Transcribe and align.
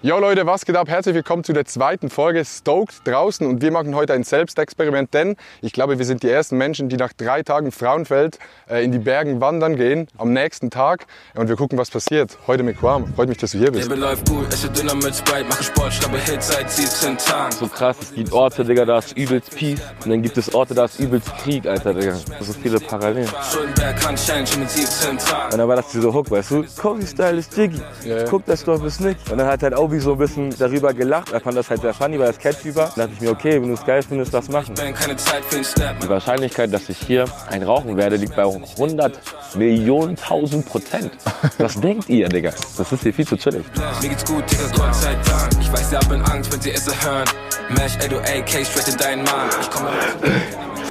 Jo 0.00 0.20
Leute, 0.20 0.46
was 0.46 0.64
geht 0.64 0.76
ab? 0.76 0.88
Herzlich 0.88 1.16
willkommen 1.16 1.42
zu 1.42 1.52
der 1.52 1.64
zweiten 1.64 2.08
Folge 2.08 2.44
Stoked 2.44 3.04
draußen 3.04 3.44
und 3.44 3.62
wir 3.62 3.72
machen 3.72 3.96
heute 3.96 4.12
ein 4.12 4.22
Selbstexperiment, 4.22 5.12
denn 5.12 5.34
ich 5.60 5.72
glaube, 5.72 5.98
wir 5.98 6.04
sind 6.04 6.22
die 6.22 6.30
ersten 6.30 6.56
Menschen, 6.56 6.88
die 6.88 6.96
nach 6.96 7.12
drei 7.12 7.42
Tagen 7.42 7.72
Frauenfeld 7.72 8.38
äh, 8.70 8.84
in 8.84 8.92
die 8.92 9.00
Bergen 9.00 9.40
wandern 9.40 9.74
gehen, 9.74 10.06
am 10.16 10.32
nächsten 10.32 10.70
Tag 10.70 11.06
und 11.34 11.48
wir 11.48 11.56
gucken, 11.56 11.76
was 11.78 11.90
passiert. 11.90 12.38
Heute 12.46 12.62
mit 12.62 12.78
Quam. 12.78 13.12
Freut 13.16 13.28
mich, 13.28 13.38
dass 13.38 13.50
du 13.50 13.58
hier 13.58 13.72
bist. 13.72 13.88
Leben 13.88 14.00
läuft 14.00 14.28
gut, 14.28 14.46
esse 14.52 14.70
Döner 14.70 14.94
mit 14.94 15.16
Sprite, 15.16 15.46
mache 15.48 15.64
Sport, 15.64 15.92
schreibe 15.92 16.18
Hits 16.18 16.46
seit 16.46 16.70
17 16.70 17.18
Tagen. 17.18 17.50
so 17.56 17.66
krass. 17.66 17.96
Es 18.00 18.14
gibt 18.14 18.32
Orte, 18.32 18.64
Digga, 18.64 18.84
da 18.84 18.98
ist 18.98 19.16
übelst 19.16 19.56
Peace. 19.56 19.80
Und 20.04 20.10
dann 20.12 20.22
gibt 20.22 20.38
es 20.38 20.54
Orte, 20.54 20.74
da 20.74 20.84
ist 20.84 21.00
übelst 21.00 21.36
Krieg, 21.38 21.66
Alter, 21.66 21.92
Digga. 21.92 22.14
So 22.38 22.52
viele 22.52 22.78
Parallelen. 22.78 23.28
Schuldenberg 23.50 24.00
kann 24.00 24.14
Change 24.14 24.58
mit 24.60 24.70
17 24.70 25.18
Tagen. 25.18 25.52
Und 25.54 25.58
dann 25.58 25.66
war 25.66 25.74
das 25.74 25.88
dieser 25.88 26.14
Hook, 26.14 26.30
weißt 26.30 26.52
du? 26.52 26.64
Cozy 26.80 27.04
Style 27.04 27.38
ist 27.38 27.56
Jiggy. 27.56 27.80
Ja, 28.04 28.18
ja. 28.18 28.24
Guck, 28.30 28.44
das 28.46 28.62
Dorf 28.62 28.84
ist 28.84 29.00
nicht. 29.00 29.18
Und 29.28 29.38
dann 29.38 29.48
hat 29.48 29.60
halt 29.64 29.76
Obi 29.76 29.87
so 29.98 30.12
ein 30.12 30.18
bisschen 30.18 30.54
darüber 30.58 30.92
gelacht. 30.92 31.32
Er 31.32 31.40
fand 31.40 31.56
das 31.56 31.70
halt 31.70 31.80
sehr 31.80 31.94
funny, 31.94 32.18
weil 32.18 32.26
das 32.28 32.38
catchy 32.38 32.74
war. 32.74 32.92
Dann 32.94 33.06
dachte 33.06 33.12
ich 33.14 33.20
mir, 33.20 33.30
okay, 33.30 33.60
wenn 33.60 33.68
du 33.68 33.74
es 33.74 33.84
geil 33.84 34.02
findest, 34.02 34.34
das 34.34 34.48
machen. 34.48 34.74
Die 34.76 36.08
Wahrscheinlichkeit, 36.08 36.72
dass 36.72 36.88
ich 36.88 36.98
hier 36.98 37.24
ein 37.48 37.62
Rauchen 37.62 37.96
werde, 37.96 38.16
liegt 38.16 38.36
bei 38.36 38.42
100 38.42 39.18
Millionen 39.56 40.16
tausend 40.16 40.66
Prozent. 40.66 41.12
Was 41.58 41.80
denkt 41.80 42.08
ihr, 42.08 42.28
Digga? 42.28 42.52
Das 42.76 42.92
ist 42.92 43.02
hier 43.02 43.14
viel 43.14 43.26
zu 43.26 43.36
chillig. 43.36 43.64
mir 44.02 44.08
geht's 44.08 44.24
gut, 44.24 44.44
Digga, 44.50 44.64
Gott 44.76 44.94
sei 44.94 45.14
Dank. 45.24 45.52
Ich 45.60 45.72
weiß, 45.72 45.90
sie 45.90 45.96
haben 45.96 46.22
Angst, 46.22 46.52
wenn 46.52 46.60
sie 46.60 46.70
es 46.72 46.86
hören. 47.04 47.28
Mesh, 47.70 47.96
ey, 48.02 48.08
du 48.08 48.18
AK, 48.18 48.66
straight 48.66 48.88
in 48.88 48.96
deinen 48.96 49.24
Mann. 49.24 49.48
Ich 49.60 49.70
komme 49.70 49.90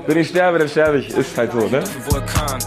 Wenn 0.08 0.18
ich 0.18 0.30
sterbe, 0.30 0.58
dann 0.58 0.70
sterbe 0.70 1.00
ich. 1.00 1.10
Ist 1.10 1.38
halt 1.38 1.52
so, 1.52 1.68
ne? 1.68 1.84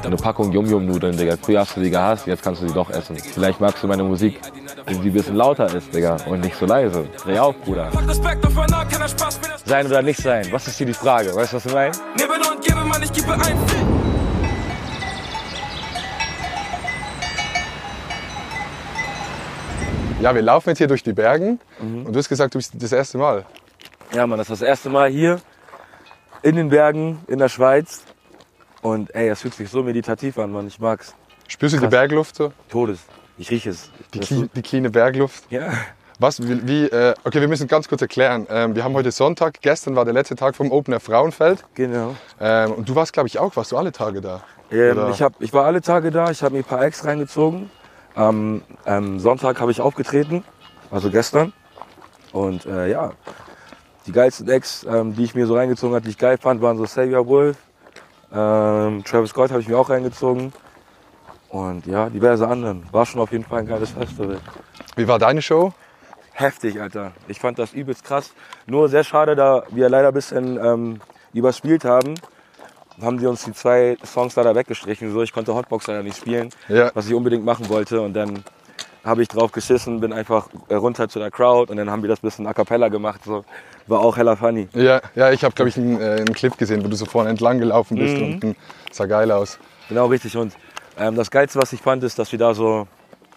Eine 0.04 0.16
Packung 0.16 0.52
Yum-Yum-Nudeln, 0.52 1.16
Digga. 1.16 1.36
Früher 1.40 1.60
hast 1.60 1.74
du 1.74 1.80
die 1.80 1.88
gehasst, 1.88 2.26
jetzt 2.26 2.42
kannst 2.42 2.60
du 2.60 2.66
die 2.66 2.74
doch 2.74 2.90
essen. 2.90 3.16
Vielleicht 3.16 3.60
magst 3.60 3.82
du 3.82 3.86
meine 3.86 4.04
Musik, 4.04 4.38
wenn 4.84 5.00
sie 5.00 5.08
ein 5.08 5.12
bisschen 5.14 5.36
lauter 5.36 5.74
ist, 5.74 5.94
Digga. 5.94 6.18
Und 6.26 6.40
nicht 6.40 6.54
so 6.56 6.66
leise. 6.66 7.06
Dreh 7.24 7.38
auf, 7.38 7.56
Bruder. 7.62 7.88
Sein 9.64 9.86
oder 9.86 10.02
nicht 10.02 10.20
sein? 10.20 10.46
Was 10.50 10.68
ist 10.68 10.76
hier 10.76 10.86
die 10.86 10.92
Frage? 10.94 11.34
Weißt 11.34 11.52
du, 11.52 11.56
was 11.56 11.64
ich 11.64 11.72
meine? 11.72 11.92
Neben 12.18 12.30
und 12.32 12.62
gebe, 12.62 12.84
Mann, 12.84 13.02
ich 13.02 13.12
gebe 13.12 13.32
ein. 13.32 13.56
Ja, 20.20 20.34
wir 20.34 20.42
laufen 20.42 20.68
jetzt 20.70 20.78
hier 20.78 20.86
durch 20.86 21.02
die 21.02 21.12
Bergen 21.14 21.58
Mhm. 21.80 22.06
und 22.06 22.12
du 22.12 22.18
hast 22.18 22.28
gesagt, 22.28 22.54
du 22.54 22.58
bist 22.58 22.72
das 22.76 22.92
erste 22.92 23.16
Mal. 23.16 23.44
Ja, 24.12 24.26
Mann, 24.26 24.38
das 24.38 24.50
ist 24.50 24.60
das 24.60 24.68
erste 24.68 24.90
Mal 24.90 25.08
hier 25.08 25.40
in 26.42 26.56
den 26.56 26.70
Bergen 26.70 27.20
in 27.26 27.38
der 27.38 27.48
Schweiz. 27.48 28.02
Und 28.82 29.14
ey, 29.14 29.28
es 29.28 29.42
fühlt 29.42 29.54
sich 29.54 29.68
so 29.68 29.82
meditativ 29.82 30.38
an, 30.38 30.52
Mann. 30.52 30.66
Ich 30.66 30.78
mag's. 30.78 31.14
Spürst 31.48 31.74
du 31.74 31.78
die 31.78 31.82
Krass. 31.82 31.90
Bergluft 31.90 32.36
so? 32.36 32.52
Todes. 32.68 33.00
Ich 33.36 33.50
rieche 33.50 33.70
es. 33.70 33.90
Die, 34.14 34.20
clean, 34.20 34.50
die 34.54 34.62
cleane 34.62 34.90
Bergluft? 34.90 35.44
Ja. 35.50 35.72
Was, 36.18 36.40
wie, 36.46 36.66
wie 36.66 36.84
äh, 36.84 37.14
okay, 37.24 37.40
wir 37.40 37.48
müssen 37.48 37.66
ganz 37.66 37.88
kurz 37.88 38.02
erklären. 38.02 38.46
Ähm, 38.50 38.74
wir 38.74 38.84
haben 38.84 38.94
heute 38.94 39.10
Sonntag, 39.10 39.60
gestern 39.62 39.96
war 39.96 40.04
der 40.04 40.12
letzte 40.14 40.36
Tag 40.36 40.54
vom 40.54 40.70
Open 40.70 40.92
Air 40.92 41.00
Frauenfeld. 41.00 41.64
Genau. 41.74 42.14
Ähm, 42.38 42.72
und 42.72 42.88
du 42.88 42.94
warst, 42.94 43.12
glaube 43.12 43.26
ich, 43.28 43.38
auch, 43.38 43.56
warst 43.56 43.72
du 43.72 43.78
alle 43.78 43.92
Tage 43.92 44.20
da? 44.20 44.42
Ähm, 44.70 45.08
ich, 45.10 45.22
hab, 45.22 45.40
ich 45.40 45.52
war 45.52 45.64
alle 45.64 45.80
Tage 45.80 46.10
da, 46.10 46.30
ich 46.30 46.42
habe 46.42 46.54
mir 46.54 46.60
ein 46.60 46.64
paar 46.64 46.82
Acts 46.82 47.04
reingezogen. 47.04 47.70
Am 48.14 48.62
Sonntag 49.18 49.60
habe 49.60 49.70
ich 49.70 49.80
aufgetreten, 49.80 50.44
also 50.90 51.10
gestern. 51.10 51.52
Und 52.32 52.66
äh, 52.66 52.90
ja, 52.90 53.12
die 54.06 54.12
geilsten 54.12 54.48
Acts, 54.48 54.84
ähm, 54.88 55.14
die 55.14 55.24
ich 55.24 55.34
mir 55.34 55.46
so 55.46 55.54
reingezogen 55.56 55.94
habe, 55.94 56.04
die 56.04 56.10
ich 56.10 56.18
geil 56.18 56.38
fand, 56.38 56.60
waren 56.62 56.76
so 56.76 56.84
Savior 56.86 57.26
Wolf. 57.26 57.56
Ähm, 58.32 59.02
Travis 59.04 59.30
Scott 59.30 59.50
habe 59.50 59.60
ich 59.60 59.68
mir 59.68 59.78
auch 59.78 59.90
reingezogen. 59.90 60.52
Und 61.48 61.86
ja, 61.86 62.08
diverse 62.08 62.46
anderen. 62.46 62.84
War 62.92 63.04
schon 63.06 63.20
auf 63.20 63.32
jeden 63.32 63.44
Fall 63.44 63.60
ein 63.60 63.66
geiles 63.66 63.90
Festival. 63.90 64.38
Wie 64.96 65.08
war 65.08 65.18
deine 65.18 65.42
Show? 65.42 65.72
Heftig, 66.32 66.80
Alter. 66.80 67.12
Ich 67.28 67.40
fand 67.40 67.58
das 67.58 67.72
übelst 67.72 68.04
krass. 68.04 68.32
Nur 68.66 68.88
sehr 68.88 69.04
schade, 69.04 69.34
da 69.34 69.64
wir 69.70 69.88
leider 69.88 70.08
ein 70.08 70.14
bisschen 70.14 70.58
ähm, 70.64 71.00
überspielt 71.34 71.84
haben, 71.84 72.14
haben 73.02 73.18
die 73.18 73.26
uns 73.26 73.44
die 73.44 73.52
zwei 73.52 73.96
Songs 74.04 74.36
leider 74.36 74.54
weggestrichen. 74.54 75.12
So, 75.12 75.22
ich 75.22 75.32
konnte 75.32 75.54
Hotbox 75.54 75.86
leider 75.88 76.02
nicht 76.02 76.18
spielen, 76.18 76.50
Ja. 76.68 76.90
was 76.94 77.06
ich 77.08 77.14
unbedingt 77.14 77.44
machen 77.44 77.68
wollte. 77.68 78.00
Und 78.00 78.14
dann 78.14 78.44
habe 79.04 79.22
ich 79.22 79.28
drauf 79.28 79.52
geschissen, 79.52 80.00
bin 80.00 80.12
einfach 80.12 80.48
äh, 80.68 80.74
runter 80.74 81.08
zu 81.08 81.18
der 81.18 81.30
Crowd 81.30 81.70
und 81.70 81.76
dann 81.78 81.90
haben 81.90 82.02
wir 82.02 82.08
das 82.08 82.20
bisschen 82.20 82.46
a 82.46 82.52
cappella 82.52 82.88
gemacht. 82.88 83.20
So. 83.24 83.44
War 83.86 84.00
auch 84.00 84.16
heller 84.16 84.36
funny. 84.36 84.68
Ja, 84.74 85.00
ja 85.14 85.32
ich 85.32 85.42
habe, 85.42 85.54
glaube 85.54 85.68
ich, 85.68 85.76
einen, 85.76 86.00
äh, 86.00 86.16
einen 86.16 86.32
Clip 86.34 86.56
gesehen, 86.56 86.84
wo 86.84 86.88
du 86.88 86.96
so 86.96 87.06
vorne 87.06 87.30
entlang 87.30 87.58
gelaufen 87.58 87.96
bist 87.96 88.16
Mhm. 88.16 88.40
und 88.42 88.56
sah 88.92 89.06
geil 89.06 89.30
aus. 89.30 89.58
Genau 89.88 90.06
richtig. 90.06 90.36
Und 90.36 90.52
ähm, 90.98 91.16
das 91.16 91.30
Geilste, 91.30 91.60
was 91.60 91.72
ich 91.72 91.80
fand, 91.80 92.04
ist, 92.04 92.18
dass 92.18 92.30
wir 92.30 92.38
da 92.38 92.52
so, 92.54 92.86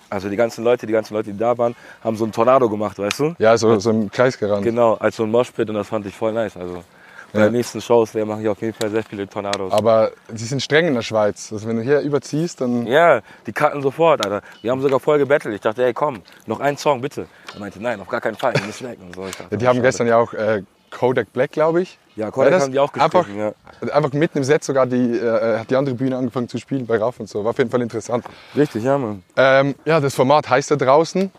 also 0.09 0.29
die 0.29 0.35
ganzen 0.35 0.63
Leute, 0.63 0.85
die 0.85 0.93
ganzen 0.93 1.13
Leute, 1.13 1.31
die 1.31 1.37
da 1.39 1.57
waren, 1.57 1.75
haben 2.03 2.15
so 2.17 2.25
einen 2.25 2.33
Tornado 2.33 2.69
gemacht, 2.69 2.99
weißt 2.99 3.19
du? 3.19 3.35
Ja, 3.39 3.57
so, 3.57 3.79
so 3.79 3.89
im 3.89 4.11
Kreis 4.11 4.37
gerannt. 4.37 4.63
Genau, 4.63 4.95
als 4.95 5.15
so 5.15 5.23
ein 5.23 5.31
Moshpit 5.31 5.69
und 5.69 5.75
das 5.75 5.87
fand 5.87 6.05
ich 6.05 6.15
voll 6.15 6.33
nice. 6.33 6.57
Also 6.57 6.83
bei 7.33 7.39
Ja. 7.39 7.45
den 7.47 7.53
nächsten 7.53 7.81
Shows, 7.81 8.11
da 8.13 8.23
mache 8.25 8.41
ich 8.43 8.47
auf 8.47 8.61
jeden 8.61 8.73
Fall 8.73 8.89
sehr 8.91 9.03
viele 9.03 9.27
Tornados. 9.27 9.73
Aber 9.73 10.11
sie 10.33 10.45
sind 10.45 10.61
streng 10.61 10.87
in 10.87 10.93
der 10.93 11.01
Schweiz. 11.01 11.51
Also 11.51 11.67
wenn 11.67 11.77
du 11.77 11.81
hier 11.81 11.99
überziehst, 12.01 12.61
dann... 12.61 12.85
Ja, 12.87 13.21
die 13.47 13.51
cutten 13.51 13.81
sofort, 13.81 14.23
Alter. 14.23 14.41
Wir 14.61 14.71
haben 14.71 14.81
sogar 14.81 14.99
voll 14.99 15.17
gebettelt. 15.17 15.55
Ich 15.55 15.61
dachte, 15.61 15.83
ey, 15.83 15.93
komm, 15.93 16.21
noch 16.45 16.59
ein 16.59 16.77
Song, 16.77 17.01
bitte. 17.01 17.25
Er 17.53 17.59
meinte, 17.59 17.81
nein, 17.81 17.99
auf 17.99 18.07
gar 18.07 18.21
keinen 18.21 18.35
Fall, 18.35 18.53
ihr 18.55 18.61
müsst 18.65 18.83
weg. 18.83 18.99
Und 19.01 19.15
so. 19.15 19.23
Dachte, 19.25 19.43
Ja, 19.51 19.57
die 19.57 19.67
haben 19.67 19.75
schade. 19.77 19.87
gestern 19.87 20.07
ja 20.07 20.17
auch 20.17 20.33
äh, 20.33 20.61
Kodak 20.93 21.33
Black, 21.33 21.51
glaube 21.51 21.81
ich. 21.81 21.97
Ja, 22.15 22.29
Kodak 22.31 22.61
haben 22.61 22.71
die 22.71 22.79
auch 22.79 22.93
einfach, 22.93 23.25
gestrichen, 23.25 23.53
ja. 23.81 23.93
einfach 23.93 24.13
mitten 24.13 24.37
im 24.37 24.43
Set 24.43 24.63
sogar 24.63 24.85
die, 24.85 25.17
äh, 25.17 25.57
hat 25.59 25.69
die 25.71 25.75
andere 25.75 25.95
Bühne 25.95 26.15
angefangen 26.17 26.47
zu 26.47 26.59
spielen 26.59 26.85
bei 26.85 26.97
Raff 26.97 27.19
und 27.19 27.27
so. 27.27 27.43
War 27.43 27.49
auf 27.51 27.57
jeden 27.57 27.71
Fall 27.71 27.81
interessant. 27.81 28.23
Richtig, 28.55 28.83
ja, 28.83 28.97
Mann. 28.97 29.23
Ähm, 29.35 29.75
ja, 29.85 29.99
das 29.99 30.13
Format 30.13 30.49
heißt 30.49 30.69
da 30.71 30.75
draußen. 30.75 31.31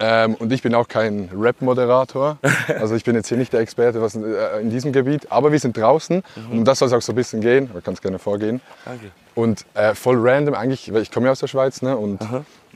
Ähm, 0.00 0.34
und 0.36 0.52
ich 0.52 0.62
bin 0.62 0.74
auch 0.74 0.88
kein 0.88 1.28
Rap-Moderator. 1.36 2.38
Also 2.78 2.94
ich 2.94 3.04
bin 3.04 3.14
jetzt 3.16 3.28
hier 3.28 3.36
nicht 3.36 3.52
der 3.52 3.60
Experte 3.60 4.00
was, 4.00 4.14
äh, 4.14 4.60
in 4.60 4.70
diesem 4.70 4.92
Gebiet. 4.92 5.30
Aber 5.30 5.52
wir 5.52 5.58
sind 5.58 5.76
draußen 5.76 6.22
und 6.50 6.58
um 6.58 6.64
das 6.64 6.78
soll 6.78 6.88
es 6.88 6.94
auch 6.94 7.02
so 7.02 7.12
ein 7.12 7.16
bisschen 7.16 7.40
gehen. 7.40 7.68
Du 7.72 7.80
kannst 7.80 8.02
gerne 8.02 8.18
vorgehen. 8.18 8.60
Danke. 8.84 9.10
Und 9.34 9.64
äh, 9.74 9.94
voll 9.94 10.16
random 10.18 10.54
eigentlich, 10.54 10.92
weil 10.92 11.02
ich 11.02 11.10
komme 11.10 11.26
ja 11.26 11.32
aus 11.32 11.40
der 11.40 11.48
Schweiz. 11.48 11.82
Ne? 11.82 11.96
Und 11.96 12.20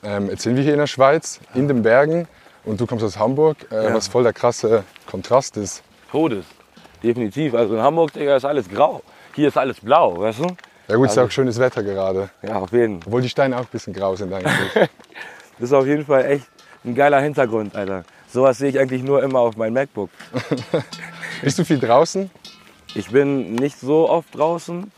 ähm, 0.03 0.29
jetzt 0.29 0.43
sind 0.43 0.57
wir 0.57 0.63
hier 0.63 0.73
in 0.73 0.79
der 0.81 0.87
Schweiz, 0.87 1.41
in 1.55 1.69
den 1.69 1.83
Bergen. 1.83 2.27
Und 2.65 2.81
du 2.81 2.87
kommst 2.87 3.05
aus 3.05 3.17
Hamburg, 3.19 3.59
äh, 3.71 3.85
Ja. 3.85 3.95
was 3.95 4.09
voll 4.09 4.25
der 4.25 4.33
krasse 4.33 4.83
Kontrast 5.09 5.57
ist. 5.57 5.83
Todes. 6.11 6.45
Definitiv. 7.03 7.55
Also 7.55 7.75
in 7.75 7.83
Hamburg, 7.83 8.13
Digga, 8.13 8.37
ist 8.37 8.45
alles 8.45 8.69
grau. 8.69 9.03
Hier 9.35 9.49
ist 9.49 9.59
alles 9.59 9.81
blau, 9.81 10.19
weißt 10.19 10.41
du? 10.41 10.47
Ja 10.89 10.97
gut, 10.97 11.07
ist 11.09 11.17
ja 11.17 11.23
Also- 11.23 11.29
auch 11.29 11.31
schönes 11.31 11.59
Wetter 11.59 11.83
gerade. 11.83 12.31
Ja, 12.43 12.57
auf 12.57 12.73
jeden 12.73 13.01
Fall. 13.01 13.09
Obwohl 13.09 13.23
die 13.23 13.29
Steine 13.29 13.57
auch 13.57 13.61
ein 13.63 13.67
bisschen 13.71 13.93
grau 13.93 14.15
sind 14.17 14.33
eigentlich. 14.33 14.53
Das 15.59 15.71
ist 15.71 15.73
auf 15.73 15.87
jeden 15.87 16.05
Fall 16.05 16.27
echt 16.27 16.45
ein 16.85 16.95
geiler 16.95 17.19
Hintergrund, 17.19 17.75
Alter. 17.75 18.05
Sowas 18.29 18.59
sehe 18.59 18.69
ich 18.69 18.79
eigentlich 18.79 19.03
nur 19.03 19.23
immer 19.23 19.39
auf 19.41 19.57
meinem 19.57 19.73
MacBook. 19.73 20.11
Bist 21.43 21.59
du 21.59 21.65
viel 21.65 21.79
draußen? 21.79 22.31
Ich 22.95 23.09
bin 23.11 23.55
nicht 23.55 23.79
so 23.81 24.07
oft 24.09 24.35
draußen. 24.37 24.91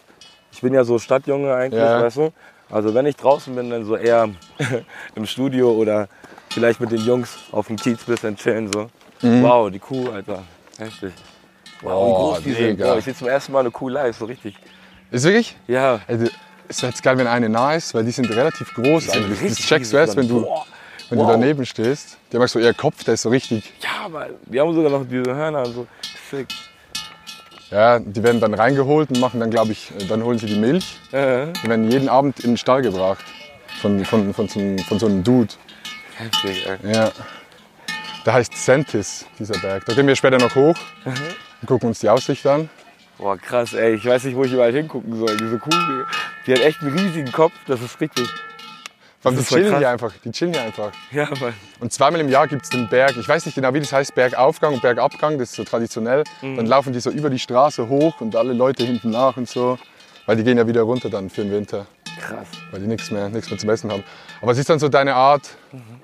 Ich 0.50 0.60
bin 0.60 0.74
ja 0.74 0.82
so 0.82 0.98
Stadtjunge 0.98 1.54
eigentlich, 1.54 1.80
Ja. 1.80 2.02
weißt 2.02 2.16
du? 2.16 2.32
Also 2.70 2.92
wenn 2.92 3.06
ich 3.06 3.14
draußen 3.14 3.54
bin, 3.54 3.70
dann 3.70 3.84
so 3.84 3.94
eher 3.96 4.28
im 5.14 5.26
Studio 5.26 5.70
oder 5.70 6.08
vielleicht 6.50 6.80
mit 6.80 6.90
den 6.90 7.02
Jungs 7.04 7.38
auf 7.52 7.68
dem 7.68 7.76
Kiez 7.76 8.02
bisschen 8.02 8.34
chillen 8.36 8.68
so. 8.72 8.88
Mhm. 9.22 9.42
Wow, 9.44 9.70
die 9.70 9.78
Kuh, 9.78 10.10
Alter. 10.10 10.42
Heftig. 10.78 11.12
Wow, 11.82 11.92
wie 11.92 12.12
groß 12.12 12.42
die 12.42 12.52
sind. 12.52 12.78
Boah, 12.80 12.98
ich 12.98 13.04
sehe 13.04 13.14
zum 13.14 13.28
ersten 13.28 13.52
Mal 13.52 13.60
eine 13.60 13.70
Kuh 13.70 13.88
live, 13.88 14.16
so 14.16 14.24
richtig. 14.24 14.56
Ist 15.10 15.24
wirklich? 15.24 15.56
Ja. 15.66 16.00
Also, 16.08 16.26
ist 16.68 16.82
jetzt 16.82 17.02
geil, 17.02 17.16
wenn 17.18 17.26
eine 17.26 17.48
nah 17.48 17.74
ist, 17.74 17.94
weil 17.94 18.04
die 18.04 18.10
sind 18.10 18.30
relativ 18.30 18.74
groß 18.74 19.04
sind 19.06 19.16
eigentlich. 19.24 19.50
Das 19.56 19.58
checkst 19.58 19.92
du 19.92 19.96
erst, 19.96 20.16
wenn 20.16 20.28
du, 20.28 20.42
Boah. 20.42 20.66
wenn 21.10 21.18
Wow. 21.18 21.26
du 21.26 21.32
daneben 21.32 21.64
stehst. 21.66 22.18
Die 22.32 22.36
haben 22.36 22.44
auch 22.44 22.48
so 22.48 22.58
ihr 22.58 22.74
Kopf, 22.74 23.04
der 23.04 23.14
ist 23.14 23.22
so 23.22 23.28
richtig. 23.30 23.72
Ja, 23.82 24.04
aber 24.06 24.28
die 24.46 24.60
haben 24.60 24.74
sogar 24.74 24.90
noch 24.90 25.04
diese 25.08 25.34
Hörner 25.34 25.64
und 25.66 25.72
so. 25.74 25.86
Sick. 26.30 26.48
Ja, 27.70 27.98
die 27.98 28.22
werden 28.22 28.40
dann 28.40 28.54
reingeholt 28.54 29.10
und 29.10 29.20
machen 29.20 29.40
dann, 29.40 29.50
glaube 29.50 29.72
ich, 29.72 29.90
äh, 29.98 30.04
dann 30.06 30.22
holen 30.22 30.38
sie 30.38 30.46
die 30.46 30.56
Milch. 30.58 30.98
Äh, 31.12 31.48
Die 31.62 31.68
werden 31.68 31.90
jeden 31.90 32.08
Abend 32.08 32.40
in 32.40 32.52
den 32.52 32.56
Stall 32.56 32.82
gebracht. 32.82 33.24
Von, 33.82 34.04
von, 34.04 34.32
von, 34.34 34.48
so, 34.48 34.58
einem- 34.58 34.78
von 34.80 34.98
so 34.98 35.06
einem 35.06 35.22
Dude. 35.22 35.52
heftig, 36.16 36.66
ey. 36.66 36.92
Ja. 36.92 37.12
Der 38.28 38.34
heißt 38.34 38.52
Sentis, 38.62 39.24
dieser 39.38 39.58
Berg. 39.58 39.86
Da 39.86 39.94
gehen 39.94 40.06
wir 40.06 40.14
später 40.14 40.36
noch 40.36 40.54
hoch 40.54 40.76
Mhm. 41.06 41.14
und 41.62 41.66
gucken 41.66 41.88
uns 41.88 42.00
die 42.00 42.10
Aussicht 42.10 42.46
an. 42.46 42.68
Boah, 43.16 43.38
krass, 43.38 43.72
ey. 43.72 43.94
Ich 43.94 44.04
weiß 44.04 44.24
nicht, 44.24 44.36
wo 44.36 44.44
ich 44.44 44.52
überall 44.52 44.70
hingucken 44.70 45.18
soll. 45.18 45.34
Diese 45.38 45.58
Kuh, 45.58 45.70
die- 46.46 46.52
hat 46.52 46.60
echt 46.60 46.82
einen 46.82 46.92
riesigen 46.92 47.32
Kopf. 47.32 47.54
Das 47.66 47.80
ist 47.80 47.98
richtig. 48.02 48.28
Allem, 49.24 49.38
die 49.38 49.44
chillen 49.44 49.70
krass. 49.70 49.78
hier 49.78 49.88
einfach. 49.88 50.12
Die 50.22 50.30
chillen 50.30 50.52
hier 50.52 50.60
einfach. 50.62 50.92
Ja, 51.10 51.26
Mann. 51.40 51.54
Und 51.80 51.90
zweimal 51.90 52.20
im 52.20 52.28
Jahr 52.28 52.46
gibt 52.48 52.64
es 52.64 52.68
den 52.68 52.86
Berg, 52.90 53.16
ich 53.16 53.26
weiß 53.26 53.46
nicht 53.46 53.54
genau, 53.54 53.72
wie 53.72 53.80
das 53.80 53.94
heißt, 53.94 54.14
Bergaufgang 54.14 54.74
und 54.74 54.82
Bergabgang, 54.82 55.38
das 55.38 55.48
ist 55.48 55.56
so 55.56 55.64
traditionell. 55.64 56.22
Mhm. 56.42 56.56
Dann 56.58 56.66
laufen 56.66 56.92
die 56.92 57.00
so 57.00 57.08
über 57.10 57.30
die 57.30 57.38
Straße 57.38 57.88
hoch 57.88 58.20
und 58.20 58.36
alle 58.36 58.52
Leute 58.52 58.84
hinten 58.84 59.08
nach 59.08 59.38
und 59.38 59.48
so. 59.48 59.78
Weil 60.26 60.36
die 60.36 60.44
gehen 60.44 60.58
ja 60.58 60.66
wieder 60.68 60.82
runter 60.82 61.08
dann 61.08 61.30
für 61.30 61.44
den 61.44 61.50
Winter, 61.52 61.86
Krass. 62.20 62.46
weil 62.72 62.80
die 62.80 62.88
nichts 62.88 63.10
mehr, 63.10 63.30
nichts 63.30 63.48
mehr 63.48 63.58
zum 63.58 63.70
Essen 63.70 63.90
haben. 63.90 64.04
Aber 64.42 64.50
was 64.50 64.58
ist 64.58 64.68
dann 64.68 64.78
so 64.78 64.90
deine 64.90 65.14
Art, 65.14 65.48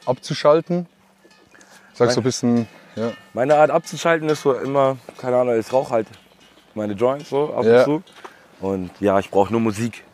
abzuschalten? 0.06 0.86
Sagst 1.94 2.16
du 2.16 2.20
ein 2.20 2.24
bisschen, 2.24 2.66
ja. 2.96 3.12
Meine 3.32 3.56
Art 3.56 3.70
abzuschalten 3.70 4.28
ist 4.28 4.42
so 4.42 4.52
immer, 4.54 4.96
keine 5.18 5.36
Ahnung, 5.36 5.58
ich 5.58 5.72
rauche 5.72 5.92
halt 5.92 6.06
meine 6.74 6.92
Joints 6.94 7.30
so 7.30 7.54
ab 7.54 7.64
Ja. 7.64 7.78
und 7.78 7.84
zu. 7.84 8.02
Und 8.60 8.90
ja, 9.00 9.18
ich 9.18 9.30
brauche 9.30 9.50
nur 9.52 9.60
Musik. 9.60 10.04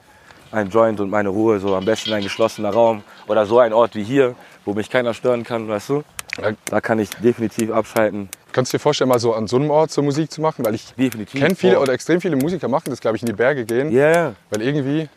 Ein 0.52 0.68
Joint 0.68 0.98
und 0.98 1.10
meine 1.10 1.28
Ruhe, 1.28 1.60
so 1.60 1.76
am 1.76 1.84
besten 1.84 2.12
ein 2.12 2.22
geschlossener 2.24 2.70
Raum 2.70 3.02
oder 3.28 3.46
so 3.46 3.60
ein 3.60 3.72
Ort 3.72 3.94
wie 3.94 4.02
hier, 4.02 4.34
wo 4.64 4.74
mich 4.74 4.90
keiner 4.90 5.14
stören 5.14 5.44
kann, 5.44 5.68
weißt 5.68 5.88
du? 5.90 6.02
Ja. 6.42 6.50
Da 6.64 6.80
kann 6.80 6.98
ich 6.98 7.10
definitiv 7.10 7.70
abschalten. 7.70 8.28
Kannst 8.52 8.72
du 8.72 8.76
dir 8.78 8.80
vorstellen, 8.82 9.08
mal 9.08 9.20
so 9.20 9.32
an 9.32 9.46
so 9.46 9.56
einem 9.56 9.70
Ort 9.70 9.92
so 9.92 10.02
Musik 10.02 10.30
zu 10.32 10.40
machen? 10.40 10.64
Weil 10.64 10.74
ich 10.74 10.92
kenne 11.32 11.54
viele 11.54 11.78
Oh. 11.78 11.82
oder 11.82 11.92
extrem 11.92 12.20
viele 12.20 12.34
Musiker 12.34 12.66
machen 12.66 12.90
das, 12.90 13.00
glaube 13.00 13.16
ich, 13.16 13.22
in 13.22 13.26
die 13.26 13.32
Berge 13.32 13.64
gehen. 13.64 13.92
Ja, 13.92 14.10
ja. 14.10 14.34
Weil 14.50 14.62
irgendwie 14.62 15.08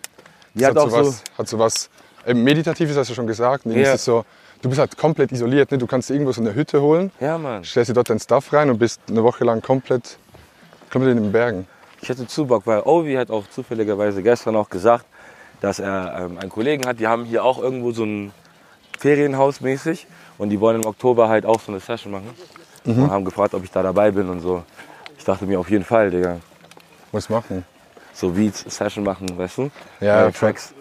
Ja, 0.54 0.68
hat, 0.68 0.76
so 0.80 0.88
so. 0.90 0.98
was, 0.98 1.24
hat 1.38 1.48
so 1.48 1.58
was 1.58 1.90
Meditatives, 2.32 2.96
hast 2.96 3.10
du 3.10 3.16
schon 3.16 3.26
gesagt. 3.26 3.66
Irgendwie 3.66 3.82
Ja. 3.88 3.94
ist 3.94 4.06
so, 4.06 4.24
du 4.64 4.70
bist 4.70 4.80
halt 4.80 4.98
komplett 4.98 5.32
isoliert. 5.32 5.72
Ne? 5.72 5.78
Du 5.78 5.86
kannst 5.86 6.10
dir 6.10 6.16
irgendwo 6.16 6.32
so 6.32 6.42
eine 6.42 6.56
Hütte 6.56 6.82
holen, 6.82 7.12
Ja, 7.20 7.38
Mann. 7.38 7.64
stellst 7.64 7.90
dir 7.90 7.94
dort 7.94 8.10
dein 8.10 8.20
Stuff 8.20 8.52
rein 8.52 8.70
und 8.72 8.80
bist 8.80 9.02
eine 9.08 9.24
Woche 9.24 9.44
lang 9.44 9.62
komplett, 9.62 10.18
komplett 10.92 11.16
in 11.18 11.24
den 11.24 11.32
Bergen. 11.32 11.68
Ich 12.02 12.10
hätte 12.10 12.26
zu 12.26 12.48
Bock, 12.48 12.66
weil 12.66 12.82
Ovi 12.82 13.14
hat 13.14 13.30
auch 13.30 13.48
zufälligerweise 13.50 14.24
gestern 14.24 14.56
auch 14.56 14.70
gesagt, 14.70 15.06
dass 15.62 15.80
er 15.80 16.26
ähm, 16.26 16.38
einen 16.40 16.50
Kollegen 16.50 16.86
hat, 16.88 17.00
die 17.00 17.08
haben 17.08 17.24
hier 17.26 17.44
auch 17.46 17.62
irgendwo 17.62 17.92
so 17.92 18.04
ein 18.04 18.32
Ferienhaus 19.00 19.62
mäßig 19.62 20.08
und 20.38 20.50
die 20.50 20.60
wollen 20.60 20.82
im 20.82 20.88
Oktober 20.88 21.30
halt 21.30 21.46
auch 21.46 21.60
so 21.62 21.72
eine 21.72 21.80
Session 21.80 22.12
machen. 22.12 22.30
Mhm. 22.86 23.04
Und 23.04 23.12
haben 23.12 23.26
gefragt, 23.26 23.54
ob 23.54 23.64
ich 23.64 23.72
da 23.72 23.82
dabei 23.84 24.12
bin 24.12 24.28
und 24.30 24.42
so. 24.42 24.64
Ich 25.18 25.24
dachte 25.24 25.46
mir 25.46 25.60
auf 25.60 25.70
jeden 25.70 25.86
Fall, 25.86 26.12
Digga. 26.12 26.40
Muss 27.14 27.30
machen. 27.30 27.66
So 28.14 28.32
Beats, 28.32 28.66
Session 28.68 29.04
machen, 29.06 29.38
weißt 29.38 29.58
du? 29.60 29.72
Ja, 30.02 30.28
äh, 30.28 30.32
Tracks. 30.34 30.74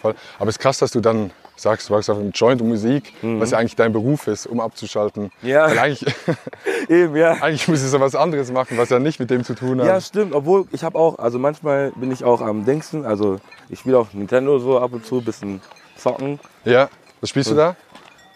Voll. 0.00 0.14
Aber 0.38 0.48
es 0.48 0.56
ist 0.56 0.60
krass, 0.60 0.78
dass 0.78 0.90
du 0.92 1.00
dann 1.00 1.30
sagst, 1.60 1.88
du 1.88 1.92
machst 1.94 2.08
auch 2.10 2.18
einen 2.18 2.32
Joint 2.32 2.60
und 2.62 2.68
Musik, 2.68 3.12
Mhm. 3.22 3.40
was 3.40 3.50
ja 3.50 3.58
eigentlich 3.58 3.76
dein 3.76 3.92
Beruf 3.92 4.26
ist, 4.26 4.46
um 4.46 4.60
abzuschalten. 4.60 5.30
Ja. 5.42 5.68
Weil 5.68 5.78
eigentlich, 5.78 6.04
Eben, 6.88 7.16
ja. 7.16 7.32
eigentlich 7.40 7.68
ich 7.68 7.80
so 7.80 8.00
was 8.00 8.14
anderes 8.14 8.50
machen, 8.50 8.78
was 8.78 8.88
ja 8.90 8.98
nicht 8.98 9.20
mit 9.20 9.30
dem 9.30 9.44
zu 9.44 9.54
tun 9.54 9.80
hat. 9.80 9.86
Ja, 9.86 10.00
stimmt. 10.00 10.34
Obwohl 10.34 10.66
ich 10.72 10.82
habe 10.84 10.98
auch, 10.98 11.18
also 11.18 11.38
manchmal 11.38 11.92
bin 11.96 12.10
ich 12.10 12.24
auch 12.24 12.40
am 12.40 12.64
Dingsten. 12.64 13.04
Also 13.04 13.38
ich 13.68 13.78
spiele 13.80 13.98
auch 13.98 14.08
Nintendo 14.12 14.58
so 14.58 14.78
ab 14.78 14.92
und 14.92 15.04
zu, 15.04 15.20
bisschen 15.20 15.60
zocken. 15.96 16.40
Ja. 16.64 16.88
Was 17.20 17.30
spielst 17.30 17.50
du 17.50 17.54
da? 17.54 17.76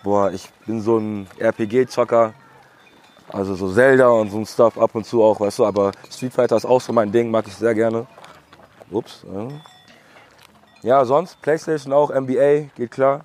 Boah, 0.03 0.31
ich 0.31 0.49
bin 0.67 0.81
so 0.83 0.99
ein 0.99 1.27
RPG-Zocker. 1.39 2.35
Also 3.33 3.55
so 3.55 3.73
Zelda 3.73 4.09
und 4.11 4.31
so 4.31 4.39
ein 4.39 4.47
Stuff 4.47 4.79
ab 4.79 4.95
und 4.95 5.07
zu 5.07 5.23
auch, 5.23 5.41
weißt 5.41 5.59
du. 5.61 5.65
Aber 5.65 5.93
Street 6.11 6.33
Fighter 6.35 6.57
ist 6.57 6.67
auch 6.67 6.81
so 6.81 6.93
mein 6.93 7.11
Ding, 7.11 7.31
mag 7.31 7.47
ich 7.49 7.55
sehr 7.55 7.75
gerne. 7.75 8.07
Ups. 8.91 9.25
Ja, 9.35 9.49
ja 10.85 11.05
sonst 11.05 11.41
Playstation 11.43 11.93
auch, 11.93 12.11
NBA, 12.11 12.71
geht 12.77 12.91
klar. 12.91 13.25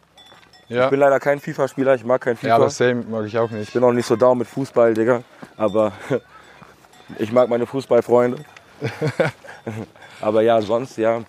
Ja. 0.70 0.86
Ich 0.86 0.90
bin 0.92 1.00
leider 1.00 1.20
kein 1.20 1.40
FIFA-Spieler, 1.40 1.96
ich 1.96 2.06
mag 2.06 2.22
kein 2.22 2.36
FIFA. 2.36 2.48
Ja, 2.48 2.56
aber 2.56 2.70
same 2.70 3.04
mag 3.10 3.26
ich 3.26 3.38
auch 3.38 3.50
nicht. 3.50 3.68
Ich 3.68 3.74
bin 3.74 3.84
auch 3.84 3.92
nicht 3.92 4.06
so 4.06 4.16
down 4.16 4.38
mit 4.38 4.48
Fußball, 4.48 4.94
Digga. 4.94 5.24
Aber 5.58 5.92
ich 7.18 7.32
mag 7.32 7.50
meine 7.50 7.66
Fußballfreunde. 7.66 8.44
aber 10.22 10.42
ja, 10.42 10.62
sonst, 10.62 10.98
ja. 10.98 11.22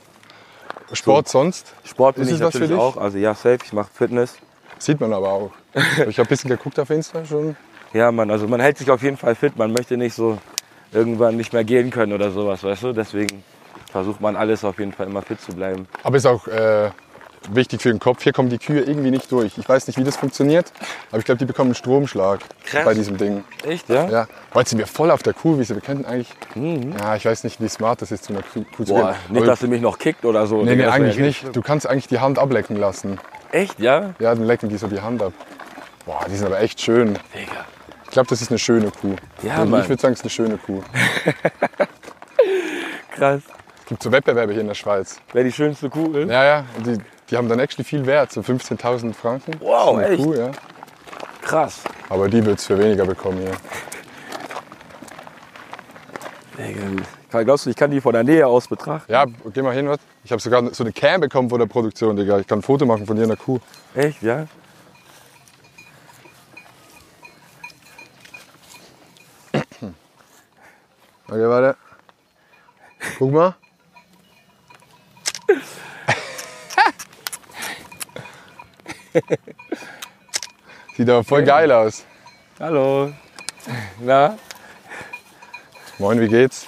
Sport 0.93 1.29
sonst? 1.29 1.75
Sport 1.85 2.17
bin 2.17 2.25
Ist 2.25 2.33
ich 2.33 2.41
natürlich 2.41 2.73
auch. 2.73 2.97
Also 2.97 3.17
ja, 3.19 3.35
safe, 3.35 3.59
ich 3.65 3.73
mache 3.73 3.91
Fitness. 3.93 4.37
Sieht 4.79 5.01
man 5.01 5.13
aber 5.13 5.29
auch. 5.29 5.51
Ich 6.09 6.19
habe 6.19 6.23
ein 6.23 6.29
bisschen 6.29 6.51
geguckt 6.51 6.79
auf 6.79 6.91
Insta 6.91 7.25
schon. 7.25 7.57
Ja, 7.93 8.13
man, 8.13 8.31
also 8.31 8.47
man 8.47 8.61
hält 8.61 8.79
sich 8.79 8.91
auf 8.91 9.03
jeden 9.03 9.17
Fall 9.17 9.35
fit. 9.35 9.57
Man 9.57 9.73
möchte 9.73 9.97
nicht 9.97 10.15
so 10.15 10.39
irgendwann 10.93 11.37
nicht 11.37 11.53
mehr 11.53 11.65
gehen 11.65 11.91
können 11.91 12.13
oder 12.13 12.31
sowas, 12.31 12.63
weißt 12.63 12.83
du? 12.83 12.93
Deswegen 12.93 13.43
versucht 13.91 14.21
man 14.21 14.37
alles 14.37 14.65
auf 14.65 14.79
jeden 14.79 14.93
Fall 14.93 15.07
immer 15.07 15.23
fit 15.23 15.41
zu 15.41 15.53
bleiben. 15.53 15.87
Aber 16.03 16.17
ist 16.17 16.27
auch 16.27 16.47
äh, 16.47 16.91
wichtig 17.51 17.81
für 17.83 17.89
den 17.91 17.99
Kopf. 18.01 18.23
Hier 18.23 18.33
kommen 18.33 18.49
die 18.51 18.59
Kühe 18.59 18.81
irgendwie 18.83 19.11
nicht 19.11 19.31
durch. 19.33 19.57
Ich 19.59 19.69
weiß 19.69 19.87
nicht, 19.87 19.99
wie 19.99 20.05
das 20.05 20.17
funktioniert, 20.17 20.73
aber 21.11 21.19
ich 21.19 21.25
glaube, 21.25 21.39
die 21.39 21.45
bekommen 21.47 21.69
einen 21.71 21.75
Stromschlag 21.75 22.41
Krass. 22.67 22.85
bei 22.85 22.95
diesem 22.95 23.17
Ding. 23.17 23.45
Echt, 23.67 23.89
ja? 23.89 24.09
Ja. 24.09 24.27
Heute 24.55 24.71
sind 24.71 24.79
wir 24.79 24.87
voll 24.87 25.11
auf 25.11 25.23
der 25.23 25.33
Kuhwiese. 25.33 25.75
Wir 25.75 25.83
könnten 25.83 26.05
eigentlich. 26.05 26.29
Ja, 26.99 27.17
ich 27.17 27.25
weiß 27.25 27.45
nicht, 27.45 27.61
wie 27.61 27.69
smart 27.69 28.03
das 28.03 28.11
ist, 28.13 28.25
zu 28.25 28.33
einer 28.33 28.43
Kuh, 28.43 28.65
Kuh 28.77 28.85
zu 28.85 28.93
Mhm. 28.95 28.99
Boah, 28.99 29.15
gehen. 29.27 29.35
nicht, 29.37 29.47
dass 29.49 29.61
sie 29.61 29.69
mich 29.69 29.81
noch 29.81 29.99
kickt 29.99 30.25
oder 30.25 30.47
so. 30.47 30.63
Nee, 30.63 30.77
nee, 30.77 30.85
eigentlich 30.87 31.17
ja 31.17 31.23
nicht. 31.23 31.57
Du 31.57 31.63
kannst 31.63 31.87
eigentlich 31.89 32.09
die 32.09 32.19
Hand 32.21 32.39
ablecken 32.39 32.77
lassen. 32.77 33.19
Echt, 33.53 33.79
ja? 33.81 34.15
Ja, 34.19 34.35
dann 34.35 34.45
lecken 34.45 34.69
die 34.69 34.77
so 34.77 34.87
die 34.87 35.01
Hand 35.01 35.23
ab. 35.23 35.33
Boah, 36.07 36.21
die 36.31 36.37
sind 36.37 36.47
aber 36.47 36.61
echt 36.61 36.81
schön. 36.81 37.15
Digga. 37.35 37.65
Ich 38.05 38.11
glaube, 38.11 38.29
das 38.29 38.43
ist 38.43 38.51
eine 38.51 38.59
schöne 38.59 38.91
Kuh. 38.91 39.15
Ja, 39.43 39.55
Also 39.59 39.67
Mann. 39.71 39.83
ich 39.83 39.89
würde 39.89 40.03
sagen, 40.03 40.15
es 40.15 40.21
ist 40.21 40.25
eine 40.25 40.31
schöne 40.31 40.57
Kuh. 40.59 40.83
Krass. 43.15 43.43
Gibt 43.91 44.05
so 44.05 44.13
Wettbewerbe 44.13 44.53
hier 44.53 44.61
in 44.61 44.69
der 44.69 44.77
Schweiz. 44.77 45.21
Wer 45.33 45.43
die 45.43 45.51
schönste 45.51 45.91
Kuh 45.91 46.13
ist? 46.13 46.31
Ja, 46.31 46.45
ja, 46.45 46.65
die, 46.87 46.97
die 47.29 47.37
haben 47.37 47.49
dann 47.49 47.59
actually 47.59 47.83
viel 47.83 48.07
Wert, 48.07 48.31
so 48.31 48.41
15.000 48.41 49.13
Franken. 49.13 49.55
Wow, 49.59 49.99
eine 49.99 50.11
echt? 50.11 50.23
Kuh, 50.23 50.33
ja. 50.33 50.53
Krass. 51.43 51.81
Aber 52.09 52.29
die 52.29 52.47
wird 52.47 52.61
es 52.61 52.67
für 52.67 52.79
weniger 52.79 53.05
bekommen 53.05 53.39
hier. 53.39 53.51
Digga. 56.57 57.43
Glaubst 57.43 57.67
du, 57.67 57.71
ich 57.71 57.77
kann 57.77 57.91
die 57.91 58.01
von 58.01 58.13
der 58.13 58.23
Nähe 58.23 58.47
aus 58.47 58.69
betrachten? 58.69 59.11
Ja, 59.11 59.27
geh 59.53 59.61
mal 59.61 59.75
hin, 59.75 59.89
was? 59.89 59.99
Ich 60.23 60.31
habe 60.31 60.41
sogar 60.41 60.73
so 60.73 60.85
eine 60.85 60.93
Cam 60.93 61.23
bekommen 61.23 61.51
von 61.51 61.59
der 61.59 61.67
Produktion, 61.67 62.15
Digga. 62.15 62.39
Ich 62.39 62.47
kann 62.47 62.61
ein 62.61 62.63
Foto 62.63 62.87
machen 62.87 63.07
von 63.07 63.17
dir 63.17 63.25
in 63.25 63.31
der 63.31 63.39
Kuh. 63.39 63.59
Echt, 63.97 64.23
ja? 64.23 64.47
Okay, 71.27 71.49
warte. 71.49 71.77
Guck 73.19 73.33
mal. 73.33 73.57
Sieht 80.97 81.09
aber 81.09 81.25
voll 81.25 81.43
geil 81.45 81.71
aus. 81.73 82.05
Hallo. 82.59 83.13
Na? 84.01 84.39
Moin, 85.99 86.21
wie 86.21 86.29
geht's? 86.29 86.67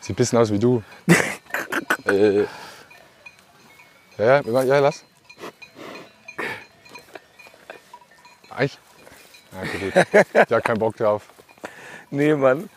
Sieht 0.00 0.14
ein 0.14 0.16
bisschen 0.16 0.38
aus 0.38 0.50
wie 0.52 0.58
du. 0.58 0.82
Äh, 2.06 2.46
Ja, 4.16 4.40
ja, 4.40 4.62
ja, 4.62 4.78
lass. 4.78 5.04
Eigentlich. 8.50 8.78
Ja, 9.52 9.60
okay, 9.60 9.78
gut. 9.78 9.92
Ich 10.48 10.52
hab 10.54 10.64
keinen 10.64 10.78
Bock 10.78 10.96
drauf. 10.96 11.28
nee, 12.10 12.34
Mann. 12.34 12.70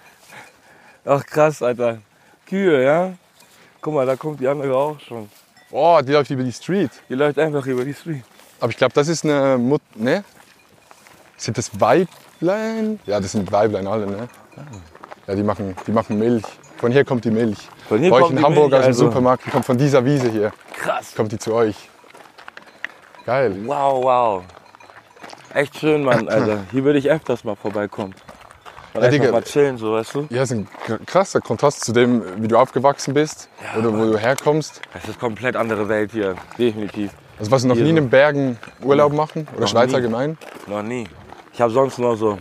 Ach 1.06 1.26
krass, 1.26 1.62
Alter. 1.62 2.00
Kühe, 2.46 2.84
ja? 2.84 3.14
Guck 3.80 3.94
mal, 3.94 4.06
da 4.06 4.18
kommt 4.18 4.42
die 4.42 4.48
andere 4.50 4.76
auch 4.76 5.00
schon. 5.00 5.30
Oh, 5.72 6.00
die 6.06 6.12
läuft 6.12 6.30
über 6.32 6.44
die 6.44 6.52
Street. 6.52 6.92
Die 7.10 7.16
läuft 7.16 7.40
einfach 7.40 7.66
über 7.66 7.86
die 7.86 7.94
Street. 7.94 8.24
Aber 8.60 8.70
ich 8.72 8.78
glaube, 8.78 8.94
das 8.94 9.08
ist 9.08 9.24
eine 9.24 9.58
Mut. 9.58 9.82
Ne? 9.96 10.24
Sind 11.38 11.58
das 11.58 11.72
Weiblein? 11.80 13.00
Ja, 13.06 13.20
das 13.20 13.32
sind 13.32 13.52
Weiblein 13.52 13.88
alle, 13.88 14.06
ne? 14.06 14.28
Ja, 15.28 15.36
die 15.36 15.44
machen, 15.44 15.76
die 15.88 15.92
machen 15.92 16.20
Milch. 16.20 16.44
Von 16.78 16.92
hier 16.92 17.06
kommt 17.06 17.26
die 17.26 17.32
Milch. 17.32 17.58
Von 17.88 18.00
hier 18.00 18.10
Bei 18.10 18.18
euch 18.18 18.22
kommt 18.24 18.32
in 18.32 18.38
die 18.38 18.44
Hamburg 18.44 18.72
Milch, 18.72 18.80
aus 18.80 18.86
dem 18.86 18.88
also. 18.88 19.06
Supermarkt, 19.06 19.46
die 19.46 19.50
kommt 19.50 19.66
von 19.66 19.78
dieser 19.78 20.04
Wiese 20.04 20.30
hier. 20.30 20.52
Krass. 20.76 21.16
Kommt 21.16 21.32
die 21.32 21.40
zu 21.40 21.54
euch. 21.54 21.90
Geil. 23.26 23.56
Wow, 23.66 24.04
wow. 24.04 24.44
Echt 25.54 25.78
schön, 25.78 26.04
Mann, 26.04 26.28
Alter. 26.28 26.60
Hier 26.72 26.84
würde 26.84 27.00
ich 27.00 27.10
öfters 27.10 27.44
mal 27.44 27.56
vorbeikommen. 27.56 28.14
Ja, 28.94 29.08
Digga. 29.10 29.32
mal 29.32 29.42
chillen, 29.44 29.78
so, 29.78 29.94
weißt 29.94 30.16
du? 30.16 30.28
Ja, 30.30 30.44
ist 30.44 30.52
ein 30.52 30.68
kr- 30.86 31.00
krasser 31.06 31.40
Kontrast 31.40 31.84
zu 31.86 31.94
dem, 31.94 32.24
wie 32.44 32.48
du 32.48 32.58
aufgewachsen 32.58 33.14
bist 33.14 33.48
oder 33.78 33.94
wo 33.94 34.12
du 34.12 34.18
herkommst. 34.18 34.82
Es 35.02 35.08
ist 35.10 35.20
komplett 35.20 35.56
andere 35.56 35.88
Welt 35.88 36.12
hier, 36.12 36.36
definitiv. 36.58 37.12
Also 37.40 37.52
was 37.52 37.62
du 37.62 37.70
noch 37.70 37.76
Hier 37.76 37.86
nie 37.86 37.90
in 37.92 37.96
so. 37.96 38.02
den 38.04 38.10
Bergen 38.10 38.58
Urlaub 38.84 39.14
machen 39.14 39.48
oder 39.54 39.62
Noch 39.62 39.68
Schweiz 39.70 39.90
nie. 39.90 39.96
allgemein? 39.96 40.38
Noch 40.68 40.84
nie. 40.84 41.08
Ich 41.54 41.62
habe 41.62 41.72
sonst 41.72 41.98
nur 42.00 42.18
so. 42.18 42.38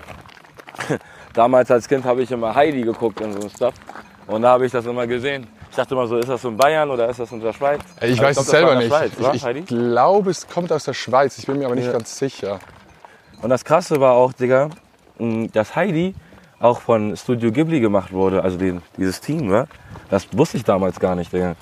Damals 1.35 1.71
als 1.71 1.87
Kind 1.89 2.05
habe 2.05 2.23
ich 2.23 2.31
immer 2.33 2.55
Heidi 2.55 2.83
geguckt 2.83 3.21
und 3.21 3.41
so 3.41 3.49
Stuff. 3.49 3.75
Und 4.27 4.43
da 4.43 4.51
habe 4.51 4.67
ich 4.67 4.73
das 4.73 4.85
immer 4.87 5.07
gesehen. 5.07 5.47
Ich 5.71 5.77
dachte 5.77 5.95
immer 5.95 6.07
so, 6.09 6.17
ist 6.19 6.29
das 6.29 6.43
in 6.45 6.57
Bayern 6.57 6.91
oder 6.91 7.09
ist 7.09 7.21
das 7.21 7.31
in 7.31 7.41
der 7.41 7.53
Schweiz? 7.53 7.81
Ich 8.01 8.03
Aber 8.03 8.11
weiß 8.11 8.17
glaub, 8.19 8.29
es 8.31 8.37
das 8.37 8.47
selber 8.51 8.73
in 8.73 8.79
nicht. 8.79 8.89
Schweiz, 8.89 9.13
ich 9.35 9.45
Heidi? 9.45 9.59
ich 9.61 9.67
glaube, 9.67 10.31
es 10.31 10.49
kommt 10.49 10.73
aus 10.73 10.85
der 10.85 10.95
Schweiz. 10.95 11.39
Ich 11.39 11.47
bin 11.47 11.59
mir 11.59 11.67
aber 11.67 11.77
nicht 11.77 11.87
Ja. 11.87 11.93
ganz 11.93 12.19
sicher. 12.19 12.59
Und 13.41 13.51
das 13.51 13.65
Krasse 13.65 14.01
war 14.01 14.15
auch, 14.15 14.33
Digga, 14.33 14.71
mh, 15.19 15.49
dass 15.53 15.77
Heidi 15.77 16.15
auch 16.61 16.81
von 16.81 17.17
Studio 17.17 17.51
Ghibli 17.51 17.81
gemacht 17.81 18.13
wurde, 18.13 18.45
also 18.45 18.59
den, 18.59 18.83
dieses 18.97 19.21
Team, 19.21 19.49
ne? 19.49 19.67
Das 20.11 20.29
wusste 20.33 20.59
ich 20.59 20.65
damals 20.65 21.01
gar 21.01 21.17
nicht, 21.17 21.33
Digga. 21.33 21.57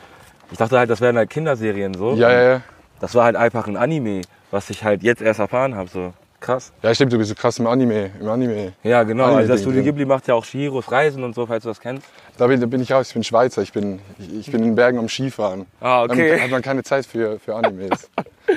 Ich 0.50 0.58
dachte 0.58 0.78
halt, 0.78 0.90
das 0.90 1.00
wären 1.00 1.16
halt 1.16 1.30
Kinderserien 1.30 1.94
so. 1.94 2.14
Ja, 2.14 2.30
ja, 2.30 2.42
ja. 2.42 2.60
Das 3.00 3.14
war 3.14 3.24
halt 3.24 3.36
einfach 3.36 3.66
ein 3.68 3.76
Anime, 3.76 4.22
was 4.50 4.70
ich 4.70 4.82
halt 4.82 5.02
jetzt 5.02 5.22
erst 5.22 5.40
erfahren 5.40 5.76
habe. 5.76 5.88
So 5.88 6.12
krass. 6.40 6.72
Ja, 6.82 6.94
stimmt, 6.94 7.12
du 7.12 7.18
bist 7.18 7.28
so 7.30 7.34
krass 7.34 7.58
im 7.58 7.66
Anime. 7.66 8.10
Im 8.20 8.28
Anime. 8.28 8.72
Ja, 8.82 9.02
genau. 9.02 9.24
Anime 9.24 9.38
Also 9.40 9.52
das 9.52 9.60
Studio. 9.62 9.82
Ghibli 9.82 10.04
macht 10.04 10.26
ja 10.28 10.34
auch 10.34 10.44
Shihiros 10.44 10.90
Reisen 10.90 11.22
und 11.24 11.34
so, 11.34 11.46
falls 11.46 11.62
du 11.64 11.68
das 11.68 11.80
kennst. 11.80 12.06
Da 12.36 12.46
bin, 12.46 12.60
da 12.60 12.66
bin 12.66 12.80
ich 12.80 12.92
raus. 12.92 13.08
Ich 13.08 13.14
bin 13.14 13.24
Schweizer. 13.24 13.62
Ich 13.62 13.72
bin, 13.72 13.98
ich, 14.18 14.32
ich 14.40 14.52
bin 14.52 14.60
in 14.62 14.70
den 14.70 14.74
Bergen 14.76 14.98
am 14.98 15.08
Skifahren. 15.08 15.66
Ah, 15.80 16.04
okay. 16.04 16.30
Dann 16.30 16.40
hat 16.42 16.50
man 16.50 16.62
keine 16.62 16.82
Zeit 16.84 17.04
für, 17.04 17.38
für 17.40 17.56
Animes. 17.56 18.08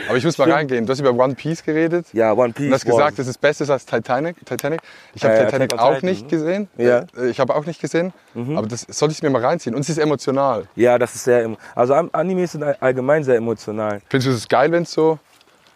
Aber 0.08 0.18
ich 0.18 0.24
muss 0.24 0.38
mal 0.38 0.52
reingehen. 0.52 0.86
Du 0.86 0.92
hast 0.92 1.00
über 1.00 1.12
One 1.14 1.34
Piece 1.34 1.64
geredet. 1.64 2.06
Ja, 2.14 2.32
One 2.34 2.54
Piece. 2.54 2.68
Und 2.68 2.74
hast 2.74 2.86
gesagt, 2.86 3.18
das 3.20 3.28
ist 3.28 3.40
besser 3.42 3.68
als 3.74 3.86
Titanic. 3.86 4.36
Titanic. 4.46 4.82
Ich 5.16 5.24
habe 5.24 5.34
ja, 5.34 5.46
Titanic 5.46 5.74
auch 5.80 5.96
Titan, 5.96 6.10
nicht 6.10 6.22
ne? 6.24 6.28
gesehen. 6.30 6.68
Ja. 6.78 7.02
Mhm. 7.16 7.24
Äh, 7.26 7.30
Ich 7.30 7.40
habe 7.40 7.56
auch 7.56 7.66
nicht 7.66 7.82
gesehen. 7.82 8.14
Aber 8.36 8.68
das 8.68 8.82
sollte 8.90 9.14
ich 9.14 9.24
mir 9.24 9.32
mal 9.32 9.44
reinziehen. 9.44 9.74
Und 9.76 9.82
es 9.82 9.90
ist 9.90 9.98
emotional. 9.98 10.68
Ja, 10.76 11.00
das 11.00 11.16
ist 11.16 11.24
sehr. 11.24 11.50
Also 11.76 11.96
An- 11.96 12.10
Animes 12.14 12.52
sind 12.52 12.64
all- 12.64 12.78
allgemein 12.80 13.24
sehr 13.24 13.36
emotional. 13.36 14.02
Findest 14.10 14.28
du 14.28 14.32
es 14.36 14.48
geil, 14.48 14.72
wenn 14.72 14.84
es 14.84 14.92
so 14.92 15.18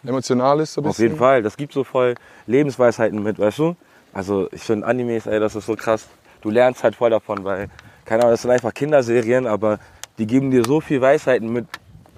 emotional 0.08 0.60
ist? 0.60 0.74
So 0.74 0.80
ein 0.80 0.86
Auf 0.86 0.98
jeden? 0.98 1.16
Fall. 1.16 1.42
Das 1.42 1.56
gibt 1.56 1.72
so 1.72 1.84
voll 1.84 2.14
Lebensweisheiten 2.46 3.22
mit, 3.22 3.38
weißt 3.38 3.58
du? 3.58 3.76
Also 4.12 4.48
ich 4.52 4.62
finde 4.62 4.86
Animes, 4.86 5.26
ey, 5.26 5.40
das 5.40 5.54
ist 5.54 5.66
so 5.66 5.74
krass. 5.76 6.06
Du 6.40 6.50
lernst 6.50 6.82
halt 6.84 6.94
voll 6.96 7.10
davon, 7.10 7.44
weil, 7.44 7.68
keine 8.04 8.22
Ahnung, 8.22 8.32
das 8.32 8.42
sind 8.42 8.50
einfach 8.50 8.72
Kinderserien, 8.72 9.46
aber 9.46 9.78
die 10.18 10.26
geben 10.26 10.50
dir 10.50 10.64
so 10.64 10.80
viel 10.80 11.00
Weisheiten 11.00 11.52
mit, 11.52 11.66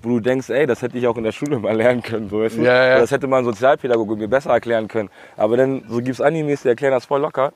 wo 0.03 0.11
du 0.11 0.21
denkst, 0.21 0.49
ey, 0.51 0.67
das 0.67 0.83
hätte 0.83 0.97
ich 0.99 1.07
auch 1.09 1.17
in 1.17 1.25
der 1.25 1.33
Schule 1.33 1.59
mal 1.59 1.75
lernen 1.77 2.03
können, 2.03 2.29
so 2.29 2.41
weißt 2.41 2.57
du? 2.59 2.63
Ja, 2.63 2.87
ja. 2.87 2.99
Das 3.01 3.11
hätte 3.11 3.27
mal 3.27 3.39
ein 3.39 3.45
Sozialpädagoge 3.45 4.15
mir 4.17 4.29
besser 4.29 4.51
erklären 4.51 4.87
können. 4.87 5.11
Aber 5.37 5.57
dann 5.57 5.83
so 5.89 5.99
gibt's 5.99 6.21
Animes, 6.21 6.63
die 6.63 6.69
erklären 6.69 6.93
das 6.93 7.07
voll 7.07 7.21
locker. 7.21 7.53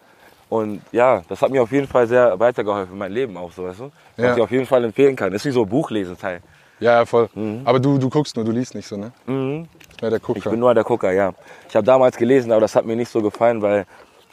Und 0.48 0.82
ja, 0.92 1.22
das 1.28 1.40
hat 1.40 1.50
mir 1.50 1.62
auf 1.62 1.72
jeden 1.72 1.86
Fall 1.86 2.06
sehr 2.06 2.38
weitergeholfen, 2.38 2.98
mein 2.98 3.12
Leben 3.12 3.36
auch 3.36 3.52
so, 3.52 3.64
weißt 3.64 3.80
du? 3.80 3.84
Was 4.16 4.24
Ja. 4.24 4.34
ich 4.36 4.42
auf 4.42 4.50
jeden 4.50 4.66
Fall 4.66 4.84
empfehlen 4.84 5.16
kann. 5.16 5.32
Das 5.32 5.42
ist 5.42 5.46
wie 5.46 5.50
so 5.54 5.64
Buchleseteil. 5.64 6.40
Ja, 6.80 6.98
ja, 6.98 7.06
voll. 7.06 7.28
Aber 7.64 7.78
du, 7.78 7.98
du 7.98 8.08
guckst 8.08 8.34
nur, 8.36 8.44
du 8.44 8.50
liest 8.50 8.74
nicht 8.74 8.86
so, 8.88 8.96
ne? 8.96 9.12
Mhm. 9.26 9.68
Ja, 10.00 10.10
der 10.10 10.18
Ich 10.18 10.24
Gucker. 10.24 10.50
bin 10.50 10.58
nur 10.58 10.74
der 10.74 10.84
Gucker, 10.84 11.12
ja. 11.12 11.32
Ich 11.68 11.76
habe 11.76 11.84
damals 11.86 12.16
gelesen, 12.16 12.50
aber 12.50 12.60
das 12.60 12.74
hat 12.74 12.84
mir 12.84 12.96
nicht 12.96 13.10
so 13.10 13.22
gefallen, 13.22 13.62
weil 13.62 13.84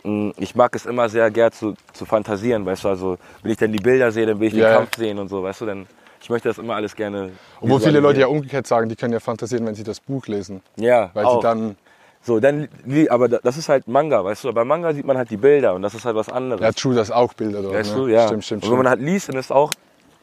mh, 0.03 0.33
ich 0.37 0.55
mag 0.55 0.73
es 0.75 0.85
immer 0.87 1.07
sehr 1.09 1.29
gern 1.29 1.51
zu, 1.51 1.75
zu 1.93 2.05
fantasieren, 2.05 2.65
weißt 2.65 2.83
du, 2.85 2.89
also 2.89 3.17
wenn 3.43 3.51
ich 3.51 3.57
dann 3.57 3.71
die 3.71 3.79
Bilder 3.79 4.11
sehe, 4.11 4.25
dann 4.25 4.39
will 4.39 4.47
ich 4.47 4.53
Ja, 4.53 4.59
den 4.61 4.71
ja. 4.71 4.77
Kampf 4.79 4.95
sehen 4.97 5.19
und 5.19 5.27
so, 5.29 5.43
weißt 5.43 5.61
du, 5.61 5.65
dann 5.67 5.87
ich 6.21 6.29
möchte 6.29 6.49
das 6.49 6.57
immer 6.57 6.75
alles 6.75 6.95
gerne. 6.95 7.31
Obwohl 7.61 7.79
viele 7.79 7.99
Leute 8.01 8.19
ja 8.19 8.27
umgekehrt 8.27 8.67
sagen, 8.67 8.89
die 8.89 8.95
können 8.95 9.13
ja 9.13 9.19
fantasieren, 9.21 9.65
wenn 9.65 9.75
sie 9.75 9.83
das 9.83 9.99
Buch 10.01 10.27
lesen. 10.27 10.61
ja, 10.75 11.11
Weil 11.13 11.25
auch. 11.25 11.37
sie 11.37 11.43
dann, 11.43 11.75
so, 12.21 12.39
dann, 12.41 12.67
aber 13.09 13.29
da- 13.29 13.39
das 13.41 13.55
ist 13.57 13.69
halt 13.69 13.87
Manga, 13.87 14.25
weißt 14.25 14.43
du, 14.43 14.51
bei 14.53 14.65
Manga 14.65 14.93
sieht 14.93 15.05
man 15.05 15.17
halt 15.17 15.29
die 15.29 15.37
Bilder 15.37 15.73
und 15.75 15.81
das 15.81 15.93
ist 15.93 16.03
halt 16.03 16.15
was 16.15 16.27
anderes. 16.29 16.61
ja, 16.61 16.71
true, 16.73 16.93
das 16.95 17.09
auch 17.11 17.33
Bilder 17.33 17.61
dort. 17.61 17.73
Weißt 17.75 17.95
ne? 17.95 18.01
du, 18.01 18.07
ja. 18.09 18.27
Stimmt, 18.27 18.43
stimmt, 18.45 18.63
und 18.65 18.71
wenn 18.71 18.77
man 18.79 18.89
halt 18.89 18.99
liest, 19.01 19.29
dann 19.29 19.37
ist 19.37 19.51
auch, 19.51 19.71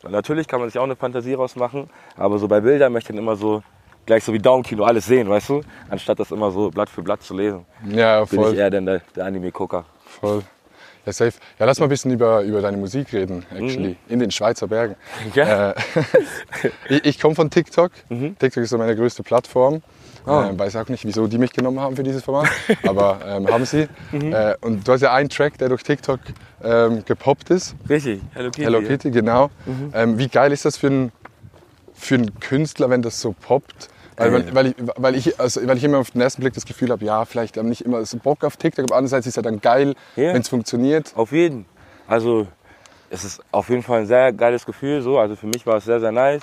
natürlich 0.09 0.47
kann 0.49 0.61
man 0.61 0.69
sich 0.69 0.79
auch 0.79 0.85
eine 0.85 0.97
Fantasie 0.97 1.35
rausmachen, 1.35 1.89
aber 2.17 2.39
so 2.39 2.49
bei 2.49 2.61
Bildern 2.61 2.93
möchte 2.93 3.13
ich 3.13 3.17
dann 3.17 3.23
immer 3.23 3.37
so, 3.37 3.63
gleich 4.07 4.25
so 4.25 4.33
wie 4.33 4.39
Daumenkino 4.39 4.85
alles 4.85 5.07
sehen, 5.07 5.29
weißt 5.29 5.49
du, 5.51 5.61
anstatt 5.89 6.19
das 6.19 6.31
immer 6.31 6.51
so 6.51 6.71
Blatt 6.71 6.89
für 6.91 7.03
Blatt 7.03 7.23
zu 7.23 7.35
lesen. 7.35 7.65
ja, 7.89 8.25
Bin 8.25 8.41
ich 8.41 8.47
voll, 8.47 8.57
eher 8.57 8.71
dann 8.71 8.87
der, 8.87 9.01
der 9.15 9.27
Anime-Gucker. 9.27 9.85
voll. 10.21 10.43
Ja, 11.05 11.13
safe. 11.13 11.35
Ja, 11.61 11.67
lass 11.67 11.79
mal 11.79 11.87
ein 11.87 11.89
bisschen 11.89 12.11
über, 12.11 12.43
über 12.43 12.61
deine 12.61 12.77
Musik 12.79 13.13
reden, 13.13 13.47
actually. 13.55 13.91
Mhm. 13.91 13.97
In 14.09 14.19
den 14.19 14.33
Schweizer 14.33 14.67
Bergen. 14.67 14.97
Ja. 15.35 15.71
Äh, 15.71 15.75
ich 16.89 17.05
ich 17.05 17.21
komme 17.21 17.37
von 17.37 17.49
TikTok. 17.49 17.93
Mhm. 18.09 18.37
TikTok 18.37 18.65
ist 18.65 18.71
so 18.71 18.79
meine 18.79 18.97
größte 18.97 19.23
Plattform. 19.23 19.83
Ah. 20.27 20.51
Äh, 20.51 20.59
weiß 20.59 20.77
auch 20.77 20.89
nicht, 20.89 21.05
wieso 21.05 21.27
die 21.27 21.39
mich 21.39 21.53
genommen 21.53 21.81
haben 21.81 21.97
für 21.97 22.03
dieses 22.03 22.23
Format, 22.25 22.49
aber 22.87 23.21
ähm, 23.25 23.49
haben 23.49 23.65
sie. 23.65 23.89
Mhm. 24.13 24.33
Äh, 24.33 24.55
und 24.61 24.87
du 24.87 24.93
hast 24.93 25.01
ja 25.01 25.13
einen 25.15 25.29
Track, 25.29 25.57
der 25.59 25.69
durch 25.69 25.83
TikTok 25.83 26.21
ähm, 26.63 27.05
gepoppt 27.05 27.51
ist. 27.51 27.75
Richtig, 27.89 28.21
Hello 28.35 28.51
Kitty. 28.51 28.65
Hello 28.65 28.83
Kitty, 28.83 29.11
genau. 29.11 29.51
Mhm. 29.65 29.93
Ähm, 29.95 30.19
wie 30.19 30.29
geil 30.29 30.53
ist 30.53 30.65
das 30.65 30.77
für 30.77 30.89
einen, 30.89 31.13
für 31.95 32.17
einen 32.17 32.39
Künstler, 32.41 32.91
wenn 32.91 33.03
das 33.03 33.21
so 33.21 33.35
poppt? 33.41 33.89
Weil, 34.17 34.35
Ey. 34.35 34.55
weil, 34.55 34.67
ich, 34.69 34.75
weil, 34.97 35.15
ich, 35.15 35.39
also, 35.41 35.67
weil 35.67 35.77
ich 35.77 35.85
immer 35.85 35.99
auf 35.99 36.11
den 36.11 36.23
ersten 36.23 36.41
Blick 36.41 36.55
das 36.55 36.65
Gefühl 36.65 36.91
habe, 36.91 37.05
ja, 37.05 37.25
vielleicht 37.27 37.57
haben 37.59 37.69
nicht 37.69 37.83
immer 37.83 38.05
so 38.07 38.17
Bock 38.17 38.45
auf 38.45 38.57
TikTok, 38.57 38.85
aber 38.87 38.97
andererseits 38.97 39.27
ist 39.27 39.33
es 39.33 39.37
ja 39.37 39.43
dann 39.43 39.61
geil, 39.61 39.95
Ja. 40.17 40.33
wenn 40.33 40.41
es 40.41 40.49
funktioniert. 40.49 41.13
Auf 41.15 41.33
jeden. 41.33 41.67
Also, 42.09 42.47
es 43.11 43.25
ist 43.25 43.41
auf 43.53 43.69
jeden 43.69 43.83
Fall 43.83 44.01
ein 44.01 44.07
sehr 44.07 44.33
geiles 44.33 44.65
Gefühl. 44.67 45.03
So. 45.03 45.19
Also 45.19 45.37
für 45.37 45.47
mich 45.47 45.67
war 45.67 45.77
es 45.77 45.85
sehr, 45.85 46.01
sehr 46.01 46.13
nice, 46.13 46.43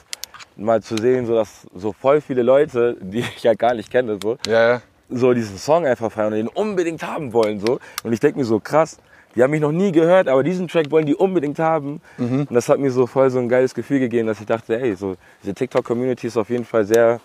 mal 0.55 0.81
zu 0.81 0.97
sehen, 0.97 1.25
so, 1.25 1.35
dass 1.35 1.67
so 1.75 1.93
voll 1.93 2.21
viele 2.21 2.43
Leute, 2.43 2.97
die 3.01 3.19
ich 3.37 3.43
ja 3.43 3.53
gar 3.53 3.73
nicht 3.73 3.89
kenne, 3.91 4.17
so, 4.21 4.37
Ja, 4.47 4.69
ja. 4.73 4.81
so 5.09 5.33
diesen 5.33 5.57
Song 5.57 5.85
einfach 5.85 6.11
feiern 6.11 6.27
und 6.33 6.37
den 6.39 6.47
unbedingt 6.47 7.03
haben 7.03 7.33
wollen. 7.33 7.59
So. 7.59 7.79
Und 8.03 8.13
ich 8.13 8.19
denke 8.19 8.39
mir 8.39 8.45
so, 8.45 8.59
krass, 8.59 8.97
die 9.35 9.41
haben 9.41 9.49
mich 9.51 9.61
noch 9.61 9.71
nie 9.71 9.91
gehört, 9.91 10.27
aber 10.27 10.43
diesen 10.43 10.67
Track 10.67 10.91
wollen 10.91 11.07
die 11.07 11.15
unbedingt 11.15 11.57
haben. 11.57 12.01
Und 12.19 12.53
das 12.53 12.69
hat 12.69 12.79
mir 12.79 12.91
so 12.91 13.07
voll 13.07 13.31
so 13.31 13.39
ein 13.39 13.49
geiles 13.49 13.73
Gefühl 13.73 13.99
gegeben, 13.99 14.27
dass 14.27 14.39
ich 14.39 14.45
dachte, 14.45 14.79
ey, 14.79 14.95
so, 14.95 15.15
diese 15.41 15.55
TikTok-Community 15.55 16.27
ist 16.27 16.37
auf 16.37 16.49
jeden 16.51 16.65
Fall 16.65 16.85
sehr, 16.85 17.19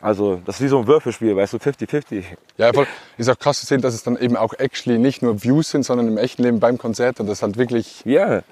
also 0.00 0.40
das 0.44 0.56
ist 0.56 0.62
wie 0.64 0.68
so 0.68 0.78
ein 0.80 0.86
Würfelspiel, 0.88 1.36
weißt 1.36 1.52
du, 1.52 1.58
50-50. 1.58 2.24
Ja, 2.56 2.72
voll. 2.72 2.86
Ist 3.18 3.28
auch 3.28 3.38
krass 3.38 3.60
zu 3.60 3.66
sehen, 3.66 3.80
dass 3.80 3.94
es 3.94 4.02
dann 4.02 4.16
eben 4.16 4.36
auch 4.36 4.54
actually 4.58 4.98
nicht 4.98 5.22
nur 5.22 5.42
Views 5.44 5.70
sind, 5.70 5.84
sondern 5.84 6.08
im 6.08 6.18
echten 6.18 6.42
Leben 6.42 6.58
beim 6.58 6.76
Konzert 6.76 7.20
und 7.20 7.28
das 7.28 7.42
halt 7.42 7.56
wirklich, 7.56 8.02
Ja, 8.04 8.42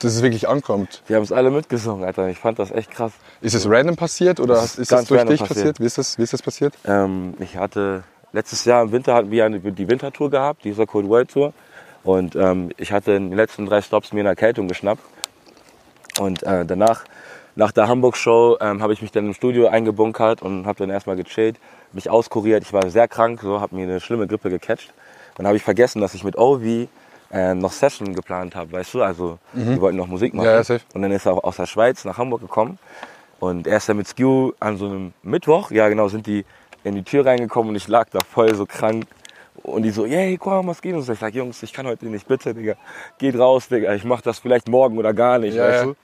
dass 0.00 0.14
es 0.14 0.22
wirklich 0.22 0.48
ankommt. 0.48 1.02
wir 1.06 1.16
haben 1.16 1.22
es 1.22 1.32
alle 1.32 1.50
mitgesungen, 1.50 2.04
Alter. 2.04 2.28
Ich 2.28 2.38
fand 2.38 2.58
das 2.58 2.70
echt 2.70 2.90
krass. 2.90 3.12
Ist 3.40 3.54
es 3.54 3.68
random 3.68 3.96
passiert 3.96 4.40
oder 4.40 4.54
Das 4.54 4.72
ist, 4.72 4.78
ist 4.78 4.92
das 4.92 5.04
durch 5.06 5.22
dich 5.24 5.40
passiert? 5.40 5.48
passiert. 5.48 5.80
Wie, 5.80 5.84
ist 5.84 5.98
das, 5.98 6.18
wie 6.18 6.22
ist 6.22 6.32
das 6.32 6.42
passiert? 6.42 6.74
Ähm, 6.84 7.34
ich 7.38 7.56
hatte 7.56 8.02
letztes 8.32 8.64
Jahr 8.64 8.82
im 8.82 8.92
Winter 8.92 9.14
hatten 9.14 9.30
wir 9.30 9.44
eine, 9.44 9.60
die 9.60 9.88
Wintertour 9.88 10.30
gehabt, 10.30 10.64
dieser 10.64 10.86
Cold 10.86 11.08
World 11.08 11.30
Tour. 11.30 11.52
Und 12.02 12.34
ähm, 12.34 12.70
ich 12.78 12.92
hatte 12.92 13.12
in 13.12 13.30
den 13.30 13.36
letzten 13.36 13.66
drei 13.66 13.82
Stops 13.82 14.12
mir 14.12 14.20
eine 14.20 14.30
Erkältung 14.30 14.68
geschnappt. 14.68 15.02
Und 16.18 16.42
äh, 16.42 16.64
danach, 16.64 17.04
nach 17.56 17.72
der 17.72 17.88
Hamburg-Show, 17.88 18.56
ähm, 18.60 18.82
habe 18.82 18.92
ich 18.92 19.02
mich 19.02 19.12
dann 19.12 19.26
im 19.26 19.34
Studio 19.34 19.68
eingebunkert 19.68 20.42
und 20.42 20.66
habe 20.66 20.78
dann 20.78 20.90
erstmal 20.90 21.16
gechillt, 21.16 21.56
mich 21.92 22.08
auskuriert. 22.08 22.62
Ich 22.62 22.72
war 22.72 22.88
sehr 22.90 23.08
krank, 23.08 23.40
so 23.42 23.60
habe 23.60 23.74
mir 23.74 23.82
eine 23.82 24.00
schlimme 24.00 24.26
Grippe 24.26 24.48
gecatcht. 24.48 24.92
Dann 25.36 25.46
habe 25.46 25.56
ich 25.56 25.62
vergessen, 25.62 26.00
dass 26.00 26.14
ich 26.14 26.24
mit 26.24 26.38
Ovi 26.38 26.88
äh, 27.30 27.54
noch 27.54 27.72
Session 27.72 28.14
geplant 28.14 28.54
habe, 28.56 28.72
weißt 28.72 28.94
du? 28.94 29.02
Also 29.02 29.38
wir 29.52 29.80
wollten 29.80 29.96
noch 29.96 30.06
Musik 30.06 30.34
machen. 30.34 30.46
Ja, 30.46 30.64
safe. 30.64 30.80
Und 30.94 31.02
dann 31.02 31.12
ist 31.12 31.26
er 31.26 31.34
auch 31.34 31.44
aus 31.44 31.56
der 31.56 31.66
Schweiz 31.66 32.04
nach 32.04 32.18
Hamburg 32.18 32.40
gekommen. 32.40 32.78
Und 33.38 33.66
er 33.66 33.78
ist 33.78 33.88
dann 33.88 33.96
mit 33.96 34.06
Skew 34.06 34.52
an 34.60 34.76
so 34.76 34.86
einem 34.86 35.12
Mittwoch, 35.22 35.70
ja 35.70 35.88
genau, 35.88 36.08
sind 36.08 36.26
die 36.26 36.44
in 36.84 36.94
die 36.94 37.02
Tür 37.02 37.24
reingekommen 37.26 37.70
und 37.70 37.76
ich 37.76 37.88
lag 37.88 38.08
da 38.10 38.18
voll 38.20 38.54
so 38.54 38.66
krank. 38.66 39.06
Und 39.62 39.82
die 39.82 39.90
so, 39.90 40.06
yay, 40.06 40.38
komm, 40.38 40.68
was 40.68 40.80
geht 40.80 40.94
uns? 40.94 41.08
Ich 41.08 41.18
sag, 41.18 41.34
Jungs, 41.34 41.62
ich 41.62 41.72
kann 41.72 41.86
heute 41.86 42.06
nicht, 42.06 42.26
bitte, 42.26 42.54
Digga. 42.54 42.74
Geht 43.18 43.38
raus, 43.38 43.68
Digga, 43.68 43.94
ich 43.94 44.04
mach 44.04 44.22
das 44.22 44.38
vielleicht 44.38 44.68
morgen 44.68 44.96
oder 44.98 45.12
gar 45.12 45.38
nicht, 45.38 45.54
Ja, 45.54 45.68
weißt 45.68 45.84
du? 45.84 45.96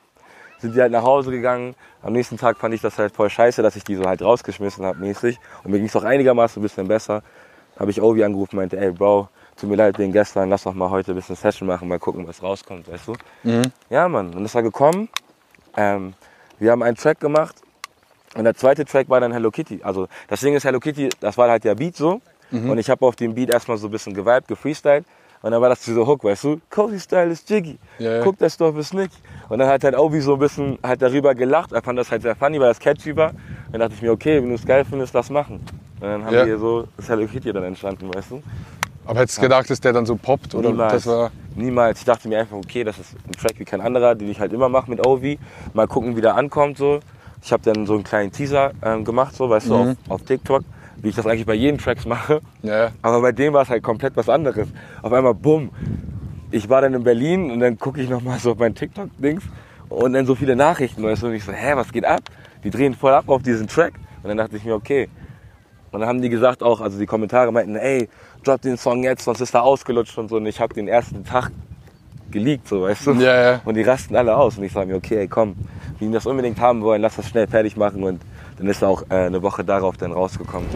Sind 0.58 0.74
die 0.74 0.80
halt 0.80 0.92
nach 0.92 1.02
Hause 1.02 1.30
gegangen. 1.30 1.74
Am 2.02 2.12
nächsten 2.12 2.38
Tag 2.38 2.56
fand 2.58 2.74
ich 2.74 2.80
das 2.80 2.98
halt 2.98 3.14
voll 3.14 3.28
scheiße, 3.28 3.62
dass 3.62 3.76
ich 3.76 3.84
die 3.84 3.96
so 3.96 4.04
halt 4.04 4.22
rausgeschmissen 4.22 4.84
habe 4.84 4.98
mäßig. 4.98 5.38
Und 5.64 5.70
mir 5.70 5.78
ging's 5.78 5.96
auch 5.96 6.04
einigermaßen 6.04 6.60
ein 6.60 6.62
bisschen 6.62 6.88
besser. 6.88 7.22
Habe 7.78 7.90
ich 7.90 8.00
Ovi 8.00 8.24
angerufen, 8.24 8.56
meinte, 8.56 8.78
ey, 8.78 8.90
Bro, 8.92 9.28
tut 9.56 9.68
mir 9.70 9.76
leid 9.76 9.98
wegen 9.98 10.12
gestern, 10.12 10.50
lass 10.50 10.64
doch 10.64 10.74
mal 10.74 10.90
heute 10.90 11.12
ein 11.12 11.14
bisschen 11.14 11.36
Session 11.36 11.66
machen, 11.68 11.88
mal 11.88 11.98
gucken, 11.98 12.26
was 12.26 12.42
rauskommt, 12.42 12.90
weißt 12.90 13.08
du? 13.08 13.62
Ja, 13.90 14.08
Mann, 14.08 14.32
dann 14.32 14.44
ist 14.44 14.54
er 14.54 14.62
gekommen. 14.62 15.08
Ähm, 15.76 16.14
wir 16.58 16.72
haben 16.72 16.82
einen 16.82 16.96
Track 16.96 17.20
gemacht 17.20 17.56
und 18.34 18.44
der 18.44 18.54
zweite 18.54 18.84
Track 18.84 19.08
war 19.08 19.20
dann 19.20 19.32
Hello 19.32 19.50
Kitty. 19.50 19.80
Also 19.82 20.08
das 20.28 20.40
Ding 20.40 20.54
ist 20.54 20.64
Hello 20.64 20.80
Kitty, 20.80 21.08
das 21.20 21.36
war 21.38 21.48
halt 21.50 21.64
der 21.64 21.74
Beat 21.74 21.96
so. 21.96 22.20
Und 22.52 22.78
ich 22.78 22.88
habe 22.88 23.04
auf 23.04 23.16
dem 23.16 23.34
Beat 23.34 23.50
erstmal 23.50 23.76
so 23.76 23.88
ein 23.88 23.90
bisschen 23.90 24.14
geweibt, 24.14 24.46
gefreestylt. 24.46 25.04
Und 25.42 25.50
dann 25.50 25.60
war 25.60 25.68
das 25.68 25.80
dieser 25.80 26.06
Hook, 26.06 26.22
weißt 26.22 26.44
du? 26.44 26.60
Cozy 26.70 27.00
Style 27.00 27.30
ist 27.32 27.50
Jiggy. 27.50 27.76
Ja. 27.98 28.22
Guck, 28.22 28.38
das 28.38 28.56
Dorf 28.56 28.76
ist 28.78 28.94
Nick. 28.94 29.10
Und 29.48 29.58
dann 29.58 29.68
hat 29.68 29.82
halt 29.82 29.98
Obi 29.98 30.20
so 30.20 30.34
ein 30.34 30.38
bisschen 30.38 30.78
halt 30.82 31.02
darüber 31.02 31.34
gelacht. 31.34 31.72
Er 31.72 31.82
fand 31.82 31.98
das 31.98 32.10
halt 32.10 32.22
sehr 32.22 32.36
funny, 32.36 32.60
weil 32.60 32.68
das 32.68 32.78
catchy 32.78 33.16
war. 33.16 33.32
Dann 33.72 33.80
dachte 33.80 33.94
ich 33.94 34.02
mir, 34.02 34.12
okay, 34.12 34.40
wenn 34.40 34.48
du 34.50 34.54
es 34.54 34.64
geil 34.64 34.84
findest, 34.88 35.12
lass 35.12 35.28
machen. 35.28 35.56
Und 36.00 36.02
dann 36.02 36.24
haben 36.24 36.34
Ja. 36.34 36.46
wir 36.46 36.56
so 36.58 36.86
das 36.96 37.08
Hello 37.08 37.26
Kitty 37.26 37.52
dann 37.52 37.64
entstanden, 37.64 38.14
weißt 38.14 38.30
du? 38.30 38.42
Aber 39.06 39.20
hättest 39.20 39.38
du 39.38 39.42
gedacht, 39.42 39.70
dass 39.70 39.80
der 39.80 39.92
dann 39.92 40.04
so 40.04 40.16
poppt? 40.16 40.54
Oder 40.54 40.70
Niemals. 40.70 40.92
das 40.92 41.06
war. 41.06 41.30
Niemals. 41.54 42.00
Ich 42.00 42.04
dachte 42.04 42.28
mir 42.28 42.40
einfach, 42.40 42.56
okay, 42.56 42.84
das 42.84 42.98
ist 42.98 43.14
ein 43.26 43.32
Track 43.32 43.54
wie 43.58 43.64
kein 43.64 43.80
anderer, 43.80 44.14
den 44.14 44.28
ich 44.28 44.40
halt 44.40 44.52
immer 44.52 44.68
mache 44.68 44.90
mit 44.90 45.06
Ovi. 45.06 45.38
Mal 45.74 45.86
gucken, 45.86 46.16
wie 46.16 46.20
der 46.20 46.34
ankommt. 46.34 46.76
So. 46.76 47.00
Ich 47.42 47.52
habe 47.52 47.62
dann 47.62 47.86
so 47.86 47.94
einen 47.94 48.04
kleinen 48.04 48.32
Teaser 48.32 48.72
ähm, 48.82 49.04
gemacht, 49.04 49.34
so, 49.36 49.48
weißt 49.48 49.68
du, 49.68 49.74
auf, 49.74 49.96
auf 50.08 50.22
TikTok, 50.22 50.64
wie 50.96 51.08
ich 51.08 51.14
das 51.14 51.26
eigentlich 51.26 51.46
bei 51.46 51.54
jedem 51.54 51.78
Tracks 51.78 52.04
mache. 52.04 52.40
Ja, 52.62 52.78
ja. 52.78 52.90
Aber 53.02 53.20
bei 53.22 53.32
dem 53.32 53.52
war 53.52 53.62
es 53.62 53.68
halt 53.68 53.82
komplett 53.82 54.16
was 54.16 54.28
anderes. 54.28 54.68
Auf 55.02 55.12
einmal, 55.12 55.34
bumm. 55.34 55.70
Ich 56.50 56.68
war 56.68 56.80
dann 56.80 56.94
in 56.94 57.04
Berlin 57.04 57.50
und 57.50 57.60
dann 57.60 57.78
gucke 57.78 58.00
ich 58.00 58.08
nochmal 58.08 58.38
so 58.38 58.52
auf 58.52 58.58
mein 58.58 58.74
TikTok-Dings 58.74 59.44
und 59.88 60.12
dann 60.12 60.26
so 60.26 60.34
viele 60.34 60.56
Nachrichten, 60.56 61.02
weißt 61.02 61.22
du, 61.22 61.26
und 61.26 61.34
ich 61.34 61.44
so, 61.44 61.52
hä, 61.52 61.72
was 61.74 61.92
geht 61.92 62.04
ab? 62.04 62.22
Die 62.64 62.70
drehen 62.70 62.94
voll 62.94 63.12
ab 63.12 63.28
auf 63.28 63.42
diesen 63.42 63.68
Track. 63.68 63.94
Und 64.22 64.28
dann 64.28 64.36
dachte 64.36 64.56
ich 64.56 64.64
mir, 64.64 64.74
okay. 64.74 65.08
Und 65.92 66.00
dann 66.00 66.08
haben 66.08 66.20
die 66.20 66.28
gesagt 66.28 66.62
auch, 66.62 66.80
also 66.80 66.98
die 66.98 67.06
Kommentare 67.06 67.52
meinten, 67.52 67.76
ey, 67.76 68.08
drop 68.44 68.60
den 68.62 68.76
Song 68.76 69.02
jetzt, 69.02 69.24
sonst 69.24 69.40
ist 69.40 69.54
er 69.54 69.62
ausgelutscht 69.62 70.16
und 70.18 70.28
so. 70.28 70.36
Und 70.36 70.46
ich 70.46 70.60
habe 70.60 70.74
den 70.74 70.88
ersten 70.88 71.24
Tag 71.24 71.50
geleakt, 72.30 72.68
so, 72.68 72.82
weißt 72.82 73.06
du? 73.06 73.12
Ja, 73.14 73.52
ja. 73.52 73.60
Und 73.64 73.74
die 73.74 73.82
rasten 73.82 74.16
alle 74.16 74.36
aus. 74.36 74.58
Und 74.58 74.64
ich 74.64 74.72
sage 74.72 74.90
mir, 74.90 74.96
okay, 74.96 75.18
ey, 75.18 75.28
komm, 75.28 75.56
wenn 75.98 76.08
die 76.08 76.14
das 76.14 76.26
unbedingt 76.26 76.60
haben 76.60 76.82
wollen, 76.82 77.02
lass 77.02 77.16
das 77.16 77.28
schnell 77.28 77.46
fertig 77.46 77.76
machen. 77.76 78.02
Und 78.02 78.22
dann 78.58 78.68
ist 78.68 78.82
er 78.82 78.88
auch 78.88 79.02
äh, 79.08 79.26
eine 79.26 79.42
Woche 79.42 79.64
darauf 79.64 79.96
dann 79.96 80.12
rausgekommen. 80.12 80.68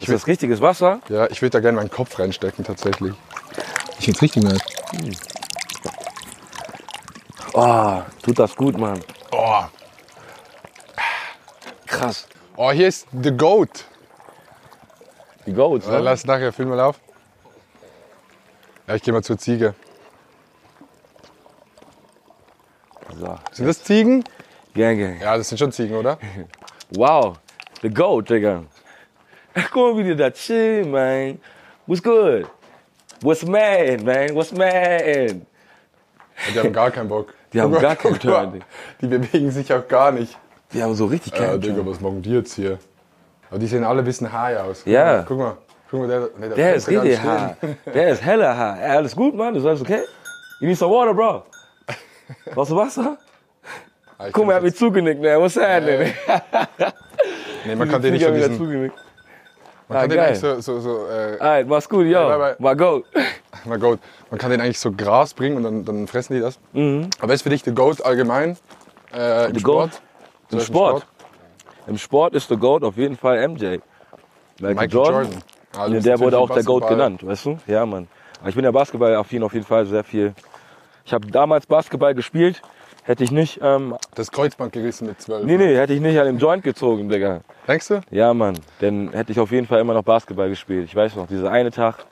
Ist 0.00 0.12
das 0.12 0.26
richtiges 0.26 0.60
Wasser? 0.60 1.00
Ja, 1.08 1.28
ich 1.30 1.42
würde 1.42 1.50
da 1.50 1.60
gerne 1.60 1.76
meinen 1.76 1.90
Kopf 1.90 2.18
reinstecken 2.18 2.64
tatsächlich. 2.64 3.12
Ich 3.98 4.04
find's 4.04 4.22
richtig 4.22 4.44
nice. 4.44 4.60
Oh, 7.54 8.02
tut 8.22 8.38
das 8.38 8.54
gut, 8.54 8.78
Mann. 8.78 9.00
Oh, 9.32 9.64
Krass. 11.86 12.28
Oh 12.56 12.70
hier 12.72 12.88
ist 12.88 13.06
The 13.12 13.30
Goat. 13.36 13.84
Die 15.46 15.52
Goats, 15.52 15.86
Ja, 15.86 15.92
ne? 15.92 15.98
lass 16.00 16.24
nachher, 16.26 16.52
film 16.52 16.70
mal 16.70 16.80
auf. 16.80 17.00
Ja, 18.88 18.94
ich 18.94 19.02
gehe 19.02 19.12
mal 19.12 19.22
zur 19.22 19.38
Ziege. 19.38 19.74
So. 23.18 23.38
Sind 23.52 23.66
das 23.66 23.82
Ziegen? 23.82 24.24
Gang, 24.74 24.98
gang. 24.98 25.20
Ja, 25.20 25.36
das 25.36 25.48
sind 25.48 25.58
schon 25.58 25.72
Ziegen, 25.72 25.96
oder? 25.96 26.18
Wow, 26.90 27.38
the 27.82 27.90
Goat, 27.90 28.30
Digga. 28.30 28.62
Guck 29.72 29.74
mal, 29.74 29.96
wie 29.96 30.04
die 30.04 30.14
da 30.16 30.30
chillen, 30.30 30.88
man. 30.92 31.40
What's 31.86 32.00
good? 32.00 32.46
What's 33.22 33.44
mad, 33.44 34.04
man? 34.04 34.32
What's 34.36 34.52
mad? 34.52 35.40
Die 36.54 36.58
haben 36.60 36.72
gar 36.72 36.92
keinen 36.92 37.08
Bock. 37.08 37.34
Die 37.52 37.60
haben 37.60 37.72
gar 37.72 37.96
keinen 37.96 38.20
Digga. 38.20 38.52
Die 39.00 39.06
bewegen 39.08 39.50
sich 39.50 39.72
auch 39.72 39.88
gar 39.88 40.12
nicht. 40.12 40.38
Die 40.72 40.82
haben 40.82 40.94
so 40.94 41.06
richtig 41.06 41.32
Ja, 41.34 41.46
keinen 41.46 41.60
Digga, 41.60 41.74
Turn. 41.76 41.86
was 41.88 42.00
machen 42.00 42.22
die 42.22 42.30
jetzt 42.32 42.54
hier? 42.54 42.78
Aber 43.50 43.58
die 43.58 43.66
sehen 43.66 43.84
alle 43.84 44.00
ein 44.00 44.04
bisschen 44.04 44.32
high 44.32 44.58
aus. 44.58 44.82
Ja. 44.84 45.22
Guck 45.26 45.38
mal. 45.38 45.56
Guck 45.90 46.00
mal, 46.00 46.08
der, 46.08 46.20
nee, 46.38 46.48
Der 46.48 46.54
bleibt 46.56 46.76
ist 46.78 46.88
richtig 46.88 47.18
stehen. 47.18 47.76
Der 47.94 48.08
ist 48.08 48.22
heller. 48.24 48.76
Ey, 48.80 48.90
alles 48.96 49.14
gut, 49.14 49.34
Mann? 49.34 49.54
Ist 49.54 49.64
alles 49.64 49.80
okay? 49.80 50.00
You 50.60 50.66
need 50.66 50.76
some 50.78 50.92
water, 50.92 51.14
bro? 51.14 51.44
Brauchst 52.54 52.72
du 52.72 52.76
Wasser? 52.76 53.16
Ah, 54.18 54.26
Guck 54.32 54.46
mal, 54.46 54.52
er 54.52 54.56
hat 54.56 54.62
mich 54.64 54.74
zugenickt, 54.74 55.20
ne? 55.20 55.40
Was 55.40 55.56
er 55.56 55.80
denn? 55.80 56.00
jetzt- 56.00 56.94
Nee, 57.66 57.74
man 57.76 57.88
kann 57.88 58.00
den 58.02 58.12
nicht 58.14 58.22
Ich 58.22 58.28
so 58.28 58.34
diesen, 58.34 58.56
zugenickt. 58.56 58.94
man 59.88 59.98
Ah, 59.98 60.00
kann 60.00 60.10
den 60.10 60.16
geil. 60.16 60.26
eigentlich 60.28 60.40
so, 60.40 60.60
so, 60.60 60.80
so 60.80 61.06
äh, 61.08 61.38
Alright, 61.38 61.68
mach's 61.68 61.88
gut, 61.88 62.06
yo. 62.06 62.26
bye, 62.28 62.38
bye. 62.38 62.56
Mal 62.58 62.76
go. 62.76 63.02
na 63.64 63.76
Goat, 63.76 63.98
man 64.30 64.38
kann 64.38 64.50
den 64.50 64.60
eigentlich 64.60 64.78
so 64.80 64.90
Gras 64.92 65.34
bringen 65.34 65.56
und 65.56 65.62
dann, 65.64 65.84
dann 65.84 66.06
fressen 66.06 66.34
die 66.34 66.40
das. 66.40 66.58
Mhm. 66.72 67.10
Aber 67.20 67.34
ist 67.34 67.42
für 67.42 67.50
dich 67.50 67.62
der 67.62 67.72
Goat 67.74 68.04
allgemein 68.04 68.56
äh, 69.14 69.46
im 69.48 69.54
The 69.54 69.60
Sport? 69.60 69.90
Goat? 69.92 70.00
Im 70.50 70.58
Beispiel 70.58 70.74
Sport? 70.74 71.06
Im 71.86 71.98
Sport 71.98 72.34
ist 72.34 72.50
der 72.50 72.56
GOAT 72.56 72.82
auf 72.84 72.96
jeden 72.96 73.16
Fall 73.16 73.46
MJ. 73.48 73.78
Michael, 74.60 74.74
Michael 74.74 74.90
Jordan. 74.90 75.22
Jordan. 75.22 75.42
Ah, 75.76 75.86
Ja, 75.86 75.88
bist 75.88 76.06
der 76.06 76.18
wurde 76.20 76.38
auch 76.38 76.50
der 76.50 76.62
GOAT 76.64 76.88
genannt, 76.88 77.26
weißt 77.26 77.46
du? 77.46 77.58
Ja, 77.66 77.84
Mann. 77.86 78.08
Aber 78.40 78.48
ich 78.48 78.54
bin 78.54 78.64
der 78.64 78.72
Basketballaffin 78.72 79.42
auf 79.42 79.52
jeden 79.52 79.64
Fall 79.66 79.86
sehr 79.86 80.04
viel. 80.04 80.34
Ich 81.04 81.12
habe 81.12 81.26
damals 81.28 81.66
Basketball 81.66 82.14
gespielt, 82.14 82.62
hätte 83.04 83.22
ich 83.22 83.30
nicht, 83.30 83.60
ähm, 83.62 83.96
Das 84.14 84.32
Kreuzband 84.32 84.72
gerissen 84.72 85.06
mit 85.06 85.20
12. 85.20 85.44
nee, 85.44 85.56
nee, 85.56 85.76
hätte 85.76 85.92
ich 85.92 86.00
nicht 86.00 86.18
an 86.18 86.26
dem 86.26 86.38
Joint 86.38 86.64
gezogen, 86.64 87.08
Digga. 87.08 87.40
Denkst 87.68 87.88
du? 87.88 88.00
Ja, 88.10 88.34
Mann, 88.34 88.58
dann 88.80 89.12
hätte 89.12 89.30
ich 89.32 89.38
auf 89.38 89.52
jeden 89.52 89.66
Fall 89.66 89.80
immer 89.80 89.94
noch 89.94 90.02
Basketball 90.02 90.48
gespielt. 90.48 90.86
Ich 90.88 90.96
weiß 90.96 91.14
noch, 91.16 91.26
dieser 91.28 91.50
eine 91.50 91.70
Tag, 91.70 92.04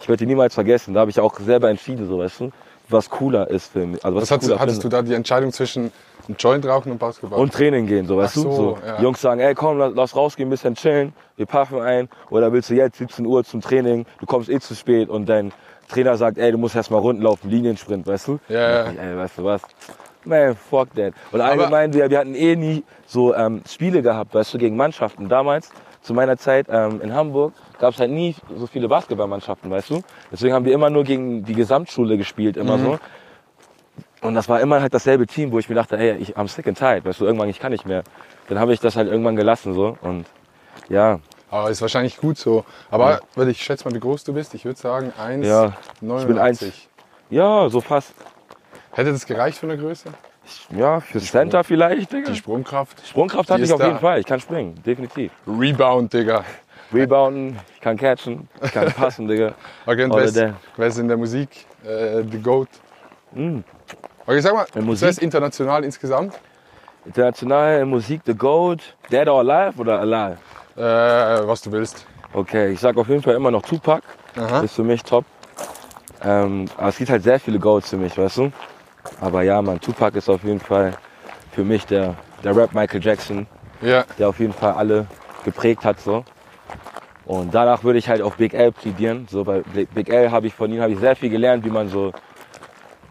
ich 0.00 0.08
werde 0.08 0.24
ihn 0.24 0.28
niemals 0.28 0.54
vergessen. 0.54 0.94
Da 0.94 1.00
habe 1.00 1.10
ich 1.10 1.20
auch 1.20 1.38
selber 1.38 1.70
entschieden, 1.70 2.08
so, 2.08 2.18
weißt 2.18 2.40
du, 2.40 2.50
was 2.92 3.08
cooler 3.10 3.48
ist 3.48 3.72
für 3.72 3.86
mich. 3.86 4.04
Also 4.04 4.16
was 4.16 4.22
Was 4.22 4.30
ich 4.30 4.48
hattest, 4.50 4.60
hattest 4.60 4.84
du 4.84 4.88
da 4.88 5.02
die 5.02 5.14
Entscheidung 5.14 5.52
zwischen 5.52 5.90
einem 6.28 6.36
Joint 6.38 6.66
rauchen 6.66 6.92
und 6.92 6.98
Basketball? 6.98 7.38
Und 7.38 7.52
Training 7.52 7.86
gehen, 7.86 8.06
so, 8.06 8.16
weißt 8.18 8.36
Ach 8.38 8.42
du? 8.42 8.50
so, 8.50 8.56
So, 8.56 8.78
ja. 8.86 9.00
Jungs 9.00 9.20
sagen, 9.20 9.40
ey, 9.40 9.54
komm, 9.54 9.78
lass, 9.78 9.92
lass 9.94 10.16
rausgehen, 10.16 10.48
ein 10.48 10.50
bisschen 10.50 10.74
chillen, 10.74 11.12
wir 11.36 11.46
paffen 11.46 11.80
ein. 11.80 12.08
Oder 12.30 12.52
willst 12.52 12.70
du 12.70 12.74
jetzt 12.74 12.98
17 12.98 13.26
Uhr 13.26 13.44
zum 13.44 13.60
Training, 13.60 14.06
du 14.20 14.26
kommst 14.26 14.48
eh 14.48 14.60
zu 14.60 14.74
spät 14.74 15.08
und 15.08 15.28
dein 15.28 15.52
Trainer 15.88 16.16
sagt, 16.16 16.38
ey, 16.38 16.52
du 16.52 16.58
musst 16.58 16.76
erst 16.76 16.90
mal 16.90 16.98
Runden 16.98 17.22
laufen, 17.22 17.50
Liniensprint, 17.50 18.06
weißt 18.06 18.28
du? 18.28 18.38
Ja, 18.48 18.84
ja. 18.86 18.92
Ey, 18.92 19.16
weißt 19.16 19.38
du 19.38 19.44
was? 19.44 19.62
Man, 20.24 20.54
fuck 20.54 20.94
that. 20.94 21.14
Und 21.32 21.40
allgemein, 21.40 21.92
wir, 21.92 22.08
wir 22.08 22.18
hatten 22.18 22.36
eh 22.36 22.54
nie 22.54 22.84
so 23.06 23.34
ähm, 23.34 23.62
Spiele 23.68 24.02
gehabt, 24.02 24.32
weißt 24.34 24.54
du, 24.54 24.58
gegen 24.58 24.76
Mannschaften. 24.76 25.28
Damals, 25.28 25.70
zu 26.02 26.14
meiner 26.14 26.36
Zeit 26.36 26.66
ähm, 26.68 27.00
in 27.00 27.14
Hamburg, 27.14 27.52
gab 27.78 27.94
es 27.94 28.00
halt 28.00 28.10
nie 28.10 28.34
so 28.56 28.66
viele 28.66 28.88
Basketballmannschaften, 28.88 29.70
weißt 29.70 29.90
du? 29.90 30.02
Deswegen 30.30 30.52
haben 30.54 30.64
wir 30.64 30.72
immer 30.74 30.90
nur 30.90 31.04
gegen 31.04 31.44
die 31.44 31.54
Gesamtschule 31.54 32.16
gespielt, 32.18 32.56
immer 32.56 32.76
Mhm. 32.76 32.82
so. 32.82 32.98
Und 34.20 34.34
das 34.34 34.48
war 34.48 34.60
immer 34.60 34.80
halt 34.80 34.94
dasselbe 34.94 35.26
Team, 35.26 35.50
wo 35.52 35.58
ich 35.58 35.68
mir 35.68 35.74
dachte, 35.74 35.96
ey, 35.98 36.16
ich 36.16 36.36
am 36.36 36.46
sick 36.48 36.66
and 36.68 36.78
tired, 36.78 37.04
weißt 37.04 37.20
du, 37.20 37.24
irgendwann, 37.24 37.48
ich 37.48 37.58
kann 37.58 37.72
nicht 37.72 37.86
mehr. 37.86 38.02
Dann 38.48 38.58
habe 38.58 38.72
ich 38.72 38.80
das 38.80 38.94
halt 38.96 39.08
irgendwann 39.08 39.36
gelassen, 39.36 39.74
so. 39.74 39.96
Und 40.00 40.26
ja, 40.88 41.18
Aber 41.50 41.70
ist 41.70 41.82
wahrscheinlich 41.82 42.16
gut 42.18 42.38
so. 42.38 42.64
Aber 42.90 43.20
würde 43.34 43.50
ich 43.50 43.62
schätze 43.62 43.84
mal, 43.88 43.94
wie 43.94 44.00
groß 44.00 44.24
du 44.24 44.32
bist. 44.32 44.54
Ich 44.54 44.64
würde 44.64 44.78
sagen 44.78 45.12
1,89. 45.20 45.44
Ja, 45.46 45.72
ich 46.18 46.26
bin 46.26 46.38
eins. 46.38 46.64
ja, 47.30 47.68
so 47.68 47.80
fast. 47.80 48.12
Hätte 48.92 49.12
das 49.12 49.26
gereicht 49.26 49.58
von 49.58 49.68
der 49.70 49.78
Größe? 49.78 50.10
Ja, 50.76 51.00
für 51.00 51.20
Center 51.20 51.62
vielleicht, 51.64 52.12
Digga. 52.12 52.30
Die 52.30 52.36
Sprungkraft. 52.36 53.06
Sprungkraft 53.06 53.48
die 53.48 53.52
hatte 53.54 53.64
ich 53.64 53.72
auf 53.72 53.78
da. 53.80 53.86
jeden 53.86 53.98
Fall. 54.00 54.20
Ich 54.20 54.26
kann 54.26 54.40
springen, 54.40 54.74
definitiv. 54.84 55.32
Rebound, 55.46 56.12
Digga. 56.12 56.44
Rebounden, 56.92 57.58
ich 57.74 57.80
kann 57.80 57.96
catchen, 57.96 58.48
ich 58.62 58.72
kann 58.72 58.92
passen, 58.96 59.26
Digga. 59.26 59.54
Okay, 59.86 60.04
und 60.04 60.14
wer 60.14 60.24
ist, 60.24 60.36
wer 60.76 60.86
ist 60.86 60.98
in 60.98 61.08
der 61.08 61.16
Musik 61.16 61.48
äh, 61.84 62.22
the 62.30 62.38
GOAT? 62.38 62.68
Mm. 63.32 63.60
Okay, 64.26 64.40
sag 64.40 64.52
mal, 64.54 64.66
In 64.74 64.84
Musik? 64.84 65.08
ist 65.08 65.18
international 65.20 65.84
insgesamt? 65.84 66.34
International 67.06 67.80
in 67.80 67.88
Musik, 67.88 68.20
The 68.26 68.34
Goat, 68.34 68.94
Dead 69.10 69.26
or 69.26 69.40
Alive 69.40 69.80
oder 69.80 70.00
Alive? 70.00 70.36
Äh, 70.76 71.46
was 71.46 71.62
du 71.62 71.72
willst. 71.72 72.06
Okay, 72.32 72.72
ich 72.72 72.80
sag 72.80 72.96
auf 72.96 73.08
jeden 73.08 73.22
Fall 73.22 73.34
immer 73.34 73.50
noch 73.50 73.62
Tupac, 73.62 74.02
Aha. 74.36 74.60
ist 74.60 74.74
für 74.74 74.84
mich 74.84 75.02
top. 75.02 75.24
Ähm, 76.22 76.66
aber 76.76 76.88
es 76.88 76.98
gibt 76.98 77.10
halt 77.10 77.22
sehr 77.24 77.40
viele 77.40 77.58
Goats 77.58 77.90
für 77.90 77.96
mich, 77.96 78.16
weißt 78.16 78.36
du? 78.38 78.52
Aber 79.20 79.42
ja, 79.42 79.60
man, 79.62 79.80
Tupac 79.80 80.16
ist 80.16 80.28
auf 80.28 80.44
jeden 80.44 80.60
Fall 80.60 80.94
für 81.52 81.64
mich 81.64 81.86
der, 81.86 82.14
der 82.42 82.56
Rap 82.56 82.72
Michael 82.74 83.02
Jackson, 83.02 83.46
Ja, 83.80 84.04
der 84.18 84.28
auf 84.28 84.38
jeden 84.40 84.52
Fall 84.52 84.72
alle 84.72 85.06
geprägt 85.44 85.84
hat, 85.84 86.00
so. 86.00 86.24
Und 87.24 87.54
danach 87.54 87.84
würde 87.84 87.98
ich 87.98 88.08
halt 88.08 88.20
auf 88.20 88.36
Big 88.36 88.52
L 88.54 88.72
plädieren. 88.72 89.26
So 89.30 89.44
bei 89.44 89.62
Big 89.94 90.08
L 90.08 90.30
habe 90.30 90.46
ich 90.48 90.54
von 90.54 90.72
ihm 90.72 90.80
habe 90.80 90.92
ich 90.92 90.98
sehr 90.98 91.14
viel 91.14 91.30
gelernt, 91.30 91.64
wie 91.64 91.70
man 91.70 91.88
so 91.88 92.12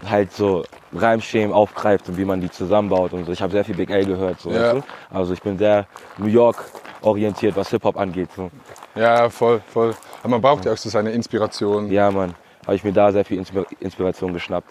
halt 0.10 0.32
so 0.34 0.64
Reimschemen 0.94 1.54
aufgreift 1.54 2.10
und 2.10 2.18
wie 2.18 2.26
man 2.26 2.42
die 2.42 2.50
zusammenbaut 2.50 3.14
und 3.14 3.26
so. 3.26 3.32
Ich 3.32 3.42
habe 3.42 3.52
sehr 3.52 3.64
viel 3.64 3.76
Big 3.76 3.90
L 3.90 4.06
gehört, 4.06 4.40
so, 4.42 4.52
Ja. 4.52 4.74
du? 4.74 4.84
Also 5.12 5.34
ich 5.34 5.42
bin 5.42 5.58
sehr 5.58 5.86
New 6.18 6.28
York 6.28 6.58
orientiert, 7.02 7.56
was 7.56 7.70
Hip 7.70 7.84
Hop 7.84 7.98
angeht. 7.98 8.30
So. 8.36 8.50
ja, 8.96 9.30
voll, 9.30 9.62
voll. 9.72 9.96
Aber 10.22 10.30
man 10.30 10.42
braucht 10.42 10.66
ja 10.66 10.74
auch 10.74 10.78
so 10.78 10.90
seine 10.90 11.12
Inspiration. 11.12 11.90
Ja, 11.92 12.12
Mann, 12.12 12.34
habe 12.66 12.76
ich 12.76 12.84
mir 12.84 12.92
da 12.94 13.12
sehr 13.12 13.24
viel 13.24 13.38
Inspir 13.38 13.66
Inspiration 13.80 14.34
geschnappt. 14.34 14.70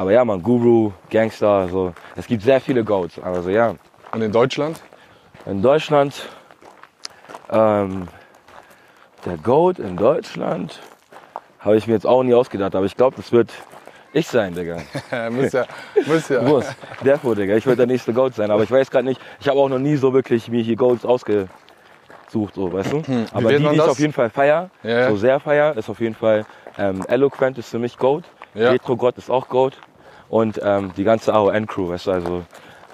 Aber 0.00 0.12
ja, 0.12 0.24
man, 0.24 0.42
Guru, 0.42 0.92
Gangster, 1.10 1.68
so. 1.68 1.92
Es 2.16 2.26
gibt 2.26 2.42
sehr 2.42 2.58
viele 2.58 2.82
Goats. 2.84 3.18
Also 3.18 3.50
ja, 3.50 3.74
Und 4.12 4.22
in 4.22 4.32
Deutschland? 4.32 4.80
in 5.44 5.60
Deutschland, 5.60 6.26
ähm, 7.50 8.08
der 9.26 9.36
Goat 9.36 9.78
in 9.78 9.98
Deutschland 9.98 10.80
habe 11.58 11.76
ich 11.76 11.86
mir 11.86 11.92
jetzt 11.92 12.06
auch 12.06 12.22
nie 12.22 12.32
ausgedacht, 12.32 12.74
aber 12.74 12.86
ich 12.86 12.96
glaube, 12.96 13.16
das 13.16 13.30
wird 13.30 13.52
ich 14.14 14.26
sein, 14.26 14.54
Digga. 14.54 14.78
Muss 15.30 15.52
ja, 15.52 15.66
muss 16.06 16.30
ja. 16.30 16.40
Muss. 16.40 16.64
Defo, 17.04 17.34
Digga. 17.34 17.56
Ich 17.56 17.66
würde 17.66 17.76
der 17.76 17.86
nächste 17.86 18.14
Goat 18.14 18.34
sein, 18.34 18.50
aber 18.50 18.62
ich 18.62 18.70
weiß 18.70 18.90
gerade 18.90 19.04
nicht. 19.04 19.20
Ich 19.38 19.48
habe 19.48 19.58
auch 19.60 19.68
noch 19.68 19.78
nie 19.78 19.96
so 19.96 20.14
wirklich 20.14 20.48
mir 20.48 20.62
hier 20.62 20.76
Goats 20.76 21.04
ausgesucht, 21.04 21.50
so, 22.54 22.72
weißt 22.72 22.92
du? 22.92 22.96
Aber 23.00 23.06
Hm. 23.06 23.48
wird 23.50 23.60
die, 23.60 23.68
die 23.68 23.74
ich 23.74 23.80
auf 23.82 23.98
jeden 23.98 24.14
Fall 24.14 24.30
feier, 24.30 24.70
Ja, 24.82 24.90
ja. 25.00 25.10
so 25.10 25.16
sehr 25.16 25.40
feier, 25.40 25.76
ist 25.76 25.90
auf 25.90 26.00
jeden 26.00 26.14
Fall 26.14 26.46
ähm, 26.78 27.04
Eloquent 27.06 27.58
ist 27.58 27.68
für 27.68 27.78
mich 27.78 27.98
Goat. 27.98 28.24
Ja. 28.54 28.70
Retro 28.70 28.96
Gott 28.96 29.18
ist 29.18 29.30
auch 29.30 29.46
Goat. 29.48 29.76
Und 30.30 30.60
ähm, 30.62 30.92
die 30.96 31.04
ganze 31.04 31.34
AON-Crew, 31.34 31.88
weißt 31.90 32.06
du, 32.06 32.10
also 32.12 32.44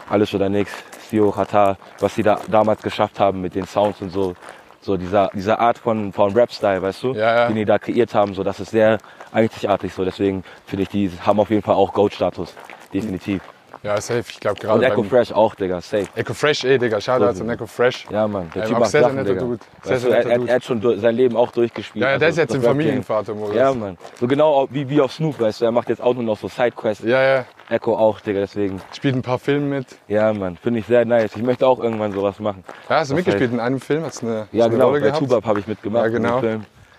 alles 0.09 0.35
oder 0.35 0.49
nix, 0.49 0.72
Sio, 1.11 1.31
Chata, 1.31 1.77
was 2.01 2.14
die 2.14 2.22
da 2.22 2.40
damals 2.49 2.83
geschafft 2.83 3.20
haben 3.20 3.40
mit 3.42 3.55
den 3.55 3.66
Sounds 3.66 4.01
und 4.01 4.11
so. 4.11 4.35
So 4.81 4.96
dieser, 4.96 5.31
dieser 5.35 5.59
Art 5.59 5.79
von, 5.79 6.12
von 6.12 6.33
Rap-Style, 6.33 6.81
weißt 6.81 7.03
du, 7.03 7.12
Ja, 7.14 7.35
ja. 7.37 7.46
den 7.49 7.57
die 7.57 7.64
da 7.64 7.79
kreiert 7.79 8.14
haben, 8.14 8.35
so 8.35 8.44
das 8.44 8.61
ist 8.61 8.70
sehr 8.70 8.99
einzigartig 9.33 9.92
so. 9.92 10.05
Deswegen 10.05 10.44
finde 10.64 10.85
ich, 10.85 10.88
die 10.88 11.11
haben 11.25 11.40
auf 11.40 11.51
jeden 11.51 11.62
Fall 11.62 11.75
auch 11.75 11.92
Goat-Status. 11.92 12.55
Definitiv. 12.94 13.42
Ja, 13.83 14.00
safe. 14.00 14.24
Ich 14.31 14.40
glaube 14.40 14.55
Und 14.55 14.61
gerade 14.62 14.87
Echo 14.87 15.02
beim 15.02 15.11
Fresh 15.11 15.33
auch, 15.33 15.55
Digga, 15.55 15.81
safe. 15.81 16.07
Echo 16.16 16.35
Fresh, 16.35 16.64
eh, 16.64 16.79
Digga. 16.79 17.00
Shoutouts 17.00 17.38
So. 17.38 17.44
an 17.44 17.50
Echo 17.50 17.66
Fresh. 17.66 18.07
Ja, 18.11 18.26
Mann, 18.26 18.50
der 18.55 18.62
Ähm, 18.64 18.68
Typ 18.70 18.79
macht 18.79 18.90
sehr, 18.90 19.00
sehr 19.00 19.09
Sachen, 19.11 19.16
netter 19.16 19.29
Digga. 19.35 19.44
Dude. 19.46 19.59
Sehr, 19.83 19.98
sehr 19.98 20.11
er, 20.11 20.16
netter 20.16 20.31
er, 20.31 20.38
Dude. 20.38 20.48
er 20.50 20.55
hat 20.57 20.64
schon 20.64 21.00
sein 21.00 21.14
Leben 21.14 21.37
auch 21.37 21.50
durchgespielt. 21.52 22.02
Ja, 22.05 22.12
ja, 22.12 22.18
der 22.18 22.29
ist 22.29 22.38
also 22.38 22.40
jetzt 22.42 22.50
das 22.50 22.57
im 22.57 22.62
Rap-Game. 22.62 22.81
Familienvater-Modus. 22.87 23.55
Ja, 23.55 23.72
Mann. 23.74 23.98
So 24.18 24.26
genau 24.26 24.66
wie, 24.70 24.88
wie 24.88 25.00
auf 25.00 25.12
Snoop, 25.12 25.38
weißt 25.38 25.61
du, 25.61 25.64
er 25.66 25.72
macht 25.72 25.88
jetzt 25.88 26.02
auch 26.02 26.14
nur 26.14 26.22
noch 26.24 26.38
so 26.38 26.48
Sidequests. 26.48 27.05
ja, 27.05 27.22
ja. 27.22 27.44
Echo 27.68 27.96
auch, 27.96 28.20
Digga, 28.20 28.40
deswegen. 28.40 28.81
Spielt 28.94 29.14
ein 29.16 29.22
paar 29.22 29.38
Filme 29.38 29.66
mit. 29.66 29.87
Ja, 30.09 30.33
Mann, 30.33 30.57
finde 30.57 30.81
ich 30.81 30.87
sehr 30.87 31.05
nice. 31.05 31.35
Ich 31.37 31.42
möchte 31.42 31.66
auch 31.66 31.81
irgendwann 31.83 32.12
sowas 32.12 32.38
machen. 32.38 32.64
Ja, 32.88 32.96
hast 33.00 33.11
du 33.11 33.14
Das 33.14 33.24
mitgespielt 33.24 33.52
in 33.52 33.61
einem 33.61 33.81
Film? 33.81 34.05
Hast 34.05 34.22
du 34.22 34.26
eine, 34.26 34.40
hast 34.42 34.48
Ja, 34.52 34.64
eine 34.66 34.74
genau, 34.74 34.87
Rolle 34.88 35.00
bei 35.00 35.07
gehabt? 35.07 35.18
Tubab 35.20 35.44
habe 35.44 35.61
ich 35.61 35.66
mitgemacht. 35.66 36.05
Ja, 36.05 36.09
genau. 36.11 36.40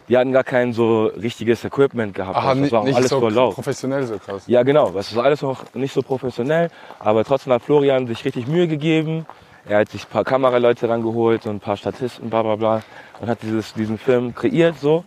Die 0.10 0.18
hatten 0.18 0.32
gar 0.32 0.44
kein 0.46 0.72
so 0.74 1.08
richtiges 1.08 1.66
Equipment 1.66 2.14
gehabt. 2.14 2.38
Aha, 2.38 2.56
das 2.56 2.72
war 2.72 2.84
nicht 2.86 2.96
alles 2.96 3.10
so 3.10 3.20
voll 3.20 3.34
laut. 3.34 3.56
professionell 3.56 4.04
so 4.04 4.18
krass. 4.18 4.44
Ja, 4.48 4.64
genau. 4.64 4.92
Das 4.92 5.12
ist 5.12 5.18
alles 5.18 5.42
noch 5.42 5.64
nicht 5.74 5.94
so 5.94 6.02
professionell, 6.02 6.70
aber 7.00 7.26
trotzdem 7.26 7.52
hat 7.54 7.62
Florian 7.62 8.08
sich 8.08 8.24
richtig 8.24 8.48
Mühe 8.48 8.68
gegeben. 8.68 9.26
Er 9.68 9.80
hat 9.80 9.90
sich 9.90 10.06
ein 10.06 10.10
paar 10.10 10.24
Kameraleute 10.24 10.88
rangeholt 10.88 11.46
und 11.46 11.56
ein 11.58 11.60
paar 11.60 11.76
Statisten, 11.76 12.30
bla 12.30 12.42
bla 12.42 12.56
bla, 12.56 12.82
und 13.20 13.28
hat 13.28 13.40
dieses, 13.42 13.74
diesen 13.74 13.98
Film 13.98 14.34
kreiert 14.34 14.80
so. 14.80 15.04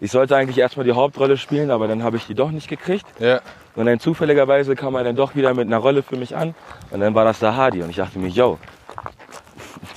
Ich 0.00 0.10
sollte 0.10 0.36
eigentlich 0.36 0.58
erstmal 0.58 0.84
die 0.84 0.92
Hauptrolle 0.92 1.38
spielen, 1.38 1.70
aber 1.70 1.88
dann 1.88 2.02
habe 2.02 2.18
ich 2.18 2.26
die 2.26 2.34
doch 2.34 2.50
nicht 2.50 2.68
gekriegt. 2.68 3.06
Ja, 3.18 3.40
Und 3.74 3.86
dann 3.86 3.98
zufälligerweise 3.98 4.76
kam 4.76 4.94
er 4.96 5.04
dann 5.04 5.16
doch 5.16 5.34
wieder 5.34 5.54
mit 5.54 5.66
einer 5.66 5.78
Rolle 5.78 6.02
für 6.02 6.16
mich 6.16 6.36
an. 6.36 6.54
Und 6.90 7.00
dann 7.00 7.14
war 7.14 7.24
das 7.24 7.38
der 7.38 7.56
Hardy. 7.56 7.82
Und 7.82 7.88
ich 7.88 7.96
dachte 7.96 8.18
mir, 8.18 8.28
yo, 8.28 8.58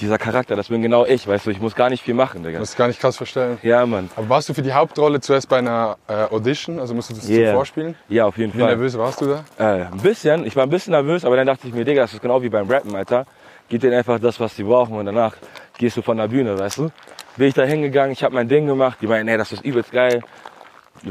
dieser 0.01 0.17
Charakter, 0.17 0.55
das 0.55 0.67
bin 0.69 0.81
genau 0.81 1.05
ich, 1.05 1.27
weißt 1.27 1.45
du, 1.45 1.51
ich 1.51 1.59
muss 1.59 1.75
gar 1.75 1.89
nicht 1.89 2.03
viel 2.03 2.13
machen, 2.13 2.43
Digga. 2.43 2.59
musst 2.59 2.73
du 2.73 2.77
gar 2.77 2.87
nicht 2.87 2.99
krass 2.99 3.17
verstellen. 3.17 3.57
Ja, 3.63 3.85
Mann. 3.85 4.09
Aber 4.15 4.29
warst 4.29 4.49
du 4.49 4.53
für 4.53 4.61
die 4.61 4.73
Hauptrolle 4.73 5.19
zuerst 5.21 5.47
bei 5.49 5.57
einer 5.57 5.97
äh, 6.07 6.13
Audition? 6.33 6.79
Also 6.79 6.93
musstest 6.93 7.23
du 7.23 7.27
das 7.27 7.29
Yeah. 7.31 7.51
zuvor 7.51 7.65
spielen? 7.65 7.95
Ja, 8.09 8.25
auf 8.25 8.37
jeden 8.37 8.53
Wie 8.53 8.59
Fall. 8.59 8.69
nervös 8.69 8.97
warst 8.97 9.21
du 9.21 9.25
da? 9.27 9.43
Äh, 9.57 9.85
ein 9.85 9.97
bisschen. 9.97 10.45
Ich 10.45 10.55
war 10.55 10.63
ein 10.63 10.69
bisschen 10.69 10.91
nervös, 10.91 11.25
aber 11.25 11.35
dann 11.35 11.47
dachte 11.47 11.67
ich 11.67 11.73
mir, 11.73 11.85
Digga, 11.85 12.01
das 12.01 12.13
ist 12.13 12.21
genau 12.21 12.41
wie 12.41 12.49
beim 12.49 12.69
Rappen, 12.69 12.95
Alter. 12.95 13.25
Gib 13.69 13.81
denen 13.81 13.93
einfach 13.93 14.19
das, 14.19 14.39
was 14.39 14.55
sie 14.55 14.63
brauchen 14.63 14.95
und 14.97 15.05
danach 15.05 15.35
gehst 15.77 15.95
du 15.97 16.01
von 16.01 16.17
der 16.17 16.27
Bühne, 16.27 16.57
weißt 16.57 16.79
du? 16.79 16.89
Bin 17.37 17.47
ich 17.47 17.53
da 17.53 17.63
hingegangen, 17.63 18.11
ich 18.11 18.23
habe 18.23 18.33
mein 18.35 18.47
Ding 18.47 18.65
gemacht. 18.67 18.97
Die 19.01 19.07
meinten, 19.07 19.27
ey, 19.27 19.37
das 19.37 19.51
ist 19.51 19.63
übelst 19.63 19.91
geil, 19.91 20.21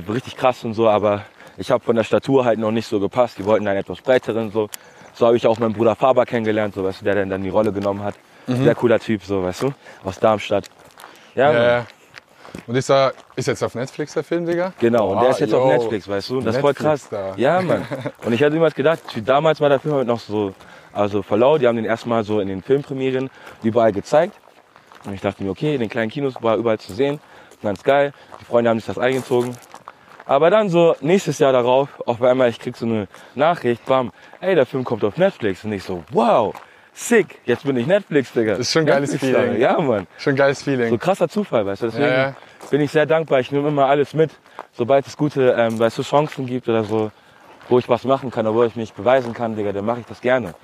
richtig 0.09 0.37
krass 0.37 0.65
und 0.65 0.75
so, 0.75 0.89
aber 0.89 1.23
ich 1.57 1.71
habe 1.71 1.83
von 1.83 1.97
der 1.97 2.05
Statur 2.05 2.45
halt 2.45 2.59
noch 2.59 2.71
nicht 2.71 2.87
so 2.87 3.01
gepasst. 3.01 3.39
Die 3.39 3.45
wollten 3.45 3.67
einen 3.67 3.79
etwas 3.81 4.01
breiteren 4.01 4.51
so. 4.51 4.69
So 5.15 5.27
habe 5.27 5.37
ich 5.37 5.47
auch 5.47 5.59
meinen 5.59 5.73
Bruder 5.73 5.97
Faber 5.97 6.25
kennengelernt, 6.25 6.75
so, 6.75 6.85
weißt 6.85 7.01
du, 7.01 7.05
der 7.05 7.27
dann 7.27 7.43
die 7.43 7.49
Rolle 7.49 7.73
genommen 7.73 8.05
hat. 8.05 8.15
Sehr 8.49 8.75
cooler 8.75 8.99
Typ, 8.99 9.23
so, 9.23 9.43
weißt 9.43 9.63
du, 9.63 9.75
aus 10.05 10.19
Darmstadt. 10.19 10.65
Ja. 11.35 11.53
Ja. 11.53 11.87
Und 12.67 12.75
ist, 12.77 12.89
da, 12.91 13.13
ist 13.37 13.47
jetzt 13.47 13.63
auf 13.63 13.75
Netflix 13.75 14.15
der 14.15 14.25
Film, 14.25 14.47
Digga? 14.47 14.73
Genau, 14.79 15.09
und 15.11 15.15
Boah, 15.17 15.21
der 15.23 15.31
ist 15.31 15.41
jetzt 15.41 15.53
yo. 15.53 15.61
auf 15.61 15.73
Netflix, 15.73 16.09
weißt 16.09 16.31
du? 16.31 16.41
Das 16.41 16.57
ist 16.57 16.61
voll 16.61 16.75
krass. 16.75 17.09
da. 17.11 17.35
Ja, 17.37 17.61
Mann. 17.61 17.87
Und 18.25 18.33
ich 18.33 18.41
hätte 18.41 18.55
niemals 18.55 18.75
gedacht, 18.75 19.01
damals 19.25 19.61
war 19.61 19.69
der 19.69 19.81
Film 19.81 19.95
halt 19.95 20.07
noch 20.07 20.21
so, 20.21 20.55
also 20.93 21.23
verlau, 21.23 21.59
die 21.59 21.67
haben 21.67 21.77
den 21.77 21.85
erstmal 21.85 22.25
so 22.25 22.41
in 22.41 22.49
den 22.49 22.63
Filmpremieren 22.63 23.31
überall 23.63 23.93
gezeigt. 23.93 24.35
Und 25.05 25.15
ich 25.15 25.21
dachte 25.21 25.43
mir, 25.43 25.51
okay, 25.51 25.75
in 25.75 25.81
den 25.81 25.89
kleinen 25.89 26.11
Kinos 26.11 26.35
war 26.43 26.57
überall 26.57 26.79
zu 26.79 26.93
sehen. 26.93 27.21
Ganz 27.63 27.83
geil. 27.83 28.13
Die 28.41 28.45
Freunde 28.45 28.71
haben 28.71 28.79
sich 28.79 28.87
das 28.87 28.99
eingezogen. 28.99 29.57
Aber 30.27 30.51
dann 30.51 30.69
so 30.69 30.95
nächstes 31.01 31.39
Jahr 31.39 31.53
darauf, 31.53 31.89
auf 32.07 32.21
einmal, 32.23 32.51
ich 32.51 32.59
krieg 32.59 32.77
so 32.77 32.85
eine 32.85 33.09
Nachricht, 33.35 33.85
bam, 33.87 34.13
ey, 34.41 34.55
der 34.55 34.67
Film 34.67 34.85
kommt 34.85 35.05
auf 35.05 35.17
Netflix. 35.17 35.65
Und 35.65 35.73
ich 35.73 35.83
so, 35.83 36.05
wow, 36.11 36.55
sick, 37.01 37.39
jetzt 37.45 37.65
bin 37.65 37.77
ich 37.77 37.87
Netflix, 37.87 38.33
Digga. 38.33 38.55
ist 38.55 38.73
schon 38.73 38.83
ein 38.83 38.87
geiles 38.87 39.13
Netflix-Star. 39.13 39.45
Feeling. 39.47 39.61
Ja, 39.61 39.81
Mann. 39.81 40.07
Schon 40.19 40.33
ein 40.33 40.37
geiles 40.37 40.59
So 40.61 40.65
Feeling. 40.65 40.99
krasser 40.99 41.29
Zufall, 41.29 41.65
weißt 41.65 41.83
du. 41.83 41.87
Deswegen 41.87 42.05
Ja, 42.07 42.17
ja. 42.29 42.35
bin 42.71 42.81
ich 42.81 42.91
sehr 42.91 43.07
dankbar. 43.07 43.41
Ich 43.41 43.53
nehme 43.53 43.69
immer 43.69 43.87
alles 43.87 44.15
mit, 44.15 44.31
sobald 44.73 45.07
es 45.07 45.17
gute, 45.17 45.55
ähm, 45.57 45.79
weißt 45.79 45.99
du, 45.99 46.03
Chancen 46.03 46.47
gibt 46.47 46.69
oder 46.69 46.83
so, 46.85 47.11
wo 47.69 47.79
ich 47.79 47.89
was 47.89 48.05
machen 48.05 48.31
kann, 48.31 48.47
oder 48.47 48.57
wo 48.57 48.65
ich 48.65 48.75
mich 48.77 48.93
beweisen 48.95 49.33
kann, 49.35 49.55
Digga, 49.55 49.73
dann 49.73 49.85
mache 49.85 50.01
ich 50.01 50.07
das 50.07 50.21
gerne. 50.21 50.55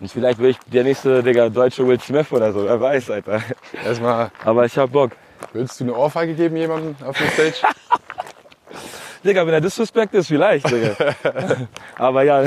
Und 0.00 0.10
vielleicht 0.10 0.38
will 0.38 0.50
ich 0.50 0.58
der 0.66 0.84
nächste, 0.84 1.22
Digga, 1.22 1.48
deutsche 1.48 1.86
Will 1.86 2.00
Smith 2.00 2.30
oder 2.32 2.52
so, 2.52 2.64
wer 2.64 2.80
weiß, 2.80 3.10
Alter. 3.10 3.40
Erstmal, 3.84 4.30
Aber 4.44 4.64
ich 4.64 4.76
hab 4.78 4.90
Bock. 4.92 5.10
würdest 5.52 5.78
du 5.80 5.84
eine 5.84 5.94
Ohrfeige 5.94 6.34
geben 6.34 6.56
jemandem 6.56 6.94
auf 7.06 7.18
der 7.18 7.28
Stage? 7.50 7.74
Digga, 9.24 9.46
wenn 9.46 9.54
er 9.54 9.60
disrespect 9.60 10.14
ist, 10.14 10.28
vielleicht, 10.28 10.68
Digga. 10.70 10.96
Aber 11.98 12.22
ja, 12.22 12.44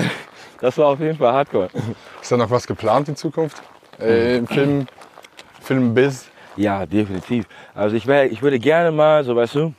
das 0.66 0.78
war 0.80 0.88
auf 0.88 1.00
jeden 1.00 1.18
Fall 1.18 1.32
hardcore. 1.32 1.70
Ist 2.22 2.32
da 2.32 2.38
noch 2.38 2.50
was 2.50 2.66
geplant 2.66 3.08
in 3.08 3.16
Zukunft? 3.16 3.62
Äh, 4.00 4.38
Im 4.38 4.48
Film, 4.48 4.88
Filmbiz? 5.62 6.28
Ja, 6.58 6.86
definitiv. 6.86 7.46
Also 7.76 7.96
ich, 7.96 8.08
wär, 8.08 8.32
ich 8.32 8.42
würde 8.42 8.58
gerne 8.60 8.92
mal, 8.92 9.24
so 9.24 9.36
weißt 9.36 9.56
du, 9.56 9.74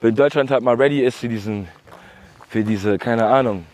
wenn 0.00 0.14
Deutschland 0.14 0.50
halt 0.50 0.62
mal 0.62 0.74
ready 0.76 1.02
ist 1.04 1.18
für 1.18 1.28
diesen, 1.28 1.68
für 2.48 2.64
diese, 2.64 2.96
keine 2.96 3.26
Ahnung, 3.26 3.66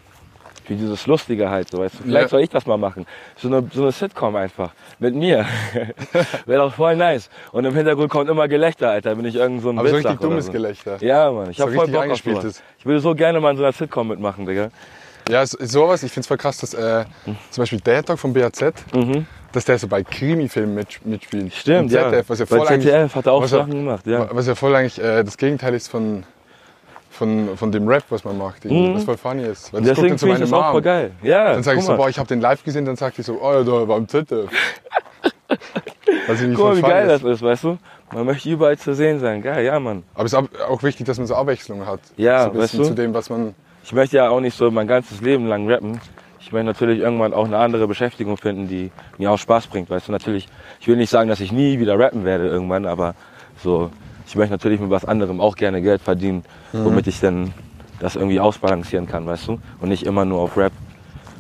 für 0.65 0.75
dieses 0.75 1.07
Lustige 1.07 1.49
halt, 1.49 1.71
so 1.71 1.79
weißt 1.79 1.95
du. 2.01 2.03
Vielleicht 2.03 2.23
Ja. 2.23 2.29
soll 2.29 2.41
ich 2.41 2.49
das 2.49 2.67
mal 2.67 2.77
machen. 2.77 3.07
So 3.37 3.47
eine, 3.47 3.69
so 3.73 3.83
eine 3.83 3.93
Sitcom 3.93 4.35
einfach. 4.35 4.73
Mit 4.99 5.15
mir. 5.15 5.47
Wäre 6.47 6.63
doch 6.65 6.75
voll 6.75 6.97
nice. 6.97 7.31
Und 7.53 7.65
im 7.67 7.75
Hintergrund 7.75 8.11
kommt 8.11 8.29
immer 8.29 8.49
Gelächter, 8.49 8.91
Alter, 8.91 9.17
wenn 9.17 9.27
ich 9.27 9.37
irgend 9.37 9.63
so 9.63 9.71
ein 9.71 9.79
Aber 9.79 9.89
so 9.91 9.95
richtig 9.95 10.19
dummes 10.19 10.47
so. 10.47 10.53
Gelächter. 10.53 10.97
Ja, 11.01 11.31
Mann. 11.31 11.51
Ich 11.51 11.59
So 11.59 11.67
hab 11.67 11.73
voll 11.73 11.87
Bock 11.87 12.11
auf 12.11 12.19
sowas. 12.21 12.63
Ich 12.81 12.85
würde 12.85 12.99
so 12.99 13.15
gerne 13.15 13.39
mal 13.41 13.53
in 13.53 13.57
so 13.59 13.63
einer 13.63 13.73
Sitcom 13.73 14.09
mitmachen, 14.09 14.45
Digga. 14.45 14.71
Ja, 15.29 15.45
so- 15.45 15.59
sowas, 15.61 16.03
ich 16.03 16.13
finde 16.13 16.21
es 16.23 16.27
voll 16.29 16.37
krass, 16.37 16.59
dass 16.59 16.73
äh, 16.75 17.05
zum 17.51 17.63
Beispiel 17.63 17.81
Talk 17.81 18.19
vom 18.19 18.33
BAZ, 18.33 18.65
dass 19.53 19.65
der 19.65 19.79
so 19.79 19.89
bei 19.89 20.03
Krimi-Filmen 20.05 20.75
mit, 20.75 21.05
mitspielt. 21.05 21.45
Mhm. 21.47 21.51
Stimmt, 21.51 21.81
Im 21.93 21.99
ZDF, 21.99 22.13
ja. 22.13 22.23
was 22.29 22.39
ja 22.39 22.47
voll 22.47 22.61
eigentlich, 22.69 22.93
ZDF 22.93 23.15
hat 23.15 23.27
er 23.27 23.33
auch 23.33 23.47
Sachen 23.47 23.73
gemacht, 23.73 24.07
ja. 24.07 24.29
was 24.31 24.47
ja 24.47 24.55
voll 24.55 24.75
eigentlich 24.77 25.01
äh, 25.03 25.25
das 25.25 25.37
Gegenteil 25.37 25.75
ist 25.75 25.89
von, 25.89 26.25
von, 27.11 27.57
von 27.57 27.73
dem 27.73 27.89
Rap, 27.89 28.05
was 28.11 28.23
man 28.25 28.39
macht, 28.39 28.65
irgendwie, 28.65 28.95
was 28.95 29.05
voll 29.05 29.17
funny 29.17 29.45
ist. 29.45 29.73
Weil 29.73 29.83
das 29.83 29.97
guckt 29.97 30.09
Mhm. 30.09 30.13
Deswegen 30.13 30.19
finde 30.19 30.35
ich 30.35 30.41
das 30.43 30.53
auch 30.53 30.63
Mom. 30.65 30.73
voll 30.73 30.83
geil. 30.83 31.11
Ja, 31.23 31.53
Dann 31.55 31.63
sage 31.65 31.79
ich 31.79 31.85
so, 31.85 31.93
mal. 31.93 31.97
boah, 31.97 32.09
ich 32.09 32.19
habe 32.19 32.29
den 32.29 32.41
live 32.41 32.63
gesehen, 32.63 32.85
dann 32.85 32.97
sagt 32.97 33.19
die 33.19 33.23
so, 33.23 33.41
oh 33.43 33.53
ja, 33.53 33.63
da 33.65 33.89
war 33.89 33.97
im 33.99 34.07
ZDF. 34.09 34.49
Was 36.29 36.41
irgendwie 36.41 36.57
Guck 36.57 36.65
mal, 36.67 36.77
wie 36.77 36.83
geil 36.83 37.09
ist. 37.11 37.25
das 37.25 37.33
ist, 37.37 37.43
weißt 37.43 37.65
du? 37.65 37.79
Man 38.13 38.27
möchte 38.27 38.49
überall 38.49 38.77
zu 38.79 38.95
sehen 38.95 39.21
sein. 39.21 39.43
Geil, 39.43 39.65
ja, 39.65 39.79
Mann. 39.81 40.03
Aber 40.15 40.25
es 40.25 40.33
ist 40.33 40.39
auch 40.69 40.83
wichtig, 40.83 41.07
dass 41.07 41.19
man 41.19 41.27
so 41.27 41.35
Abwechslung 41.35 41.87
hat. 41.87 42.01
Ja, 42.17 42.45
so 42.45 42.51
ein 42.51 42.53
bisschen 42.59 42.81
weißt 42.81 42.91
du? 42.91 42.95
zu 42.95 43.01
dem, 43.01 43.15
was 43.15 43.31
man. 43.31 43.55
Ich 43.87 43.93
möchte 43.93 44.17
ja 44.17 44.29
auch 44.31 44.41
nicht 44.41 44.57
so 44.57 44.69
mein 44.73 44.89
ganzes 44.89 45.21
Leben 45.21 45.47
lang 45.47 45.71
rappen. 45.71 46.01
Ich 46.41 46.51
möchte 46.51 46.67
natürlich 46.67 46.99
irgendwann 46.99 47.33
auch 47.33 47.45
eine 47.45 47.59
andere 47.59 47.87
Beschäftigung 47.87 48.37
finden, 48.37 48.67
die 48.67 48.91
mir 49.17 49.31
auch 49.31 49.39
Spaß 49.39 49.69
bringt. 49.69 49.89
Weißt 49.91 50.09
du, 50.09 50.13
natürlich, 50.13 50.49
ich 50.81 50.89
will 50.89 50.97
nicht 50.97 51.09
sagen, 51.11 51.29
dass 51.29 51.39
ich 51.39 51.53
nie 51.53 51.79
wieder 51.79 51.97
rappen 51.97 52.25
werde 52.25 52.49
irgendwann, 52.49 52.85
aber 52.85 53.15
so, 53.63 53.91
ich 54.27 54.35
möchte 54.35 54.53
natürlich 54.53 54.81
mit 54.81 54.91
was 54.91 55.05
anderem 55.05 55.41
auch 55.41 55.55
gerne 55.55 55.81
Geld 55.83 56.03
verdienen, 56.03 56.45
Mhm. 56.73 56.85
womit 56.85 57.07
ich 57.07 57.21
dann 57.21 57.55
das 58.01 58.17
irgendwie 58.17 58.41
ausbalancieren 58.41 59.07
kann, 59.07 59.25
weißt 59.25 59.47
du? 59.47 59.59
Und 59.81 59.89
nicht 59.89 60.03
immer 60.05 60.25
nur 60.25 60.41
auf 60.41 60.57
Rap. 60.57 60.73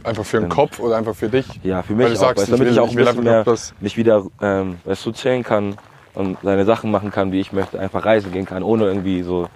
Einfach 0.04 0.24
für 0.24 0.38
den 0.38 0.48
Kopf 0.48 0.78
oder 0.78 0.96
einfach 0.96 1.16
für 1.16 1.28
dich. 1.28 1.46
Ja, 1.64 1.82
für 1.82 1.94
mich 1.94 2.06
auch, 2.12 2.14
sagst, 2.14 2.22
weißt, 2.22 2.36
du, 2.38 2.42
ich 2.42 2.50
damit 2.58 2.66
will- 2.68 2.74
ich 2.74 2.80
auch 2.80 2.88
ein 2.90 2.94
bisschen 2.94 3.24
mehr 3.24 3.44
mich 3.80 3.96
wieder, 3.96 4.24
ähm, 4.40 4.76
weißt 4.84 5.04
du, 5.04 5.10
chillen 5.10 5.42
kann 5.42 5.74
und 6.14 6.38
seine 6.44 6.64
Sachen 6.64 6.92
machen 6.92 7.10
kann, 7.10 7.32
wie 7.32 7.40
ich 7.40 7.52
möchte, 7.52 7.80
einfach 7.80 8.04
reisen 8.04 8.30
gehen 8.30 8.46
kann, 8.46 8.62
ohne 8.62 8.84
irgendwie 8.84 9.22
so 9.22 9.48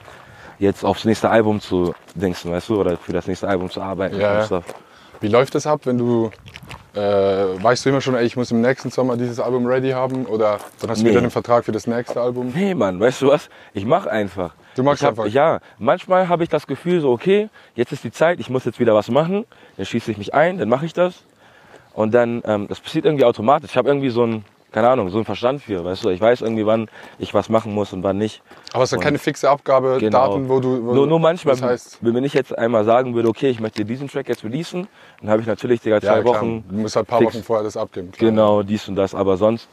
jetzt 0.61 0.85
aufs 0.85 1.05
nächste 1.05 1.29
Album 1.31 1.61
zu 1.61 1.95
denken, 2.15 2.53
weißt 2.53 2.69
du, 2.69 2.81
oder 2.81 2.97
für 2.97 3.13
das 3.13 3.27
nächste 3.27 3.49
Album 3.49 3.69
zu 3.71 3.81
arbeiten 3.81 4.21
Ja, 4.21 4.43
und 4.43 4.51
ja. 4.51 4.63
Wie 5.21 5.29
läuft 5.29 5.55
das 5.55 5.67
ab, 5.67 5.81
wenn 5.85 5.99
du. 5.99 6.31
Äh, 6.95 7.01
weißt 7.01 7.85
du 7.85 7.91
immer 7.91 8.01
schon, 8.01 8.15
ey, 8.15 8.25
ich 8.25 8.37
muss 8.37 8.51
im 8.51 8.63
nächsten 8.63 8.91
Sommer 8.91 9.17
dieses 9.17 9.39
Album 9.39 9.67
ready 9.67 9.91
haben? 9.91 10.27
Oder 10.27 10.59
dann 10.81 10.91
hast 10.91 11.01
du 11.01 11.05
Nee. 11.05 11.11
wieder 11.11 11.21
einen 11.21 11.31
Vertrag 11.31 11.65
für 11.65 11.73
das 11.73 11.87
nächste 11.87 12.21
Album? 12.21 12.53
Nee, 12.55 12.75
Mann, 12.75 12.99
weißt 12.99 13.23
du 13.23 13.29
was? 13.29 13.49
Ich 13.75 13.85
mach 13.85 14.07
einfach. 14.07 14.55
Du 14.77 14.83
machst 14.83 15.03
hab, 15.03 15.11
einfach? 15.11 15.27
Ja, 15.27 15.61
manchmal 15.79 16.29
habe 16.29 16.43
ich 16.43 16.49
das 16.49 16.67
Gefühl 16.67 17.01
so, 17.01 17.11
okay, 17.13 17.49
jetzt 17.75 17.93
ist 17.93 18.03
die 18.03 18.11
Zeit, 18.11 18.41
ich 18.41 18.49
muss 18.51 18.65
jetzt 18.65 18.81
wieder 18.81 18.95
was 18.95 19.09
machen. 19.11 19.45
Dann 19.77 19.87
schieße 19.87 20.11
ich 20.11 20.19
mich 20.19 20.35
ein, 20.35 20.59
dann 20.59 20.69
mache 20.69 20.87
ich 20.87 20.93
das. 20.95 21.23
Und 21.93 22.13
dann, 22.15 22.43
ähm, 22.47 22.67
das 22.69 22.81
passiert 22.81 23.05
irgendwie 23.05 23.25
automatisch. 23.25 23.71
Ich 23.71 23.77
habe 23.77 23.89
irgendwie 23.89 24.11
so 24.11 24.25
ein, 24.25 24.45
keine 24.71 24.89
Ahnung, 24.89 25.11
so 25.11 25.19
einen 25.19 25.25
Verstand 25.25 25.63
für, 25.63 25.85
weißt 25.85 26.05
du. 26.05 26.11
Ich 26.11 26.21
weiß 26.21 26.43
irgendwie, 26.43 26.67
wann 26.67 26.89
ich 27.19 27.35
was 27.35 27.49
machen 27.49 27.75
muss 27.75 27.93
und 27.93 28.03
wann 28.03 28.19
nicht. 28.19 28.43
Aber 28.73 28.85
es 28.85 28.93
ist 28.93 29.01
keine 29.01 29.19
fixe 29.19 29.49
Abgabe, 29.51 29.99
Genau. 29.99 30.29
Daten, 30.29 30.49
wo 30.49 30.61
du. 30.61 30.85
Wo 30.85 30.95
Nur, 30.95 31.07
nur 31.07 31.21
manchmal, 31.21 31.55
Das 31.55 31.63
heißt, 31.63 31.99
wenn 32.03 32.15
nicht 32.15 32.35
jetzt 32.35 32.57
einmal 32.57 32.85
sagen 32.85 33.15
würde, 33.15 33.29
okay, 33.29 33.51
ich 33.51 33.61
möchte 33.61 33.85
diesen 33.85 34.09
Track 34.09 34.29
jetzt 34.29 34.45
releasen, 34.45 34.87
dann 35.21 35.31
habe 35.31 35.43
ich 35.43 35.47
natürlich 35.49 35.81
Digga, 35.81 36.01
zwei 36.01 36.19
ja, 36.19 36.25
Wochen, 36.25 36.65
du 36.69 36.77
musst 36.77 36.97
halt 36.97 37.07
ein 37.07 37.11
paar. 37.11 37.23
Wochen 37.23 37.43
vorher 37.43 37.65
das 37.65 37.77
abgeben. 37.77 38.13
klar. 38.13 38.31
genau, 38.31 38.63
dies 38.63 38.89
und 38.89 38.97
das. 38.97 39.15
Aber 39.15 39.37
sonst, 39.37 39.69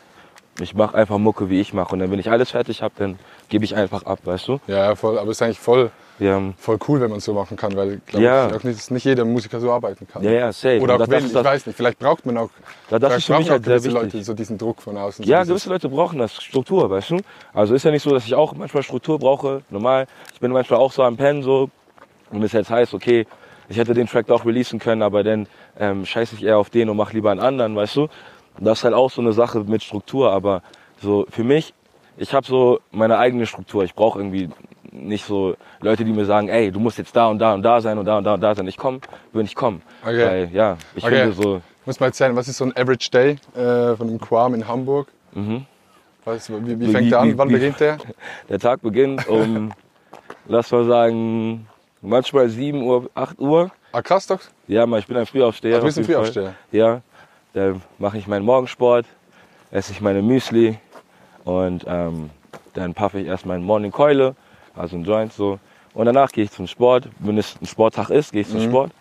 ich 0.59 0.73
mache 0.73 0.95
einfach 0.95 1.17
Mucke, 1.17 1.49
wie 1.49 1.59
ich 1.61 1.73
mache. 1.73 1.93
Und 1.93 1.99
dann, 1.99 2.11
wenn 2.11 2.19
ich 2.19 2.29
alles 2.31 2.51
fertig 2.51 2.81
habe, 2.81 2.93
dann 2.97 3.19
gebe 3.49 3.63
ich 3.65 3.75
einfach 3.75 4.03
ab, 4.05 4.19
weißt 4.23 4.47
du. 4.47 4.59
Ja, 4.67 4.95
voll. 4.95 5.17
Aber 5.19 5.29
es 5.31 5.37
ist 5.37 5.41
eigentlich 5.43 5.59
voll, 5.59 5.91
Ja, 6.19 6.41
voll 6.57 6.79
cool, 6.87 6.99
wenn 6.99 7.09
man 7.09 7.19
es 7.19 7.25
so 7.25 7.33
machen 7.33 7.55
kann, 7.57 7.75
weil 7.75 8.01
glaub 8.07 8.21
Ja. 8.21 8.47
ich 8.55 8.63
nicht, 8.63 8.79
dass 8.79 8.89
nicht 8.89 9.05
jeder 9.05 9.23
Musiker 9.23 9.59
so 9.59 9.71
arbeiten 9.71 10.07
kann. 10.07 10.23
ja, 10.23 10.31
ja 10.31 10.51
safe. 10.51 10.79
Oder 10.81 10.95
auch 10.95 10.97
das, 10.99 11.09
will, 11.09 11.19
das 11.21 11.29
ich 11.31 11.43
weiß 11.43 11.65
nicht. 11.67 11.75
Vielleicht 11.75 11.99
braucht 11.99 12.25
man 12.25 12.37
auch, 12.39 12.49
Ja, 12.89 12.97
das 12.97 13.17
ist 13.17 13.25
für 13.25 13.37
mich 13.37 13.49
halt 13.49 13.63
gewisse. 13.63 13.89
Leute 13.89 14.23
so 14.23 14.33
diesen 14.33 14.57
Druck 14.57 14.81
von 14.81 14.97
außen. 14.97 15.23
so 15.23 15.29
Ja, 15.31 15.41
dieses- 15.41 15.49
gewisse 15.49 15.69
Leute 15.69 15.89
brauchen 15.89 16.17
das, 16.19 16.33
Struktur, 16.41 16.89
weißt 16.89 17.11
du? 17.11 17.19
Also 17.53 17.75
ist 17.75 17.83
ja 17.83 17.91
nicht 17.91 18.03
so, 18.03 18.09
dass 18.11 18.25
ich 18.25 18.33
auch 18.33 18.53
manchmal 18.55 18.81
Struktur 18.83 19.19
brauche, 19.19 19.61
normal. 19.69 20.07
Ich 20.33 20.39
bin 20.39 20.51
manchmal 20.51 20.79
auch 20.79 20.91
so 20.91 21.03
am 21.03 21.17
Pennen 21.17 21.43
so 21.43 21.69
und 22.31 22.41
es 22.43 22.51
jetzt 22.51 22.71
heißt, 22.71 22.93
okay, 22.95 23.27
ich 23.69 23.77
hätte 23.77 23.93
den 23.93 24.07
Track 24.07 24.27
doch 24.27 24.45
releasen 24.45 24.79
können, 24.79 25.01
aber 25.03 25.23
dann 25.23 25.45
ähm, 25.79 26.05
scheiße 26.05 26.35
ich 26.35 26.43
eher 26.43 26.57
auf 26.57 26.69
den 26.71 26.89
und 26.89 26.97
mach 26.97 27.13
lieber 27.13 27.29
einen 27.31 27.41
anderen, 27.41 27.75
weißt 27.75 27.95
du? 27.97 28.07
Das 28.59 28.79
ist 28.79 28.83
halt 28.83 28.93
auch 28.93 29.11
so 29.11 29.21
eine 29.21 29.33
Sache 29.33 29.59
mit 29.61 29.83
Struktur, 29.83 30.31
aber 30.31 30.61
so 31.01 31.25
für 31.29 31.43
mich, 31.43 31.73
ich 32.17 32.33
habe 32.33 32.45
so 32.45 32.79
meine 32.91 33.17
eigene 33.17 33.45
Struktur. 33.45 33.83
Ich 33.83 33.93
brauche 33.93 34.19
irgendwie 34.19 34.49
nicht 34.91 35.25
so 35.25 35.55
Leute, 35.81 36.03
die 36.05 36.11
mir 36.11 36.25
sagen, 36.25 36.49
ey, 36.49 36.71
du 36.71 36.79
musst 36.79 36.97
jetzt 36.97 37.15
da 37.15 37.27
und 37.27 37.37
da 37.39 37.53
und 37.53 37.61
da 37.61 37.79
sein 37.81 37.97
und 37.99 38.05
da 38.05 38.17
und 38.17 38.23
da 38.23 38.33
und 38.33 38.41
da 38.41 38.55
sein. 38.55 38.67
Ich 38.67 38.77
komme, 38.77 38.99
wenn 39.33 39.45
ich 39.45 39.53
komme. 39.55 39.81
Okay. 40.03 40.25
Weil, 40.25 40.49
ja, 40.53 40.77
ich 40.95 41.03
Okay. 41.03 41.23
finde 41.25 41.33
so, 41.33 41.61
Muss 41.85 41.99
mal 41.99 42.07
erzählen, 42.07 42.35
was 42.35 42.47
ist 42.47 42.57
so 42.57 42.65
ein 42.65 42.75
Average 42.75 43.09
Day 43.11 43.37
äh, 43.55 43.95
von 43.95 44.07
einem 44.09 44.19
Quam 44.19 44.53
in 44.55 44.67
Hamburg? 44.67 45.07
Was, 46.25 46.49
wie, 46.49 46.67
wie 46.67 46.79
Wie- 46.79 46.91
fängt 46.91 47.11
der 47.11 47.23
wie- 47.23 47.31
an? 47.31 47.37
Wann 47.37 47.49
wie- 47.49 47.53
beginnt 47.53 47.79
der? 47.79 47.97
Der 48.49 48.59
Tag 48.59 48.81
beginnt 48.81 49.27
um, 49.27 49.71
lass 50.47 50.71
mal 50.71 50.83
sagen, 50.85 51.67
manchmal 52.01 52.49
7 52.49 52.81
Uhr, 52.81 53.09
8 53.13 53.39
Uhr. 53.39 53.71
Ah, 53.91 54.01
krass 54.01 54.27
doch. 54.27 54.39
Ja, 54.67 54.85
mal, 54.85 54.99
ich 54.99 55.07
bin 55.07 55.15
ein 55.15 55.25
Frühaufsteher. 55.25 55.77
Ah, 55.77 55.79
du 55.79 55.85
bist 55.85 55.97
ein 55.97 56.01
jeden 56.01 56.13
Fall. 56.13 56.23
Frühaufsteher. 56.33 56.55
Ja, 56.71 57.01
dann 57.57 57.81
mache 57.97 58.17
ich 58.17 58.27
meinen 58.27 58.45
Morgensport, 58.45 59.05
esse 59.71 59.91
ich 59.91 60.01
meine 60.01 60.21
Müsli 60.21 60.77
und 61.43 61.83
ähm, 61.87 62.29
dann 62.73 62.93
paffe 62.93 63.19
ich 63.19 63.27
erst 63.27 63.45
meinen 63.45 63.63
Morning 63.63 63.91
Keule, 63.91 64.35
also 64.75 64.95
ein 64.95 65.03
Joint 65.03 65.33
so. 65.33 65.59
Und 65.93 66.05
danach 66.05 66.31
gehe 66.31 66.43
ich 66.43 66.51
zum 66.51 66.67
Sport. 66.67 67.09
Wenn 67.19 67.37
es 67.39 67.57
ein 67.59 67.65
Sporttag 67.65 68.11
ist, 68.11 68.31
gehe 68.31 68.41
ich 68.41 68.47
Mhm. 68.47 68.51
zum 68.51 68.61
Sport. 68.61 68.91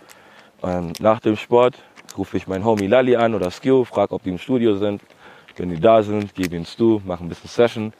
Und 0.62 0.99
nach 1.01 1.21
dem 1.21 1.37
Sport 1.37 1.75
rufe 2.16 2.38
ich 2.38 2.47
meinen 2.47 2.64
Homie 2.64 2.87
Lali 2.87 3.14
an 3.16 3.35
oder 3.35 3.51
Skew, 3.51 3.85
frage, 3.85 4.14
ob 4.14 4.23
die 4.23 4.31
im 4.31 4.38
Studio 4.38 4.77
sind. 4.77 5.03
Wenn 5.59 5.69
die 5.71 5.79
da 5.81 6.03
sind, 6.03 6.35
gebe 6.35 6.57
ihnen 6.57 6.64
Stu, 6.64 7.01
mache 7.05 7.23
ein 7.25 7.29
bisschen 7.29 7.49
Session, 7.51 7.92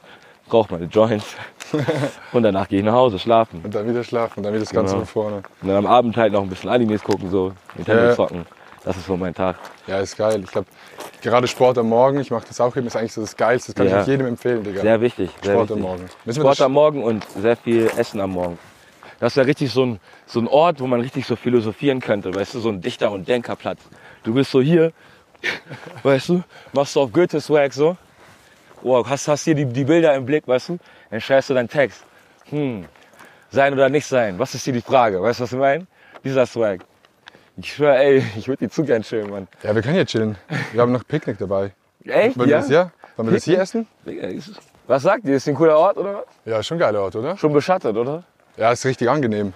rauche 0.51 0.73
meine 0.73 0.85
Joints 0.85 1.35
und 2.31 2.43
danach 2.43 2.67
gehe 2.67 2.79
ich 2.79 2.85
nach 2.85 2.93
Hause 2.93 3.19
schlafen. 3.19 3.61
Und 3.63 3.73
dann 3.75 3.87
wieder 3.87 4.03
schlafen 4.03 4.37
und 4.39 4.43
dann 4.43 4.53
wieder 4.53 4.63
das 4.63 4.71
Ganze 4.73 4.93
Genau. 4.95 5.05
von 5.05 5.23
vorne. 5.23 5.35
Und 5.61 5.67
dann 5.67 5.77
am 5.77 5.85
Abend 5.85 6.17
halt 6.17 6.33
noch 6.33 6.41
ein 6.41 6.49
bisschen 6.49 6.69
Animes 6.71 7.03
gucken, 7.03 7.29
so 7.29 7.53
Nintendo 7.75 8.05
Ja. 8.05 8.15
zocken. 8.15 8.45
Das 8.87 8.95
ist 8.95 9.05
so 9.07 9.17
mein 9.17 9.33
Tag. 9.35 9.57
Ja, 9.85 9.99
ist 9.99 10.15
geil. 10.15 10.41
Ich 10.45 10.49
glaube, 10.49 10.67
gerade 11.21 11.45
Sport 11.49 11.77
am 11.77 11.89
Morgen, 11.89 12.21
ich 12.21 12.31
mache 12.31 12.45
das 12.47 12.61
auch 12.61 12.73
eben, 12.77 12.87
ist 12.87 12.95
eigentlich 12.95 13.11
so 13.11 13.19
das 13.19 13.35
Geilste. 13.35 13.73
Das 13.73 13.75
kann 13.83 13.91
Ja. 13.91 13.99
ich 14.01 14.07
jedem 14.07 14.27
empfehlen, 14.27 14.63
Digga. 14.63 14.79
Sehr 14.79 15.01
wichtig. 15.01 15.29
Sehr 15.43 15.51
Sport 15.55 15.69
wichtig. 15.71 15.75
am 15.83 15.89
Morgen. 15.89 16.09
Müssen 16.23 16.39
Sport 16.39 16.61
am 16.61 16.71
Morgen 16.71 17.03
und 17.03 17.25
sehr 17.31 17.57
viel 17.57 17.91
Essen 17.97 18.21
am 18.21 18.29
Morgen. 18.31 18.57
Das 19.19 19.33
ist 19.33 19.35
ja 19.35 19.43
richtig 19.43 19.71
so 19.73 19.85
ein, 19.85 19.99
so 20.25 20.39
ein 20.39 20.47
Ort, 20.47 20.79
wo 20.79 20.87
man 20.87 21.01
richtig 21.01 21.25
so 21.27 21.35
philosophieren 21.35 21.99
könnte. 21.99 22.33
Weißt 22.33 22.53
du, 22.53 22.59
so 22.61 22.69
ein 22.69 22.79
Dichter- 22.79 23.11
und 23.11 23.27
Denkerplatz. 23.27 23.81
Du 24.23 24.33
bist 24.33 24.51
so 24.51 24.61
hier, 24.61 24.93
weißt 26.03 26.29
du, 26.29 26.43
machst 26.71 26.95
du 26.95 27.01
auf 27.01 27.11
Goethe-Swag 27.11 27.73
so. 27.73 27.97
Oh, 28.83 29.03
hast, 29.05 29.27
hast 29.27 29.43
hier 29.43 29.55
die, 29.55 29.65
die 29.65 29.83
Bilder 29.83 30.13
im 30.15 30.25
Blick, 30.25 30.47
weißt 30.47 30.69
du? 30.69 30.77
Dann 31.11 31.19
schreibst 31.19 31.49
du 31.49 31.55
deinen 31.55 31.67
Text. 31.67 32.05
Hm, 32.51 32.85
sein 33.49 33.73
oder 33.73 33.89
nicht 33.89 34.05
sein? 34.05 34.39
Was 34.39 34.55
ist 34.55 34.63
hier 34.63 34.71
die 34.73 34.81
Frage? 34.81 35.21
Weißt 35.21 35.39
du, 35.41 35.43
was 35.43 35.51
ich 35.51 35.59
meine? 35.59 35.87
Dieser 36.23 36.45
Swag. 36.45 36.85
Ich 37.57 37.73
schwör, 37.73 37.97
ey, 37.97 38.23
ich 38.37 38.47
würde 38.47 38.65
die 38.67 38.69
zu 38.71 38.83
gern 38.83 39.01
chillen, 39.01 39.29
Mann. 39.29 39.47
Ja, 39.63 39.73
wir 39.73 39.81
können 39.81 39.95
hier 39.95 40.05
chillen. 40.05 40.37
Wir 40.73 40.81
haben 40.81 40.91
noch 40.91 41.05
Picknick 41.07 41.37
dabei. 41.39 41.71
Echt? 42.05 42.37
Wollen 42.37 42.49
wir 42.49 42.57
das, 42.57 42.69
ja? 42.69 42.91
Wollen 43.15 43.29
wir 43.29 43.35
das 43.35 43.43
hier 43.45 43.59
essen? 43.59 43.87
Ist- 44.05 44.51
Was 44.85 45.03
sagt 45.03 45.25
ihr? 45.25 45.35
Ist 45.35 45.47
ein 45.49 45.55
cooler 45.55 45.77
Ort, 45.77 45.97
oder 45.97 46.13
was? 46.15 46.23
Ja, 46.45 46.59
ist 46.59 46.67
schon 46.67 46.77
ein 46.77 46.79
geiler 46.81 47.01
Ort, 47.01 47.15
oder? 47.15 47.35
Schon 47.35 47.51
beschattet, 47.53 47.95
oder? 47.97 48.23
Ja, 48.57 48.71
ist 48.71 48.85
richtig 48.85 49.09
angenehm. 49.09 49.53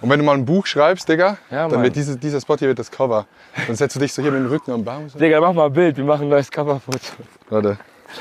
Und 0.00 0.10
wenn 0.10 0.18
du 0.18 0.24
mal 0.24 0.34
ein 0.34 0.44
Buch 0.44 0.66
schreibst, 0.66 1.08
Digga, 1.08 1.36
Ja, 1.50 1.68
dann 1.68 1.82
wird 1.82 1.94
diese, 1.94 2.16
dieser 2.16 2.40
Spot 2.40 2.56
hier 2.56 2.68
wird 2.68 2.78
das 2.78 2.90
Cover. 2.90 3.26
Dann 3.66 3.76
setzt 3.76 3.94
du 3.96 4.00
dich 4.00 4.12
so 4.12 4.22
hier 4.22 4.30
mit 4.32 4.40
dem 4.40 4.48
Rücken 4.48 4.72
am 4.72 4.82
Baum. 4.84 5.08
So. 5.08 5.18
Digga, 5.18 5.40
mach 5.40 5.52
mal 5.52 5.66
ein 5.66 5.72
Bild, 5.72 5.96
wir 5.96 6.04
machen 6.04 6.22
ein 6.22 6.30
neues 6.30 6.50
Coverfoto. 6.50 6.98
Warte. 7.48 7.78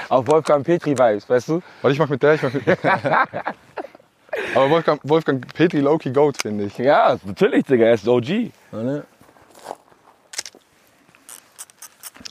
Auf 0.10 0.28
Wolfgang 0.28 0.63
Petri 0.65 0.91
Vibes, 0.91 1.28
weißt 1.28 1.48
du? 1.50 1.62
Warte, 1.82 1.93
ich 1.93 2.00
mach 2.00 2.10
mit 2.10 2.22
der, 2.22 2.34
ich 2.36 2.43
mach 2.43 2.54
mit 2.54 2.63
Aber 4.56 4.70
Wolfgang, 4.70 5.02
Wolfgang 5.04 5.54
Petri 5.54 5.80
Loki 5.80 6.12
Goat, 6.12 6.42
finde 6.42 6.66
ich. 6.66 6.78
Ja, 6.78 7.18
natürlich, 7.26 7.66
Digga, 7.66 7.86
er 7.86 7.94
ist 7.94 8.08
OG. 8.08 8.52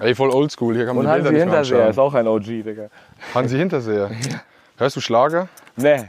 Ey, 0.00 0.14
voll 0.14 0.30
oldschool. 0.30 0.74
Hier 0.74 0.86
kann 0.86 0.96
man 0.96 1.06
Und 1.06 1.12
die 1.12 1.22
Bilder 1.22 1.28
Hansi 1.28 1.32
nicht 1.32 1.46
mehr 1.46 1.58
Hinterseher 1.58 1.90
ist 1.90 1.98
auch 1.98 2.14
ein 2.14 2.26
OG, 2.26 2.44
Digga. 2.44 2.88
Hansi 3.34 3.56
Hinterseher. 3.56 4.10
Hörst 4.76 4.96
du 4.96 5.00
Schlager? 5.00 5.48
Nee, 5.76 6.08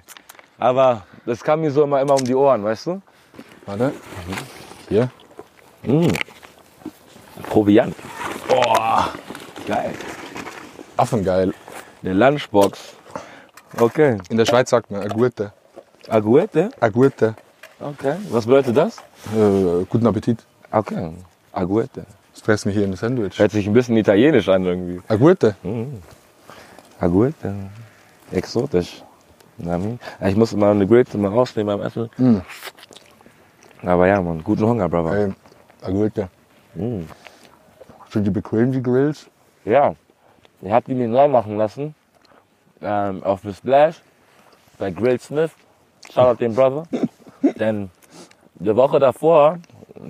aber 0.60 1.04
das 1.26 1.44
kam 1.44 1.62
mir 1.62 1.72
so 1.72 1.84
immer, 1.84 2.02
immer 2.02 2.16
um 2.16 2.24
die 2.24 2.36
Ohren, 2.36 2.64
weißt 2.64 2.88
du? 2.88 3.02
Warte. 3.66 3.94
Hier. 4.90 5.10
Proviant. 7.50 7.96
Boah, 8.48 9.10
geil. 9.68 9.94
Affengeil. 10.98 11.54
Eine 12.04 12.14
Lunchbox. 12.14 12.96
Okay. 13.80 14.18
In 14.30 14.38
der 14.38 14.46
Schweiz 14.46 14.70
sagt 14.70 14.92
man 14.92 15.02
Aguete? 16.10 16.72
Agurte. 16.80 17.36
Okay. 17.80 18.16
Was 18.30 18.46
bedeutet 18.46 18.76
das? 18.76 18.98
Äh, 19.36 19.86
guten 19.90 20.08
Appetit. 20.08 20.44
Okay. 20.72 21.12
Aguete. 21.54 22.06
Das 22.34 22.42
fressen 22.42 22.70
wir 22.70 22.74
hier 22.74 22.86
in 22.86 22.92
das 22.92 23.00
Sandwich. 23.02 23.38
Hört 23.38 23.52
sich 23.52 23.68
ein 23.68 23.74
bisschen 23.74 23.96
italienisch 23.96 24.50
an 24.50 24.66
irgendwie. 24.66 25.02
Agurte. 25.08 25.56
Aguete. 27.00 27.54
Exotisch. 28.32 29.04
Nami. 29.58 29.98
Ja, 30.20 30.28
Ich 30.28 30.36
muss 30.36 30.56
mal 30.56 30.72
eine 30.72 30.88
Grillze 30.88 31.18
mal 31.18 31.30
rausnehmen 31.32 31.78
beim 31.78 31.86
Essen. 31.86 32.10
Mm. 32.18 32.38
Aber 33.86 34.08
ja, 34.08 34.22
man, 34.22 34.44
guten 34.44 34.66
Hunger, 34.66 34.90
Brother. 34.90 35.14
Ey, 35.28 35.34
Agurte. 35.82 36.30
Mm. 36.76 37.02
Sind 38.10 38.26
die 38.26 38.32
bequem, 38.32 38.72
die 38.72 38.82
Grills? 38.82 39.28
Ja, 39.66 39.96
ich 40.62 40.72
habe 40.72 40.86
die 40.88 40.96
mir 40.96 41.08
neu 41.08 41.28
machen 41.28 41.58
lassen. 41.58 41.94
Ähm, 42.82 43.24
auf 43.24 43.42
The 43.44 43.54
Splash 43.54 44.02
bei 44.78 44.90
Grill 44.92 45.20
Smith. 45.20 45.52
Shoutout 46.14 46.40
den 46.40 46.56
Brother. 46.56 46.84
Denn 47.60 47.90
die 48.56 48.76
Woche 48.76 49.00
davor 49.00 49.60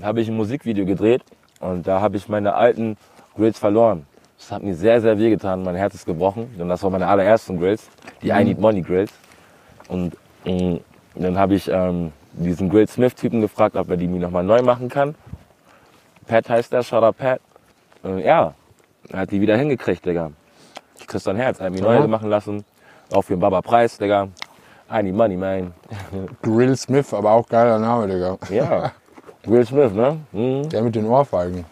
habe 0.01 0.21
ich 0.21 0.27
ein 0.29 0.37
Musikvideo 0.37 0.85
gedreht 0.85 1.23
und 1.59 1.87
da 1.87 2.01
habe 2.01 2.17
ich 2.17 2.27
meine 2.29 2.53
alten 2.55 2.97
Grills 3.35 3.59
verloren. 3.59 4.05
Das 4.37 4.51
hat 4.51 4.63
mir 4.63 4.73
sehr, 4.75 5.01
sehr 5.01 5.19
weh 5.19 5.29
getan. 5.29 5.63
Mein 5.63 5.75
Herz 5.75 5.93
ist 5.95 6.05
gebrochen. 6.05 6.55
Denn 6.57 6.69
das 6.69 6.81
waren 6.81 6.93
meine 6.93 7.07
allerersten 7.07 7.59
Grills, 7.59 7.89
die 8.21 8.29
I 8.29 8.43
Need 8.43 8.59
Money 8.59 8.81
Grills. 8.81 9.11
Und 9.89 10.15
mh, 10.45 10.79
dann 11.15 11.37
habe 11.37 11.55
ich 11.55 11.67
ähm, 11.67 12.13
diesen 12.33 12.69
Grill 12.69 12.87
Smith-Typen 12.87 13.41
gefragt, 13.41 13.75
ob 13.75 13.89
er 13.89 13.97
die 13.97 14.07
mir 14.07 14.19
nochmal 14.19 14.43
neu 14.43 14.61
machen 14.61 14.87
kann. 14.87 15.15
Pat 16.27 16.47
heißt 16.47 16.71
der, 16.71 16.83
Shoutout 16.83 17.17
Pat. 17.17 17.41
Und 18.03 18.19
ja, 18.19 18.53
er 19.09 19.19
hat 19.19 19.31
die 19.31 19.41
wieder 19.41 19.57
hingekriegt, 19.57 20.05
Digga. 20.05 20.31
Dein 21.25 21.35
Herz. 21.35 21.59
Er 21.59 21.65
hat 21.65 21.73
mir 21.73 21.79
Ja. 21.79 21.85
neue 21.99 22.07
machen 22.07 22.29
lassen. 22.29 22.63
Auch 23.11 23.23
für 23.23 23.33
einen 23.33 23.41
Baba 23.41 23.61
Preis, 23.61 23.97
Digga. 23.97 24.29
I 24.91 25.03
need 25.03 25.13
money, 25.13 25.37
man. 25.37 25.73
Grill 26.41 26.75
Smith, 26.75 27.13
aber 27.13 27.31
auch 27.31 27.47
geiler 27.47 27.77
Name, 27.79 28.07
Digga. 28.07 28.37
Ja. 28.49 28.91
Will 29.45 29.65
Smith, 29.65 29.91
ne? 29.93 30.19
Mhm. 30.31 30.69
Der 30.69 30.81
mit 30.81 30.95
den 30.95 31.05
Ohrfeigen. 31.05 31.65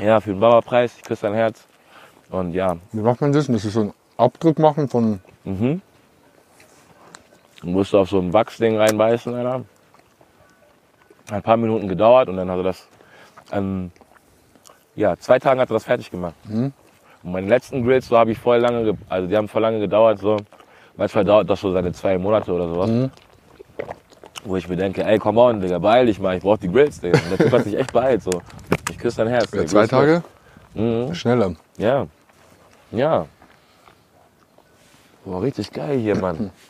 Ja, 0.00 0.20
für 0.20 0.30
den 0.30 0.40
Baba 0.40 0.60
Preis. 0.60 0.94
Ich 0.96 1.02
küsse 1.02 1.22
dein 1.22 1.34
Herz. 1.34 1.66
Und 2.30 2.52
ja, 2.52 2.76
Wie 2.92 3.00
macht 3.00 3.20
man 3.20 3.32
das? 3.32 3.46
Das 3.46 3.64
ist 3.64 3.72
so 3.72 3.80
ein 3.80 3.92
Abdruck 4.16 4.58
machen 4.58 4.88
von. 4.88 5.20
mhm. 5.44 5.80
Du 7.62 7.68
musst 7.68 7.94
auf 7.94 8.10
so 8.10 8.18
ein 8.20 8.32
Wachsding 8.32 8.76
reinbeißen, 8.76 9.34
Alter. 9.34 9.64
Hat 11.26 11.32
ein 11.32 11.42
paar 11.42 11.56
Minuten 11.56 11.88
gedauert 11.88 12.28
und 12.28 12.36
dann 12.36 12.50
hat 12.50 12.58
er 12.58 12.62
das, 12.62 12.86
ähm, 13.50 13.90
ja, 14.94 15.16
zwei 15.16 15.38
Tagen 15.38 15.58
hat 15.60 15.70
er 15.70 15.74
das 15.74 15.84
fertig 15.84 16.10
gemacht. 16.10 16.34
Und 17.26 17.32
meine 17.32 17.48
letzten 17.48 17.82
Grills, 17.84 18.06
so 18.06 18.16
habe 18.16 18.30
ich 18.30 18.38
voll 18.38 18.58
lange, 18.58 18.84
ge- 18.84 18.94
also 19.08 19.26
die 19.26 19.36
haben 19.36 19.48
voll 19.48 19.62
lange 19.62 19.80
gedauert, 19.80 20.20
so. 20.20 20.36
Manchmal 20.96 21.24
dauert 21.24 21.50
das 21.50 21.60
so 21.60 21.72
seine 21.72 21.92
zwei 21.92 22.16
Monate 22.18 22.52
oder 22.52 22.68
sowas. 22.68 23.10
Wo 24.44 24.56
ich 24.56 24.68
mir 24.68 24.76
denke, 24.76 25.04
ey, 25.04 25.18
come 25.18 25.40
on, 25.40 25.60
Digga, 25.60 25.78
beeil 25.80 26.06
dich 26.06 26.20
mal, 26.20 26.36
ich 26.36 26.42
brauch 26.44 26.56
die 26.56 26.70
Grills, 26.70 27.00
Digga. 27.00 27.18
Und 27.18 27.30
der 27.30 27.38
Typ 27.38 27.52
hat 27.52 27.64
sich 27.64 27.76
echt 27.76 27.92
beeilt, 27.92 28.22
so. 28.22 28.30
Ich 28.90 28.96
küsse 28.96 29.16
dein 29.24 29.28
Herz. 29.28 29.50
Ja, 29.50 29.66
zwei 29.66 29.88
Tage? 29.88 30.22
Mhm. 30.74 31.12
Schneller. 31.16 31.56
Ja. 31.78 32.06
Ja. 32.92 33.26
Boah, 35.24 35.42
richtig 35.42 35.72
geil 35.72 35.98
hier, 35.98 36.16
Mann. 36.16 36.52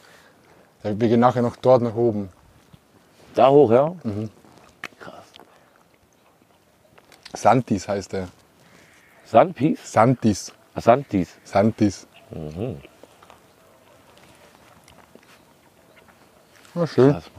Ja, 0.85 0.91
wir 1.01 1.09
gehen 1.09 1.21
nachher 1.21 1.43
noch 1.43 1.57
dort 1.57 1.83
nach 1.83 1.95
oben. 1.97 2.29
Da 3.35 3.49
hoch, 3.51 3.71
ja? 3.73 3.93
Santis 7.35 7.89
heißt 7.89 8.13
der. 8.13 8.29
Sandpiece? 9.27 9.93
Santis. 9.93 10.53
Ah. 10.75 10.81
Santis. 10.81 12.07
Ja, 16.75 16.87
schön. 16.87 17.13
Krass. 17.13 17.31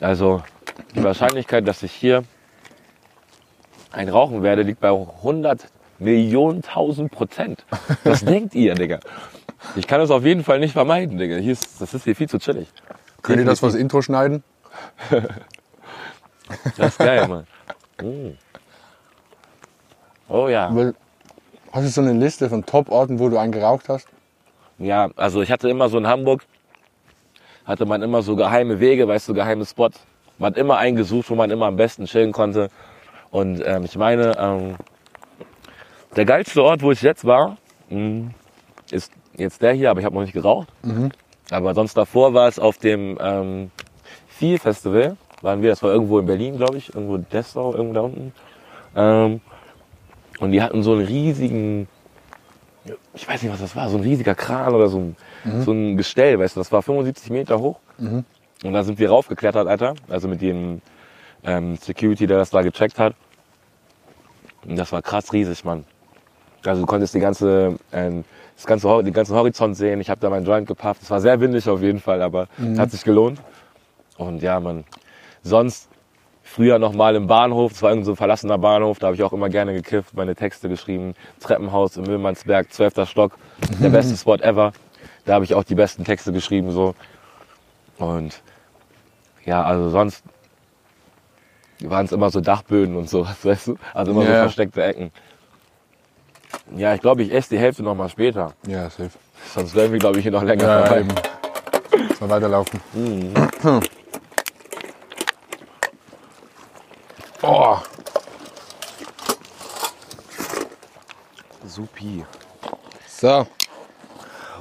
Also, 0.00 0.42
die 0.94 1.02
Wahrscheinlichkeit, 1.02 1.66
dass 1.66 1.82
ich 1.82 1.92
hier 1.92 2.24
ein 3.90 4.08
Rauchen 4.08 4.42
werde, 4.42 4.62
liegt 4.62 4.80
bei 4.80 4.90
100 4.90 5.68
Millionen, 5.98 6.62
1000 6.62 7.10
Prozent. 7.10 7.64
Was 8.04 8.24
denkt 8.24 8.54
ihr, 8.54 8.74
Digga? 8.74 9.00
Ich 9.76 9.86
kann 9.86 10.00
es 10.00 10.10
auf 10.10 10.24
jeden 10.24 10.44
Fall 10.44 10.58
nicht 10.60 10.72
vermeiden, 10.72 11.18
Digga. 11.18 11.36
Hier 11.36 11.52
ist, 11.52 11.80
das 11.80 11.94
ist 11.94 12.04
hier 12.04 12.14
viel 12.14 12.28
zu 12.28 12.38
chillig. 12.38 12.68
Könnt 13.22 13.38
ihr 13.38 13.44
das 13.44 13.60
fürs 13.60 13.74
Intro 13.74 14.02
schneiden? 14.02 14.44
Das 16.76 16.88
ist 16.88 16.98
geil, 16.98 17.26
Mann. 17.26 17.46
Mm. 18.02 18.36
Oh 20.28 20.48
ja. 20.48 20.74
Weil, 20.74 20.94
hast 21.72 21.84
du 21.84 21.88
so 21.88 22.00
eine 22.00 22.12
Liste 22.12 22.48
von 22.48 22.64
Top-Orten, 22.64 23.18
wo 23.18 23.28
du 23.28 23.38
einen 23.38 23.52
geraucht 23.52 23.88
hast? 23.88 24.08
Ja, 24.78 25.10
also 25.16 25.42
ich 25.42 25.50
hatte 25.50 25.68
immer 25.68 25.88
so 25.88 25.98
in 25.98 26.06
Hamburg, 26.06 26.42
hatte 27.64 27.86
man 27.86 28.02
immer 28.02 28.22
so 28.22 28.34
geheime 28.36 28.80
Wege, 28.80 29.06
weißt 29.06 29.28
du, 29.28 29.34
geheime 29.34 29.64
Spots. 29.64 30.00
Man 30.38 30.52
hat 30.52 30.58
immer 30.58 30.78
einen 30.78 30.96
gesucht, 30.96 31.30
wo 31.30 31.34
man 31.34 31.50
immer 31.50 31.66
am 31.66 31.76
besten 31.76 32.06
chillen 32.06 32.32
konnte. 32.32 32.68
Und 33.30 33.62
ähm, 33.64 33.84
ich 33.84 33.96
meine, 33.96 34.36
ähm, 34.38 34.76
der 36.16 36.24
geilste 36.24 36.62
Ort, 36.62 36.82
wo 36.82 36.90
ich 36.90 37.02
jetzt 37.02 37.24
war, 37.24 37.56
mh, 37.90 38.30
ist 38.90 39.12
jetzt 39.36 39.62
der 39.62 39.72
hier, 39.72 39.90
aber 39.90 40.00
ich 40.00 40.06
habe 40.06 40.14
noch 40.14 40.22
nicht 40.22 40.32
geraucht. 40.32 40.68
Aber 41.50 41.74
sonst 41.74 41.96
davor 41.96 42.34
war 42.34 42.48
es 42.48 42.58
auf 42.58 42.78
dem 42.78 43.18
ähm, 43.20 43.70
Feel 44.28 44.58
Festival, 44.58 45.16
waren 45.44 45.62
wir, 45.62 45.70
das 45.70 45.82
war 45.82 45.92
irgendwo 45.92 46.18
in 46.18 46.26
Berlin, 46.26 46.56
glaube 46.56 46.78
ich, 46.78 46.94
irgendwo 46.94 47.18
Dessau, 47.18 47.72
irgendwo 47.74 47.94
da 47.94 48.00
unten. 48.00 48.32
Ähm, 48.96 49.40
und 50.40 50.50
die 50.52 50.60
hatten 50.62 50.82
so 50.82 50.92
einen 50.92 51.04
riesigen, 51.06 51.86
ich 53.14 53.28
weiß 53.28 53.42
nicht, 53.42 53.52
was 53.52 53.60
das 53.60 53.76
war, 53.76 53.88
so 53.88 53.96
ein 53.98 54.02
riesiger 54.02 54.34
Kran 54.34 54.74
oder 54.74 54.88
so 54.88 54.98
ein, 54.98 55.16
so 55.62 55.72
ein 55.72 55.96
Gestell, 55.96 56.38
weißt 56.38 56.56
du, 56.56 56.60
das 56.60 56.72
war 56.72 56.82
75 56.82 57.30
Meter 57.30 57.60
hoch. 57.60 57.78
Und 58.64 58.72
da 58.72 58.82
sind 58.82 58.98
wir 58.98 59.10
raufgeklettert, 59.10 59.68
Alter, 59.68 59.94
also 60.08 60.26
mit 60.26 60.40
dem 60.40 60.80
ähm, 61.44 61.76
Security, 61.76 62.26
der 62.26 62.38
das 62.38 62.50
da 62.50 62.62
gecheckt 62.62 62.98
hat. 62.98 63.14
Und 64.66 64.76
das 64.76 64.90
war 64.92 65.02
krass 65.02 65.32
riesig, 65.32 65.64
Mann. 65.64 65.84
Also 66.64 66.80
du 66.80 66.86
konntest 66.86 67.14
die 67.14 67.20
ganze, 67.20 67.76
ähm, 67.92 68.24
das 68.56 68.64
ganze, 68.64 69.02
den 69.02 69.12
ganzen 69.12 69.36
Horizont 69.36 69.76
sehen. 69.76 70.00
Ich 70.00 70.08
habe 70.08 70.20
da 70.20 70.30
meinen 70.30 70.46
Joint 70.46 70.66
gepafft. 70.66 71.02
Es 71.02 71.10
war 71.10 71.20
sehr 71.20 71.38
windig 71.40 71.68
auf 71.68 71.82
jeden 71.82 72.00
Fall, 72.00 72.22
aber 72.22 72.48
hat 72.78 72.90
sich 72.90 73.04
gelohnt. 73.04 73.38
Und 74.16 74.42
ja, 74.42 74.58
man. 74.60 74.84
Sonst 75.44 75.88
früher 76.42 76.78
noch 76.78 76.92
mal 76.92 77.14
im 77.14 77.26
Bahnhof. 77.26 77.72
Es 77.72 77.82
war 77.82 77.90
irgend 77.90 78.06
so 78.06 78.12
ein 78.12 78.16
verlassener 78.16 78.58
Bahnhof. 78.58 78.98
Da 78.98 79.06
habe 79.08 79.14
ich 79.16 79.22
auch 79.22 79.32
immer 79.32 79.48
gerne 79.48 79.72
gekifft, 79.74 80.14
meine 80.14 80.34
Texte 80.34 80.68
geschrieben. 80.68 81.14
Treppenhaus 81.40 81.96
im 81.96 82.04
Müllmannsberg, 82.04 82.72
12. 82.72 83.08
Stock, 83.08 83.38
der 83.80 83.88
beste 83.90 84.16
Spot 84.16 84.36
ever. 84.36 84.72
Da 85.26 85.34
habe 85.34 85.44
ich 85.44 85.54
auch 85.54 85.64
die 85.64 85.74
besten 85.74 86.04
Texte 86.04 86.32
geschrieben 86.32 86.70
so. 86.72 86.94
Und 87.98 88.42
ja, 89.44 89.62
also 89.62 89.90
sonst 89.90 90.24
waren 91.80 92.06
es 92.06 92.12
immer 92.12 92.30
so 92.30 92.40
Dachböden 92.40 92.96
und 92.96 93.08
sowas, 93.08 93.36
weißt 93.44 93.68
du? 93.68 93.76
Also 93.92 94.12
immer 94.12 94.22
so 94.22 94.28
Ja. 94.32 94.40
versteckte 94.40 94.82
Ecken. 94.82 95.10
Ja, 96.76 96.94
ich 96.94 97.00
glaube, 97.02 97.22
ich 97.22 97.32
esse 97.32 97.50
die 97.50 97.58
Hälfte 97.58 97.82
noch 97.82 97.94
mal 97.94 98.08
später. 98.08 98.52
Ja, 98.66 98.84
safe. 98.88 99.10
Sonst 99.54 99.74
wären 99.74 99.92
wir, 99.92 99.98
glaube 99.98 100.18
ich, 100.18 100.22
hier 100.22 100.32
noch 100.32 100.42
länger 100.42 100.64
Ja, 100.64 100.82
dabei. 100.82 101.00
eben. 101.00 101.08
Mal 102.20 102.30
weiterlaufen. 102.30 102.80
Oh, 107.46 107.78
Supi. 111.66 112.24
so. 113.06 113.46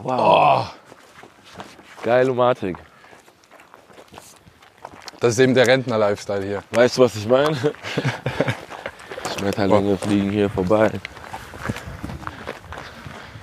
Wow. 0.01 0.73
Geile 2.03 2.33
Matik. 2.33 2.75
Das 5.21 5.33
ist 5.33 5.39
eben 5.39 5.53
der 5.53 5.65
Rentner-Lifestyle 5.65 6.43
hier. 6.43 6.63
Weißt 6.71 6.97
du, 6.97 7.03
was 7.03 7.15
ich 7.15 7.25
meine? 7.25 7.55
Schmetterlinge 9.37 9.97
fliegen 9.97 10.31
hier 10.31 10.49
vorbei. 10.49 10.89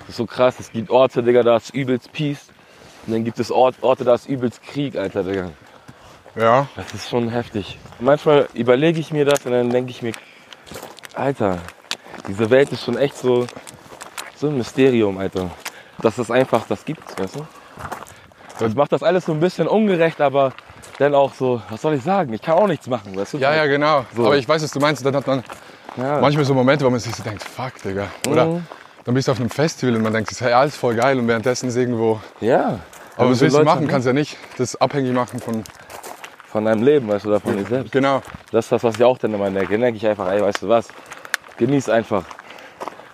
Das 0.01 0.11
ist 0.11 0.17
so 0.17 0.27
krass. 0.27 0.61
Es 0.61 0.71
gibt 0.71 0.91
Orte, 0.91 1.23
Digga, 1.23 1.43
da 1.43 1.57
ist 1.57 1.71
übelst 1.71 2.13
Peace. 2.13 2.49
Und 3.07 3.15
dann 3.15 3.25
gibt 3.25 3.39
es 3.39 3.51
Ort, 3.51 3.77
Orte, 3.81 4.05
da 4.05 4.17
ist 4.17 4.29
übelst 4.29 4.63
Krieg, 4.63 4.97
Alter, 4.97 5.23
Digga. 5.23 5.51
Ja. 6.37 6.69
Das 6.77 6.93
ist 6.95 7.09
schon 7.09 7.29
heftig. 7.29 7.79
Manchmal 7.99 8.49
überlege 8.55 9.01
ich 9.01 9.13
mir 9.13 9.25
das 9.25 9.45
und 9.47 9.53
dann 9.53 9.71
denke 9.71 9.91
ich 9.91 10.03
mir, 10.03 10.13
Alter, 11.15 11.59
diese 12.29 12.51
Welt 12.51 12.71
ist 12.73 12.85
schon 12.85 12.97
echt 12.97 13.17
so, 13.17 13.47
so 14.37 14.49
ein 14.49 14.57
Mysterium, 14.57 15.19
Alter. 15.19 15.51
Dass 16.03 16.19
es 16.19 16.31
einfach 16.31 16.67
das 16.69 16.85
gibt, 16.85 17.19
weißt 17.21 17.37
du? 17.37 17.47
Das 18.59 18.75
macht 18.75 18.93
das 18.93 19.03
alles 19.03 19.27
so 19.27 19.33
ein 19.33 19.41
bisschen 19.41 19.67
ungerecht, 19.69 20.21
aber 20.21 20.53
dann 20.99 21.15
auch 21.15 21.33
so, 21.35 21.61
was 21.71 21.81
soll 21.83 21.95
ich 21.95 22.03
sagen? 22.03 22.33
Ich 22.33 22.43
kann 22.43 22.55
auch 22.55 22.67
nichts 22.67 22.87
machen, 22.87 23.17
weißt 23.17 23.35
du? 23.35 23.39
Ja, 23.39 23.55
ja, 23.55 23.67
genau. 23.67 24.05
So. 24.15 24.27
Aber 24.27 24.37
ich 24.37 24.49
weiß, 24.49 24.63
was 24.63 24.71
du 24.71 24.81
meinst. 24.81 25.05
Dann 25.05 25.17
hat 25.17 25.27
man 25.27 25.43
Ja. 25.97 26.21
manchmal 26.21 26.45
so 26.45 26.55
Momente, 26.55 26.85
wo 26.85 26.91
man 26.91 27.01
sich 27.01 27.15
so 27.15 27.23
denkt, 27.23 27.43
fuck, 27.43 27.73
Digga. 27.83 28.07
Oder 28.29 28.47
Mhm. 28.47 28.67
dann 29.05 29.15
bist 29.15 29.29
du 29.29 29.33
auf 29.33 29.41
einem 29.41 29.51
Festival 29.51 29.97
und 29.97 30.03
man 30.03 30.13
denkt, 30.13 30.31
das 30.31 30.41
ist 30.41 30.47
alles 30.47 30.77
voll 30.77 30.95
geil 30.95 31.19
und 31.19 31.27
währenddessen 31.27 31.69
ist 31.69 31.77
irgendwo... 31.77 32.21
ja. 32.41 32.79
Aber 33.17 33.31
was 33.33 33.41
willst 33.41 33.57
du 33.57 33.65
machen? 33.65 33.81
haben, 33.81 33.89
Kannst 33.89 34.07
ja 34.07 34.13
nicht 34.15 34.39
das 34.57 34.77
abhängig 34.81 35.13
machen 35.13 35.41
von... 35.41 35.63
Von 36.51 36.65
deinem 36.65 36.83
Leben, 36.83 37.09
weißt 37.09 37.25
du, 37.25 37.29
oder 37.29 37.41
von 37.41 37.57
dir 37.57 37.65
selbst. 37.65 37.93
Genau. 37.93 38.23
Das 38.51 38.65
ist 38.65 38.73
das, 38.73 38.83
was 38.83 38.97
ich 38.97 39.05
auch 39.05 39.19
dann 39.19 39.35
immer 39.35 39.51
denke. 39.51 39.73
Dann 39.73 39.83
denke 39.83 39.99
ich 39.99 40.07
einfach, 40.07 40.31
ey, 40.31 40.43
weißt 40.43 40.63
du 40.63 40.69
was? 40.69 40.89
Genieß 41.59 41.89
einfach. 41.89 42.25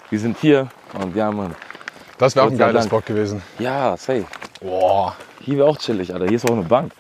Wir 0.09 0.19
sind 0.19 0.39
hier 0.39 0.69
und 0.99 1.15
ja, 1.15 1.31
Mann. 1.31 1.55
Das 2.19 2.35
wäre 2.35 2.47
auch 2.47 2.51
ein 2.51 2.57
geiler. 2.57 2.83
Spot 2.83 3.01
gewesen. 3.01 3.43
Ja, 3.59 3.97
safe. 3.97 4.25
Boah. 4.61 5.15
Hier 5.41 5.59
wäre 5.59 5.69
auch 5.69 5.77
chillig, 5.77 6.15
Alter. 6.15 6.27
Hier 6.27 6.37
ist 6.37 6.49
auch 6.49 6.55
eine 6.55 6.63
Bank. 6.63 6.93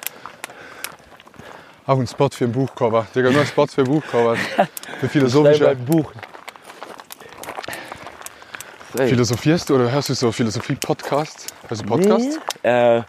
Auch 1.87 1.99
ein 1.99 2.07
Spot 2.07 2.29
für 2.29 2.45
ein 2.45 2.53
Buchcover. 2.53 3.07
Digga, 3.15 3.31
nur 3.31 3.47
Spots 3.47 3.75
für 3.75 3.85
Buchcovers. 3.85 4.39
Für 5.01 5.09
philosophische... 5.09 5.65
beim 5.65 5.85
Buch. 5.85 6.11
Safe. 8.93 9.09
Philosophierst 9.09 9.69
du 9.69 9.75
oder 9.75 9.91
hörst 9.91 10.09
du 10.09 10.15
so 10.15 10.33
Philosophie-Podcasts? 10.33 11.47
Hörst 11.69 11.83
du 11.83 11.87
Podcasts? 11.87 12.39
Nee, 12.63 12.71
äh, 12.71 13.03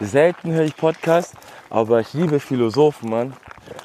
selten 0.00 0.52
höre 0.52 0.64
ich 0.64 0.74
Podcasts, 0.74 1.34
aber 1.74 2.00
ich 2.00 2.14
liebe 2.14 2.38
Philosophen, 2.38 3.10
Mann. 3.10 3.34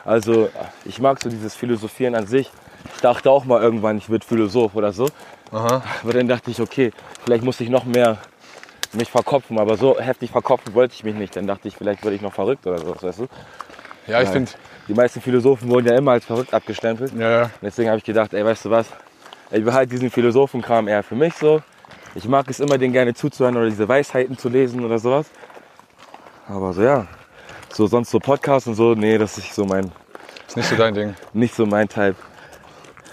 Also 0.05 0.49
ich 0.85 0.99
mag 0.99 1.21
so 1.21 1.29
dieses 1.29 1.55
Philosophieren 1.55 2.15
an 2.15 2.27
sich. 2.27 2.51
Ich 2.95 3.01
dachte 3.01 3.31
auch 3.31 3.45
mal 3.45 3.61
irgendwann, 3.61 3.97
ich 3.97 4.09
würde 4.09 4.25
Philosoph 4.25 4.75
oder 4.75 4.93
so. 4.93 5.07
Aha. 5.51 5.81
Aber 6.03 6.13
dann 6.13 6.27
dachte 6.27 6.51
ich, 6.51 6.61
okay, 6.61 6.91
vielleicht 7.23 7.43
muss 7.43 7.59
ich 7.59 7.69
noch 7.69 7.85
mehr 7.85 8.17
mich 8.93 9.09
verkopfen. 9.09 9.57
Aber 9.59 9.75
so 9.75 9.99
heftig 9.99 10.31
verkopfen 10.31 10.75
wollte 10.75 10.93
ich 10.93 11.03
mich 11.03 11.15
nicht. 11.15 11.35
Dann 11.35 11.47
dachte 11.47 11.67
ich, 11.67 11.75
vielleicht 11.75 12.03
werde 12.03 12.15
ich 12.15 12.21
noch 12.21 12.33
verrückt 12.33 12.67
oder 12.67 12.77
so, 12.77 12.95
weißt 13.01 13.19
du? 13.19 13.27
Ja, 14.07 14.21
ich 14.21 14.29
finde... 14.29 14.51
Die 14.87 14.95
meisten 14.95 15.21
Philosophen 15.21 15.69
wurden 15.69 15.85
ja 15.85 15.95
immer 15.95 16.13
als 16.13 16.25
verrückt 16.25 16.51
abgestempelt. 16.51 17.13
Ja, 17.13 17.29
ja. 17.29 17.49
Deswegen 17.61 17.89
habe 17.89 17.99
ich 17.99 18.03
gedacht, 18.03 18.33
ey, 18.33 18.43
weißt 18.43 18.65
du 18.65 18.71
was? 18.71 18.87
Ich 19.51 19.63
behalte 19.63 19.91
diesen 19.91 20.09
Philosophenkram 20.09 20.87
eher 20.87 21.03
für 21.03 21.13
mich 21.13 21.35
so. 21.35 21.61
Ich 22.15 22.27
mag 22.27 22.49
es 22.49 22.59
immer, 22.59 22.79
denen 22.79 22.93
gerne 22.93 23.13
zuzuhören 23.13 23.55
oder 23.55 23.69
diese 23.69 23.87
Weisheiten 23.87 24.35
zu 24.35 24.49
lesen 24.49 24.83
oder 24.83 24.97
sowas. 24.97 25.27
Aber 26.47 26.73
so, 26.73 26.81
ja. 26.81 27.05
So 27.71 27.87
sonst 27.87 28.09
so 28.11 28.19
Podcasts 28.19 28.67
und 28.67 28.75
so, 28.75 28.93
nee, 28.95 29.17
das 29.17 29.37
ist 29.37 29.53
so 29.53 29.65
mein, 29.65 29.91
Ist 30.47 30.57
nicht 30.57 30.69
so 30.69 30.75
dein 30.75 30.93
Ding. 30.93 31.15
nicht 31.33 31.55
so 31.55 31.65
mein 31.65 31.87
Type. 31.87 32.15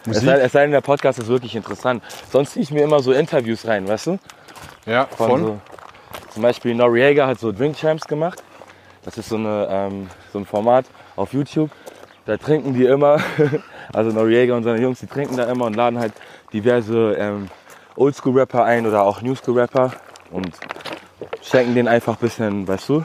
Es 0.02 0.06
Musik? 0.06 0.24
sei, 0.24 0.40
es 0.40 0.52
sei 0.52 0.62
denn, 0.62 0.70
der 0.70 0.80
Podcast 0.80 1.18
ist 1.18 1.28
wirklich 1.28 1.54
interessant. 1.56 2.02
Sonst 2.30 2.52
ziehe 2.52 2.62
ich 2.62 2.70
mir 2.70 2.82
immer 2.84 3.00
so 3.00 3.12
Interviews 3.12 3.66
rein, 3.66 3.86
weißt 3.88 4.06
du? 4.08 4.18
Ja, 4.86 5.06
Von 5.16 5.28
von? 5.30 5.42
So, 5.42 5.60
zum 6.32 6.42
Beispiel 6.42 6.74
Noriega 6.74 7.26
hat 7.26 7.40
so 7.40 7.52
Drink 7.52 7.76
Champs 7.76 8.06
gemacht. 8.06 8.42
Das 9.04 9.18
ist 9.18 9.28
so, 9.28 9.36
eine, 9.36 9.68
ähm, 9.70 10.08
so 10.32 10.38
ein 10.38 10.46
Format 10.46 10.86
auf 11.16 11.32
YouTube. 11.32 11.70
Da 12.24 12.36
trinken 12.36 12.74
die 12.74 12.84
immer, 12.86 13.20
also 13.92 14.10
Noriega 14.10 14.56
und 14.56 14.64
seine 14.64 14.80
Jungs, 14.80 15.00
die 15.00 15.06
trinken 15.06 15.36
da 15.36 15.44
immer 15.44 15.66
und 15.66 15.74
laden 15.76 15.98
halt 15.98 16.12
diverse 16.52 17.14
ähm, 17.18 17.48
Oldschool-Rapper 17.96 18.64
ein 18.64 18.86
oder 18.86 19.02
auch 19.02 19.22
Newschool-Rapper 19.22 19.92
und 20.30 20.50
schenken 21.42 21.74
denen 21.74 21.88
einfach 21.88 22.14
ein 22.14 22.20
bisschen, 22.20 22.68
weißt 22.68 22.88
du, 22.88 23.04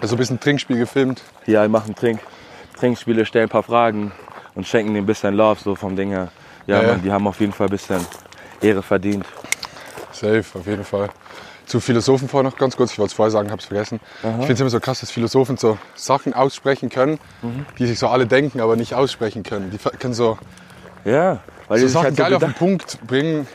Also 0.00 0.14
ein 0.14 0.18
bisschen 0.18 0.38
Trinkspiel 0.40 0.78
gefilmt. 0.78 1.22
hier 1.44 1.68
machen 1.68 1.94
Trink, 1.94 2.20
Trinkspiele, 2.78 3.26
stellen 3.26 3.46
ein 3.46 3.50
paar 3.50 3.62
Fragen 3.62 4.12
und 4.54 4.66
schenken 4.66 4.94
denen 4.94 5.04
ein 5.04 5.06
bisschen 5.06 5.34
Love, 5.34 5.60
so 5.62 5.74
vom 5.74 5.96
Ding 5.96 6.10
her. 6.10 6.28
Ja, 6.66 6.76
Ja, 6.76 6.82
ja. 6.82 6.88
Mann, 6.92 7.02
die 7.02 7.10
haben 7.12 7.26
auf 7.26 7.40
jeden 7.40 7.52
Fall 7.52 7.66
ein 7.66 7.70
bisschen 7.70 8.04
Ehre 8.60 8.82
verdient. 8.82 9.24
Safe, 10.12 10.44
auf 10.58 10.66
jeden 10.66 10.84
Fall. 10.84 11.08
Zu 11.66 11.80
Philosophen 11.80 12.28
vorher 12.28 12.48
noch 12.50 12.56
ganz 12.56 12.76
kurz, 12.76 12.92
ich 12.92 12.98
wollte 12.98 13.08
es 13.10 13.14
vorher 13.14 13.30
sagen, 13.30 13.50
habe 13.50 13.60
es 13.60 13.66
vergessen. 13.66 14.00
Ich 14.22 14.30
finde 14.30 14.52
es 14.54 14.60
immer 14.60 14.70
so 14.70 14.80
krass, 14.80 15.00
dass 15.00 15.10
Philosophen 15.10 15.56
so 15.58 15.76
Sachen 15.94 16.32
aussprechen 16.32 16.88
können, 16.88 17.18
Mhm. 17.42 17.66
die 17.78 17.86
sich 17.86 17.98
so 17.98 18.08
alle 18.08 18.26
denken, 18.26 18.60
aber 18.60 18.76
nicht 18.76 18.94
aussprechen 18.94 19.42
können. 19.42 19.70
Die 19.70 19.78
können 19.98 20.14
so, 20.14 20.38
Ja, 21.04 21.40
weil 21.68 21.78
so 21.78 21.86
die 21.86 21.92
Sachen 21.92 22.04
halt 22.04 22.16
so 22.16 22.22
geil 22.22 22.34
auf 22.34 22.40
den 22.40 22.46
gedacht- 22.48 22.58
Punkt 22.58 22.98
bringen. 23.06 23.46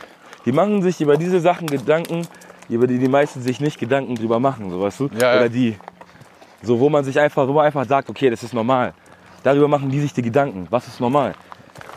Die 0.46 0.52
machen 0.52 0.82
sich 0.82 1.00
über 1.00 1.16
diese 1.16 1.40
Sachen 1.40 1.66
Gedanken, 1.66 2.26
über 2.68 2.86
die 2.86 2.98
die 2.98 3.08
meisten 3.08 3.42
sich 3.42 3.60
nicht 3.60 3.78
Gedanken 3.78 4.14
drüber 4.14 4.38
machen, 4.40 4.70
so 4.70 4.80
weißt 4.80 5.00
du? 5.00 5.10
Ja, 5.18 5.34
ja. 5.34 5.40
Oder 5.40 5.48
die, 5.48 5.76
so 6.64 6.80
wo 6.80 6.88
man 6.88 7.04
sich 7.04 7.18
einfach, 7.18 7.46
wo 7.46 7.52
man 7.52 7.66
einfach 7.66 7.84
sagt, 7.86 8.08
okay, 8.10 8.30
das 8.30 8.42
ist 8.42 8.54
normal. 8.54 8.92
Darüber 9.42 9.68
machen 9.68 9.90
die 9.90 10.00
sich 10.00 10.12
die 10.12 10.22
Gedanken. 10.22 10.66
Was 10.70 10.86
ist 10.88 11.00
normal? 11.00 11.34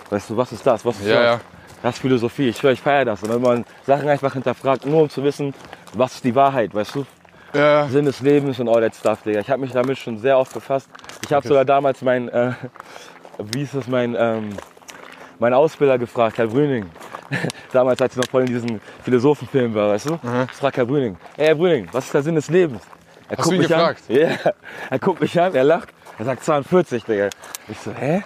Weißt 0.10 0.30
du, 0.30 0.38
was 0.38 0.52
ist 0.52 0.66
das? 0.66 0.86
Was 0.86 1.00
ist 1.00 1.08
Ja, 1.08 1.16
das? 1.16 1.24
ja. 1.24 1.40
Das 1.84 1.96
ist 1.96 2.02
Philosophie. 2.02 2.50
Ich 2.50 2.58
schwöre, 2.58 2.74
ich 2.74 2.82
feiere 2.82 3.06
das. 3.06 3.24
Und 3.24 3.30
wenn 3.30 3.42
man 3.42 3.66
Sachen 3.86 4.10
einfach 4.10 4.34
hinterfragt, 4.34 4.86
nur 4.86 5.04
um 5.04 5.10
zu 5.10 5.24
wissen, 5.24 5.54
was 5.94 6.16
ist 6.16 6.24
die 6.24 6.34
Wahrheit, 6.36 6.74
weißt 6.74 6.96
du? 6.96 7.06
Ja, 7.54 7.88
Sinn 7.88 8.06
des 8.06 8.20
Lebens 8.20 8.60
und 8.60 8.68
all 8.68 8.82
that 8.82 8.96
stuff, 8.96 9.22
Digga. 9.24 9.40
Ich 9.40 9.50
habe 9.50 9.62
mich 9.62 9.72
damit 9.72 9.98
schon 9.98 10.18
sehr 10.18 10.38
oft 10.38 10.54
befasst. 10.54 10.90
Ich 11.26 11.32
habe 11.32 11.48
sogar 11.48 11.66
damals 11.66 12.02
mein, 12.02 12.28
äh, 12.30 12.52
wie 13.54 13.62
ist 13.62 13.74
das, 13.76 13.88
mein, 13.88 14.16
ähm, 14.18 14.50
mein 15.40 15.54
Ausbilder 15.54 15.98
gefragt, 15.98 16.38
Herr 16.38 16.48
Brüning. 16.48 16.86
damals, 17.72 18.02
als 18.02 18.14
ich 18.14 18.22
noch 18.22 18.30
voll 18.30 18.42
in 18.42 18.48
diesem 18.48 18.80
Philosophenfilm 19.04 19.74
war, 19.76 19.90
weißt 19.90 20.10
du? 20.10 20.20
Ich 20.50 20.58
frag 20.58 20.76
Herr 20.78 20.86
Brüning, 20.86 21.18
ey 21.38 21.48
Herr 21.48 21.56
Brüning, 21.56 21.88
was 21.92 22.06
ist 22.06 22.14
der 22.14 22.24
Sinn 22.24 22.36
des 22.36 22.50
Lebens? 22.50 22.82
Er 23.30 23.38
Hast 23.38 23.50
du 23.50 23.56
ihn 23.56 23.62
gefragt? 23.62 24.04
An. 24.10 24.16
Ja, 24.16 24.30
er 24.90 25.00
guckt 25.00 25.22
mich 25.22 25.40
an, 25.40 25.54
er 25.54 25.64
lacht, 25.64 25.90
er 26.18 26.26
sagt 26.26 26.44
42, 26.44 27.04
Digga. 27.04 27.30
Ich 27.68 27.80
so, 27.80 27.92
hä? 27.94 28.24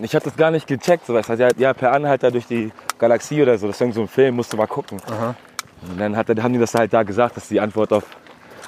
Ich 0.00 0.14
hab 0.14 0.22
das 0.24 0.36
gar 0.36 0.50
nicht 0.50 0.66
gecheckt, 0.66 1.04
so 1.06 1.12
was. 1.14 1.28
Also, 1.28 1.48
ja, 1.58 1.74
per 1.74 1.92
Anhalter 1.92 2.30
durch 2.30 2.46
die 2.46 2.72
Galaxie 2.98 3.42
oder 3.42 3.58
so, 3.58 3.66
das 3.66 3.76
ist 3.76 3.80
irgend 3.82 3.94
so 3.94 4.00
ein 4.02 4.08
Film, 4.08 4.36
musst 4.36 4.52
du 4.52 4.56
mal 4.56 4.66
gucken. 4.66 4.98
Und 5.82 5.98
dann 6.00 6.16
hat, 6.16 6.28
haben 6.28 6.52
die 6.54 6.58
das 6.58 6.74
halt 6.74 6.92
da 6.94 7.02
gesagt, 7.02 7.36
dass 7.36 7.48
die 7.48 7.60
Antwort 7.60 7.92
auf 7.92 8.04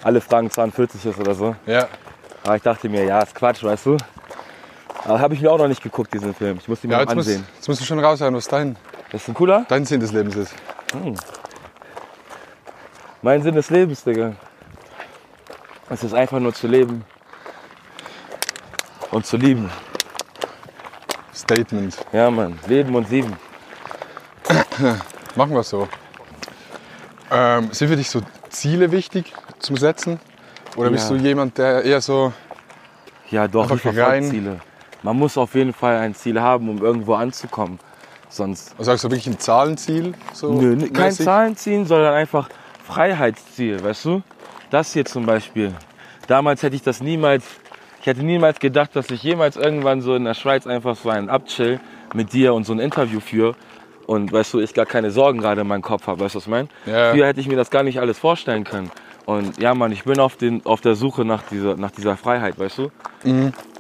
alle 0.03 0.21
Fragen 0.21 0.51
42 0.51 1.07
ist 1.07 1.19
oder 1.19 1.35
so. 1.35 1.57
ja. 1.67 1.89
Aber 2.47 2.57
ich 2.57 2.63
dachte 2.63 2.91
mir, 2.91 3.05
ja, 3.05 3.21
ist 3.23 3.35
Quatsch, 3.35 3.65
weißt 3.65 3.87
du. 3.87 3.97
Aber 5.07 5.19
habe 5.19 5.33
ich 5.33 5.41
mir 5.41 5.51
auch 5.51 5.57
noch 5.57 5.67
nicht 5.69 5.83
geguckt, 5.83 6.13
diesen 6.13 6.35
Film. 6.35 6.59
Ich 6.61 6.69
muss 6.69 6.85
ihn 6.85 6.89
mir 6.91 6.97
ja 6.97 7.01
jetzt, 7.01 7.15
musst, 7.15 7.29
ansehen. 7.29 7.47
jetzt 7.57 7.69
musst 7.69 7.81
du 7.81 7.87
schon 7.87 7.99
raushören, 7.99 8.35
was 8.35 8.47
dein, 8.49 8.77
Das 9.11 9.23
ist 9.23 9.29
ein 9.29 9.35
cooler? 9.35 9.65
dein 9.67 9.87
Sinn 9.87 10.01
des 10.01 10.13
Lebens 10.13 10.37
ist. 10.37 10.55
Mein 13.23 13.43
Sinn 13.43 13.55
des 13.55 13.71
Lebens, 13.71 14.05
Digga. 14.05 14.35
Es 15.95 16.03
ist 16.03 16.13
einfach 16.13 16.41
nur 16.41 16.53
zu 16.53 16.67
leben. 16.67 17.05
Und 19.13 19.25
zu 19.25 19.37
lieben. 19.37 19.71
Statement. 21.33 21.97
Ja, 22.13 22.33
Mann. 22.33 22.59
Leben 22.67 22.93
und 22.97 23.09
lieben. 23.11 23.37
Machen 25.37 25.53
wir 25.53 25.61
es 25.61 25.71
so. 25.71 25.87
Ähm, 27.31 27.69
sind 27.73 27.89
für 27.89 27.97
dich 27.97 28.11
so 28.11 28.21
Ziele 28.51 28.91
wichtig 28.91 29.33
zum 29.61 29.77
Setzen? 29.77 30.19
Oder 30.75 30.91
bist 30.91 31.09
Ja. 31.11 31.17
du 31.17 31.23
jemand, 31.23 31.59
der 31.59 31.85
eher 31.85 32.01
so, 32.01 32.33
Ja, 33.31 33.47
doch, 33.47 33.71
ich 33.71 33.87
rein. 33.97 34.25
Ziele. 34.25 34.59
Man 35.05 35.17
muss 35.17 35.39
auf 35.39 35.55
jeden 35.55 35.73
Fall 35.73 35.99
ein 35.99 36.17
Ziel 36.17 36.41
haben, 36.41 36.69
um 36.69 36.83
irgendwo 36.83 37.15
anzukommen. 37.15 37.79
Sonst. 38.29 38.73
also 38.73 38.85
sagst 38.85 39.05
du 39.05 39.11
wirklich 39.11 39.29
ein 39.29 39.39
Zahlenziel? 39.39 40.15
So 40.33 40.53
Nö, 40.55 40.73
n- 40.73 40.93
kein 40.93 41.07
mäßig? 41.07 41.25
Zahlen 41.25 41.57
ziehen, 41.57 41.87
sondern 41.87 42.15
einfach 42.15 42.49
Freiheitsziel, 42.85 43.83
weißt 43.85 44.07
du? 44.07 44.23
Das 44.75 44.93
hier 44.93 45.05
zum 45.05 45.25
Beispiel. 45.25 45.73
Damals 46.27 46.65
hätte 46.65 46.75
ich 46.75 46.83
das 46.83 47.01
niemals, 47.01 47.45
ich 48.01 48.09
hätte 48.09 48.25
niemals 48.25 48.59
gedacht, 48.59 48.97
dass 48.97 49.09
ich 49.13 49.23
jemals 49.23 49.55
irgendwann 49.55 50.01
so 50.01 50.17
in 50.17 50.25
der 50.25 50.35
Schweiz 50.35 50.67
einfach 50.67 50.97
so 50.97 51.11
einen 51.11 51.31
Abchill 51.31 51.79
mit 52.13 52.33
dir 52.33 52.55
und 52.55 52.67
so 52.67 52.73
ein 52.73 52.81
Interview 52.81 53.21
führe. 53.21 53.55
Und 54.09 54.33
weißt 54.33 54.53
du, 54.53 54.59
ich 54.59 54.75
gar 54.75 54.85
keine 54.85 55.13
Sorgen 55.13 55.39
gerade 55.39 55.61
in 55.61 55.69
meinem 55.69 55.83
Kopf 55.83 56.09
habe, 56.09 56.25
weißt 56.25 56.35
du, 56.35 56.39
was 56.39 56.47
ich 56.47 56.51
meine? 56.51 56.67
Ja. 56.87 57.13
Früher 57.13 57.29
hätte 57.29 57.39
ich 57.39 57.47
mir 57.47 57.55
das 57.55 57.71
gar 57.71 57.85
nicht 57.85 58.01
alles 58.01 58.19
vorstellen 58.19 58.65
können. 58.65 58.91
Und 59.27 59.63
ja, 59.63 59.75
Mann, 59.75 59.93
ich 59.93 60.03
bin 60.03 60.19
auf, 60.19 60.35
den, 60.35 60.67
auf 60.67 60.81
der 60.81 60.97
Suche 60.97 61.25
nach 61.25 61.45
dieser, 61.45 61.77
nach 61.77 61.93
dieser 61.93 62.17
Freiheit, 62.17 62.59
weißt 62.59 62.79
du? 62.79 62.91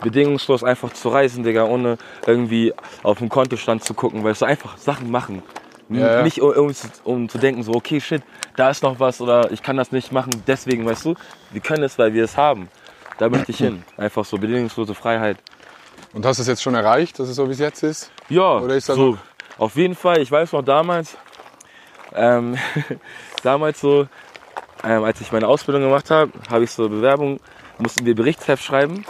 Bedingungslos 0.00 0.62
einfach 0.62 0.92
zu 0.92 1.08
reisen, 1.08 1.42
Digga, 1.42 1.64
ohne 1.64 1.98
irgendwie 2.24 2.72
auf 3.02 3.18
den 3.18 3.30
Kontostand 3.30 3.82
zu 3.82 3.94
gucken, 3.94 4.22
weißt 4.22 4.42
du, 4.42 4.46
einfach 4.46 4.78
Sachen 4.78 5.10
machen. 5.10 5.42
Ja. 5.88 6.22
Nicht 6.22 6.40
um, 6.40 6.72
um, 7.04 7.28
zu- 7.28 7.38
denken, 7.38 7.62
so, 7.62 7.72
okay, 7.74 8.00
shit, 8.00 8.22
da 8.56 8.70
ist 8.70 8.82
noch 8.82 9.00
was 9.00 9.20
oder 9.20 9.52
ich 9.52 9.62
kann 9.62 9.76
das 9.76 9.92
nicht 9.92 10.12
machen, 10.12 10.30
deswegen, 10.46 10.86
weißt 10.86 11.04
du, 11.04 11.14
wir 11.50 11.60
können 11.60 11.82
es, 11.82 11.98
weil 11.98 12.14
wir 12.14 12.24
es 12.24 12.36
haben. 12.36 12.68
Da 13.18 13.28
möchte 13.28 13.50
ich 13.52 13.58
hin. 13.58 13.84
Einfach 13.96 14.24
so 14.24 14.38
bedingungslose 14.38 14.94
Freiheit. 14.94 15.36
Und 16.14 16.24
hast 16.24 16.38
du 16.38 16.42
es 16.42 16.48
jetzt 16.48 16.62
schon 16.62 16.74
erreicht, 16.74 17.18
dass 17.18 17.28
es 17.28 17.36
so 17.36 17.46
wie 17.48 17.52
es 17.52 17.58
jetzt 17.58 17.82
ist? 17.82 18.10
Ja, 18.28 18.58
Oder 18.58 18.74
ist 18.76 18.86
so, 18.86 19.12
noch- 19.12 19.18
auf 19.58 19.76
jeden 19.76 19.94
Fall. 19.94 20.20
Ich 20.20 20.30
weiß 20.32 20.52
noch 20.52 20.62
damals, 20.62 21.16
ähm, 22.14 22.56
damals 23.42 23.80
so, 23.80 24.06
ähm, 24.82 25.04
als 25.04 25.20
ich 25.20 25.32
meine 25.32 25.46
Ausbildung 25.48 25.82
gemacht 25.82 26.10
habe, 26.10 26.32
habe 26.50 26.64
ich 26.64 26.70
so 26.70 26.88
Bewerbung, 26.88 27.40
mussten 27.78 28.06
wir 28.06 28.14
Berichtsheft 28.14 28.64
schreiben 28.64 29.04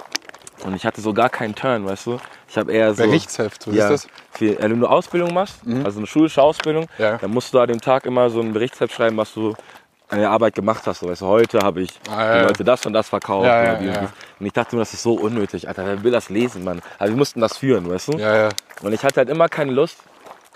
und 0.64 0.74
ich 0.74 0.84
hatte 0.86 1.00
so 1.00 1.12
gar 1.12 1.28
keinen 1.30 1.54
Turn, 1.54 1.84
weißt 1.86 2.06
du. 2.06 2.18
Ich 2.54 2.58
habe 2.58 2.70
eher 2.70 2.94
so 2.94 3.02
Berichtsheft, 3.02 3.66
was 3.66 3.74
ja, 3.74 3.90
ist 3.90 4.08
das? 4.32 4.40
Äh, 4.40 4.56
wenn 4.60 4.78
du 4.78 4.86
Ausbildung 4.86 5.34
machst, 5.34 5.56
also 5.82 5.98
eine 5.98 6.06
schulische 6.06 6.40
Ausbildung, 6.40 6.86
Ja. 6.98 7.18
dann 7.18 7.32
musst 7.32 7.52
du 7.52 7.58
an 7.58 7.66
dem 7.66 7.80
Tag 7.80 8.06
immer 8.06 8.30
so 8.30 8.40
ein 8.40 8.52
Berichtsheft 8.52 8.94
schreiben, 8.94 9.16
was 9.16 9.34
du 9.34 9.56
an 10.08 10.20
der 10.20 10.30
Arbeit 10.30 10.54
gemacht 10.54 10.82
hast. 10.86 11.00
So, 11.00 11.08
weißt 11.08 11.22
du, 11.22 11.26
heute 11.26 11.58
habe 11.58 11.82
ich 11.82 11.90
Ah, 12.08 12.22
ja, 12.24 12.38
die. 12.38 12.44
Leute 12.46 12.62
das 12.62 12.86
und 12.86 12.92
das 12.92 13.08
verkauft. 13.08 13.46
Ja, 13.46 13.76
und 13.76 13.86
ja. 13.86 14.12
Und 14.38 14.46
ich 14.46 14.52
dachte 14.52 14.76
mir, 14.76 14.82
das 14.82 14.94
ist 14.94 15.02
so 15.02 15.14
unnötig. 15.14 15.66
Alter, 15.66 15.84
wer 15.84 16.04
will 16.04 16.12
das 16.12 16.28
lesen, 16.28 16.62
Mann? 16.62 16.80
Aber 17.00 17.08
wir 17.08 17.16
mussten 17.16 17.40
das 17.40 17.56
führen, 17.58 17.90
weißt 17.90 18.08
du? 18.14 18.18
Ja, 18.18 18.36
ja. 18.36 18.48
Und 18.82 18.92
ich 18.92 19.02
hatte 19.02 19.16
halt 19.16 19.30
immer 19.30 19.48
keine 19.48 19.72
Lust, 19.72 19.96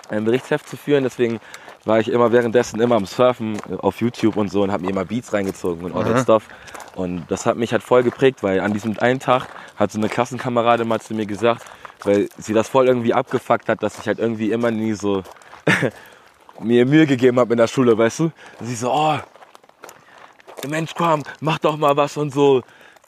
ein 0.09 0.25
Berichtsheft 0.25 0.69
zu 0.69 0.77
führen. 0.77 1.03
Deswegen 1.03 1.41
war 1.85 1.99
ich 1.99 2.13
immer 2.13 2.31
währenddessen 2.31 2.81
immer 2.81 2.95
am 2.95 3.07
Surfen 3.07 3.59
auf 3.79 4.01
YouTube 4.01 4.37
und 4.37 4.53
so 4.53 4.63
und 4.63 4.71
habe 4.71 4.85
mir 4.85 4.91
immer 4.91 5.05
Beats 5.05 5.33
reingezogen 5.33 5.85
und 5.85 5.97
all 5.97 6.05
that 6.05 6.23
stuff. 6.23 6.45
Und 6.95 7.25
das 7.29 7.45
hat 7.45 7.57
mich 7.57 7.73
halt 7.73 7.83
voll 7.83 8.05
geprägt, 8.05 8.45
weil 8.45 8.61
an 8.61 8.73
diesem 8.73 8.97
einen 9.01 9.19
Tag 9.19 9.49
hat 9.77 9.91
so 9.91 9.99
eine 9.99 10.09
Klassenkamerade 10.09 10.85
mal 10.85 11.01
zu 11.01 11.15
mir 11.15 11.27
gesagt, 11.27 11.65
weil 12.05 12.29
sie 12.39 12.55
das 12.55 12.69
voll 12.69 12.87
irgendwie 12.87 13.15
abgefuckt 13.15 13.69
hat, 13.69 13.83
dass 13.83 13.99
ich 13.99 14.07
halt 14.07 14.19
irgendwie 14.19 14.53
immer 14.53 14.71
nie 14.71 14.93
so 14.93 15.23
mir 16.61 16.87
Mühe 16.87 17.07
gegeben 17.07 17.39
habe 17.39 17.53
in 17.53 17.59
der 17.59 17.69
Schule, 17.69 17.97
weißt 17.97 18.21
du? 18.21 18.25
Und 18.61 18.67
sie 18.67 18.75
so, 18.75 18.93
oh, 18.93 19.19
Mensch, 20.67 20.93
komm, 20.97 21.23
mach 21.41 21.59
doch 21.59 21.77
mal 21.77 21.97
was 21.97 22.17
und 22.17 22.33
so. 22.33 22.63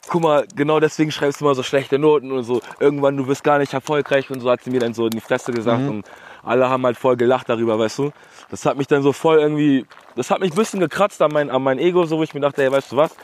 Guck 0.07 0.21
mal, 0.21 0.47
genau 0.55 0.79
deswegen 0.79 1.11
schreibst 1.11 1.41
du 1.41 1.45
immer 1.45 1.53
so 1.53 1.63
schlechte 1.63 1.99
Noten 1.99 2.31
und 2.31 2.43
so. 2.43 2.61
Irgendwann, 2.79 3.17
du 3.17 3.27
wirst 3.27 3.43
gar 3.43 3.59
nicht 3.59 3.73
erfolgreich 3.73 4.31
und 4.31 4.39
so 4.39 4.49
hat 4.49 4.63
sie 4.63 4.71
mir 4.71 4.79
dann 4.79 4.93
so 4.93 5.05
in 5.05 5.11
die 5.11 5.21
Fresse 5.21 5.51
gesagt 5.51 5.87
und 5.87 6.05
alle 6.43 6.69
haben 6.69 6.83
halt 6.85 6.97
voll 6.97 7.17
gelacht 7.17 7.49
darüber, 7.49 7.77
weißt 7.77 7.99
du? 7.99 8.11
Das 8.49 8.65
hat 8.65 8.77
mich 8.77 8.87
dann 8.87 9.03
so 9.03 9.13
voll 9.13 9.39
irgendwie, 9.39 9.85
das 10.15 10.31
hat 10.31 10.39
mich 10.39 10.51
ein 10.51 10.55
bisschen 10.55 10.79
gekratzt 10.79 11.21
an 11.21 11.31
mein, 11.31 11.51
an 11.51 11.61
mein 11.61 11.77
Ego, 11.77 12.05
so 12.05 12.17
wo 12.17 12.23
ich 12.23 12.33
mir 12.33 12.39
dachte, 12.39 12.63
ey, 12.63 12.71
weißt 12.71 12.93
du 12.93 12.97
was? 12.97 13.15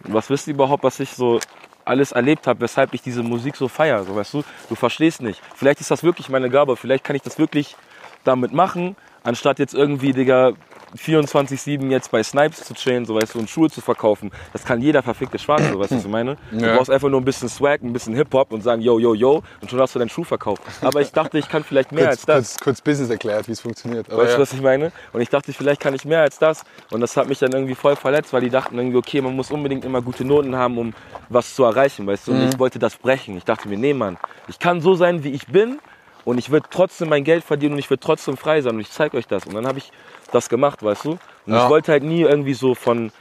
Was 0.00 0.28
wisst 0.28 0.48
ihr 0.48 0.54
überhaupt, 0.54 0.82
was 0.82 0.98
ich 0.98 1.10
so 1.12 1.38
alles 1.86 2.12
erlebt 2.12 2.46
habe, 2.46 2.60
weshalb 2.60 2.94
ich 2.94 3.02
diese 3.02 3.22
Musik 3.22 3.56
so 3.56 3.68
feiere, 3.68 4.04
so 4.04 4.14
weißt 4.14 4.34
du? 4.34 4.44
Du 4.68 4.74
verstehst 4.74 5.22
nicht. 5.22 5.40
Vielleicht 5.54 5.80
ist 5.80 5.90
das 5.90 6.02
wirklich 6.02 6.28
meine 6.28 6.50
Gabe, 6.50 6.76
vielleicht 6.76 7.04
kann 7.04 7.16
ich 7.16 7.22
das 7.22 7.38
wirklich 7.38 7.76
damit 8.24 8.52
machen, 8.52 8.96
anstatt 9.22 9.58
jetzt 9.58 9.74
irgendwie, 9.74 10.12
Digga, 10.12 10.52
24-7 10.98 11.90
jetzt 11.90 12.10
bei 12.10 12.22
Snipes 12.22 12.64
zu 12.64 12.74
chillen, 12.74 13.04
so 13.04 13.14
weißt 13.14 13.34
du, 13.34 13.38
und 13.38 13.50
Schuhe 13.50 13.70
zu 13.70 13.80
verkaufen. 13.80 14.30
Das 14.52 14.64
kann 14.64 14.80
jeder 14.80 15.02
verfickte 15.02 15.38
Schwarze, 15.38 15.68
so 15.70 15.78
weißt 15.78 15.92
du, 15.92 15.96
was 15.96 16.04
ich 16.04 16.10
meine? 16.10 16.36
Du 16.50 16.64
Ja. 16.66 16.76
brauchst 16.76 16.90
einfach 16.90 17.08
nur 17.08 17.20
ein 17.20 17.24
bisschen 17.24 17.48
Swag, 17.48 17.82
ein 17.82 17.92
bisschen 17.92 18.14
Hip-Hop 18.14 18.52
und 18.52 18.62
sagen, 18.62 18.82
yo, 18.82 18.98
yo, 18.98 19.14
yo, 19.14 19.42
und 19.60 19.70
schon 19.70 19.80
hast 19.80 19.94
du 19.94 19.98
deinen 19.98 20.08
Schuh 20.08 20.24
verkauft. 20.24 20.62
Aber 20.82 21.00
ich 21.00 21.12
dachte, 21.12 21.38
ich 21.38 21.48
kann 21.48 21.64
vielleicht 21.64 21.92
mehr 21.92 22.08
als 22.08 22.24
Kurz, 22.24 22.26
das. 22.26 22.54
kurz, 22.54 22.64
kurz 22.64 22.80
Business 22.82 23.10
erklärt, 23.10 23.46
wie 23.48 23.52
es 23.52 23.60
funktioniert. 23.60 24.10
Aber 24.10 24.22
Weißt 24.22 24.32
ja. 24.32 24.36
du, 24.36 24.42
was 24.42 24.52
ich 24.52 24.60
meine? 24.62 24.92
Und 25.12 25.20
ich 25.20 25.28
dachte, 25.28 25.52
vielleicht 25.52 25.80
kann 25.80 25.94
ich 25.94 26.04
mehr 26.04 26.20
als 26.20 26.38
das. 26.38 26.62
Und 26.90 27.00
das 27.00 27.16
hat 27.16 27.28
mich 27.28 27.38
dann 27.38 27.52
irgendwie 27.52 27.74
voll 27.74 27.96
verletzt, 27.96 28.32
weil 28.32 28.40
die 28.42 28.50
dachten 28.50 28.76
irgendwie, 28.76 28.96
okay, 28.98 29.20
man 29.20 29.34
muss 29.34 29.50
unbedingt 29.50 29.84
immer 29.84 30.02
gute 30.02 30.24
Noten 30.24 30.56
haben, 30.56 30.78
um 30.78 30.94
was 31.28 31.54
zu 31.54 31.64
erreichen, 31.64 32.06
weißt 32.06 32.28
du? 32.28 32.32
Und 32.32 32.42
ich 32.42 32.58
wollte 32.58 32.78
das 32.78 32.96
brechen. 32.96 33.36
Ich 33.36 33.44
dachte 33.44 33.68
mir, 33.68 33.76
nee, 33.76 33.94
Mann, 33.94 34.16
ich 34.48 34.58
kann 34.58 34.80
so 34.80 34.94
sein, 34.94 35.24
wie 35.24 35.30
ich 35.32 35.46
bin 35.46 35.78
und 36.26 36.38
ich 36.38 36.50
würde 36.50 36.66
trotzdem 36.68 37.08
mein 37.08 37.24
Geld 37.24 37.44
verdienen 37.44 37.74
und 37.74 37.78
ich 37.78 37.88
würde 37.88 38.00
trotzdem 38.00 38.36
frei 38.36 38.60
sein 38.60 38.74
und 38.74 38.80
ich 38.80 38.90
zeige 38.90 39.16
euch 39.16 39.28
das. 39.28 39.46
Und 39.46 39.54
dann 39.54 39.66
habe 39.66 39.78
ich 39.78 39.92
das 40.32 40.48
gemacht, 40.48 40.82
weißt 40.82 41.04
du? 41.04 41.10
Und 41.12 41.54
Ja. 41.54 41.62
ich 41.64 41.70
wollte 41.70 41.92
halt 41.92 42.02
nie 42.02 42.22
irgendwie 42.22 42.52
so 42.52 42.74
von, 42.74 43.12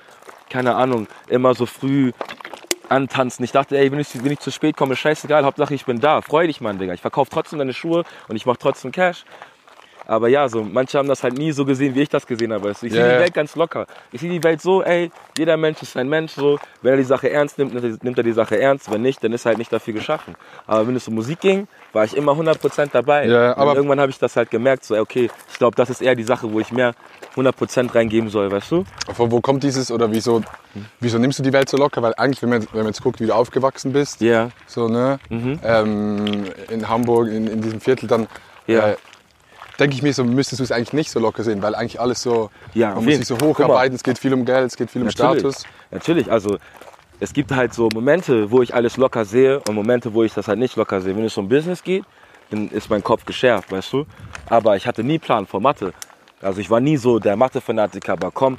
keine 0.50 0.76
Ahnung, 0.76 1.08
immer 1.28 1.54
so 1.54 1.68
früh 1.68 2.12
antanzen. 2.90 3.46
Ich 3.46 3.52
dachte, 3.52 3.78
ey, 3.78 3.92
wenn 3.92 4.00
ich, 4.00 4.24
wenn 4.24 4.32
ich 4.32 4.40
zu 4.40 4.52
spät 4.52 4.76
komme, 4.76 4.94
ist 4.94 5.00
scheißegal, 5.00 5.46
Hauptsache 5.46 5.76
ich 5.76 5.86
bin 5.86 6.00
da. 6.00 6.22
Freu 6.22 6.48
dich, 6.48 6.62
Mann, 6.62 6.80
Digga. 6.80 6.94
Ich 6.94 7.02
verkaufe 7.02 7.30
trotzdem 7.30 7.60
deine 7.60 7.74
Schuhe 7.74 8.06
und 8.28 8.36
ich 8.36 8.48
mache 8.48 8.58
trotzdem 8.58 8.92
Cash. 8.92 9.24
Aber 10.08 10.28
ja, 10.28 10.48
so, 10.50 10.64
manche 10.64 10.98
haben 10.98 11.08
das 11.08 11.24
halt 11.24 11.38
nie 11.38 11.52
so 11.52 11.66
gesehen, 11.66 11.96
wie 11.96 12.02
ich 12.02 12.10
das 12.10 12.28
gesehen 12.28 12.54
habe. 12.54 12.70
Ich 12.72 12.78
sehe 12.78 12.90
die 12.92 12.98
Welt 12.98 13.34
ganz 13.34 13.56
locker. 13.56 13.88
Ich 14.12 14.22
sehe 14.22 14.30
die 14.30 14.44
Welt 14.44 14.62
so, 14.62 14.84
ey, 14.84 15.12
jeder 15.38 15.58
Mensch 15.58 15.82
ist 15.82 15.98
ein 15.98 16.08
Mensch. 16.08 16.34
So. 16.34 16.60
Wenn 16.82 16.92
er 16.94 16.98
die 16.98 17.04
Sache 17.04 17.30
ernst 17.32 17.58
nimmt, 17.58 17.74
nimmt 18.04 18.18
er- 18.18 18.24
die 18.24 18.32
Sache 18.34 18.60
ernst. 18.60 18.92
Wenn 18.92 19.02
nicht, 19.02 19.24
dann 19.24 19.34
ist 19.34 19.46
er 19.46 19.50
halt 19.50 19.58
nicht 19.58 19.74
dafür 19.74 19.94
geschaffen. 19.94 20.36
Aber 20.68 20.88
wenn 20.88 20.96
es 20.96 21.08
um 21.08 21.16
Musik 21.16 21.40
ging, 21.40 21.68
war 21.94 22.04
ich 22.06 22.16
immer 22.16 22.34
100% 22.36 22.94
dabei. 22.94 23.26
Und 23.26 23.34
aber- 23.58 23.76
irgendwann 23.76 24.00
habe 24.00 24.12
ich 24.12 24.20
das 24.20 24.36
halt 24.36 24.52
gemerkt, 24.52 24.84
so, 24.86 24.96
okay, 24.98 25.30
ich 25.52 25.58
glaube, 25.58 25.76
das 25.76 25.90
ist 25.90 26.02
eher 26.02 26.16
die 26.16 26.24
Sache, 26.24 26.52
wo 26.52 26.60
ich 26.60 26.72
mehr 26.72 26.94
100% 27.36 27.96
reingeben 27.96 28.30
soll, 28.30 28.52
weißt 28.52 28.72
du? 28.72 28.84
Von 29.14 29.32
wo 29.32 29.42
kommt 29.42 29.64
dieses 29.64 29.92
oder 29.92 30.12
wieso, 30.12 30.42
wieso 31.00 31.18
nimmst 31.18 31.40
du 31.40 31.44
die 31.44 31.52
Welt 31.54 31.68
so 31.70 31.78
locker? 31.78 32.02
Weil 32.02 32.14
eigentlich, 32.16 32.42
wenn 32.42 32.50
man, 32.50 32.62
wenn 32.72 32.80
man 32.84 32.88
jetzt 32.88 33.02
guckt, 33.02 33.20
wie 33.20 33.26
du 33.26 33.34
aufgewachsen 33.34 33.92
bist, 33.92 34.22
Ja. 34.22 34.50
so, 34.68 34.88
ne, 34.88 35.20
ähm, 35.64 36.46
in 36.70 36.88
Hamburg, 36.88 37.28
in, 37.30 37.48
in 37.48 37.62
diesem 37.62 37.82
Viertel, 37.82 38.08
dann 38.08 38.28
Ja. 38.68 38.90
äh, 38.92 38.96
denke 39.80 39.96
ich 39.96 40.02
mir 40.02 40.14
so, 40.14 40.24
müsstest 40.24 40.60
du 40.60 40.64
es 40.64 40.72
eigentlich 40.72 40.94
nicht 40.94 41.12
so 41.12 41.20
locker 41.20 41.44
sehen, 41.44 41.62
weil 41.62 41.76
eigentlich 41.76 42.00
alles 42.00 42.22
so, 42.22 42.50
Ja, 42.74 42.96
man 42.96 43.06
muss 43.06 43.16
sich 43.16 43.28
so 43.28 43.38
hocharbeiten, 43.40 43.96
es 43.96 44.04
geht 44.04 44.18
viel 44.18 44.34
um 44.34 44.46
Geld, 44.46 44.68
es 44.68 44.76
geht 44.76 44.92
viel 44.92 45.02
um 45.02 45.10
Status. 45.10 45.66
Natürlich, 45.92 46.32
also 46.32 46.58
es 47.20 47.34
gibt 47.34 47.52
halt 47.52 47.74
so 47.74 47.90
Momente, 47.94 48.52
wo 48.52 48.62
ich 48.62 48.74
alles 48.74 48.98
locker 48.98 49.26
sehe 49.26 49.60
und 49.68 49.76
Momente, 49.76 50.14
wo 50.14 50.24
ich 50.24 50.34
das 50.34 50.48
halt 50.48 50.60
nicht 50.60 50.76
locker 50.76 51.02
sehe. 51.02 51.16
Wenn 51.16 51.26
es 51.26 51.38
um 51.38 51.48
Business 51.48 51.84
geht, 51.84 52.04
dann 52.52 52.70
ist 52.70 52.90
mein 52.90 53.04
Kopf 53.04 53.26
geschärft, 53.26 53.72
weißt 53.72 53.94
du. 53.94 54.06
Aber 54.50 54.76
ich 54.76 54.86
hatte 54.86 55.04
nie 55.04 55.20
Plan 55.20 55.46
vor 55.46 55.62
Mathe. 55.62 55.94
Also 56.42 56.60
ich 56.60 56.70
war 56.70 56.80
nie 56.80 56.98
so 56.98 57.20
der 57.20 57.36
Mathe-Fanatiker, 57.36 58.14
aber 58.14 58.32
komm, 58.32 58.58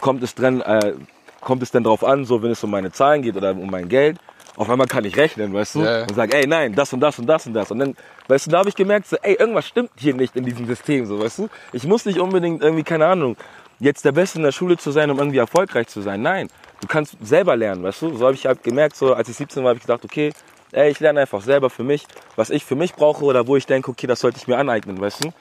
kommt 0.00 0.22
es 0.22 0.34
dran, 0.34 0.60
äh, 0.60 0.94
kommt 1.40 1.62
es 1.62 1.70
denn 1.70 1.84
drauf 1.84 2.04
an, 2.04 2.24
so 2.24 2.42
wenn 2.42 2.50
es 2.50 2.62
um 2.62 2.70
meine 2.70 2.92
Zahlen 2.92 3.22
geht 3.22 3.36
oder 3.36 3.52
um 3.52 3.70
mein 3.70 3.88
Geld, 3.88 4.18
auf 4.56 4.68
einmal 4.68 4.86
kann 4.86 5.04
ich 5.04 5.16
rechnen, 5.16 5.52
weißt 5.52 5.74
du? 5.76 5.82
Ja. 5.82 6.02
Und 6.02 6.14
sag, 6.14 6.34
ey, 6.34 6.46
nein, 6.46 6.74
das 6.74 6.92
und 6.92 7.00
das 7.00 7.18
und 7.18 7.26
das 7.26 7.46
und 7.46 7.54
das. 7.54 7.70
Und 7.70 7.78
dann, 7.78 7.96
weißt 8.28 8.46
du, 8.46 8.50
da 8.50 8.58
habe 8.58 8.68
ich 8.68 8.74
gemerkt, 8.74 9.08
so, 9.08 9.16
ey, 9.22 9.34
irgendwas 9.34 9.66
stimmt 9.66 9.90
hier 9.96 10.14
nicht 10.14 10.36
in 10.36 10.44
diesem 10.44 10.66
System, 10.66 11.06
so, 11.06 11.18
weißt 11.18 11.38
du? 11.38 11.48
Ich 11.72 11.84
muss 11.84 12.04
nicht 12.04 12.18
unbedingt 12.18 12.62
irgendwie, 12.62 12.84
keine 12.84 13.06
Ahnung, 13.06 13.36
jetzt 13.80 14.04
der 14.04 14.12
Beste 14.12 14.38
in 14.38 14.44
der 14.44 14.52
Schule 14.52 14.76
zu 14.76 14.90
sein, 14.90 15.10
um 15.10 15.18
irgendwie 15.18 15.38
erfolgreich 15.38 15.88
zu 15.88 16.02
sein. 16.02 16.22
Nein, 16.22 16.48
du 16.80 16.86
kannst 16.86 17.16
selber 17.22 17.56
lernen, 17.56 17.82
weißt 17.82 18.02
du? 18.02 18.16
So 18.16 18.26
habe 18.26 18.34
ich 18.34 18.46
halt 18.46 18.62
gemerkt, 18.62 18.96
so 18.96 19.14
als 19.14 19.28
ich 19.28 19.36
17 19.36 19.62
war, 19.62 19.70
habe 19.70 19.78
ich 19.78 19.84
gedacht, 19.84 20.04
okay, 20.04 20.32
ey, 20.72 20.90
ich 20.90 21.00
lerne 21.00 21.20
einfach 21.20 21.42
selber 21.42 21.70
für 21.70 21.84
mich, 21.84 22.06
was 22.36 22.50
ich 22.50 22.64
für 22.64 22.76
mich 22.76 22.94
brauche 22.94 23.24
oder 23.24 23.46
wo 23.46 23.56
ich 23.56 23.66
denke, 23.66 23.90
okay, 23.90 24.06
das 24.06 24.20
sollte 24.20 24.38
ich 24.38 24.46
mir 24.46 24.58
aneignen, 24.58 25.00
weißt 25.00 25.24
du? 25.24 25.32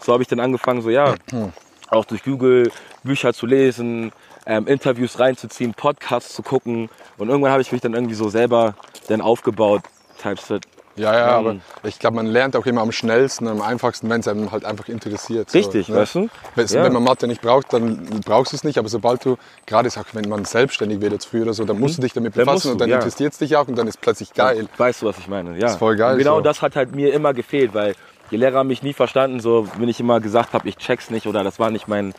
So 0.00 0.12
habe 0.12 0.22
ich 0.22 0.28
dann 0.28 0.40
angefangen, 0.40 0.82
so 0.82 0.90
ja, 0.90 1.14
auch 1.88 2.04
durch 2.04 2.22
Google 2.24 2.70
Bücher 3.02 3.32
zu 3.34 3.46
lesen, 3.46 4.12
ähm, 4.46 4.66
Interviews 4.66 5.18
reinzuziehen, 5.18 5.74
Podcasts 5.74 6.34
zu 6.34 6.42
gucken 6.42 6.90
und 7.18 7.28
irgendwann 7.28 7.52
habe 7.52 7.62
ich 7.62 7.72
mich 7.72 7.80
dann 7.80 7.94
irgendwie 7.94 8.14
so 8.14 8.28
selber 8.28 8.74
dann 9.08 9.20
aufgebaut, 9.20 9.82
Typeset. 10.22 10.62
Ja, 10.96 11.12
ja, 11.12 11.38
Ähm, 11.40 11.60
aber 11.80 11.88
ich 11.88 11.98
glaube, 11.98 12.14
man 12.14 12.26
lernt 12.26 12.54
auch 12.54 12.66
immer 12.66 12.80
am 12.80 12.92
schnellsten, 12.92 13.48
am 13.48 13.60
einfachsten, 13.62 14.08
wenn 14.08 14.20
es 14.20 14.28
einem 14.28 14.52
halt 14.52 14.64
einfach 14.64 14.88
interessiert. 14.88 15.50
so, 15.50 15.58
Richtig, 15.58 15.88
ne? 15.88 15.96
weißt 15.96 16.14
du? 16.14 16.28
Wenn, 16.54 16.66
Ja. 16.68 16.84
wenn 16.84 16.92
man 16.92 17.02
Mathe 17.02 17.26
nicht 17.26 17.40
braucht, 17.42 17.72
dann 17.72 18.20
brauchst 18.24 18.52
du 18.52 18.56
es 18.56 18.62
nicht. 18.62 18.78
Aber 18.78 18.88
sobald 18.88 19.24
du, 19.24 19.36
gerade 19.66 19.88
auch 19.88 20.04
wenn 20.12 20.28
man 20.28 20.44
selbstständig 20.44 21.00
wird 21.00 21.12
jetzt 21.12 21.24
früher 21.24 21.42
oder 21.42 21.52
so, 21.54 21.64
dann 21.64 21.80
musst 21.80 21.98
du 21.98 22.02
dich 22.02 22.12
damit 22.12 22.36
Dann 22.36 22.44
befassen 22.44 22.68
und 22.70 22.74
du, 22.74 22.82
dann 22.84 22.90
ja. 22.90 22.96
interessiert 22.98 23.32
es 23.32 23.40
dich 23.40 23.56
auch 23.56 23.66
und 23.66 23.76
dann 23.76 23.88
ist 23.88 24.00
plötzlich 24.00 24.34
geil. 24.34 24.68
Weißt 24.76 25.02
du, 25.02 25.06
was 25.06 25.18
ich 25.18 25.26
meine? 25.26 25.58
Ja. 25.58 25.66
Ist 25.66 25.78
voll 25.78 25.96
geil 25.96 26.12
Und 26.12 26.18
genau 26.18 26.36
so. 26.36 26.42
das 26.42 26.62
hat 26.62 26.76
halt 26.76 26.94
mir 26.94 27.12
immer 27.12 27.34
gefehlt, 27.34 27.74
weil 27.74 27.96
die 28.30 28.36
Lehrer 28.36 28.58
haben 28.58 28.68
mich 28.68 28.84
nie 28.84 28.92
verstanden, 28.92 29.40
so 29.40 29.66
wenn 29.78 29.88
ich 29.88 29.98
immer 29.98 30.20
gesagt 30.20 30.52
habe, 30.52 30.68
ich 30.68 30.76
check's 30.76 31.10
nicht 31.10 31.26
oder 31.26 31.42
das 31.42 31.58
war 31.58 31.70
nicht 31.72 31.88
mein, 31.88 32.14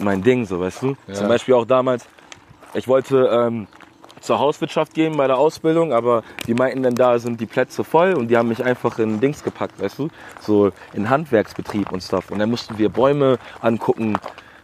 mein 0.00 0.22
Ding, 0.22 0.46
so 0.46 0.60
weißt 0.60 0.82
du. 0.82 0.96
Ja. 1.06 1.14
Zum 1.14 1.28
Beispiel 1.28 1.54
auch 1.54 1.64
damals, 1.64 2.06
ich 2.74 2.88
wollte 2.88 3.28
ähm, 3.32 3.66
zur 4.20 4.38
Hauswirtschaft 4.38 4.94
gehen 4.94 5.16
bei 5.16 5.26
der 5.26 5.38
Ausbildung, 5.38 5.92
aber 5.92 6.22
die 6.46 6.54
meinten 6.54 6.82
dann, 6.82 6.94
da 6.94 7.18
sind 7.18 7.40
die 7.40 7.46
Plätze 7.46 7.84
voll 7.84 8.14
und 8.14 8.28
die 8.28 8.36
haben 8.36 8.48
mich 8.48 8.64
einfach 8.64 8.98
in 8.98 9.20
Dings 9.20 9.42
gepackt, 9.42 9.80
weißt 9.80 9.98
du, 9.98 10.08
so 10.40 10.72
in 10.92 11.08
Handwerksbetrieb 11.10 11.90
und 11.90 12.02
Stuff. 12.02 12.30
Und 12.30 12.38
dann 12.38 12.50
mussten 12.50 12.78
wir 12.78 12.90
Bäume 12.90 13.38
angucken 13.60 14.18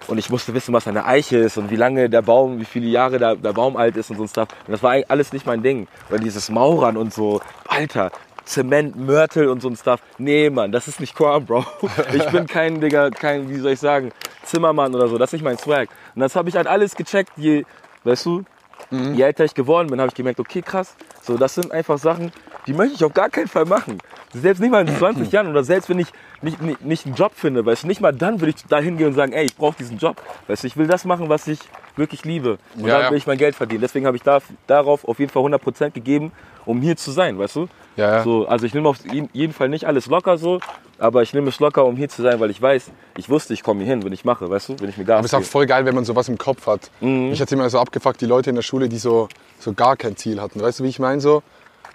und 0.09 0.19
ich 0.19 0.31
musste 0.31 0.55
wissen, 0.55 0.73
was 0.73 0.87
eine 0.87 1.05
Eiche 1.05 1.39
ist 1.39 1.57
und 1.57 1.71
wie 1.71 1.77
lange 1.77 2.09
der 2.09 2.23
Baum, 2.23 2.61
wie 2.61 2.65
viele 2.65 2.87
Jahre 2.87 3.19
der, 3.19 3.35
der 3.37 3.53
Baum 3.53 3.77
alt 3.77 3.97
ist 3.97 4.11
und 4.11 4.19
so 4.19 4.23
ein 4.25 4.29
Stuff. 4.29 4.49
Und 4.67 4.73
das 4.73 4.83
war 4.83 4.93
eigentlich 4.93 5.11
alles 5.11 5.33
nicht 5.33 5.47
mein 5.47 5.63
Ding. 5.63 5.89
Oder 6.11 6.19
dieses 6.19 6.49
Maurern 6.49 6.97
und 6.97 7.13
so, 7.13 7.41
Alter, 7.67 8.13
Zement, 8.47 8.97
Mörtel 8.97 9.49
und 9.49 9.61
so 9.61 9.69
ein 9.69 9.77
Stuff. 9.77 10.01
Nee, 10.19 10.51
Mann, 10.51 10.73
das 10.73 10.89
ist 10.89 11.01
nicht 11.01 11.15
Quam, 11.15 11.45
Bro. 11.45 11.65
Ich 12.15 12.25
bin 12.31 12.47
kein, 12.47 12.81
Digga, 12.81 13.11
kein, 13.11 13.49
wie 13.51 13.57
soll 13.57 13.73
ich 13.73 13.81
sagen, 13.81 14.13
Zimmermann 14.45 14.95
oder 14.95 15.09
so. 15.09 15.19
Das 15.19 15.31
ist 15.31 15.33
nicht 15.35 15.45
mein 15.45 15.59
Swag. 15.59 15.89
Und 16.15 16.21
das 16.21 16.37
habe 16.37 16.49
ich 16.49 16.57
halt 16.57 16.67
alles 16.67 16.95
gecheckt, 16.95 17.33
je, 17.37 17.65
weißt 18.05 18.25
du, 18.25 18.45
je 18.91 19.23
älter 19.23 19.45
ich 19.45 19.55
geworden 19.55 19.89
bin, 19.89 20.01
habe 20.01 20.09
ich 20.09 20.15
gemerkt, 20.15 20.39
okay, 20.39 20.63
krass, 20.63 20.95
so, 21.23 21.37
das 21.37 21.55
sind 21.57 21.73
einfach 21.73 21.99
Sachen, 21.99 22.31
die 22.67 22.73
möchte 22.73 22.95
ich 22.95 23.05
auf 23.05 23.15
gar 23.15 23.31
keinen 23.31 23.49
Fall 23.49 23.65
machen. 23.65 23.99
Selbst 24.33 24.61
nicht 24.61 24.71
mal 24.71 24.87
in 24.87 24.95
20 24.95 25.31
Jahren 25.33 25.49
oder 25.49 25.65
selbst 25.65 25.89
wenn 25.89 25.99
ich 25.99 26.09
nicht, 26.43 26.61
nicht, 26.61 26.85
nicht 26.85 27.07
einen 27.07 27.15
Job 27.15 27.33
finde, 27.35 27.65
weißt 27.65 27.85
du, 27.85 27.87
nicht 27.87 28.01
mal 28.01 28.13
dann 28.13 28.41
würde 28.41 28.53
ich 28.57 28.65
da 28.69 28.79
hingehen 28.79 29.09
und 29.09 29.15
sagen, 29.15 29.33
ey, 29.33 29.47
ich 29.47 29.57
brauche 29.57 29.77
diesen 29.79 29.99
Job. 29.99 30.21
Weißt 30.49 30.63
du, 30.63 30.67
ich 30.67 30.77
will 30.77 30.87
das 30.87 31.05
machen, 31.05 31.29
was 31.29 31.47
ich 31.47 31.61
wirklich 31.97 32.25
liebe. 32.25 32.59
Und 32.77 32.87
Ja, 32.87 32.95
dann 32.95 33.03
ja. 33.03 33.11
will 33.11 33.19
ich 33.19 33.27
mein 33.27 33.39
Geld 33.39 33.55
verdienen. 33.55 33.81
Deswegen 33.81 34.07
habe 34.07 34.17
ich 34.17 34.23
da, 34.23 34.41
darauf 34.67 35.07
auf 35.07 35.19
jeden 35.19 35.31
Fall 35.31 35.43
100% 35.43 35.91
gegeben, 35.91 36.33
um 36.67 36.83
hier 36.83 36.97
zu 36.97 37.11
sein, 37.11 37.39
weißt 37.39 37.57
du? 37.57 37.69
Ja, 37.97 38.17
ja. 38.17 38.23
So, 38.25 38.47
also 38.47 38.67
ich 38.67 38.75
nehme 38.75 38.89
auf 38.89 38.99
jeden 39.11 39.53
Fall 39.55 39.69
nicht 39.69 39.87
alles 39.87 40.07
locker 40.07 40.37
so, 40.37 40.61
aber 40.99 41.23
ich 41.23 41.33
nehme 41.33 41.49
es 41.49 41.59
locker, 41.61 41.85
um 41.87 41.97
hier 41.97 42.09
zu 42.11 42.23
sein, 42.23 42.39
weil 42.41 42.51
ich 42.51 42.61
weiß, 42.61 42.91
ich 43.17 43.31
wusste, 43.31 43.55
ich 43.55 43.63
komme 43.63 43.81
hier 43.85 43.95
hin, 43.95 44.05
wenn 44.05 44.13
ich 44.13 44.25
mache, 44.25 44.51
weißt 44.51 44.69
du, 44.71 44.81
wenn 44.81 44.91
ich 44.91 44.99
mir 44.99 45.05
Gas 45.05 45.19
Aber 45.19 45.27
es 45.27 45.33
ist 45.33 45.39
auch 45.39 45.43
voll 45.51 45.65
geil, 45.67 45.87
wenn 45.87 45.95
man 45.95 46.05
sowas 46.05 46.29
im 46.29 46.37
Kopf 46.37 46.67
hat. 46.67 46.91
Mhm. 47.01 47.33
Ich 47.33 47.41
hatte 47.41 47.55
immer 47.55 47.71
so 47.71 47.79
abgefuckt, 47.79 48.21
die 48.21 48.27
Leute 48.27 48.51
in 48.51 48.57
der 48.57 48.63
Schule, 48.63 48.89
die 48.91 48.99
so, 48.99 49.29
so 49.59 49.73
gar 49.73 49.97
kein 49.97 50.17
Ziel 50.17 50.41
hatten. 50.41 50.61
Weißt 50.61 50.81
du, 50.81 50.85
wie 50.85 50.89
ich 50.89 50.99
meine? 50.99 51.21
So? 51.23 51.43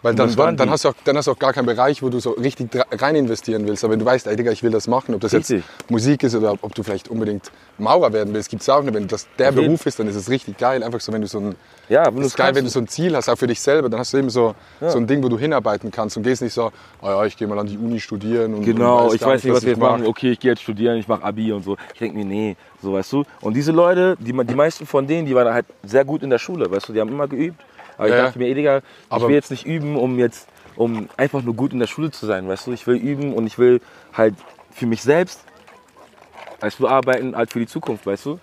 Weil 0.04 0.16
dann, 0.16 0.36
dann, 0.36 0.58
dann, 0.58 0.70
hast 0.72 0.84
du 0.84 0.89
auch, 0.89 0.93
dann 1.06 1.16
hast 1.16 1.28
du 1.28 1.32
auch 1.32 1.38
gar 1.39 1.54
keinen 1.54 1.68
Bereich, 1.68 2.02
wo 2.02 2.10
du 2.10 2.20
so 2.20 2.32
richtig 2.32 2.70
rein 2.99 3.16
investieren 3.16 3.68
willst. 3.68 3.84
Aber 3.84 3.93
wenn 3.93 3.99
du 3.99 4.06
weißt, 4.06 4.26
ey, 4.26 4.36
Digga, 4.36 4.52
ich 4.52 4.64
will 4.64 4.72
das 4.72 4.88
machen, 4.88 5.14
ob 5.14 5.22
das 5.22 5.32
Richtig. 5.34 5.64
jetzt 5.64 5.91
Musik 5.91 6.24
ist 6.24 6.34
oder 6.34 6.54
ob 6.62 6.74
du 6.74 6.82
vielleicht 6.82 7.08
unbedingt 7.08 7.52
Maurer 7.78 8.12
werden 8.12 8.34
willst, 8.34 8.49
gibt 8.49 8.64
es 8.64 8.70
auch 8.70 8.82
nicht. 8.82 8.93
Wenn 8.95 9.08
das 9.08 9.28
der 9.38 9.52
jeden- 9.52 9.66
Beruf 9.66 9.86
ist, 9.86 9.99
dann 9.99 10.08
ist 10.08 10.16
es 10.16 10.28
richtig 10.30 10.58
geil. 10.58 10.82
Einfach 10.84 10.99
so, 10.99 11.14
wenn 11.14 11.22
du 11.22 11.28
so 11.28 11.39
ein, 11.39 11.56
Ja, 11.88 12.06
wenn 12.08 12.28
geil, 12.30 12.56
wenn 12.56 12.64
du 12.64 12.72
so 12.72 12.80
ein 12.80 12.88
Ziel 12.88 13.16
hast, 13.16 13.30
auch 13.30 13.38
für 13.38 13.45
dich 13.45 13.62
selber, 13.62 13.89
dann 13.89 13.99
hast 13.99 14.12
du 14.14 14.18
eben 14.18 14.32
so, 14.32 14.56
so 14.80 14.97
ein 14.97 15.06
Ding, 15.06 15.24
wo 15.24 15.30
du 15.30 15.38
hinarbeiten 15.38 15.91
kannst 15.91 16.18
und 16.18 16.24
gehst 16.24 16.41
nicht 16.41 16.54
so, 16.54 16.72
oh 17.02 17.08
ja, 17.08 17.24
ich 17.26 17.38
gehe 17.38 17.47
mal 17.47 17.60
an 17.60 17.68
die 17.68 17.78
Uni 17.78 17.99
studieren. 17.99 18.56
Und, 18.56 18.64
Genau, 18.66 19.10
und 19.10 19.16
ich 19.16 19.22
weiß 19.22 19.43
nicht, 19.43 19.54
was 19.54 19.62
wir 19.64 19.70
jetzt 19.74 19.80
mach. 19.80 19.91
machen. 19.91 20.08
Okay, 20.08 20.32
ich 20.32 20.39
gehe 20.39 20.52
jetzt 20.52 20.64
studieren, 20.64 20.97
ich 20.97 21.08
mache 21.08 21.24
Abi 21.24 21.52
und 21.52 21.64
so. 21.64 21.78
Ich 21.93 21.99
denke 21.99 22.18
mir, 22.18 22.26
nee, 22.26 22.56
so 22.82 22.93
weißt 22.93 23.12
du. 23.14 23.24
Und 23.41 23.54
diese 23.56 23.72
Leute, 23.72 24.18
die, 24.20 24.34
die 24.34 24.56
meisten 24.56 24.88
von 24.88 25.06
denen, 25.06 25.28
die 25.28 25.36
waren 25.36 25.54
halt 25.54 25.68
sehr 25.84 26.06
gut 26.06 26.24
in 26.24 26.32
der 26.32 26.39
Schule, 26.39 26.72
weißt 26.72 26.89
du, 26.89 26.93
die 26.93 27.02
haben 27.02 27.10
immer 27.10 27.28
geübt. 27.28 27.62
Aber 28.02 28.10
ich 28.10 28.16
dachte 28.16 28.39
mir, 28.39 28.47
ey, 28.47 28.54
Digga, 28.56 28.82
ich 29.16 29.22
will 29.22 29.36
jetzt 29.36 29.52
nicht 29.52 29.66
üben, 29.66 29.95
um 29.95 30.18
jetzt, 30.20 30.47
um 30.76 31.08
einfach 31.18 31.41
nur 31.41 31.54
gut 31.54 31.74
in 31.74 31.80
der 31.80 31.88
Schule 31.88 32.12
zu 32.12 32.26
sein, 32.26 32.47
weißt 32.47 32.68
du. 32.68 32.72
Ich 32.72 32.88
will 32.88 32.95
üben 32.95 33.34
und 33.34 33.47
ich 33.47 33.58
will 33.58 33.82
halt 34.14 34.36
für 34.72 34.86
mich 34.86 35.02
selbst 35.02 35.45
Weißt 36.62 36.80
du, 36.80 36.88
arbeiten 36.88 37.36
halt 37.36 37.52
für 37.52 37.60
die 37.60 37.66
Zukunft, 37.68 38.06
weißt 38.06 38.26
du? 38.28 38.39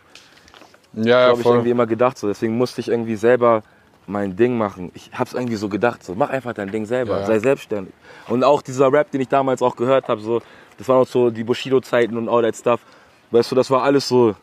Ja, 0.93 1.21
ja, 1.21 1.27
habe 1.29 1.41
ich 1.41 1.47
irgendwie 1.47 1.71
immer 1.71 1.87
gedacht. 1.87 2.19
So. 2.19 2.27
Deswegen 2.27 2.57
musste 2.59 2.81
ich 2.81 2.89
irgendwie 2.89 3.15
selber 3.15 3.63
mein 4.09 4.35
Ding 4.35 4.59
machen. 4.59 4.91
Ich 4.95 5.11
hab's 5.15 5.35
irgendwie 5.35 5.55
so 5.55 5.69
gedacht, 5.69 6.03
so 6.03 6.15
mach 6.15 6.31
einfach 6.31 6.53
dein 6.53 6.71
Ding 6.71 6.85
selber, 6.85 7.21
Ja. 7.21 7.27
sei 7.27 7.39
selbstständig. 7.39 7.95
Und 8.27 8.43
auch 8.43 8.63
dieser 8.63 8.93
Rap, 8.93 9.11
den 9.13 9.21
ich 9.21 9.29
damals 9.29 9.63
auch 9.63 9.77
gehört 9.77 10.09
habe, 10.09 10.21
so, 10.21 10.43
das 10.79 10.89
waren 10.89 11.03
auch 11.03 11.07
so 11.07 11.31
die 11.31 11.45
Bushido-Zeiten 11.45 12.17
und 12.17 12.29
all 12.29 12.43
that 12.43 12.57
stuff. 12.57 12.81
Weißt 13.31 13.53
du, 13.53 13.55
das 13.55 13.71
war 13.71 13.83
alles 13.83 14.09
so. 14.09 14.35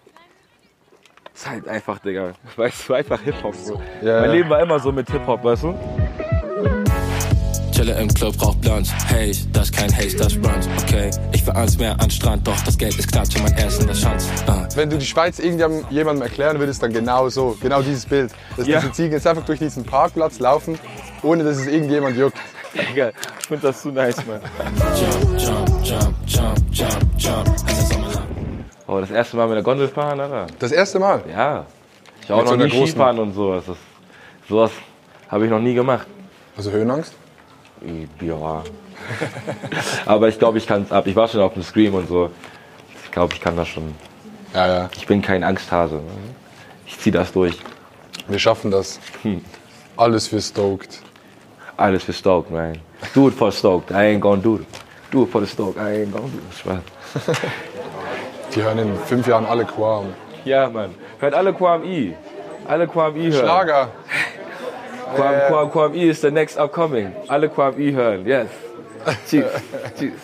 Ist 1.35 1.49
halt 1.49 1.67
einfach, 1.67 1.99
Digga. 1.99 2.31
Weißt 2.55 2.87
du, 2.87 2.93
einfach 2.93 3.19
Hip-Hop. 3.21 3.53
So. 3.55 3.73
Ja, 4.01 4.21
mein 4.21 4.29
ja. 4.29 4.31
Leben 4.31 4.49
war 4.49 4.61
immer 4.61 4.79
so 4.79 4.91
mit 4.91 5.09
Hip-Hop, 5.11 5.43
weißt 5.43 5.63
du? 5.63 5.75
Chille 7.73 7.91
im 7.99 8.07
Club, 8.07 8.41
rauch 8.41 8.55
Blunts. 8.55 8.89
Hey, 9.07 9.35
das 9.51 9.65
ist 9.65 9.75
kein 9.75 9.93
Haze, 9.93 10.15
das 10.15 10.33
Brunch. 10.39 10.65
Okay, 10.81 11.11
ich 11.33 11.45
will 11.45 11.53
ans 11.55 11.77
Meer, 11.77 11.99
an 11.99 12.09
Strand, 12.09 12.47
doch 12.47 12.57
das 12.63 12.77
Geld 12.77 12.97
ist 12.97 13.11
klar 13.11 13.25
zu 13.25 13.37
mein 13.41 13.51
Essen, 13.57 13.85
das 13.85 13.99
Schanz. 13.99 14.29
Ah. 14.47 14.65
Wenn 14.75 14.89
du 14.89 14.97
die 14.97 15.05
Schweiz 15.05 15.39
irgendjemandem 15.39 15.85
jemandem 15.89 16.23
erklären 16.23 16.57
würdest, 16.57 16.81
dann 16.81 16.93
genau 16.93 17.27
so, 17.27 17.57
genau 17.61 17.81
dieses 17.81 18.05
Bild. 18.05 18.31
Dass 18.55 18.65
Ja. 18.65 18.79
diese 18.79 18.93
Ziegen 18.93 19.11
jetzt 19.11 19.27
einfach 19.27 19.43
durch 19.43 19.59
diesen 19.59 19.83
Parkplatz 19.83 20.39
laufen, 20.39 20.79
ohne 21.21 21.43
dass 21.43 21.57
es 21.57 21.67
irgendjemand 21.67 22.15
juckt. 22.15 22.37
Digga, 22.73 23.09
ich 23.41 23.47
find 23.47 23.61
das 23.61 23.81
zu 23.81 23.91
nice, 23.91 24.25
man. 24.25 24.39
Jump, 24.97 25.41
jump, 25.41 25.85
jump, 25.85 26.15
jump, 26.25 26.57
jump, 27.17 27.49
jump. 27.91 28.04
Oh, 28.87 28.99
das 28.99 29.09
erste 29.11 29.35
Mal 29.37 29.47
mit 29.47 29.55
der 29.55 29.63
Gondel 29.63 29.87
fahren, 29.87 30.19
Alter. 30.19 30.47
Das 30.59 30.71
erste 30.71 30.99
Mal. 30.99 31.23
Ja. 31.29 31.65
Ich 32.21 32.31
auch 32.31 32.37
Mit 32.37 32.45
noch 32.45 32.51
so 32.51 32.57
nie 32.57 32.69
großen- 32.69 32.87
Skifahren 32.87 33.19
und 33.19 33.33
sowas. 33.33 33.63
Das, 33.67 33.77
sowas 34.47 34.71
habe 35.29 35.45
ich 35.45 35.49
noch 35.49 35.59
nie 35.59 35.73
gemacht. 35.73 36.07
Also 36.55 36.71
Höhenangst? 36.71 37.13
Ja. 38.21 38.63
Aber 40.05 40.27
ich 40.29 40.39
glaube, 40.39 40.57
ich 40.57 40.65
kann 40.67 40.83
es 40.83 40.91
ab. 40.91 41.07
Ich 41.07 41.15
war 41.15 41.27
schon 41.27 41.41
auf 41.41 41.53
dem 41.53 41.63
Scream 41.63 41.93
und 41.93 42.07
so. 42.07 42.29
Ich 43.03 43.11
glaube, 43.11 43.33
ich 43.33 43.41
kann 43.41 43.55
das 43.57 43.67
schon. 43.67 43.93
Ja, 44.53 44.67
ja. 44.67 44.89
Ich 44.95 45.05
bin 45.07 45.21
kein 45.21 45.43
Angsthase. 45.43 45.99
Ich 46.87 46.97
ziehe 46.99 47.11
das 47.13 47.31
durch. 47.33 47.57
Wir 48.27 48.39
schaffen 48.39 48.71
das. 48.71 48.99
Hm. 49.23 49.43
Alles 49.97 50.27
für 50.27 50.41
Stoked. 50.41 51.01
Alles 51.77 52.03
für 52.03 52.13
Stoked, 52.13 52.51
man. 52.51 52.77
Do 53.13 53.27
it 53.27 53.33
for 53.33 53.51
Stoked. 53.51 53.91
I 53.91 53.95
ain't 54.15 54.21
gonna 54.21 54.41
do 54.41 54.55
it. 54.57 54.65
Do 55.11 55.23
it 55.23 55.29
for 55.31 55.41
the 55.41 55.47
Stoked. 55.47 55.77
I 55.77 56.03
ain't 56.03 56.11
gonna 56.11 56.27
do 56.27 56.37
it. 56.37 56.57
Spaß. 56.57 57.37
Die 58.55 58.63
hören 58.63 58.77
in 58.79 58.97
fünf 59.05 59.27
Jahren 59.27 59.45
alle 59.45 59.65
Quam. 59.65 60.13
Ja, 60.45 60.69
Mann. 60.69 60.95
Hört 61.19 61.33
alle 61.33 61.53
QAMI. 61.53 62.15
Alle 62.65 62.87
QAMI 62.87 63.31
hören. 63.31 63.33
Schlager. 63.33 63.89
Quam, 65.13 65.35
Quam, 65.47 65.71
QAMI 65.71 66.09
ist 66.09 66.21
the 66.21 66.31
next 66.31 66.57
upcoming. 66.57 67.11
Alle 67.27 67.49
QAMI 67.49 67.91
hören. 67.91 68.25
Yes. 68.25 68.47
Tschüss. 69.29 69.45
Tschüss. 69.97 70.13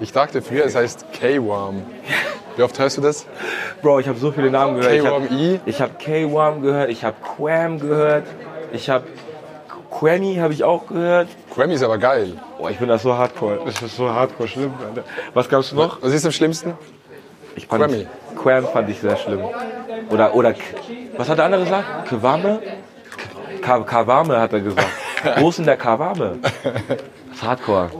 Ich 0.00 0.12
dachte 0.12 0.42
früher, 0.42 0.64
es 0.64 0.74
heißt 0.74 1.06
K-Warm. 1.12 1.82
Wie 2.56 2.62
oft 2.62 2.76
hörst 2.80 2.96
du 2.96 3.00
das? 3.00 3.26
Bro, 3.80 4.00
ich 4.00 4.08
habe 4.08 4.18
so 4.18 4.32
viele 4.32 4.50
Namen 4.50 4.80
gehört. 4.80 4.92
Ich 4.92 5.06
habe 5.06 5.24
K-Warm-I. 5.28 5.60
ich 5.66 5.80
hab 5.80 5.98
K-Wam 6.00 6.62
gehört, 6.62 6.90
ich 6.90 7.04
habe 7.04 7.16
Quam 7.22 7.78
gehört, 7.78 8.24
ich 8.72 8.90
habe 8.90 9.04
Quammy 9.98 10.34
habe 10.36 10.52
ich 10.52 10.64
auch 10.64 10.88
gehört. 10.88 11.28
Grammy 11.54 11.74
ist 11.74 11.82
aber 11.84 11.98
geil. 11.98 12.32
Boah, 12.58 12.70
ich 12.70 12.78
bin 12.78 12.88
das 12.88 13.02
so 13.02 13.16
hardcore. 13.16 13.60
Das 13.64 13.80
ist 13.80 13.96
so 13.96 14.10
hardcore 14.10 14.48
schlimm, 14.48 14.74
Alter. 14.84 15.04
Was 15.32 15.48
gab's 15.48 15.72
noch? 15.72 16.02
Was 16.02 16.12
ist 16.12 16.26
am 16.26 16.32
schlimmsten? 16.32 16.74
Ich 17.56 17.66
fand 17.66 17.84
Quammy. 17.84 18.06
Quam 18.36 18.66
fand 18.66 18.88
ich 18.90 19.00
sehr 19.00 19.16
schlimm. 19.16 19.40
Oder, 20.10 20.34
oder, 20.34 20.54
was 21.16 21.28
hat 21.28 21.38
der 21.38 21.44
andere 21.46 21.64
gesagt? 21.64 22.08
Kwame? 22.08 22.60
Ka- 23.62 23.80
Kawame 23.80 24.40
hat 24.40 24.52
er 24.52 24.60
gesagt. 24.60 24.86
Wo 25.38 25.48
ist 25.48 25.58
denn 25.58 25.66
der 25.66 25.76
Kawame? 25.76 26.38
Das 26.42 27.36
ist 27.36 27.42
hardcore. 27.42 27.90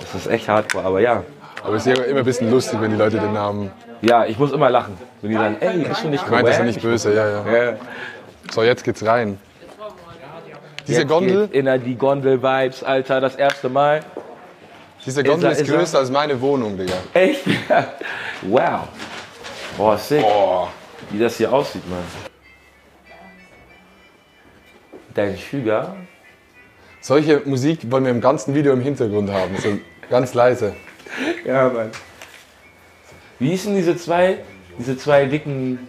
Das 0.00 0.14
ist 0.14 0.26
echt 0.26 0.48
hardcore, 0.48 0.84
aber 0.84 1.00
ja. 1.00 1.22
Aber 1.62 1.74
es 1.74 1.86
ist 1.86 1.96
ja 1.98 2.04
immer 2.04 2.20
ein 2.20 2.24
bisschen 2.24 2.50
lustig, 2.50 2.80
wenn 2.80 2.90
die 2.90 2.96
Leute 2.96 3.18
den 3.18 3.32
Namen. 3.32 3.70
Ja, 4.00 4.24
ich 4.24 4.38
muss 4.38 4.52
immer 4.52 4.70
lachen. 4.70 4.96
Wenn 5.22 5.30
die 5.30 5.36
sagen, 5.36 5.56
ey, 5.60 5.78
bist 5.78 6.04
du 6.04 6.08
nicht 6.08 6.24
Ich 6.24 6.30
meine, 6.30 6.44
das 6.44 6.52
ist 6.52 6.58
ja 6.58 6.64
nicht 6.64 6.82
böse, 6.82 7.14
ja, 7.14 7.28
ja. 7.28 7.64
Ja. 7.64 7.76
So, 8.50 8.62
jetzt 8.62 8.84
geht's 8.84 9.04
rein. 9.04 9.38
Diese 10.86 11.00
Jetzt 11.00 11.08
Gondel, 11.08 11.48
In 11.52 11.84
die 11.84 11.96
Gondel-Vibes, 11.96 12.82
Alter, 12.82 13.20
das 13.20 13.34
erste 13.36 13.68
Mal. 13.68 14.00
Diese 15.08 15.24
Gondel 15.24 15.50
Ist 15.50 15.56
er- 15.58 15.62
ist 15.62 15.68
ist 15.68 15.72
er- 15.74 15.78
größer 15.78 15.98
als 16.00 16.10
meine 16.10 16.38
Wohnung, 16.38 16.76
Digga. 16.76 16.92
Echt? 17.14 17.40
wow. 18.42 18.80
Boah, 19.78 19.96
sick. 19.96 20.20
Boah. 20.20 20.68
Wie 21.10 21.18
das 21.18 21.36
hier 21.38 21.50
aussieht, 21.50 21.88
Mann. 21.88 22.04
Dein 25.14 25.36
Sugar? 25.38 25.96
Solche 27.00 27.40
Musik 27.46 27.90
wollen 27.90 28.04
wir 28.04 28.10
im 28.10 28.20
ganzen 28.20 28.54
Video 28.54 28.72
im 28.74 28.80
Hintergrund 28.82 29.30
haben. 29.30 29.56
So 29.56 29.78
ganz 30.10 30.34
leise. 30.34 30.74
Ja, 31.44 31.70
Mann. 31.70 31.90
Wie 33.38 33.48
hießen 33.48 33.74
diese 33.74 33.96
zwei, 33.96 34.38
diese 34.78 34.96
zwei 34.98 35.24
dicken 35.24 35.88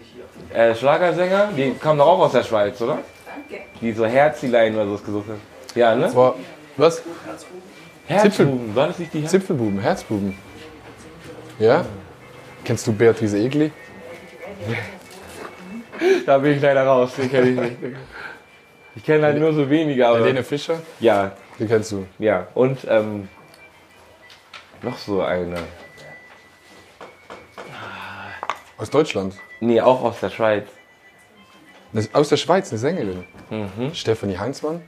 äh, 0.53 0.73
Schlagersänger? 0.73 1.49
Die 1.57 1.71
kamen 1.73 1.99
doch 1.99 2.07
auch 2.07 2.19
aus 2.19 2.31
der 2.31 2.43
Schweiz, 2.43 2.81
oder? 2.81 2.99
Die 3.81 3.91
so 3.91 4.05
Herzilein 4.05 4.73
oder 4.75 4.85
so 4.85 4.97
gesucht 4.97 5.27
haben. 5.27 5.41
Ja, 5.75 5.93
ne? 5.93 6.09
Boah, 6.13 6.35
was? 6.77 7.01
Herzbuben. 8.09 8.75
War 8.75 8.87
das 8.87 8.99
nicht 8.99 9.13
die 9.13 9.21
Herz? 9.21 9.31
Zipfelbuben, 9.31 9.79
Herzbuben. 9.79 10.35
Ja? 11.59 11.85
Kennst 12.65 12.85
du 12.87 12.93
Beatrice 12.93 13.37
Egli? 13.37 13.71
Da 16.25 16.37
bin 16.37 16.53
ich 16.55 16.61
leider 16.61 16.85
raus. 16.85 17.11
Den 17.17 17.29
kenne 17.29 17.49
ich 17.49 17.59
nicht. 17.59 17.97
Ich 18.95 19.03
kenne 19.03 19.25
halt 19.25 19.37
nur 19.37 19.51
so 19.53 19.69
wenige, 19.69 20.07
aber. 20.07 20.19
Helene 20.19 20.43
Fischer? 20.43 20.81
Ja, 21.01 21.33
Die 21.57 21.65
kennst 21.65 21.91
du. 21.91 22.05
ja. 22.19 22.47
Und 22.53 22.79
ähm, 22.87 23.27
noch 24.81 24.97
so 24.97 25.21
eine. 25.21 25.55
Aus 28.77 28.89
Deutschland. 28.89 29.33
Nee, 29.59 29.81
auch 29.81 30.01
aus 30.03 30.19
der 30.21 30.29
Schweiz. 30.29 30.67
Aus 32.13 32.29
der 32.29 32.37
Schweiz, 32.37 32.69
eine 32.71 32.79
Sängerin. 32.79 33.25
Mhm. 33.49 33.93
Stefanie 33.93 34.37
Heinzmann. 34.37 34.81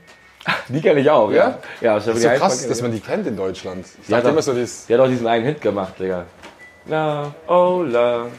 Die 0.68 0.80
kenne 0.80 1.00
ich 1.00 1.10
auch, 1.10 1.30
Ja? 1.30 1.58
Ja, 1.80 1.98
der 1.98 2.06
Das 2.06 2.06
ist 2.08 2.22
so 2.22 2.28
krass, 2.30 2.60
kenn 2.60 2.68
dass 2.70 2.82
man 2.82 2.92
die 2.92 3.00
kennt 3.00 3.26
in 3.26 3.36
Deutschland. 3.36 3.86
Ich 4.02 4.08
Ja, 4.08 4.16
dachte 4.16 4.28
doch. 4.28 4.32
immer 4.32 4.42
so, 4.42 4.52
Die 4.88 4.94
hat 4.94 5.00
auch 5.00 5.06
diesen 5.08 5.26
einen 5.26 5.44
Hit 5.44 5.60
gemacht, 5.60 5.94
Digga. 5.98 6.24
Love, 6.86 7.32
oh 7.48 7.82
love. 7.86 8.30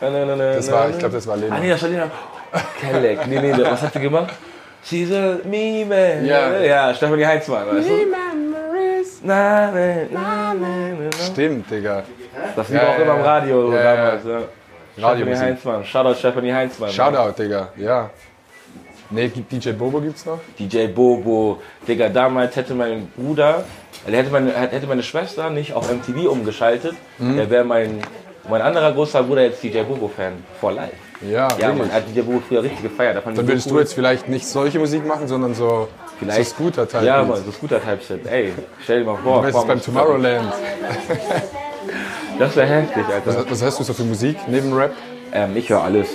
Na, 0.00 0.08
na, 0.10 0.24
na, 0.24 0.36
na, 0.36 0.52
das 0.54 0.72
war, 0.72 0.88
ich 0.88 0.98
glaube, 0.98 1.14
das 1.14 1.26
war 1.26 1.34
Ah, 1.34 1.38
Lena. 1.38 1.58
nee, 1.58 1.68
das 1.68 1.82
war 1.82 1.88
Lena. 1.90 2.10
Kelleck. 2.80 3.26
Nee, 3.26 3.40
nee, 3.40 3.52
was 3.62 3.82
hat 3.82 3.92
sie 3.92 4.00
gemacht? 4.00 4.32
She's 4.82 5.12
a 5.12 5.36
me 5.44 5.84
man. 5.84 6.24
Ja. 6.24 6.58
Ja, 6.60 6.94
Stefanie 6.94 7.26
Heinzmann, 7.26 7.66
weißt 7.66 7.88
du? 7.88 7.94
Na, 9.22 9.70
na, 9.70 9.70
na, 9.70 10.10
na, 10.10 10.54
na, 10.54 11.04
na. 11.04 11.10
Stimmt, 11.26 11.70
Digga. 11.70 12.02
Das 12.56 12.68
lief 12.70 12.80
Ja, 12.80 12.88
auch 12.88 12.96
ja, 12.98 13.02
immer 13.04 13.14
im 13.16 13.20
ja. 13.20 13.24
Radio 13.26 13.72
Ja, 13.74 13.82
ja, 13.82 13.96
damals. 13.96 14.24
Ja. 14.24 14.30
Stephanie 14.30 15.02
Radiomusik. 15.02 15.44
Heinzmann. 15.44 15.84
Shoutout 15.84 16.14
Stephanie 16.18 16.52
Heinzmann. 16.54 16.90
Shoutout, 16.90 17.42
Digga. 17.42 17.68
Ja. 17.76 18.10
Nee, 19.10 19.28
DJ 19.28 19.70
Bobo 19.72 20.00
gibt's 20.00 20.24
noch? 20.24 20.38
DJ 20.58 20.86
Bobo. 20.86 21.60
Digga, 21.86 22.08
damals 22.08 22.54
hätte 22.56 22.74
mein 22.74 23.08
Bruder, 23.16 23.64
also 24.06 24.16
hätte 24.16 24.30
meine, 24.30 24.52
hätte 24.52 24.86
meine 24.86 25.02
Schwester 25.02 25.50
nicht 25.50 25.72
auf 25.74 25.90
MTV 25.90 26.30
umgeschaltet, 26.30 26.94
Mhm. 27.18 27.36
der 27.36 27.50
wäre 27.50 27.64
mein, 27.64 28.00
mein 28.48 28.62
anderer 28.62 28.92
großer 28.92 29.22
Bruder 29.24 29.42
jetzt 29.42 29.62
DJ 29.62 29.82
Bobo-Fan. 29.82 30.32
For 30.60 30.72
life. 30.72 30.92
Ja, 31.28 31.48
Ja, 31.58 31.72
man 31.74 31.92
hat 31.92 32.04
DJ 32.08 32.20
Bobo 32.22 32.40
früher 32.48 32.62
richtig 32.62 32.82
gefeiert. 32.82 33.20
Dann 33.24 33.36
so 33.36 33.46
würdest 33.46 33.66
cool. 33.66 33.72
du 33.74 33.78
jetzt 33.80 33.94
vielleicht 33.94 34.28
nicht 34.28 34.46
solche 34.46 34.78
Musik 34.78 35.04
machen, 35.06 35.26
sondern 35.28 35.54
so, 35.54 35.88
Vielleicht- 36.18 36.48
so 36.48 36.54
Scooter-Type. 36.54 37.04
Ja, 37.04 37.22
Mann, 37.24 37.42
so 37.44 37.50
Scooter-Type-Shit. 37.50 38.26
Ey, 38.26 38.52
stell 38.84 39.00
dir 39.00 39.06
mal 39.06 39.16
vor. 39.22 39.42
Du 39.42 39.48
es 39.48 39.66
beim 39.66 39.82
Tomorrowland. 39.82 40.52
Das 42.38 42.56
wäre 42.56 42.66
heftig, 42.68 43.04
Alter. 43.12 43.26
Was, 43.40 43.50
was 43.50 43.62
hörst 43.62 43.80
du 43.80 43.84
so 43.84 43.92
für 43.92 44.04
Musik 44.04 44.36
neben 44.48 44.72
Rap? 44.72 44.92
Ähm, 45.32 45.56
ich 45.56 45.68
höre 45.68 45.82
alles. 45.82 46.08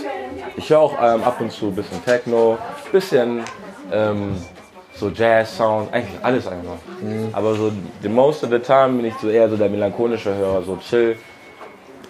Ich 0.58 0.70
höre 0.70 0.80
auch 0.80 0.94
ähm, 1.02 1.24
ab 1.24 1.40
und 1.40 1.52
zu 1.52 1.68
ein 1.68 1.76
bisschen 1.76 2.04
Techno, 2.06 2.58
bisschen 2.92 3.42
ähm, 3.92 4.36
so 4.96 5.10
Jazz-Sound, 5.10 5.94
eigentlich 5.94 6.24
alles 6.24 6.48
einfach. 6.48 6.78
Mhm. 7.02 7.30
Aber 7.34 7.56
so 7.56 7.72
the 8.02 8.10
most 8.10 8.44
of 8.44 8.50
the 8.52 8.60
time 8.60 8.94
bin 8.98 9.06
ich 9.06 9.14
so 9.22 9.30
eher 9.30 9.50
so 9.50 9.58
der 9.58 9.70
melancholische 9.70 10.34
Hörer, 10.34 10.64
so 10.64 10.78
chill, 10.78 11.18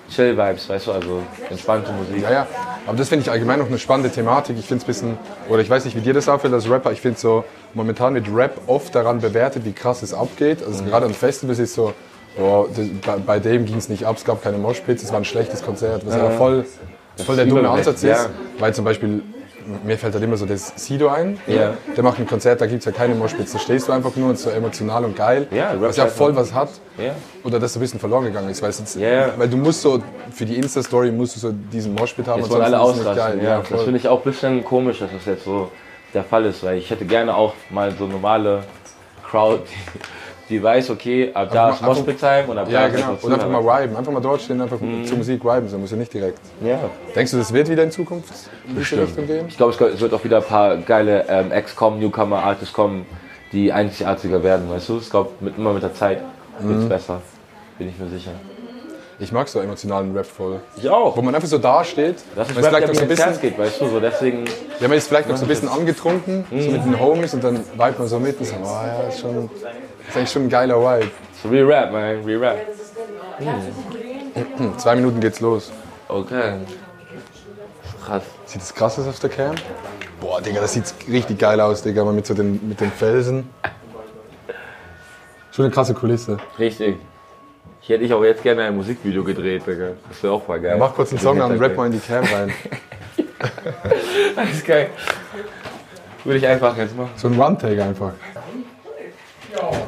chill 0.10 0.38
Vibes, 0.38 0.70
weißt 0.70 0.88
du, 0.88 0.91
also 0.91 1.22
entspannte 1.50 1.91
Musik. 1.91 2.22
Ja, 2.22 2.32
ja. 2.32 2.48
Aber 2.86 2.96
das 2.98 3.10
finde 3.10 3.24
ich 3.24 3.32
allgemein 3.32 3.58
noch 3.58 3.68
eine 3.68 3.80
spannende 3.80 4.12
Thematik. 4.12 4.58
Ich 4.60 4.68
finde 4.68 4.82
es 4.82 4.84
ein 4.84 4.88
bisschen, 4.88 5.18
oder 5.50 5.62
ich 5.62 5.70
weiß 5.70 5.86
nicht, 5.86 5.98
wie 5.98 6.02
dir 6.02 6.14
das 6.14 6.30
auffällt 6.30 6.54
als 6.54 6.70
Rapper, 6.70 6.91
ich 6.91 7.02
finde 7.02 7.20
so, 7.20 7.43
momentan 7.74 8.14
wird 8.14 8.28
Rap 8.32 8.60
oft 8.68 8.93
daran 8.93 9.20
bewertet, 9.22 9.66
wie 9.66 9.74
krass 9.74 10.04
es 10.04 10.14
abgeht. 10.14 10.64
Also 10.64 10.84
Mhm. 10.84 10.89
gerade 10.89 11.08
an 11.08 11.14
Festivals 11.16 11.58
ist 11.58 11.74
so, 11.74 11.93
boah, 12.38 12.68
das, 12.70 12.86
bei, 13.04 13.18
bei 13.18 13.39
dem 13.39 13.66
ging 13.66 13.78
es 13.78 13.89
nicht 13.89 14.06
ab, 14.06 14.18
es 14.18 14.24
gab 14.24 14.43
keine 14.43 14.60
Moshpits, 14.60 15.02
es 15.02 15.12
war 15.12 15.18
ein 15.18 15.26
schlechtes 15.26 15.64
Konzert, 15.66 16.06
was 16.06 16.16
ja 16.16 16.30
voll, 16.30 16.66
voll 17.24 17.36
der 17.36 17.45
dumme 17.45 17.70
Ansatz 17.70 17.97
ist. 18.03 18.09
ja. 18.09 18.26
Weil 18.59 18.74
zum 18.74 18.86
Beispiel, 18.86 19.22
mir 19.84 19.97
fällt 19.97 20.13
halt 20.13 20.24
immer 20.24 20.38
so 20.38 20.45
das 20.45 20.74
Sido 20.76 21.07
ein, 21.09 21.39
Ja. 21.47 21.74
der 21.95 22.03
macht 22.03 22.20
ein 22.20 22.28
Konzert, 22.28 22.61
da 22.61 22.68
gibt 22.68 22.80
es 22.80 22.86
ja 22.86 22.91
keine 22.91 23.16
Moshpits, 23.16 23.53
da 23.53 23.59
stehst 23.59 23.88
du 23.88 23.91
einfach 23.93 24.16
nur 24.16 24.30
und 24.30 24.38
so 24.38 24.49
emotional 24.49 25.03
und 25.05 25.16
geil, 25.16 25.47
Ja, 25.51 25.74
was 25.80 25.97
ja 25.97 26.03
halt 26.03 26.13
voll 26.13 26.36
was 26.36 26.53
hat. 26.53 26.70
Ja. 26.97 27.16
Oder 27.43 27.59
dass 27.59 27.74
so 27.74 27.80
ein 27.80 27.82
bisschen 27.82 27.99
verloren 27.99 28.26
gegangen 28.26 28.49
ist, 28.49 28.61
jetzt, 28.61 28.95
Ja, 28.95 29.34
weil 29.38 29.49
du 29.49 29.57
musst 29.57 29.82
so, 29.82 30.01
für 30.32 30.45
die 30.45 30.55
Insta-Story 30.57 31.11
musst 31.11 31.36
du 31.36 31.39
so 31.39 31.51
diesen 31.51 31.93
Moshpit 31.95 32.28
haben 32.28 32.41
Jetzt 32.41 32.51
wollen 32.51 32.61
alle 32.61 32.80
ausrasten. 32.80 33.16
geil. 33.16 33.39
Ja, 33.43 33.61
das 33.68 33.82
finde 33.84 33.97
ich 33.99 34.07
auch 34.07 34.20
ein 34.26 34.32
bisschen 34.32 34.63
komisch, 34.63 34.99
dass 34.99 35.09
das 35.11 35.26
jetzt 35.26 35.45
so 35.45 35.72
der 36.13 36.24
Fall 36.24 36.45
ist, 36.45 36.63
weil 36.63 36.78
ich 36.78 36.89
hätte 36.89 37.05
gerne 37.05 37.36
auch 37.36 37.53
mal 37.70 37.91
so 37.97 38.05
normale 38.07 38.63
Crowd, 39.30 39.63
die 40.50 40.62
weiß, 40.62 40.91
okay, 40.91 41.32
ab 41.34 41.50
da 41.52 41.72
ist 41.72 41.82
Mospit-Time 41.82 42.43
und 42.48 42.58
ab 42.58 42.68
da 42.70 42.72
Ja, 42.72 42.86
ist 42.88 42.96
genau. 42.96 43.18
Und 43.22 43.34
einfach 43.34 43.50
mal 43.50 43.64
viben. 43.64 43.96
Einfach 43.96 44.12
mal 44.12 44.20
dort 44.22 44.41
stehen, 44.41 44.62
einfach 44.62 44.78
zur 45.06 45.18
Musik 45.18 45.43
viben. 45.43 45.68
So 45.68 45.78
muss 45.78 45.91
ja 45.91 45.98
nicht 45.98 46.14
direkt. 46.14 46.39
Ja. 46.64 46.80
Denkst 47.16 47.32
du, 47.32 47.38
das 47.38 47.52
wird 47.52 47.70
wieder 47.70 47.84
in 47.84 47.91
Zukunft 47.91 48.32
in 48.68 48.76
diese 48.76 49.02
Richtung 49.02 49.26
gehen? 49.26 49.46
Ich 49.48 49.58
glaube, 49.58 49.74
es 49.74 50.00
wird 50.02 50.14
auch 50.14 50.24
wieder 50.24 50.38
ein 50.38 50.43
paar 50.43 50.78
geile 50.78 51.26
ähm, 51.30 51.52
Acts 51.52 51.76
kommen, 51.76 52.00
Newcomer, 52.00 52.43
Artists 52.43 52.74
kommen, 52.74 53.06
die 53.52 53.72
einzigartiger 53.72 54.43
werden, 54.43 54.70
weißt 54.70 54.89
du? 54.89 54.98
Ich 55.00 55.10
glaube, 55.10 55.32
mit, 55.39 55.58
immer 55.58 55.74
mit 55.74 55.82
der 55.84 55.93
Zeit 55.93 56.22
wird 56.60 56.78
es 56.80 56.84
Mhm. 56.86 56.89
besser. 56.89 57.22
Bin 57.78 57.89
ich 57.89 57.98
mir 57.98 58.08
sicher. 58.10 58.32
Ich 59.18 59.32
mag 59.32 59.48
so 59.48 59.60
emotionalen 59.62 60.16
Rap 60.16 60.26
voll. 60.26 60.60
Ich 60.76 60.89
auch. 60.89 61.16
Wo 61.16 61.22
man 61.22 61.34
einfach 61.34 61.48
so 61.48 61.58
dasteht. 61.58 62.18
Das 62.36 62.50
ist 62.50 62.56
man 62.56 62.64
Rap, 62.66 62.74
vielleicht 62.74 62.88
mir 62.89 62.96
so 62.96 63.02
ein 63.04 63.08
bisschen, 63.08 63.41
geht, 63.41 63.58
weißt 63.58 63.80
du? 63.82 63.88
So 63.88 64.00
deswegen, 64.02 64.43
ja, 64.80 64.88
man 64.89 64.98
ist 64.98 65.08
vielleicht 65.08 65.30
noch 65.30 65.38
so 65.38 65.46
ein 65.46 65.48
bisschen 65.48 65.70
angetrunken, 65.70 66.43
so 66.50 66.56
mit 66.72 66.84
den 66.84 67.00
Homies 67.00 67.34
und 67.34 67.41
dann 67.43 67.58
vibet 67.74 67.98
man 67.98 68.08
so 68.10 68.20
mit 68.20 68.38
und 68.39 68.46
so, 68.46 68.56
oh 68.62 68.66
ja, 68.66 69.08
ist, 69.08 69.20
schon, 69.22 69.50
ist 70.08 70.18
eigentlich 70.18 70.32
schon 70.32 70.43
ein 70.43 70.49
geiler 70.49 70.80
Vibe. 70.80 71.12
so 71.41 71.49
Real 71.49 71.66
Rap, 71.66 71.91
man, 71.91 72.24
Real 72.24 72.39
Rap. 72.43 72.68
Hm, 74.58 74.78
zwei 74.78 74.95
Minuten 74.95 75.20
geht's 75.20 75.39
los. 75.39 75.72
Okay. 76.08 76.60
Krass. 78.06 78.24
Sieht 78.45 78.62
das 78.62 78.74
krass 78.74 78.99
aus 78.99 79.08
auf 79.08 79.20
der 79.20 79.30
Cam? 79.30 79.56
Boah, 80.20 80.41
Digga, 80.41 80.62
das 80.62 80.74
sieht 80.74 80.93
richtig 81.10 81.39
geil 81.39 81.60
aus, 81.60 81.82
Digga, 81.82 82.03
mal 82.03 82.14
mit 82.14 82.26
so 82.26 82.34
den, 82.34 82.68
mit 82.68 82.80
den 82.80 82.91
Felsen. 82.91 83.49
Schon 85.51 85.66
eine 85.66 85.74
krasse 85.74 85.93
Kulisse. 85.93 86.38
Richtig. 86.60 86.97
Ich 87.82 87.89
hätte 87.89 88.03
ich 88.03 88.14
auch 88.14 88.24
jetzt 88.24 88.43
gerne 88.43 88.64
ein 88.64 88.76
Musikvideo 88.76 89.24
gedreht, 89.24 89.66
Digga. 89.66 89.91
Das 90.10 90.22
wäre 90.24 90.34
auch 90.34 90.43
voll 90.43 90.60
geil. 90.60 90.78
Mach 90.78 90.93
kurz 90.93 91.12
einen 91.12 91.20
Song 91.20 91.41
an, 91.41 91.58
rap 91.58 91.76
mal 91.78 91.86
in 91.88 91.91
die 91.93 91.99
Cam 91.99 92.24
rein. 92.24 92.51
Das 94.36 94.49
ist 94.49 94.66
geil. 94.66 94.89
Würde 96.24 96.39
ich 96.39 96.47
einfach 96.47 96.76
jetzt 96.78 96.97
machen. 96.97 97.12
So 97.16 97.28
ein 97.28 97.39
One-Take 97.39 97.84
einfach. 97.84 98.14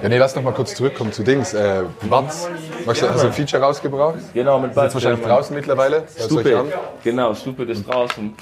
Ja, 0.02 0.10
nee, 0.10 0.18
lass 0.18 0.36
noch 0.36 0.44
mal 0.44 0.54
kurz 0.54 0.76
zurückkommen 0.76 1.12
zu 1.12 1.24
Dings. 1.24 1.54
Äh, 1.54 1.84
Batz. 2.10 2.50
Hast 2.86 3.02
du 3.02 3.08
ein 3.08 3.34
Feature 3.34 3.62
rausgebracht? 3.62 4.16
Genau, 4.34 4.60
mit 4.60 4.72
Ist 4.72 4.76
Bud. 4.76 4.94
wahrscheinlich 4.94 5.26
draußen 5.26 5.56
mittlerweile. 5.56 6.04
Stupid. 6.18 6.56
Genau, 7.04 7.34
Stupid 7.34 7.70
ist 7.70 7.88
draußen. 7.88 8.34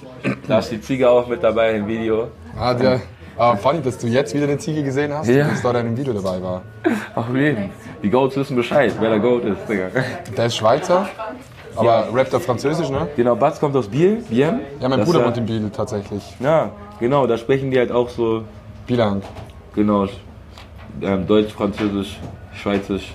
Da 0.48 0.60
ist 0.60 0.72
die 0.72 0.82
Ziege 0.82 1.10
auch 1.10 1.28
mit 1.28 1.42
dabei 1.44 1.74
im 1.76 1.88
Video. 1.88 2.28
Ah, 2.60 2.74
der, 2.74 3.02
ah, 3.38 3.56
funny, 3.56 3.82
dass 3.82 3.98
du 3.98 4.08
jetzt 4.08 4.34
wieder 4.34 4.46
eine 4.46 4.58
Ziege 4.58 4.84
gesehen 4.84 5.14
hast 5.14 5.28
Ja. 5.28 5.46
und 5.46 5.52
dass 5.54 5.62
da 5.62 5.72
in 5.72 5.76
einem 5.78 5.98
Video 5.98 6.14
dabei 6.14 6.42
war. 6.42 6.62
Auf 7.16 7.26
jeden. 7.34 7.72
Die 8.04 8.10
Goats 8.10 8.36
wissen 8.36 8.56
Bescheid, 8.56 8.94
wer 9.00 9.10
der 9.10 9.20
Goat 9.20 9.46
ist, 9.46 9.68
Digga. 9.68 9.88
Der 10.38 10.46
ist 10.46 10.56
Schweizer, 10.56 11.08
aber 11.76 12.08
rappt 12.14 12.36
auf 12.36 12.46
Französisch, 12.46 12.90
ne? 12.90 13.08
Genau, 13.16 13.36
Batz 13.36 13.60
kommt 13.60 13.76
aus 13.76 13.88
Biel, 13.88 14.24
Biel. 14.30 14.60
Ja, 14.80 14.88
mein 14.90 15.00
Das, 15.00 15.10
Bruder 15.10 15.26
wohnt 15.26 15.38
in 15.38 15.46
Biel 15.46 15.70
tatsächlich. 15.76 16.24
Ja, 16.40 16.72
genau, 17.00 17.26
da 17.26 17.38
sprechen 17.38 17.72
die 17.72 17.80
halt 17.80 17.92
auch 17.92 18.10
so, 18.10 18.44
Bielang. 18.86 19.22
genau, 19.74 20.06
ähm, 21.02 21.28
Deutsch, 21.28 21.54
Französisch, 21.54 22.20
Schweizisch. 22.54 23.14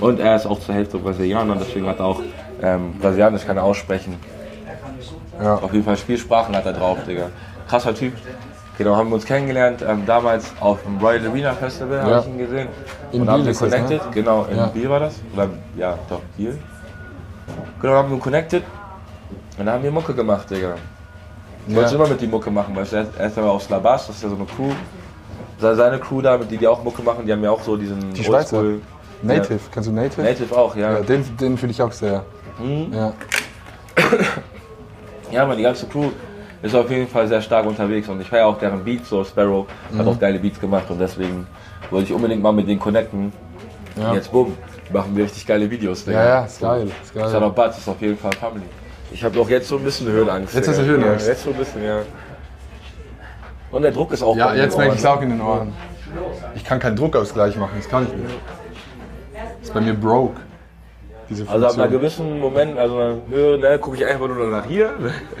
Und 0.00 0.20
er 0.20 0.36
ist 0.36 0.46
auch 0.46 0.60
zur 0.60 0.74
Hälfte 0.74 0.98
Brasilianer, 0.98 1.56
deswegen 1.56 1.86
hat 1.86 1.98
er 1.98 2.04
auch 2.06 2.20
ähm, 2.62 2.94
Brasilianisch 3.00 3.44
kann 3.46 3.56
er 3.56 3.64
aussprechen. 3.64 4.16
Ja. 5.40 5.54
Auf 5.56 5.72
jeden 5.72 5.84
Fall 5.84 5.96
Spielsprachen 5.96 6.54
hat 6.56 6.66
er 6.66 6.72
drauf, 6.72 6.98
Digga. 7.06 7.26
Krasser 7.68 7.94
Typ. 7.94 8.12
Genau, 8.76 8.94
haben 8.96 9.08
wir 9.10 9.16
uns 9.16 9.24
kennengelernt, 9.24 9.84
ähm, 9.86 10.04
damals 10.06 10.52
auf 10.60 10.82
dem 10.84 10.98
Royal 10.98 11.26
Arena 11.28 11.52
Festival, 11.52 12.00
habe 12.00 12.10
Ja. 12.12 12.20
ich 12.20 12.26
ihn 12.28 12.38
gesehen. 12.38 12.68
In 13.10 13.22
und 13.22 13.28
haben 13.28 13.36
Biel 13.38 13.46
wir 13.46 13.50
ist 13.52 13.62
das, 13.62 13.70
ne? 13.70 13.76
connected, 13.76 14.12
genau, 14.12 14.44
in 14.50 14.56
Ja. 14.56 14.66
Biel 14.66 14.88
war 14.88 15.00
das. 15.00 15.14
Oder, 15.34 15.48
ja, 15.76 15.98
doch, 16.08 16.20
Biel. 16.36 16.58
Genau, 17.80 17.94
haben 17.94 18.10
wir 18.10 18.18
connected. 18.18 18.62
Und 19.58 19.66
dann 19.66 19.74
haben 19.74 19.82
wir 19.82 19.90
Mucke 19.90 20.14
gemacht, 20.14 20.48
Digga. 20.50 20.74
Ich 21.66 21.74
wollte 21.74 21.90
Ja. 21.90 21.96
immer 21.96 22.08
mit 22.08 22.20
die 22.20 22.26
Mucke 22.28 22.50
machen, 22.50 22.74
weil 22.76 22.86
er 22.92 23.06
er 23.18 23.26
ist 23.26 23.36
aber 23.38 23.50
aus 23.50 23.68
La 23.68 23.78
Basse, 23.80 24.08
das 24.08 24.16
ist 24.16 24.22
ja 24.22 24.28
so 24.28 24.36
eine 24.36 24.44
Crew. 24.46 24.70
Se- 25.58 25.74
Seine 25.76 25.98
Crew 25.98 26.20
da, 26.22 26.38
die, 26.38 26.56
die 26.56 26.66
auch 26.66 26.82
Mucke 26.84 27.02
machen, 27.02 27.26
die 27.26 27.32
haben 27.32 27.42
ja 27.42 27.50
auch 27.50 27.62
so 27.62 27.76
diesen 27.76 28.12
Die 28.12 28.22
Schweizer? 28.24 28.58
Oldschool- 28.58 28.80
Native, 29.22 29.58
kennst 29.72 29.88
du 29.88 29.92
Native? 29.92 30.22
Native 30.22 30.56
auch, 30.56 30.76
ja. 30.76 30.92
Ja, 30.92 31.00
den 31.00 31.24
den 31.36 31.58
fühle 31.58 31.72
ich 31.72 31.82
auch 31.82 31.90
sehr. 31.92 32.24
Mhm. 32.58 32.92
Ja. 32.92 33.12
Ja, 35.30 35.42
aber 35.42 35.56
die 35.56 35.62
ganze 35.62 35.86
Crew 35.86 36.06
ist 36.62 36.74
auf 36.74 36.90
jeden 36.90 37.06
Fall 37.06 37.28
sehr 37.28 37.42
stark 37.42 37.66
unterwegs 37.66 38.08
und 38.08 38.20
ich 38.20 38.28
feiere 38.28 38.46
auch 38.46 38.58
deren 38.58 38.82
Beats, 38.82 39.10
so 39.10 39.22
Sparrow 39.24 39.66
hat 39.94 40.02
Mhm. 40.04 40.08
auch 40.08 40.18
geile 40.18 40.38
Beats 40.38 40.58
gemacht 40.58 40.84
und 40.88 40.98
deswegen 40.98 41.46
wollte 41.90 42.06
ich 42.08 42.12
unbedingt 42.14 42.42
mal 42.42 42.52
mit 42.52 42.66
denen 42.66 42.80
connecten. 42.80 43.30
Ja. 44.00 44.08
Und 44.10 44.14
jetzt 44.16 44.32
bumm, 44.32 44.56
machen 44.92 45.14
wir 45.14 45.24
richtig 45.24 45.46
geile 45.46 45.70
Videos. 45.70 46.04
Digga. 46.04 46.18
ja, 46.22 46.28
ja, 46.28 46.44
ist 46.46 46.60
geil. 46.60 46.84
Ist 46.86 46.92
Das 47.14 47.26
ist 47.26 47.32
geil. 47.34 47.42
auch 47.42 47.52
Bud, 47.52 47.66
ist 47.76 47.88
auf 47.88 48.00
jeden 48.00 48.16
Fall 48.16 48.32
Family. 48.40 48.64
Ich 49.12 49.22
habe 49.22 49.38
auch 49.40 49.48
jetzt 49.50 49.68
so 49.68 49.76
ein 49.76 49.84
bisschen 49.84 50.06
Höhenangst. 50.08 50.54
Jetzt 50.54 50.68
hast 50.68 50.78
du. 50.78 50.84
Höhenangst? 50.84 51.26
Ja, 51.26 51.32
jetzt 51.32 51.44
so 51.44 51.50
ein 51.50 51.56
bisschen, 51.56 51.84
ja. 51.84 51.98
Und 53.70 53.82
der 53.82 53.90
Druck 53.92 54.12
ist 54.12 54.22
auch 54.22 54.36
Ja, 54.36 54.54
jetzt 54.54 54.76
merke 54.78 54.94
ich 54.94 55.00
es 55.00 55.06
auch 55.06 55.20
in 55.22 55.30
den 55.30 55.40
Ohren. 55.40 55.72
Ich 56.54 56.64
kann 56.64 56.78
keinen 56.78 56.96
Druckausgleich 56.96 57.56
machen, 57.56 57.72
das 57.76 57.88
kann 57.88 58.06
ich 58.06 58.12
nicht. 58.14 58.34
Das 59.34 59.68
ist 59.68 59.74
bei 59.74 59.80
mir 59.80 59.94
broke. 59.94 60.40
Diese 61.28 61.42
Also 61.46 61.66
ab 61.66 61.72
einer 61.74 61.82
Funktion. 61.82 62.00
gewissen 62.00 62.40
Moment, 62.40 62.78
also 62.78 62.96
einer 62.96 63.16
Höhe, 63.28 63.58
ne, 63.58 63.78
gucke 63.78 63.96
ich 63.98 64.06
einfach 64.06 64.26
nur 64.28 64.46
nach 64.46 64.64
hier. 64.64 64.90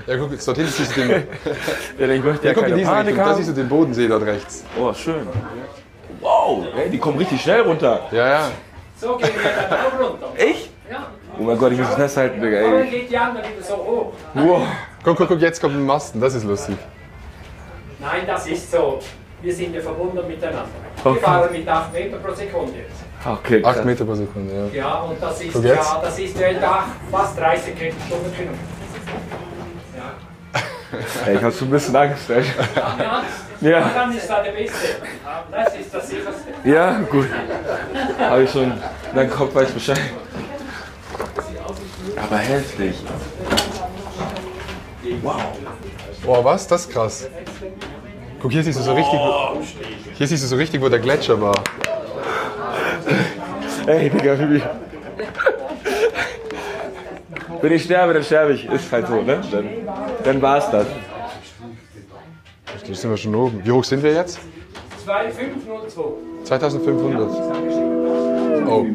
Ja, 0.06 0.16
guck, 0.18 0.38
dorthin 0.44 0.66
siehst 0.66 0.94
du 0.94 1.00
den. 1.00 1.22
Denn 1.98 2.10
ich 2.10 2.22
möchte 2.22 2.44
ja, 2.46 2.50
Ja, 2.50 2.54
guck 2.54 2.64
in 2.64 2.68
keine 2.68 2.74
diese 2.76 2.90
Panik 2.90 3.06
Richtung, 3.06 3.24
da 3.24 3.30
haben. 3.30 3.36
siehst 3.38 3.48
du 3.48 3.54
den 3.54 3.68
Bodensee 3.70 4.06
dort 4.06 4.22
rechts. 4.26 4.64
Oh, 4.78 4.92
schön. 4.92 5.26
Wow, 6.20 6.66
ey, 6.76 6.90
die 6.90 6.98
kommen 6.98 7.16
richtig 7.16 7.40
schnell 7.40 7.62
runter. 7.62 8.00
Ja, 8.12 8.28
ja. 8.28 8.40
So 9.00 9.16
geht 9.16 9.30
die 9.30 10.02
runter. 10.02 10.26
Ich? 10.36 10.70
Ja. 10.90 11.06
Oh 11.38 11.42
mein 11.44 11.56
Gott, 11.56 11.72
ich 11.72 11.78
muss 11.78 11.88
es 11.88 11.94
festhalten, 11.94 12.42
Digga, 12.42 12.56
ey. 12.58 12.86
geht 12.90 13.10
die 13.10 13.16
andere 13.16 13.44
wieder 13.44 13.62
so 13.62 13.74
hoch. 13.76 14.12
Wow. 14.34 14.62
Guck, 15.02 15.16
guck, 15.16 15.28
guck, 15.28 15.40
jetzt 15.40 15.58
kommt 15.60 15.74
ein 15.74 15.86
Masten, 15.86 16.20
das 16.20 16.34
ist 16.34 16.44
lustig. 16.44 16.76
Nein, 17.98 18.22
das 18.26 18.46
ist 18.46 18.70
so. 18.70 19.00
Wir 19.40 19.54
sind 19.54 19.74
ja 19.74 19.80
verbunden 19.80 20.26
miteinander. 20.26 20.64
Okay. 21.04 21.14
Wir 21.14 21.22
fahren 21.22 21.52
mit 21.52 21.68
8 21.68 21.92
Meter 21.92 22.16
pro 22.18 22.34
Sekunde 22.34 22.78
jetzt. 22.78 23.02
Okay, 23.24 23.64
8 23.64 23.74
krass. 23.76 23.84
Meter 23.84 24.04
pro 24.04 24.14
Sekunde, 24.14 24.70
ja. 24.72 24.82
Ja, 24.82 24.94
und 25.02 25.22
das 25.22 25.40
ist 25.40 25.64
ja, 25.64 26.00
das 26.02 26.18
ist 26.18 26.38
ja 26.38 26.84
fast 27.10 27.38
30 27.38 27.74
Stundenkilometer. 28.06 28.58
Ey, 31.26 31.36
ich 31.36 31.42
hab 31.42 31.52
so 31.52 31.66
ein 31.66 31.70
bisschen 31.70 31.94
Angst, 31.96 32.30
ey. 32.30 32.42
Ja, 32.74 33.22
Ja, 33.60 33.90
dann 33.94 34.16
ist 34.16 34.28
da 34.28 34.42
der 34.42 34.52
Beste. 34.52 34.88
Das 35.50 35.74
ist 35.74 35.92
das 35.94 36.08
sicherste. 36.08 36.48
ja, 36.64 36.98
gut. 37.10 37.28
Hab 38.18 38.38
ich 38.38 38.50
schon, 38.50 38.72
dein 39.14 39.30
Kopf 39.30 39.54
weiß 39.54 39.70
Bescheid. 39.72 40.00
Aber 42.16 42.36
heftig. 42.38 42.96
Wow. 45.22 45.42
Boah, 46.24 46.44
was? 46.44 46.66
Das 46.66 46.82
ist 46.86 46.90
krass. 46.92 47.28
Guck, 48.40 48.52
hier 48.52 48.62
siehst 48.62 48.78
du 48.78 48.82
so 48.84 48.94
richtig, 48.94 49.18
wo, 49.18 49.58
hier 50.16 50.26
siehst 50.26 50.44
du 50.44 50.48
so 50.48 50.56
richtig, 50.56 50.80
wo 50.80 50.88
der 50.88 51.00
Gletscher 51.00 51.40
war. 51.40 51.54
Ey, 53.86 54.10
Digga, 54.10 54.34
Bibi. 54.34 54.62
Wenn 57.60 57.72
ich 57.72 57.82
sterbe, 57.84 58.14
dann 58.14 58.22
sterbe 58.22 58.52
ich. 58.52 58.64
Ist 58.66 58.92
halt 58.92 59.08
so, 59.08 59.22
ne? 59.22 59.40
Dann, 59.50 59.68
dann 60.22 60.42
war's 60.42 60.70
das. 60.70 60.86
Jetzt 62.86 63.00
sind 63.00 63.10
wir 63.10 63.16
schon 63.16 63.34
oben. 63.34 63.60
Wie 63.64 63.72
hoch 63.72 63.82
sind 63.84 64.02
wir 64.02 64.12
jetzt? 64.12 64.38
2502. 65.04 66.02
2500. 66.44 67.28
Oh. 68.66 68.86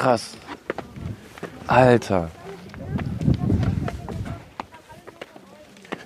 Krass. 0.00 0.34
Alter. 1.66 2.30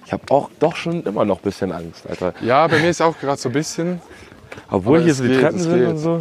Ich 0.06 0.12
habe 0.12 0.22
auch 0.30 0.50
doch 0.60 0.76
schon 0.76 1.02
immer 1.04 1.24
noch 1.24 1.38
ein 1.38 1.42
bisschen 1.42 1.72
Angst, 1.72 2.08
Alter. 2.08 2.34
Ja, 2.42 2.66
bei 2.66 2.78
mir 2.78 2.90
ist 2.90 3.00
auch 3.00 3.18
gerade 3.18 3.40
so 3.40 3.48
ein 3.48 3.52
bisschen. 3.52 4.00
Obwohl 4.70 5.00
hier 5.02 5.14
so 5.14 5.22
die 5.22 5.30
geht, 5.30 5.40
Treppen 5.40 5.58
sind 5.58 5.78
geht. 5.78 5.88
und 5.88 5.98
so. 5.98 6.20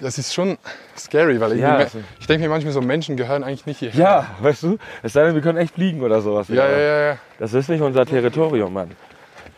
Das 0.00 0.18
ist 0.18 0.32
schon 0.34 0.58
scary, 0.96 1.40
weil 1.40 1.52
ich, 1.52 1.60
Ja, 1.60 1.78
mir- 1.78 1.86
ich 2.20 2.26
denke 2.26 2.44
mir 2.44 2.48
manchmal 2.50 2.72
so, 2.72 2.80
Menschen 2.80 3.16
gehören 3.16 3.44
eigentlich 3.44 3.66
nicht 3.66 3.78
hierher. 3.78 4.00
Ja, 4.00 4.26
weißt 4.40 4.62
du? 4.64 4.78
Es 5.02 5.12
sei 5.12 5.24
denn, 5.24 5.34
wir 5.34 5.42
können 5.42 5.58
echt 5.58 5.74
fliegen 5.74 6.02
oder 6.02 6.20
sowas. 6.20 6.48
Ja, 6.48 6.66
ja, 6.68 6.78
ja, 6.78 7.00
ja. 7.10 7.18
Das 7.38 7.52
ist 7.54 7.68
nicht 7.68 7.80
unser 7.80 8.04
Territorium, 8.06 8.72
Mann. 8.72 8.90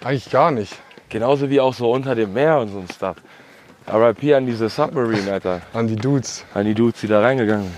Eigentlich 0.03 0.31
gar 0.31 0.51
nicht. 0.51 0.75
Genauso 1.09 1.49
wie 1.51 1.61
auch 1.61 1.75
so 1.75 1.91
unter 1.91 2.15
dem 2.15 2.33
Meer 2.33 2.59
und 2.59 2.69
so 2.69 2.79
ein 2.79 2.89
Stuff. 2.95 3.17
RIP 3.87 4.35
an 4.35 4.47
diese 4.47 4.69
Submarine, 4.69 5.33
Alter. 5.33 5.61
An 5.73 5.87
die 5.87 5.97
Dudes. 5.97 6.45
An 6.55 6.65
die 6.65 6.75
Dudes, 6.75 7.01
die 7.01 7.07
da 7.07 7.21
reingegangen 7.21 7.65
sind. 7.65 7.75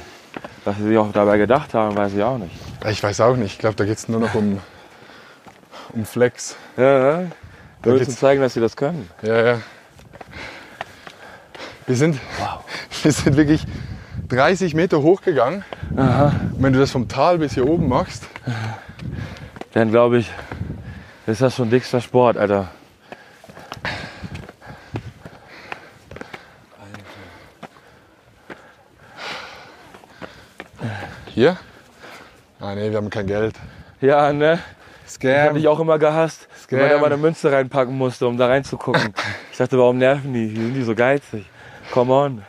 Was 0.65 0.77
sie 0.77 0.85
sich 0.85 0.99
auch 0.99 1.13
dabei 1.13 1.39
gedacht 1.39 1.75
haben, 1.75 1.97
weiß 1.97 2.15
ich 2.15 2.23
auch 2.23 2.39
nicht. 2.39 2.55
Ich 2.89 3.03
weiß 3.03 3.21
auch 3.21 3.37
nicht. 3.37 3.53
Ich 3.53 3.59
glaube, 3.59 3.77
da 3.77 3.85
geht 3.85 3.99
es 3.99 4.09
nur 4.09 4.21
noch 4.21 4.35
um, 4.35 4.61
um 5.93 6.05
Flex. 6.05 6.57
Ja, 6.77 7.21
ja. 7.21 7.27
Wir 7.83 7.93
müssen 7.93 8.17
zeigen, 8.17 8.41
dass 8.41 8.55
sie 8.55 8.61
das 8.61 8.77
können. 8.77 9.09
Ja, 9.23 9.45
ja. 9.45 9.61
Wir 11.87 11.97
sind, 11.97 12.19
wir 13.03 13.13
sind 13.13 13.37
wirklich 13.37 13.65
30 14.29 14.75
Meter 14.75 15.03
hochgegangen. 15.03 15.65
Und 15.91 16.63
wenn 16.63 16.73
du 16.73 16.81
das 16.81 16.91
vom 16.91 17.09
Tal 17.09 17.39
bis 17.39 17.55
hier 17.55 17.67
oben 17.69 17.89
machst, 17.89 18.25
Dann 19.73 19.91
glaube 19.91 20.19
ich, 20.19 20.31
ist 21.27 21.43
das 21.43 21.55
schon 21.55 21.71
dickster 21.71 22.01
Sport, 22.01 22.39
Alter. 22.39 22.69
Hier? 31.37 31.59
Ah 32.61 32.75
nee, 32.75 32.89
wir 32.89 32.97
haben 32.97 33.11
kein 33.11 33.27
Geld. 33.27 33.57
Ja, 34.01 34.33
ne? 34.33 34.59
Ich 35.05 35.13
Scam. 35.13 35.49
habe 35.49 35.55
dich 35.59 35.69
auch 35.69 35.79
immer 35.79 35.99
gehasst, 35.99 36.49
Scam. 36.59 36.79
weil 36.79 36.87
man 36.87 36.95
da 36.95 37.01
mal 37.01 37.07
eine 37.13 37.19
Münze 37.19 37.53
reinpacken 37.53 37.95
musste, 37.95 38.27
um 38.27 38.39
da 38.39 38.47
reinzugucken. 38.47 39.13
ich 39.53 39.59
dachte, 39.59 39.77
warum 39.77 39.99
nerven 39.99 40.33
die? 40.33 40.51
Wie 40.51 40.57
sind 40.57 40.73
die 40.73 40.83
so 40.83 40.95
geizig? 40.95 41.45
Come 41.93 42.11
on. 42.11 42.43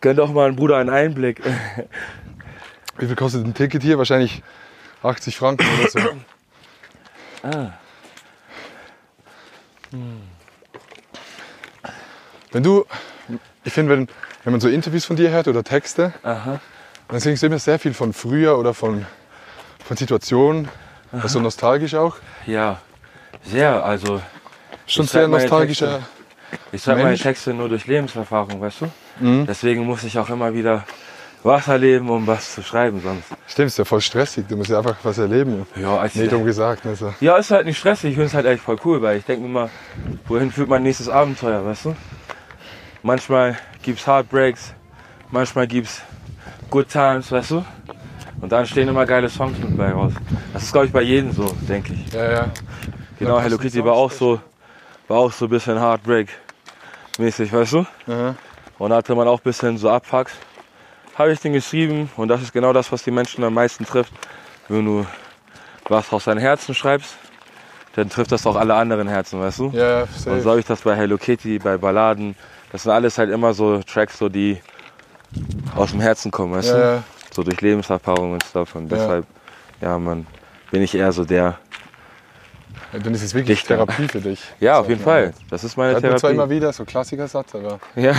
Gönn 0.00 0.16
doch 0.16 0.32
mal 0.32 0.46
einen 0.46 0.56
Bruder 0.56 0.78
einen 0.78 0.88
Einblick. 0.88 1.42
Wie 2.96 3.06
viel 3.06 3.14
kostet 3.14 3.44
ein 3.44 3.52
Ticket 3.52 3.82
hier? 3.82 3.98
Wahrscheinlich 3.98 4.42
80 5.02 5.36
Franken 5.36 5.66
oder 5.78 5.90
so. 5.90 5.98
Ah. 7.42 7.72
Wenn 12.52 12.62
du, 12.62 12.84
ich 13.64 13.72
finde, 13.72 13.92
wenn, 13.92 14.08
wenn 14.44 14.52
man 14.52 14.60
so 14.60 14.68
Interviews 14.68 15.06
von 15.06 15.16
dir 15.16 15.30
hört 15.30 15.48
oder 15.48 15.64
Texte, 15.64 16.12
Aha. 16.22 16.60
Singst 17.18 17.42
du 17.42 17.46
immer 17.46 17.58
sehr 17.58 17.78
viel 17.78 17.94
von 17.94 18.12
früher 18.12 18.56
oder 18.58 18.72
von, 18.74 19.04
von 19.84 19.96
Situationen. 19.96 20.68
Das 21.10 21.24
ist 21.24 21.32
so 21.32 21.40
nostalgisch 21.40 21.94
auch. 21.94 22.16
Ja, 22.46 22.80
sehr. 23.44 23.84
Also, 23.84 24.20
Schon 24.86 25.06
sehr 25.06 25.26
nostalgischer. 25.26 26.02
ich 26.70 26.82
schreibe 26.82 27.02
meine. 27.02 27.16
Texte 27.18 27.52
nur 27.52 27.68
durch 27.68 27.86
Lebenserfahrung, 27.86 28.60
weißt 28.60 28.82
du? 28.82 28.90
Mhm. 29.24 29.46
Deswegen 29.46 29.84
muss 29.86 30.04
ich 30.04 30.18
auch 30.18 30.28
immer 30.30 30.54
wieder 30.54 30.84
was 31.42 31.66
erleben, 31.68 32.10
um 32.10 32.26
was 32.26 32.54
zu 32.54 32.62
schreiben. 32.62 33.00
Sonst. 33.00 33.24
Stimmt, 33.48 33.68
ist 33.68 33.78
ja 33.78 33.84
voll 33.84 34.00
stressig. 34.00 34.46
Du 34.48 34.56
musst 34.56 34.70
ja 34.70 34.78
einfach 34.78 34.96
was 35.02 35.18
erleben. 35.18 35.66
Ja, 35.74 35.98
als 35.98 36.14
Nee, 36.14 36.28
dumm 36.28 36.44
gesagt. 36.44 36.86
Also. 36.86 37.12
Ja, 37.20 37.36
ist 37.38 37.50
halt 37.50 37.66
nicht 37.66 37.78
stressig. 37.78 38.10
Ich 38.10 38.14
finde 38.14 38.26
es 38.26 38.34
halt 38.34 38.46
echt 38.46 38.62
voll 38.62 38.76
cool, 38.84 39.02
weil 39.02 39.18
ich 39.18 39.24
denke 39.24 39.42
mir 39.42 39.48
mal, 39.48 39.70
wohin 40.28 40.52
führt 40.52 40.68
mein 40.68 40.82
nächstes 40.82 41.08
Abenteuer, 41.08 41.64
weißt 41.64 41.86
du? 41.86 41.96
Manchmal 43.02 43.58
gibt's 43.82 44.06
Heartbreaks, 44.06 44.74
manchmal 45.30 45.66
gibt's 45.66 46.02
Good 46.70 46.88
Times, 46.88 47.30
weißt 47.32 47.50
du? 47.52 47.64
Und 48.40 48.52
dann 48.52 48.64
stehen 48.66 48.88
immer 48.88 49.04
geile 49.04 49.28
Songs 49.28 49.58
mit 49.58 49.76
bei 49.76 49.90
raus. 49.92 50.12
Das 50.52 50.62
ist, 50.62 50.72
glaube 50.72 50.86
ich, 50.86 50.92
bei 50.92 51.02
jedem 51.02 51.32
so, 51.32 51.46
denke 51.68 51.92
ich. 51.92 52.12
Ja, 52.12 52.30
ja. 52.30 52.46
Genau, 53.18 53.40
Hello 53.40 53.58
Kitty 53.58 53.84
war 53.84 53.92
auch 53.92 54.10
so, 54.10 54.40
war 55.08 55.18
auch 55.18 55.32
so 55.32 55.44
ein 55.46 55.50
bisschen 55.50 55.78
Heartbreak-mäßig, 55.78 57.52
weißt 57.52 57.72
du? 57.74 57.86
Aha. 58.08 58.34
Und 58.78 58.90
da 58.90 58.96
hatte 58.96 59.14
man 59.14 59.28
auch 59.28 59.40
ein 59.40 59.44
bisschen 59.44 59.76
so 59.76 59.90
Abfucks. 59.90 60.32
Habe 61.16 61.32
ich 61.32 61.40
den 61.40 61.52
geschrieben 61.52 62.08
und 62.16 62.28
das 62.28 62.40
ist 62.40 62.52
genau 62.52 62.72
das, 62.72 62.90
was 62.90 63.02
die 63.02 63.10
Menschen 63.10 63.44
am 63.44 63.52
meisten 63.52 63.84
trifft. 63.84 64.12
Wenn 64.68 64.86
du 64.86 65.06
was 65.88 66.10
aus 66.12 66.24
deinem 66.24 66.38
Herzen 66.38 66.74
schreibst, 66.74 67.16
dann 67.96 68.08
trifft 68.08 68.32
das 68.32 68.46
auch 68.46 68.56
alle 68.56 68.74
anderen 68.74 69.08
Herzen, 69.08 69.40
weißt 69.40 69.58
du? 69.58 69.70
Ja, 69.74 69.88
ja, 69.98 70.00
Und 70.02 70.14
safe. 70.16 70.40
so 70.40 70.50
habe 70.50 70.60
ich 70.60 70.66
das 70.66 70.80
bei 70.80 70.94
Hello 70.96 71.18
Kitty, 71.18 71.58
bei 71.58 71.76
Balladen. 71.76 72.36
Das 72.72 72.84
sind 72.84 72.92
alles 72.92 73.18
halt 73.18 73.28
immer 73.30 73.52
so 73.52 73.82
Tracks, 73.82 74.16
so 74.16 74.28
die 74.30 74.60
aus 75.76 75.90
dem 75.92 76.00
Herzen 76.00 76.30
kommen, 76.30 76.52
weißt 76.54 76.68
Ja, 76.70 76.74
du? 76.74 76.80
ja. 76.80 77.02
So 77.32 77.42
durch 77.42 77.60
Lebenserfahrung 77.60 78.32
und 78.32 78.42
Stuff. 78.44 78.74
Und 78.74 78.90
Ja. 78.90 78.96
deshalb, 78.98 79.26
ja, 79.80 79.98
man, 79.98 80.26
bin 80.70 80.82
ich 80.82 80.94
eher 80.94 81.12
so 81.12 81.24
der. 81.24 81.58
Ja, 82.92 82.98
Dann 82.98 83.14
ist 83.14 83.22
es 83.22 83.34
wirklich 83.34 83.58
Dichter. 83.60 83.76
Therapie 83.76 84.08
für 84.08 84.20
dich. 84.20 84.42
Ja, 84.58 84.80
auf 84.80 84.88
jeden. 84.88 85.00
Fall. 85.00 85.32
Das 85.48 85.62
ist 85.62 85.76
meine 85.76 85.92
Hört 85.92 86.02
man 86.02 86.10
zwar 86.18 86.30
Therapie. 86.30 86.34
immer 86.34 86.50
wieder, 86.50 86.72
so 86.72 86.84
Klassikersatz, 86.84 87.54
aber 87.54 87.78
Ja, 87.94 88.14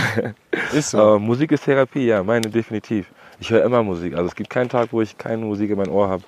ist 0.72 0.90
so. 0.90 0.98
aber 1.00 1.18
Musik 1.18 1.52
ist 1.52 1.64
Therapie, 1.64 2.06
ja, 2.06 2.22
meine 2.22 2.48
definitiv. 2.48 3.06
Ich 3.38 3.50
höre 3.50 3.64
immer 3.64 3.82
Musik. 3.82 4.14
Also 4.14 4.26
es 4.28 4.34
gibt 4.34 4.48
keinen 4.50 4.68
Tag, 4.68 4.88
wo 4.92 5.02
ich 5.02 5.18
keine 5.18 5.44
Musik 5.44 5.70
in 5.70 5.76
mein 5.76 5.88
Ohr 5.90 6.08
habe. 6.08 6.22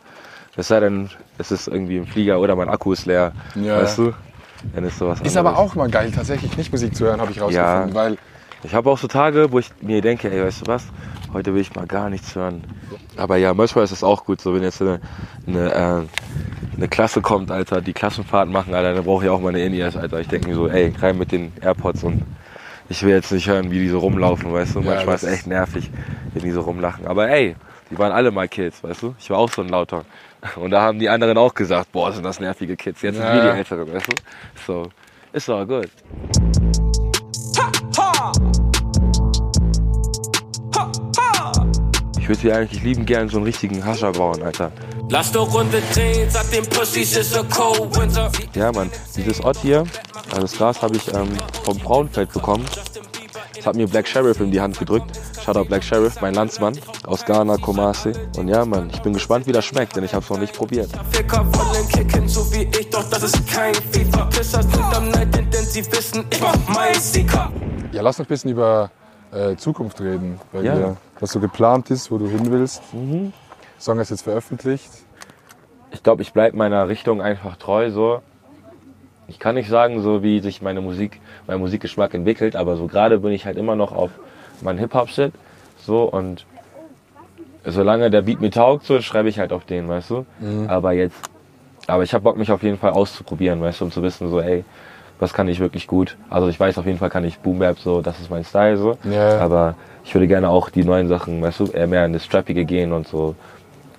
Es 0.57 0.68
sei 0.68 0.80
denn, 0.80 1.11
es 1.39 1.51
ist 1.51 1.68
irgendwie 1.68 1.97
im 1.97 2.07
Flieger 2.07 2.39
oder 2.39 2.55
mein 2.55 2.68
Akku 2.68 2.93
ist 2.93 3.07
leer. 3.07 3.32
Ja. 3.55 3.78
Weißt 3.82 3.99
du? 3.99 4.12
Dann 4.74 4.85
ist 4.85 4.99
sowas 4.99 5.20
Ist 5.20 5.37
anderes. 5.37 5.37
aber 5.37 5.59
auch 5.59 5.74
mal 5.74 5.89
geil, 5.89 6.11
tatsächlich 6.12 6.57
nicht 6.57 6.70
Musik 6.72 6.95
zu 6.95 7.05
hören, 7.07 7.20
habe 7.20 7.30
ich 7.32 7.41
rausgefunden. 7.41 7.95
Weil 7.95 8.16
Ich 8.65 8.75
habe 8.75 8.91
auch 8.91 8.99
so 8.99 9.07
Tage, 9.09 9.53
wo 9.53 9.59
ich 9.59 9.71
mir 9.83 10.01
denke, 10.01 10.31
ey, 10.31 10.43
weißt 10.45 10.62
du 10.62 10.67
was, 10.67 10.87
heute 11.33 11.55
will 11.55 11.61
ich 11.61 11.75
mal 11.75 11.87
gar 11.87 12.09
nichts 12.11 12.35
hören. 12.35 12.65
Aber 13.17 13.37
ja, 13.37 13.53
manchmal 13.55 13.85
ist 13.85 13.93
es 13.93 14.03
auch 14.03 14.25
gut, 14.25 14.41
so 14.41 14.55
wenn 14.55 14.62
jetzt 14.62 14.81
eine, 14.81 15.01
eine, 15.47 15.71
äh, 15.73 16.77
eine 16.77 16.89
Klasse 16.89 17.21
kommt, 17.21 17.51
Alter, 17.51 17.81
die 17.83 17.93
Klassenfahrt 17.93 18.49
machen, 18.49 18.75
Alter, 18.75 18.95
dann 18.95 19.05
brauche 19.05 19.25
ich 19.25 19.31
auch 19.31 19.41
meine 19.41 19.62
In-Ears, 19.62 19.97
Alter. 19.97 20.21
Ich 20.21 20.29
denke 20.29 20.49
mir 20.49 20.55
so, 20.55 20.69
ey, 20.69 20.93
rein 20.99 21.19
mit 21.19 21.31
den 21.31 21.53
AirPods 21.61 22.05
und 22.05 22.23
ich 22.89 23.03
will 23.03 23.11
jetzt 23.12 23.33
nicht 23.33 23.49
hören, 23.49 23.71
wie 23.71 23.79
die 23.81 23.89
so 23.89 23.99
rumlaufen, 23.99 24.53
weißt 24.53 24.75
du. 24.77 24.81
Ja, 24.81 24.95
manchmal 24.95 25.15
ist 25.17 25.23
es 25.25 25.33
echt 25.33 25.47
nervig, 25.47 25.91
wenn 26.33 26.43
die 26.43 26.51
so 26.51 26.62
rumlachen. 26.62 27.07
Aber 27.07 27.29
ey, 27.29 27.57
die 27.91 27.99
waren 27.99 28.12
alle 28.12 28.31
mal 28.31 28.49
Kids, 28.49 28.83
weißt 28.83 29.03
du. 29.03 29.15
Ich 29.19 29.31
war 29.31 29.39
auch 29.39 29.51
so 29.51 29.62
ein 29.62 29.69
Lauter. 29.69 30.05
Und 30.57 30.71
da 30.71 30.83
haben 30.83 30.99
die 30.99 31.09
anderen 31.09 31.39
auch 31.39 31.55
gesagt, 31.55 31.93
boah, 31.93 32.12
sind 32.12 32.25
das 32.25 32.41
nervige 32.41 32.77
Kids. 32.77 33.03
Jetzt 33.03 33.17
sind 33.17 33.25
Ja. 33.25 33.35
wir 33.35 33.53
die 33.53 33.59
Älteren, 33.59 33.93
weißt 33.93 34.09
du. 34.09 34.15
So, 34.67 34.89
ist 35.33 35.49
doch 35.49 35.67
gut. 35.67 35.89
Ich 42.25 42.31
würde 42.31 42.41
hier 42.41 42.57
eigentlich 42.57 42.83
lieben 42.83 43.05
gern 43.05 43.29
so 43.29 43.37
einen 43.37 43.45
richtigen 43.45 43.85
Hascher 43.85 44.11
bauen, 44.11 44.43
Alter. 44.43 44.72
Lass 45.11 45.31
doch 45.31 45.53
Runde 45.53 45.83
drehen, 45.93 46.31
sag 46.31 46.51
den 46.51 46.64
Pussys 46.64 47.14
ist 47.18 47.37
a 47.37 47.43
cold 47.43 47.95
winter. 47.99 48.33
Ja, 48.55 48.72
Mann, 48.72 48.91
dieses 49.14 49.43
Ort 49.43 49.59
hier, 49.59 49.85
also 50.31 50.41
das 50.41 50.53
Gras 50.57 50.81
habe 50.81 50.97
ich 50.97 51.07
ähm, 51.12 51.29
vom 51.64 51.79
Frauenfeld 51.79 52.33
bekommen. 52.33 52.64
Das 53.55 53.66
hat 53.66 53.77
mir 53.77 53.87
Black 53.87 54.09
Sheriff 54.09 54.41
in 54.41 54.51
die 54.51 54.59
Hand 54.59 54.79
gedrückt. 54.79 55.20
Shoutout 55.45 55.66
Black 55.66 55.85
Sheriff, 55.85 56.18
mein 56.22 56.33
Landsmann 56.33 56.79
aus 57.07 57.27
Ghana, 57.27 57.59
Kumasi. 57.59 58.14
Und 58.39 58.49
ja, 58.49 58.64
Mann, 58.64 58.89
ich 58.91 59.03
bin 59.03 59.12
gespannt, 59.12 59.47
wie 59.47 59.53
das 59.53 59.66
schmeckt, 59.66 59.95
denn 59.95 60.05
ich 60.05 60.14
habe 60.14 60.25
es 60.25 60.31
noch 60.31 60.39
nicht 60.39 60.55
probiert. 60.55 60.89
Sie. 66.99 67.27
Ja, 67.93 68.01
lass 68.01 68.16
noch 68.16 68.25
ein 68.25 68.29
bisschen 68.29 68.51
über 68.51 68.91
äh, 69.35 69.57
Zukunft 69.57 70.01
reden, 70.01 70.41
bei 70.53 70.61
Ja. 70.62 70.74
dir. 70.74 70.97
Was 71.20 71.32
so 71.32 71.41
geplant 71.41 71.91
ist, 71.91 72.11
wo 72.11 72.18
du 72.18 72.26
hin 72.28 72.51
willst. 72.51 72.82
Song 73.78 73.99
ist 73.99 74.11
jetzt 74.11 74.22
veröffentlicht. 74.22 74.91
Ich 75.91 76.03
glaube, 76.03 76.22
ich 76.22 76.32
bleibe 76.32 76.57
meiner 76.57 76.89
Richtung 76.89 77.22
einfach 77.22 77.57
treu 77.57 77.91
so. 77.91 78.20
Ich 79.28 79.39
kann 79.39 79.55
nicht 79.55 79.68
sagen, 79.68 80.03
so 80.03 80.22
wie 80.22 80.41
sich 80.41 80.61
meine 80.61 80.80
Musik, 80.80 81.20
mein 81.47 81.59
Musikgeschmack 81.59 82.12
entwickelt, 82.14 82.57
aber 82.57 82.76
so 82.76 82.87
gerade 82.87 83.18
bin 83.18 83.32
ich 83.32 83.47
halt 83.47 83.57
immer 83.57 83.74
noch 83.74 83.93
auf 83.93 84.11
meinen 84.61 84.78
Hip-Hop-Shit. 84.78 85.32
So 85.78 86.03
und 86.05 86.45
solange 87.64 88.11
der 88.11 88.22
Beat 88.22 88.41
mir 88.41 88.51
taugt, 88.51 88.85
so 88.85 89.01
schreibe 89.01 89.28
ich 89.28 89.39
halt 89.39 89.53
auf 89.53 89.64
den, 89.64 89.89
weißt 89.89 90.11
du. 90.11 90.26
Aber 90.68 90.93
jetzt, 90.93 91.16
aber 91.87 92.03
ich 92.03 92.12
habe 92.12 92.24
Bock, 92.24 92.37
mich 92.37 92.51
auf 92.53 92.62
jeden 92.62 92.78
Fall 92.78 92.91
auszuprobieren, 92.93 93.61
weißt 93.61 93.80
du, 93.80 93.87
um 93.87 93.91
zu 93.91 94.03
wissen, 94.03 94.28
so, 94.30 94.41
ey, 94.41 94.64
was 95.21 95.33
kann 95.33 95.49
ich 95.49 95.61
wirklich 95.61 95.87
gut. 95.87 96.17
Also 96.31 96.49
ich 96.49 96.59
weiß 96.59 96.79
auf 96.79 96.87
jeden 96.87 96.99
Fall 96.99 97.11
kann 97.11 97.25
ich 97.25 97.39
Boom 97.39 97.59
Bap, 97.59 97.79
so, 97.79 98.01
das 98.03 98.21
ist 98.21 98.31
mein 98.31 98.45
Style, 98.45 98.77
so. 98.77 98.97
Ja. 99.11 99.39
Aber 99.39 99.75
ich 100.05 100.15
würde 100.15 100.27
gerne 100.27 100.49
auch 100.51 100.71
die 100.71 100.85
neuen 100.85 101.09
Sachen, 101.09 101.41
weißt 101.43 101.61
du, 101.61 101.67
eher 101.67 101.87
mehr 101.87 102.05
in 102.05 102.12
das 102.12 102.25
Strappige 102.25 102.65
gehen 102.65 102.93
und 102.93 103.07
so. 103.09 103.35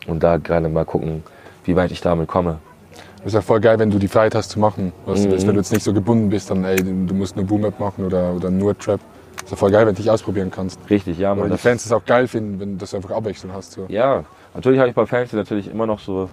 Und 0.08 0.22
da 0.24 0.38
gerade 0.38 0.70
mal 0.70 0.86
gucken, 0.86 1.24
wie 1.64 1.76
weit 1.76 1.92
ich 1.92 2.02
damit 2.02 2.28
komme. 2.28 2.58
Ist 3.24 3.34
ja 3.34 3.42
voll 3.42 3.60
geil, 3.60 3.80
wenn 3.80 3.90
du 3.90 3.98
die 3.98 4.08
Freiheit 4.08 4.36
hast 4.36 4.52
zu 4.52 4.60
machen, 4.60 4.94
was 5.08 5.22
du 5.22 5.28
Mhm. 5.28 5.32
willst. 5.32 5.48
Wenn 5.48 5.56
du 5.56 5.60
jetzt 5.62 5.72
nicht 5.74 5.84
so 5.84 5.94
gebunden 5.94 6.30
bist, 6.30 6.52
dann 6.52 6.64
ey, 6.64 6.84
du 6.84 7.14
musst 7.16 7.36
nur 7.36 7.46
Boom-App 7.46 7.80
machen 7.80 8.06
oder, 8.06 8.34
oder 8.34 8.52
nur 8.52 8.78
Trap. 8.78 9.00
Ist 9.44 9.50
ja 9.50 9.58
voll 9.58 9.72
geil, 9.72 9.88
wenn 9.88 9.96
du 9.96 10.02
dich 10.02 10.12
ausprobieren 10.12 10.52
kannst. 10.52 10.80
Richtig, 10.90 11.18
ja, 11.18 11.36
Weil 11.36 11.46
die 11.46 11.50
Das, 11.52 11.62
Fans 11.62 11.86
es 11.86 11.92
auch 11.92 12.06
geil 12.06 12.28
finden, 12.28 12.60
wenn 12.60 12.72
du 12.74 12.78
das 12.78 12.94
einfach 12.94 13.10
Abwechslung 13.12 13.52
hast. 13.54 13.72
So. 13.72 13.86
ja, 13.88 14.24
natürlich 14.54 14.80
habe 14.80 14.90
ich 14.90 14.96
bei 14.96 15.06
Fans, 15.08 15.32
die 15.32 15.36
natürlich 15.38 15.72
immer 15.72 15.88
noch 15.88 16.00
so 16.00 16.30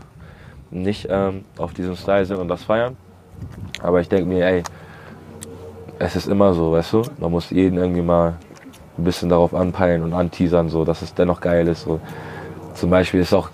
nicht 0.71 1.07
ähm, 1.11 1.45
auf 1.57 1.73
diesem 1.73 1.97
Style 1.97 2.27
sind 2.27 2.37
und 2.37 2.49
das 2.49 2.63
feiern. 2.65 2.97
Aber 3.83 4.01
ich 4.01 4.09
denke 4.09 4.27
mir, 4.27 4.47
ey, 4.47 4.63
es 5.99 6.17
ist 6.17 6.27
immer 6.29 6.55
so, 6.55 6.73
weißt 6.73 6.93
du? 6.95 7.03
Man 7.19 7.31
muss 7.31 7.51
jeden 7.51 7.79
irgendwie 7.79 8.03
mal 8.03 8.35
ein 8.99 9.05
bisschen 9.05 9.29
darauf 9.29 9.55
anpeilen 9.55 10.03
und 10.03 10.13
anteasern, 10.13 10.69
so, 10.69 10.85
dass 10.85 11.03
es 11.03 11.15
dennoch 11.15 11.41
geil 11.41 11.67
ist. 11.69 11.83
So. 11.83 12.01
Zum 12.75 12.91
Beispiel 12.91 13.21
ist 13.21 13.33
auch, 13.33 13.49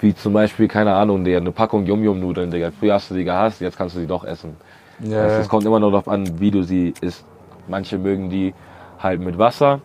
wie 0.00 0.14
zum 0.14 0.32
Beispiel, 0.32 0.68
keine 0.68 0.94
Ahnung, 0.94 1.24
Digga, 1.24 1.38
eine 1.38 1.52
Packung 1.52 1.86
Yum-Yum-Nudeln, 1.86 2.50
Digga. 2.50 2.70
Früher 2.78 2.94
hast 2.94 3.10
du 3.10 3.14
die 3.14 3.24
gehasst, 3.24 3.60
jetzt 3.60 3.76
kannst 3.76 3.96
du 3.96 4.00
die 4.00 4.06
doch 4.06 4.24
essen. 4.24 4.56
Ja, 5.00 5.22
Also 5.22 5.36
Es 5.40 5.48
kommt 5.48 5.64
immer 5.64 5.80
nur 5.80 5.90
darauf 5.90 6.08
an, 6.08 6.38
wie 6.40 6.50
du 6.50 6.62
sie 6.62 6.94
isst. 7.00 7.24
Manche 7.68 7.98
mögen 7.98 8.30
die 8.30 8.54
halt 8.98 9.20
mit 9.20 9.38
Wasser 9.38 9.80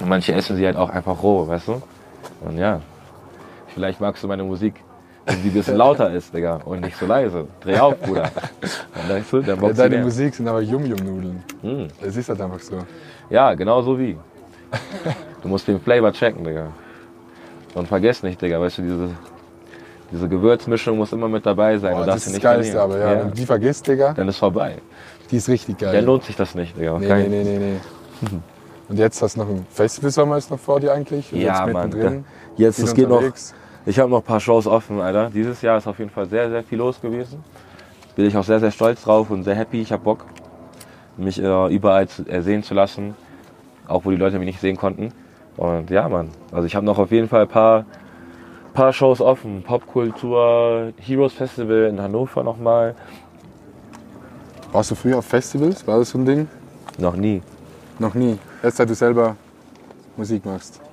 und 0.00 0.08
manche 0.08 0.32
essen 0.34 0.56
sie 0.56 0.66
halt 0.66 0.76
auch 0.76 0.90
einfach 0.90 1.22
roh, 1.22 1.48
weißt 1.48 1.68
du? 1.68 1.82
Und 2.44 2.58
ja, 2.58 2.80
vielleicht 3.68 4.00
magst 4.00 4.22
du 4.22 4.28
meine 4.28 4.44
Musik, 4.44 4.74
wenn 5.26 5.36
sie 5.42 5.48
ein 5.48 5.54
bisschen 5.54 5.76
lauter 5.76 6.12
ist, 6.12 6.34
Digga, 6.34 6.56
und 6.64 6.80
nicht 6.80 6.96
so 6.96 7.06
leise. 7.06 7.46
Dreh 7.60 7.78
auf, 7.78 7.98
Bruder. 8.00 8.30
Und 8.94 9.08
weißt 9.08 9.32
du, 9.32 9.40
dann 9.40 9.62
ja, 9.62 9.72
deine 9.72 9.96
mehr. 9.96 10.04
Musik 10.04 10.34
sind 10.34 10.46
aber 10.48 10.60
Yum-Yum-Nudeln. 10.60 11.42
Hm. 11.62 11.88
Es 12.02 12.16
ist 12.16 12.28
halt 12.28 12.40
einfach 12.40 12.60
so. 12.60 12.78
Ja, 13.30 13.54
genau 13.54 13.80
so 13.82 13.98
wie. 13.98 14.18
Du 15.42 15.48
musst 15.48 15.66
den 15.68 15.80
Flavor 15.80 16.12
checken, 16.12 16.44
Digga. 16.44 16.66
Und 17.74 17.88
vergiss 17.88 18.22
nicht, 18.22 18.40
Digga, 18.40 18.60
weißt 18.60 18.78
du, 18.78 18.82
diese, 18.82 19.10
diese 20.12 20.28
Gewürzmischung 20.28 20.96
muss 20.98 21.12
immer 21.12 21.28
mit 21.28 21.44
dabei 21.46 21.78
sein. 21.78 21.94
Boah, 21.94 22.06
das 22.06 22.26
ist 22.26 22.36
das 22.36 22.42
Geilste, 22.42 22.80
aber 22.80 22.94
verlieren. 22.94 23.18
ja, 23.18 23.24
wenn 23.24 23.30
du 23.30 23.34
die 23.36 23.46
vergisst, 23.46 23.86
Digga, 23.88 24.12
Dann 24.12 24.28
ist 24.28 24.38
vorbei. 24.38 24.76
die 25.30 25.36
ist 25.36 25.48
richtig 25.48 25.78
geil. 25.78 25.92
Dann 25.92 26.04
lohnt 26.04 26.24
sich 26.24 26.36
das 26.36 26.54
nicht, 26.54 26.76
Digga. 26.78 26.98
Nee, 26.98 27.06
nee, 27.06 27.28
nee, 27.28 27.44
nee, 27.44 27.58
nee. 27.58 28.38
Und 28.88 28.98
jetzt 28.98 29.22
hast 29.22 29.36
du 29.36 29.40
noch 29.40 29.48
ein 29.48 29.66
Festivalsommer 29.70 30.36
ist 30.36 30.50
noch 30.50 30.58
vor 30.58 30.78
dir 30.78 30.92
eigentlich? 30.92 31.32
Und 31.32 31.40
Ja, 31.40 31.64
jetzt 31.64 31.72
Mann. 31.72 31.90
Da, 31.90 32.12
jetzt, 32.56 32.78
es 32.78 32.92
geht 32.94 33.08
noch. 33.08 33.22
Ich 33.86 33.98
habe 33.98 34.10
noch 34.10 34.18
ein 34.18 34.24
paar 34.24 34.40
Shows 34.40 34.66
offen, 34.66 35.00
Alter. 35.00 35.28
Dieses 35.28 35.60
Jahr 35.60 35.76
ist 35.76 35.86
auf 35.86 35.98
jeden 35.98 36.10
Fall 36.10 36.26
sehr, 36.26 36.48
sehr 36.48 36.62
viel 36.62 36.78
los 36.78 37.00
gewesen. 37.00 37.44
Bin 38.16 38.24
ich 38.24 38.36
auch 38.36 38.44
sehr, 38.44 38.58
sehr 38.58 38.70
stolz 38.70 39.02
drauf 39.02 39.28
und 39.30 39.44
sehr 39.44 39.54
happy. 39.54 39.82
Ich 39.82 39.92
habe 39.92 40.02
Bock, 40.02 40.24
mich 41.18 41.42
äh, 41.42 41.74
überall 41.74 42.08
zu, 42.08 42.26
äh, 42.26 42.40
sehen 42.40 42.62
zu 42.62 42.72
lassen. 42.72 43.14
Auch 43.86 44.06
wo 44.06 44.10
die 44.10 44.16
Leute 44.16 44.38
mich 44.38 44.46
nicht 44.46 44.60
sehen 44.60 44.78
konnten. 44.78 45.12
Und 45.58 45.90
ja, 45.90 46.08
Mann. 46.08 46.30
Also 46.50 46.66
ich 46.66 46.74
habe 46.74 46.86
noch 46.86 46.98
auf 46.98 47.10
jeden 47.10 47.28
Fall 47.28 47.42
ein 47.42 47.48
paar, 47.48 47.84
paar 48.72 48.92
Shows 48.94 49.20
offen. 49.20 49.62
Popkultur, 49.62 50.92
Heroes 50.98 51.34
Festival 51.34 51.84
in 51.84 52.00
Hannover 52.00 52.42
nochmal. 52.42 52.94
Warst 54.72 54.92
du 54.92 54.94
früher 54.94 55.18
auf 55.18 55.26
Festivals? 55.26 55.86
War 55.86 55.98
das 55.98 56.10
so 56.10 56.18
ein 56.18 56.24
Ding? 56.24 56.48
Noch 56.96 57.16
nie. 57.16 57.42
Noch 57.98 58.14
nie. 58.14 58.38
Erst 58.62 58.78
seit 58.78 58.88
du 58.88 58.94
selber 58.94 59.36
Musik 60.16 60.46
machst. 60.46 60.83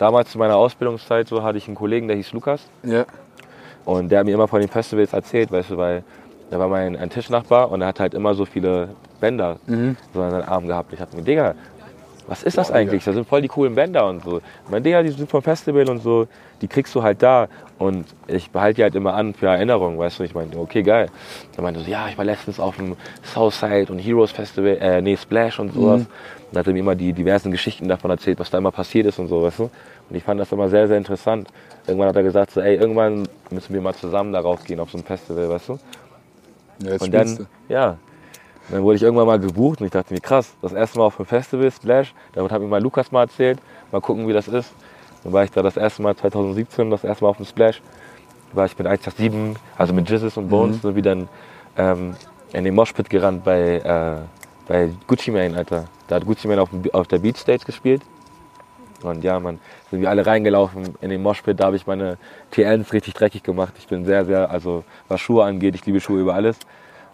Damals 0.00 0.30
zu 0.30 0.38
meiner 0.38 0.56
Ausbildungszeit 0.56 1.28
so 1.28 1.42
hatte 1.42 1.58
ich 1.58 1.66
einen 1.66 1.76
Kollegen, 1.76 2.08
der 2.08 2.16
hieß 2.16 2.32
Lukas. 2.32 2.70
Ja. 2.82 3.04
Und 3.84 4.10
der 4.10 4.20
hat 4.20 4.26
mir 4.26 4.32
immer 4.32 4.48
von 4.48 4.60
den 4.60 4.70
Festivals 4.70 5.12
erzählt, 5.12 5.52
weißt 5.52 5.72
du, 5.72 5.76
weil 5.76 6.02
der 6.50 6.58
war 6.58 6.68
mein 6.68 6.96
ein 6.96 7.10
Tischnachbar 7.10 7.70
und 7.70 7.82
er 7.82 7.88
hat 7.88 8.00
halt 8.00 8.14
immer 8.14 8.34
so 8.34 8.46
viele 8.46 8.88
Bänder 9.20 9.58
so 10.14 10.22
an 10.22 10.30
seinen 10.30 10.48
Arm 10.48 10.66
gehabt. 10.66 10.94
Ich 10.94 10.98
dachte 10.98 11.14
mir, 11.16 11.22
Digga, 11.22 11.54
was 12.30 12.44
ist 12.44 12.56
das 12.56 12.70
eigentlich? 12.70 13.02
Das 13.02 13.16
sind 13.16 13.26
voll 13.26 13.42
die 13.42 13.48
coolen 13.48 13.74
Bänder 13.74 14.06
und 14.06 14.22
so. 14.22 14.38
Ich 14.38 14.70
meine, 14.70 14.82
Digga, 14.82 15.02
die 15.02 15.08
sind 15.08 15.28
vom 15.28 15.42
Festival 15.42 15.90
und 15.90 16.00
so, 16.00 16.28
die 16.62 16.68
kriegst 16.68 16.94
du 16.94 17.02
halt 17.02 17.20
da. 17.24 17.48
Und 17.76 18.06
ich 18.28 18.52
behalte 18.52 18.76
die 18.76 18.82
halt 18.84 18.94
immer 18.94 19.14
an 19.14 19.34
für 19.34 19.48
Erinnerungen, 19.48 19.98
weißt 19.98 20.20
du. 20.20 20.22
Ich 20.22 20.32
meine, 20.32 20.56
okay, 20.56 20.84
geil. 20.84 21.08
Dann 21.56 21.64
meinte 21.64 21.80
er 21.80 21.84
so, 21.84 21.90
ja, 21.90 22.06
ich 22.08 22.16
war 22.16 22.24
letztens 22.24 22.60
auf 22.60 22.76
dem 22.76 22.94
Southside 23.24 23.92
und 23.92 23.98
Heroes 23.98 24.30
Festival, 24.30 24.78
äh, 24.80 25.02
nee, 25.02 25.16
Splash 25.16 25.58
und 25.58 25.74
sowas. 25.74 26.06
Und 26.52 26.58
hat 26.58 26.68
er 26.68 26.72
mir 26.72 26.78
immer 26.78 26.94
die 26.94 27.12
diversen 27.12 27.50
Geschichten 27.50 27.88
davon 27.88 28.12
erzählt, 28.12 28.38
was 28.38 28.48
da 28.48 28.58
immer 28.58 28.70
passiert 28.70 29.06
ist 29.06 29.18
und 29.18 29.26
so, 29.26 29.42
weißt 29.42 29.58
du. 29.58 29.70
Und 30.08 30.16
ich 30.16 30.22
fand 30.22 30.38
das 30.38 30.52
immer 30.52 30.68
sehr, 30.68 30.86
sehr 30.86 30.98
interessant. 30.98 31.48
Irgendwann 31.88 32.10
hat 32.10 32.16
er 32.16 32.22
gesagt, 32.22 32.52
so, 32.52 32.60
ey, 32.60 32.76
irgendwann 32.76 33.26
müssen 33.50 33.74
wir 33.74 33.80
mal 33.80 33.94
zusammen 33.94 34.32
darauf 34.32 34.62
gehen, 34.62 34.78
auf 34.78 34.92
so 34.92 34.98
ein 34.98 35.04
Festival, 35.04 35.48
weißt 35.48 35.68
du. 35.70 35.78
ja 36.84 36.92
jetzt 36.92 37.02
Und 37.02 37.12
dann, 37.12 37.48
ja, 37.68 37.98
dann 38.70 38.82
wurde 38.82 38.96
ich 38.96 39.02
irgendwann 39.02 39.26
mal 39.26 39.38
gebucht 39.38 39.80
und 39.80 39.86
ich 39.86 39.92
dachte 39.92 40.14
mir, 40.14 40.20
krass, 40.20 40.52
das 40.62 40.72
erste 40.72 40.98
Mal 40.98 41.06
auf 41.06 41.16
dem 41.16 41.26
Festival, 41.26 41.70
Splash, 41.70 42.14
damit 42.32 42.52
hat 42.52 42.60
mir 42.60 42.68
mal 42.68 42.82
Lukas 42.82 43.10
mal 43.10 43.22
erzählt, 43.22 43.58
mal 43.90 44.00
gucken, 44.00 44.28
wie 44.28 44.32
das 44.32 44.48
ist. 44.48 44.72
Dann 45.24 45.32
war 45.32 45.44
ich 45.44 45.50
da 45.50 45.62
das 45.62 45.76
erste 45.76 46.02
Mal 46.02 46.16
2017, 46.16 46.90
das 46.90 47.04
erste 47.04 47.24
Mal 47.24 47.30
auf 47.30 47.36
dem 47.36 47.46
Splash. 47.46 47.82
War 48.52 48.66
ich 48.66 48.76
mit 48.78 48.86
187, 48.86 49.60
also 49.76 49.92
mit 49.92 50.08
Jizzes 50.08 50.36
und 50.36 50.48
Bones, 50.48 50.82
sind 50.82 50.94
wir 50.94 51.02
dann 51.02 51.28
ähm, 51.76 52.14
in 52.52 52.64
den 52.64 52.74
Moshpit 52.74 53.10
gerannt 53.10 53.44
bei, 53.44 53.76
äh, 53.76 54.16
bei 54.66 54.90
Gucci 55.06 55.30
Mane, 55.30 55.56
Alter. 55.56 55.84
Da 56.08 56.16
hat 56.16 56.26
Gucci 56.26 56.48
Mane 56.48 56.62
auf, 56.62 56.70
auf 56.92 57.06
der 57.06 57.18
Beach 57.18 57.36
Stage 57.36 57.64
gespielt. 57.64 58.02
Und 59.02 59.24
ja, 59.24 59.40
man, 59.40 59.58
sind 59.90 60.00
wir 60.00 60.10
alle 60.10 60.26
reingelaufen 60.26 60.94
in 61.00 61.10
den 61.10 61.22
Moshpit, 61.22 61.58
da 61.58 61.66
habe 61.66 61.76
ich 61.76 61.86
meine 61.86 62.18
TLs 62.50 62.92
richtig 62.92 63.14
dreckig 63.14 63.42
gemacht. 63.42 63.74
Ich 63.78 63.88
bin 63.88 64.04
sehr, 64.04 64.24
sehr, 64.24 64.50
also 64.50 64.84
was 65.08 65.20
Schuhe 65.20 65.44
angeht, 65.44 65.74
ich 65.74 65.86
liebe 65.86 66.00
Schuhe 66.00 66.20
über 66.20 66.34
alles. 66.34 66.58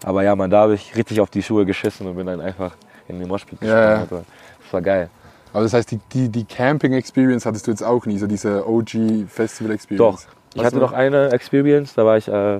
Aber 0.03 0.23
ja, 0.23 0.35
man, 0.35 0.49
da 0.49 0.61
habe 0.61 0.75
ich 0.75 0.95
richtig 0.95 1.19
auf 1.21 1.29
die 1.29 1.41
Schuhe 1.43 1.65
geschissen 1.65 2.07
und 2.07 2.15
bin 2.15 2.27
dann 2.27 2.41
einfach 2.41 2.73
in 3.07 3.19
den 3.19 3.27
Moshpit 3.27 3.61
Ja, 3.61 3.67
ja. 3.67 3.75
gesprungen. 3.99 4.01
Alter. 4.01 4.25
Das 4.63 4.73
war 4.73 4.81
geil. 4.81 5.09
Aber 5.53 5.63
das 5.63 5.73
heißt, 5.73 5.91
die, 5.91 5.99
die, 6.13 6.29
die 6.29 6.43
Camping-Experience 6.45 7.45
hattest 7.45 7.67
du 7.67 7.71
jetzt 7.71 7.83
auch 7.83 8.05
nie, 8.05 8.17
so 8.17 8.27
diese 8.27 8.67
OG-Festival-Experience? 8.67 9.97
Doch. 9.97 10.33
Ich 10.53 10.63
hatte 10.63 10.77
noch 10.77 10.91
eine 10.91 11.31
Experience, 11.31 11.93
da 11.93 12.05
war 12.05 12.17
ich 12.17 12.27
äh, 12.27 12.59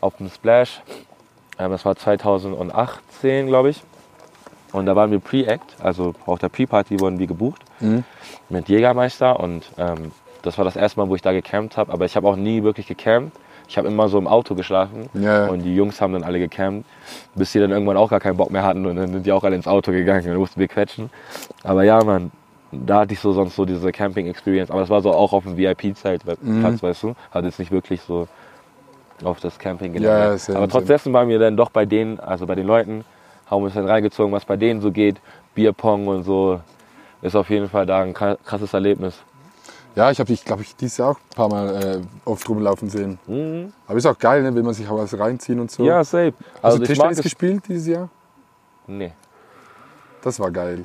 auf 0.00 0.16
dem 0.16 0.28
Splash. 0.28 0.82
Ähm, 1.58 1.70
das 1.70 1.84
war 1.84 1.96
2018, 1.96 3.46
glaube 3.46 3.70
ich. 3.70 3.82
Und 4.72 4.86
da 4.86 4.94
waren 4.94 5.10
wir 5.10 5.18
Pre-Act, 5.18 5.76
also 5.80 6.14
auf 6.26 6.38
der 6.38 6.48
Pre-Party 6.48 7.00
wurden 7.00 7.18
wir 7.18 7.26
gebucht 7.26 7.62
mit 8.50 8.68
Jägermeister. 8.68 9.40
Und 9.40 9.64
ähm, 9.78 10.12
das 10.42 10.58
war 10.58 10.64
das 10.64 10.76
erste 10.76 11.00
Mal, 11.00 11.08
wo 11.08 11.16
ich 11.16 11.22
da 11.22 11.32
gecampt 11.32 11.76
habe. 11.76 11.92
Aber 11.92 12.04
ich 12.04 12.14
habe 12.16 12.28
auch 12.28 12.36
nie 12.36 12.62
wirklich 12.62 12.86
gecampt. 12.86 13.36
Ich 13.70 13.78
habe 13.78 13.86
immer 13.86 14.08
so 14.08 14.18
im 14.18 14.26
Auto 14.26 14.56
geschlafen 14.56 15.08
Ja. 15.14 15.46
und 15.46 15.62
die 15.62 15.76
Jungs 15.76 16.00
haben 16.00 16.12
dann 16.12 16.24
alle 16.24 16.40
gecampt, 16.40 16.84
bis 17.36 17.52
die 17.52 17.60
dann 17.60 17.70
irgendwann 17.70 17.96
auch 17.96 18.10
gar 18.10 18.18
keinen 18.18 18.36
Bock 18.36 18.50
mehr 18.50 18.64
hatten 18.64 18.84
und 18.84 18.96
dann 18.96 19.12
sind 19.12 19.24
die 19.24 19.30
auch 19.30 19.44
alle 19.44 19.54
ins 19.54 19.68
Auto 19.68 19.92
gegangen 19.92 20.28
und 20.28 20.38
mussten 20.38 20.58
wir 20.58 20.66
quetschen. 20.66 21.08
Aber 21.62 21.84
ja, 21.84 22.02
Mann, 22.02 22.32
da 22.72 22.98
hatte 23.02 23.12
ich 23.14 23.20
so 23.20 23.32
sonst 23.32 23.54
so 23.54 23.64
diese 23.64 23.92
Camping-Experience. 23.92 24.72
Aber 24.72 24.82
es 24.82 24.90
war 24.90 25.00
so 25.02 25.12
auch 25.12 25.32
auf 25.32 25.44
dem 25.44 25.56
VIP-Platz, 25.56 26.24
Mhm. 26.42 26.82
weißt 26.82 27.02
du? 27.04 27.14
Hat 27.30 27.44
jetzt 27.44 27.60
nicht 27.60 27.70
wirklich 27.70 28.00
so 28.02 28.26
auf 29.22 29.38
das 29.38 29.56
Camping 29.56 29.92
gelernt. 29.92 30.48
ja, 30.48 30.54
Aber 30.56 30.64
trotz 30.66 30.72
same. 30.72 30.86
dessen 30.86 31.12
waren 31.12 31.28
wir 31.28 31.38
dann 31.38 31.56
doch 31.56 31.70
bei 31.70 31.86
denen, 31.86 32.18
also 32.18 32.46
bei 32.48 32.56
den 32.56 32.66
Leuten, 32.66 33.04
haben 33.48 33.62
uns 33.62 33.74
dann 33.74 33.86
reingezogen, 33.86 34.32
was 34.32 34.44
bei 34.44 34.56
denen 34.56 34.80
so 34.80 34.90
geht. 34.90 35.20
Bierpong 35.54 36.08
und 36.08 36.24
so. 36.24 36.58
Ist 37.22 37.36
auf 37.36 37.48
jeden 37.50 37.68
Fall 37.68 37.86
da 37.86 38.00
ein 38.02 38.14
kra- 38.14 38.36
krasses 38.44 38.74
Erlebnis. 38.74 39.22
Ja, 39.96 40.10
ich 40.10 40.18
habe 40.20 40.28
dich, 40.28 40.44
glaube 40.44 40.62
ich, 40.62 40.76
dieses 40.76 40.98
Jahr 40.98 41.10
auch 41.10 41.16
ein 41.16 41.34
paar 41.34 41.48
Mal 41.48 41.82
äh, 41.82 42.00
oft 42.24 42.48
rumlaufen 42.48 42.88
sehen. 42.88 43.18
Aber 43.86 43.98
ist 43.98 44.06
auch 44.06 44.18
geil, 44.18 44.42
ne? 44.42 44.54
will 44.54 44.62
man 44.62 44.72
sich 44.74 44.88
auch 44.88 44.96
was 44.98 45.18
reinziehen 45.18 45.58
und 45.60 45.70
so. 45.70 45.82
Mhm. 45.82 45.88
Ja, 45.88 46.04
safe. 46.04 46.32
Hast 46.54 46.64
Also 46.64 46.78
du 46.78 46.84
ich 46.84 46.88
mag 46.90 47.08
Tischtennis 47.08 47.18
es. 47.18 47.22
gespielt 47.24 47.62
dieses 47.68 47.86
Jahr? 47.88 48.08
Nee. 48.86 49.12
Das 50.22 50.38
war 50.38 50.50
geil. 50.50 50.84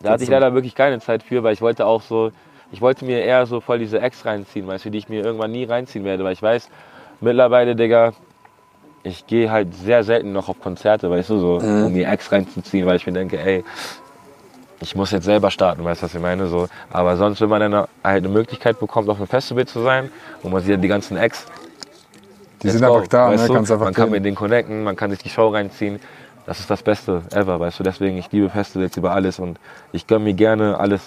Da 0.00 0.12
hatte 0.12 0.24
ich 0.24 0.30
leider 0.30 0.52
wirklich 0.54 0.74
keine 0.74 1.00
Zeit 1.00 1.22
für, 1.22 1.42
weil 1.42 1.52
ich 1.54 1.60
wollte 1.62 1.86
auch 1.86 2.02
so, 2.02 2.30
ich 2.72 2.80
wollte 2.80 3.04
mir 3.04 3.20
eher 3.22 3.46
so 3.46 3.60
voll 3.60 3.78
diese 3.78 4.00
Ex 4.00 4.24
reinziehen, 4.24 4.66
weißt 4.66 4.84
du, 4.86 4.90
die 4.90 4.98
ich 4.98 5.08
mir 5.08 5.24
irgendwann 5.24 5.52
nie 5.52 5.64
reinziehen 5.64 6.04
werde, 6.04 6.24
weil 6.24 6.32
ich 6.32 6.42
weiß, 6.42 6.68
mittlerweile, 7.20 7.76
Digga, 7.76 8.12
ich 9.02 9.26
gehe 9.26 9.50
halt 9.50 9.74
sehr 9.74 10.02
selten 10.02 10.32
noch 10.32 10.48
auf 10.48 10.60
Konzerte, 10.60 11.10
weißt 11.10 11.30
du, 11.30 11.38
so, 11.38 11.54
um 11.58 11.92
mir 11.92 12.08
Ex 12.08 12.32
reinzuziehen, 12.32 12.86
weil 12.86 12.96
ich 12.96 13.06
mir 13.06 13.12
denke, 13.12 13.38
ey, 13.38 13.64
ich 14.80 14.94
muss 14.94 15.10
jetzt 15.10 15.24
selber 15.24 15.50
starten, 15.50 15.84
weißt 15.84 16.02
du, 16.02 16.06
was 16.06 16.14
ich 16.14 16.20
meine, 16.20 16.46
so. 16.46 16.68
Aber 16.90 17.16
sonst, 17.16 17.40
wenn 17.40 17.48
man 17.48 17.60
dann 17.60 17.74
halt 17.74 17.88
eine 18.02 18.28
Möglichkeit 18.28 18.78
bekommt, 18.78 19.08
auf 19.08 19.18
einem 19.18 19.26
Festival 19.26 19.66
zu 19.66 19.82
sein, 19.82 20.10
wo 20.42 20.48
man 20.48 20.62
sieht 20.62 20.82
die 20.82 20.88
ganzen 20.88 21.16
Ex, 21.16 21.46
Die 22.62 22.70
sind 22.70 22.84
go, 22.84 22.94
einfach 22.96 23.08
da, 23.08 23.30
ne? 23.30 23.36
du? 23.46 23.54
einfach 23.54 23.78
Man 23.78 23.94
kann 23.94 24.06
gehen. 24.06 24.12
mit 24.12 24.24
denen 24.24 24.36
connecten, 24.36 24.82
man 24.84 24.96
kann 24.96 25.10
sich 25.10 25.20
die 25.20 25.30
Show 25.30 25.48
reinziehen. 25.48 26.00
Das 26.46 26.60
ist 26.60 26.68
das 26.70 26.82
Beste 26.82 27.22
ever, 27.32 27.58
weißt 27.58 27.80
du. 27.80 27.84
Deswegen, 27.84 28.18
ich 28.18 28.30
liebe 28.30 28.50
Festivals 28.50 28.96
über 28.96 29.12
alles 29.12 29.38
und 29.38 29.58
ich 29.92 30.06
gönne 30.06 30.24
mir 30.24 30.34
gerne 30.34 30.78
alles. 30.78 31.00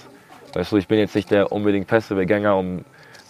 Weißt 0.54 0.72
du, 0.72 0.78
ich 0.78 0.88
bin 0.88 0.98
jetzt 0.98 1.14
nicht 1.14 1.30
der 1.30 1.52
unbedingt 1.52 1.88
Festivalgänger, 1.88 2.56
um 2.56 2.84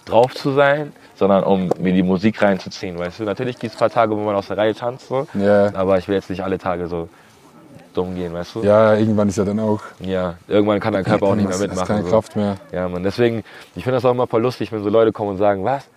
drauf 0.05 0.33
zu 0.33 0.53
sein, 0.53 0.93
sondern 1.15 1.43
um 1.43 1.69
mir 1.79 1.91
die 1.91 2.03
Musik 2.03 2.41
reinzuziehen, 2.41 2.97
weißt 2.97 3.19
du. 3.19 3.23
Natürlich 3.25 3.59
gibt 3.59 3.73
es 3.73 3.77
ein 3.77 3.79
paar 3.79 3.89
Tage, 3.89 4.15
wo 4.15 4.21
man 4.21 4.35
aus 4.35 4.47
der 4.47 4.57
Reihe 4.57 4.73
tanzt, 4.73 5.09
so. 5.09 5.27
Ja. 5.33 5.73
aber 5.75 5.97
ich 5.97 6.07
will 6.07 6.15
jetzt 6.15 6.29
nicht 6.29 6.41
alle 6.43 6.57
Tage 6.57 6.87
so 6.87 7.09
dumm 7.97 8.15
gehen, 8.15 8.33
weißt 8.33 8.55
du. 8.55 8.63
ja, 8.63 8.95
irgendwann 8.95 9.27
ist 9.29 9.37
ja 9.37 9.45
dann 9.45 9.59
auch. 9.59 9.81
Ja, 9.99 10.35
irgendwann 10.47 10.79
kann 10.79 10.93
dein 10.93 11.03
Körper 11.03 11.27
auch 11.27 11.35
nicht 11.35 11.45
mehr 11.45 11.53
hast- 11.53 11.61
hast 11.61 11.67
mitmachen. 11.69 11.87
keine 11.87 12.03
so. 12.03 12.09
Kraft 12.11 12.35
mehr. 12.35 12.57
Ja, 12.71 12.87
man, 12.87 13.03
deswegen, 13.03 13.43
ich 13.75 13.83
finde 13.83 13.97
das 13.97 14.05
auch 14.05 14.11
immer 14.11 14.27
voll 14.27 14.41
lustig, 14.41 14.71
wenn 14.71 14.83
so 14.83 14.89
Leute 14.89 15.11
kommen 15.11 15.31
und 15.31 15.37
sagen, 15.37 15.63
was? 15.63 15.87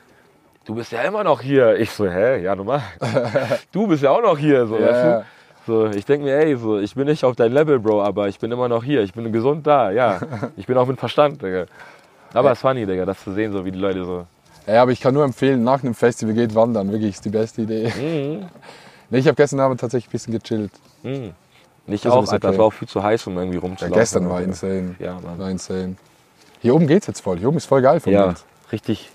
Du 0.65 0.75
bist 0.75 0.93
ja 0.93 1.03
immer 1.03 1.25
noch 1.25 1.41
hier. 1.41 1.77
Ich 1.79 1.91
so, 1.91 2.07
hä? 2.09 2.43
Ja, 2.43 2.55
normal. 2.55 2.83
du 3.73 3.87
bist 3.87 4.03
ja 4.03 4.11
auch 4.11 4.23
noch 4.23 4.39
hier, 4.39 4.67
so, 4.67 4.77
Ja, 4.79 4.87
weißt 4.87 5.05
du? 5.05 5.25
So, 5.67 5.87
ich 5.91 6.05
denke 6.07 6.25
mir, 6.27 6.37
ey, 6.37 6.57
so, 6.57 6.79
ich 6.79 6.95
bin 6.95 7.07
nicht 7.07 7.23
auf 7.25 7.37
dein 7.37 7.53
Level, 7.53 7.79
Bro, 7.79 8.03
aber 8.03 8.29
ich 8.29 8.39
bin 8.39 8.51
immer 8.51 8.69
noch 8.69 8.83
hier. 8.83 9.03
Ich 9.03 9.13
bin 9.13 9.31
gesund 9.33 9.67
da, 9.67 9.91
ja. 9.91 10.19
Ich 10.57 10.67
bin 10.67 10.77
auch 10.77 10.87
mit 10.87 10.99
Verstand, 10.99 11.43
Digga. 11.43 11.67
Aber 12.33 12.53
es 12.53 12.59
ist 12.59 12.63
funny, 12.63 12.87
Digga, 12.87 13.05
das 13.05 13.23
zu 13.23 13.33
sehen, 13.33 13.53
so 13.53 13.65
wie 13.65 13.71
die 13.73 13.79
Leute 13.79 14.05
so. 14.05 14.27
Ja, 14.67 14.83
aber 14.83 14.93
ich 14.93 15.01
kann 15.01 15.13
nur 15.15 15.25
empfehlen, 15.25 15.65
nach 15.65 15.83
einem 15.83 15.95
Festival 15.95 16.35
geht 16.35 16.55
wandern. 16.55 16.91
Wirklich, 16.93 17.11
ist 17.17 17.25
die 17.25 17.31
beste 17.31 17.63
Idee. 17.63 17.93
Mhm. 17.99 18.47
Nee, 19.11 19.19
ich 19.19 19.27
habe 19.27 19.35
gestern 19.35 19.61
Abend 19.61 19.81
tatsächlich 19.81 20.09
ein 20.09 20.13
bisschen 20.13 20.39
gechillt. 20.39 20.71
Nicht 21.87 22.05
Das 22.05 22.13
auch, 22.13 22.21
Alter, 22.31 22.49
okay. 22.49 22.55
es 22.55 22.59
war 22.59 22.67
auch 22.67 22.73
viel 22.73 22.89
zu 22.89 23.03
heiß, 23.03 23.27
um 23.27 23.37
irgendwie 23.37 23.57
Ja, 23.57 23.63
rumzulaufen. 23.63 23.99
gestern 23.99 24.29
war 24.31 24.41
insane. 24.43 24.95
Ja, 24.99 25.15
Mann. 25.21 25.39
War 25.39 25.51
insane. 25.51 25.97
Hier 26.61 26.75
oben 26.75 26.87
geht's 26.87 27.07
jetzt 27.07 27.21
voll. 27.21 27.39
Hier 27.39 27.49
oben 27.49 27.57
ist 27.57 27.67
voll 27.67 27.83
geil 27.83 28.01
vom 28.01 28.13
Ja, 28.13 28.27
Wind. 28.29 28.45
richtig 28.71 29.11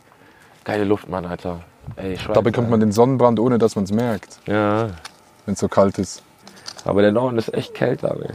geile 0.63 0.83
Luft, 0.83 1.07
Mann, 1.09 1.25
Alter. 1.25 1.61
Ey, 1.95 2.17
Schweiz, 2.17 2.33
Da 2.33 2.41
bekommt 2.41 2.69
man 2.69 2.79
den 2.79 2.91
Sonnenbrand, 2.91 3.39
ohne 3.39 3.57
dass 3.59 3.75
man 3.75 3.85
es 3.85 3.91
merkt, 3.91 4.39
Ja, 4.47 4.87
wenn 5.45 5.53
es 5.53 5.59
so 5.59 5.67
kalt 5.67 5.99
ist. 5.99 6.23
Aber 6.83 7.01
der 7.01 7.11
Norden 7.11 7.37
ist 7.37 7.53
echt 7.53 7.73
kälter, 7.75 8.15
ey. 8.21 8.31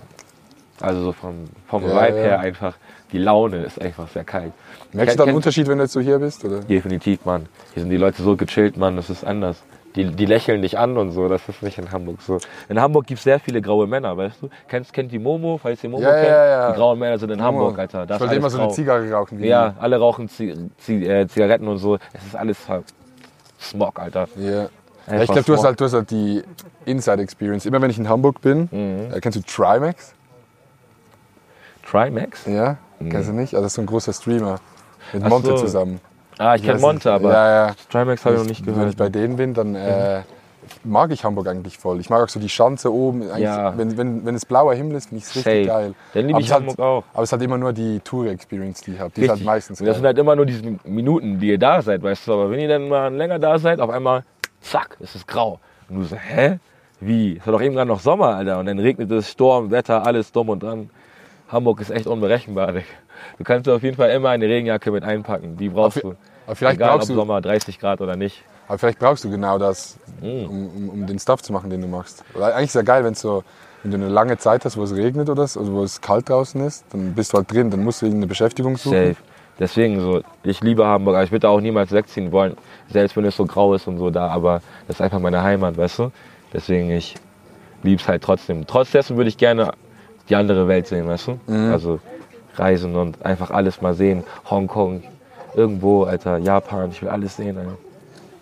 Also 0.80 1.02
so 1.02 1.12
vom, 1.12 1.34
vom 1.68 1.82
Ja, 1.82 1.88
Vibe 2.06 2.18
ja. 2.18 2.22
her 2.24 2.40
einfach, 2.40 2.76
die 3.12 3.18
Laune 3.18 3.64
ist 3.64 3.80
einfach 3.80 4.08
sehr 4.08 4.24
kalt. 4.24 4.52
Merkst 4.92 5.14
du 5.14 5.18
da 5.18 5.24
einen 5.24 5.36
Unterschied, 5.36 5.66
wenn 5.66 5.78
du 5.78 5.84
jetzt 5.84 5.92
so 5.92 6.00
hier 6.00 6.18
bist? 6.20 6.44
Oder? 6.44 6.60
Definitiv, 6.60 7.24
Mann. 7.24 7.46
Hier 7.74 7.82
sind 7.82 7.90
die 7.90 7.96
Leute 7.98 8.22
so 8.22 8.36
gechillt, 8.36 8.76
Mann, 8.76 8.96
das 8.96 9.10
ist 9.10 9.24
anders. 9.24 9.56
Die, 9.96 10.04
die 10.04 10.24
lächeln 10.26 10.62
dich 10.62 10.78
an 10.78 10.96
und 10.96 11.10
so, 11.10 11.28
das 11.28 11.48
ist 11.48 11.62
nicht 11.64 11.76
in 11.78 11.90
Hamburg 11.90 12.22
so. 12.22 12.38
In 12.68 12.80
Hamburg 12.80 13.06
gibt 13.08 13.18
es 13.18 13.24
sehr 13.24 13.40
viele 13.40 13.60
graue 13.60 13.88
Männer, 13.88 14.16
weißt 14.16 14.42
du? 14.42 14.48
Kennst, 14.68 14.92
kennt 14.92 15.10
die 15.10 15.18
Momo, 15.18 15.58
falls 15.58 15.82
ihr 15.82 15.90
Momo 15.90 16.02
Ja, 16.04 16.10
ja, 16.14 16.20
kennt? 16.22 16.30
ja. 16.32 16.70
Die 16.70 16.76
grauen 16.76 16.98
Männer 16.98 17.18
sind 17.18 17.30
in 17.30 17.42
Hamburg, 17.42 17.76
Alter. 17.78 18.06
Da 18.06 18.14
ich 18.14 18.20
wollte 18.20 18.34
immer 18.36 18.50
so 18.50 18.60
eine. 18.60 18.70
Zigarre 18.70 19.10
rauchen. 19.10 19.42
Ja, 19.42 19.74
alle 19.80 19.96
rauchen 19.98 20.28
Zi 20.28 20.54
Zi 20.78 21.04
äh, 21.04 21.26
Zigaretten 21.26 21.66
und 21.66 21.78
so. 21.78 21.98
Es 22.12 22.24
ist 22.24 22.36
alles 22.36 22.68
halt 22.68 22.84
Smog, 23.60 23.98
Alter. 23.98 24.28
die. 24.36 24.44
Ja. 24.44 24.68
Ja, 25.08 25.22
ich 25.22 25.26
glaube, 25.26 25.42
du 25.42 25.54
hast 25.54 25.64
halt, 25.64 25.80
du 25.80 25.84
hast 25.86 25.94
halt 25.94 26.10
die 26.12 26.42
Inside 26.84 27.20
Experience. 27.20 27.66
Immer 27.66 27.82
wenn 27.82 27.90
ich 27.90 27.98
in 27.98 28.08
Hamburg 28.08 28.40
bin, 28.42 28.68
Mhm. 28.70 29.12
äh, 29.12 29.18
kennst 29.20 29.36
du 29.38 29.42
Trimax? 29.42 30.14
Trimax? 31.84 32.46
Ja, 32.46 32.76
kennst 33.08 33.28
du 33.28 33.32
nicht? 33.32 33.54
Also 33.54 33.64
das 33.64 33.72
ist 33.72 33.76
so 33.76 33.82
ein 33.82 33.86
großer 33.86 34.12
Streamer. 34.12 34.60
Mit 35.12 35.28
Monte 35.28 35.48
so. 35.48 35.56
zusammen. 35.56 36.00
Ah, 36.40 36.54
ich 36.54 36.62
kenne 36.62 36.78
Monte, 36.80 37.12
aber 37.12 37.32
Ja, 37.32 37.66
ja. 37.68 37.74
Trimax 37.90 38.24
habe 38.24 38.34
ich 38.36 38.40
noch 38.40 38.48
nicht 38.48 38.64
Wenn 38.66 38.72
ich 38.74 38.78
gehört. 38.78 38.96
bei 38.96 39.08
denen 39.10 39.36
bin, 39.36 39.52
dann 39.52 39.74
äh, 39.74 40.22
mag 40.84 41.10
ich 41.10 41.22
Hamburg 41.22 41.46
eigentlich 41.48 41.76
voll. 41.76 42.00
Ich 42.00 42.08
mag 42.08 42.22
auch 42.22 42.28
so 42.30 42.40
die 42.40 42.48
Schanze 42.48 42.92
oben. 42.92 43.22
Ja. 43.38 43.76
wenn, 43.76 43.98
wenn, 43.98 44.24
wenn 44.24 44.34
es 44.34 44.46
blauer 44.46 44.74
Himmel 44.74 44.96
ist, 44.96 45.10
finde 45.10 45.18
ich 45.18 45.24
es 45.24 45.36
richtig 45.36 45.66
Safe. 45.66 45.80
geil. 45.82 45.94
Dann 46.14 46.26
liebe 46.26 46.40
ich 46.40 46.50
Hamburg 46.50 46.78
halt, 46.78 46.86
auch. 46.86 47.04
Aber 47.12 47.22
es 47.22 47.28
ist 47.28 47.32
halt 47.32 47.42
immer 47.42 47.58
nur 47.58 47.72
die 47.74 48.00
Tour-Experience, 48.00 48.80
die 48.80 48.92
ich 48.94 49.00
habe. 49.00 49.10
Die 49.14 49.22
ist 49.22 49.28
halt 49.30 49.44
meistens 49.44 49.80
Und 49.80 49.86
das 49.86 49.94
geil. 49.94 49.98
sind 50.00 50.06
halt 50.06 50.18
immer 50.18 50.34
nur 50.34 50.46
diese 50.46 50.62
Minuten, 50.84 51.38
die 51.38 51.48
ihr 51.48 51.58
da 51.58 51.82
seid, 51.82 52.02
weißt 52.02 52.26
du. 52.26 52.32
Aber 52.32 52.50
wenn 52.50 52.60
ihr 52.60 52.68
dann 52.68 52.88
mal 52.88 53.14
länger 53.14 53.38
da 53.38 53.58
seid, 53.58 53.78
auf 53.80 53.90
einmal, 53.90 54.24
zack, 54.62 54.96
ist 55.00 55.14
es 55.14 55.26
grau. 55.26 55.60
Und 55.90 55.96
du 55.98 56.04
so, 56.04 56.16
hä? 56.16 56.58
Wie? 57.00 57.36
Es 57.38 57.46
war 57.46 57.52
doch 57.52 57.62
eben 57.62 57.74
gerade 57.74 57.88
noch 57.88 58.00
Sommer, 58.00 58.36
Alter. 58.36 58.58
Und 58.58 58.66
dann 58.66 58.78
regnet 58.78 59.10
es, 59.10 59.30
Sturm, 59.30 59.70
Wetter, 59.70 60.06
alles 60.06 60.32
dumm 60.32 60.48
und 60.50 60.62
dran. 60.62 60.88
Hamburg 61.50 61.80
ist 61.80 61.90
echt 61.90 62.06
unberechenbar. 62.06 62.72
Du 63.38 63.44
kannst 63.44 63.68
auf 63.68 63.82
jeden 63.82 63.96
Fall 63.96 64.10
immer 64.10 64.30
eine 64.30 64.46
Regenjacke 64.46 64.90
mit 64.90 65.04
einpacken. 65.04 65.56
Die 65.56 65.68
brauchst 65.68 65.98
Aber 66.04 66.10
du. 66.14 66.16
Aber 66.46 66.56
vielleicht, 66.56 66.76
Egal 66.76 66.90
ob 66.90 66.96
brauchst 66.98 67.10
du, 67.10 67.14
Sommer 67.14 67.40
30 67.40 67.78
Grad 67.78 68.00
oder 68.00 68.16
nicht. 68.16 68.42
aber 68.66 68.78
vielleicht 68.78 68.98
brauchst 68.98 69.24
du 69.24 69.30
genau 69.30 69.58
das, 69.58 69.98
Mhm. 70.20 70.44
um, 70.48 70.68
um, 70.76 70.88
um 70.88 71.06
den 71.06 71.18
Stuff 71.18 71.42
zu 71.42 71.52
machen, 71.52 71.70
den 71.70 71.80
du 71.80 71.86
machst. 71.86 72.24
Weil 72.34 72.52
eigentlich 72.52 72.68
ist 72.68 72.74
ja 72.74 72.82
geil, 72.82 73.04
wenn, 73.04 73.14
so, 73.14 73.44
wenn 73.82 73.90
du 73.92 73.96
eine 73.98 74.08
lange 74.08 74.36
Zeit 74.38 74.64
hast, 74.64 74.76
wo 74.76 74.82
es 74.82 74.94
regnet 74.94 75.28
oder 75.28 75.46
so, 75.46 75.60
also 75.60 75.72
wo 75.72 75.82
es 75.84 76.00
kalt 76.00 76.28
draußen 76.28 76.60
ist, 76.66 76.84
dann 76.92 77.14
bist 77.14 77.32
du 77.32 77.36
halt 77.38 77.52
drin, 77.52 77.70
dann 77.70 77.84
musst 77.84 78.02
du 78.02 78.06
irgendeine 78.06 78.26
Beschäftigung 78.28 78.76
suchen. 78.76 78.96
Safe. 79.14 79.16
Deswegen 79.58 80.00
so, 80.00 80.22
ich 80.42 80.60
liebe 80.62 80.86
Hamburg, 80.86 81.16
aber 81.16 81.24
ich 81.24 81.30
würde 81.32 81.48
auch 81.48 81.60
niemals 81.60 81.92
wegziehen 81.92 82.32
wollen, 82.32 82.56
selbst 82.88 83.14
wenn 83.16 83.24
es 83.26 83.36
so 83.36 83.44
grau 83.44 83.74
ist 83.74 83.86
und 83.86 83.98
so 83.98 84.08
da, 84.10 84.28
aber 84.28 84.62
das 84.88 84.96
ist 84.96 85.02
einfach 85.02 85.18
meine 85.20 85.42
Heimat, 85.42 85.76
weißt 85.76 85.98
du? 85.98 86.12
Deswegen, 86.52 86.90
ich 86.90 87.14
liebe 87.82 88.00
es 88.00 88.08
halt 88.08 88.22
trotzdem. 88.24 88.66
Trotz 88.66 88.90
dessen 88.90 89.16
würde 89.18 89.28
ich 89.28 89.36
gerne 89.36 89.72
die 90.30 90.36
andere 90.36 90.68
Welt 90.68 90.86
sehen, 90.86 91.06
weißt 91.08 91.26
du? 91.28 91.40
Mhm. 91.46 91.72
Also 91.72 91.98
reisen 92.56 92.94
und 92.96 93.24
einfach 93.24 93.50
alles 93.50 93.80
mal 93.82 93.94
sehen. 93.94 94.24
Hongkong, 94.48 95.02
irgendwo, 95.54 96.04
Alter, 96.04 96.38
Japan, 96.38 96.90
ich 96.90 97.02
will 97.02 97.08
alles 97.08 97.36
sehen, 97.36 97.58
Alter. 97.58 97.76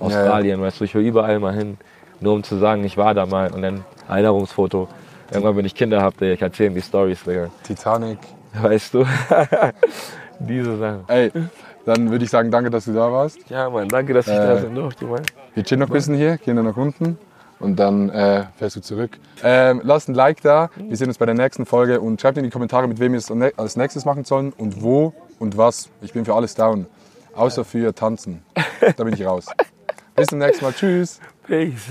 Australien, 0.01 0.61
weißt 0.61 0.81
du, 0.81 0.85
ich 0.85 0.95
will 0.95 1.03
überall 1.05 1.41
mal 1.41 1.55
hin, 1.55 1.77
nur 2.21 2.35
um 2.35 2.43
zu 2.45 2.57
sagen, 2.57 2.85
ich 2.85 2.97
war 2.97 3.15
da 3.15 3.27
mal 3.27 3.51
und 3.53 3.63
dann 3.63 3.85
Erinnerungsfoto. 4.09 4.87
Irgendwann, 5.31 5.57
wenn 5.57 5.65
ich 5.65 5.75
Kinder 5.75 6.01
habe, 6.01 6.27
ich 6.27 6.41
erzähle 6.41 6.71
die 6.71 6.81
Stories, 6.83 7.23
Digga. 7.25 7.49
Titanic. 7.65 8.19
Weißt 8.63 8.95
du? 8.95 9.05
Diese 10.39 10.77
Sachen. 10.79 11.01
Ey, 11.09 11.31
dann 11.85 12.11
würde 12.11 12.25
ich 12.25 12.31
sagen, 12.31 12.51
danke, 12.51 12.71
dass 12.71 12.85
du 12.85 12.93
da 12.93 13.11
warst. 13.11 13.39
Ja, 13.51 13.69
Mann, 13.69 13.89
danke, 13.89 14.15
dass 14.15 14.27
ich 14.27 14.35
Äh, 14.35 14.39
da 14.39 14.57
sein 14.59 14.75
durfte, 14.75 15.05
Mann. 15.05 15.23
Wir 15.55 15.65
chillen 15.65 15.81
noch 15.81 15.89
ein 15.89 15.93
bisschen 15.93 16.15
hier, 16.15 16.39
gehen 16.39 16.57
dann 16.57 16.65
nach 16.67 16.77
unten 16.77 17.19
und 17.61 17.77
dann 17.77 18.11
äh, 18.11 18.45
fährst 18.57 18.77
du 18.77 18.81
zurück. 18.81 19.19
Ähm, 19.43 19.81
lasst 19.85 20.09
ein 20.09 20.15
Like 20.15 20.43
da, 20.43 20.71
wir 20.77 20.97
sehen 20.97 21.09
uns 21.09 21.19
bei 21.19 21.27
der 21.27 21.35
nächsten 21.35 21.67
Folge 21.67 22.01
und 22.01 22.21
schreibt 22.21 22.39
in 22.39 22.45
die 22.45 22.51
Kommentare, 22.51 22.89
mit 22.89 23.01
wem 23.01 23.13
wir 23.13 23.19
es 23.19 23.31
als 23.57 23.77
nächstes 23.77 24.05
machen 24.05 24.25
sollen 24.25 24.53
und 24.53 24.83
wo 24.83 25.13
und 25.39 25.57
was. 25.57 25.91
Ich 26.01 26.13
bin 26.13 26.25
für 26.25 26.35
alles 26.35 26.55
down, 26.55 26.87
außer 27.35 27.65
für 27.65 27.95
Tanzen. 27.95 28.43
Da 28.97 29.05
bin 29.05 29.15
ich 29.15 29.25
raus. 29.25 29.47
Bis 30.15 30.27
zum 30.29 30.39
nächsten 30.39 30.65
Mal, 30.65 30.73
tschüss. 30.73 31.21
Peace. 31.47 31.87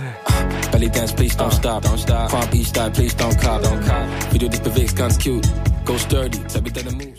Belly 0.72 0.89
dance, 0.89 1.13
please 1.13 1.36
don't 1.36 1.51
stop, 1.51 1.84
don't 1.84 1.97
stop. 1.97 2.30
Pump 2.30 2.53
each 2.53 2.68
style, 2.68 2.91
please 2.91 3.15
don't 3.15 3.36
cop, 3.41 3.61
don't 3.63 3.82
cop. 3.86 4.05
Wie 4.32 4.38
du 4.38 4.49
dich 4.49 4.61
bewegst, 4.61 4.95
ganz 4.95 5.18
cute. 5.18 5.47
Go 5.86 5.97
sturdy, 5.97 6.45
zeig 6.47 6.63
mir 6.63 6.72
deine 6.72 6.91
Moves. 6.91 7.18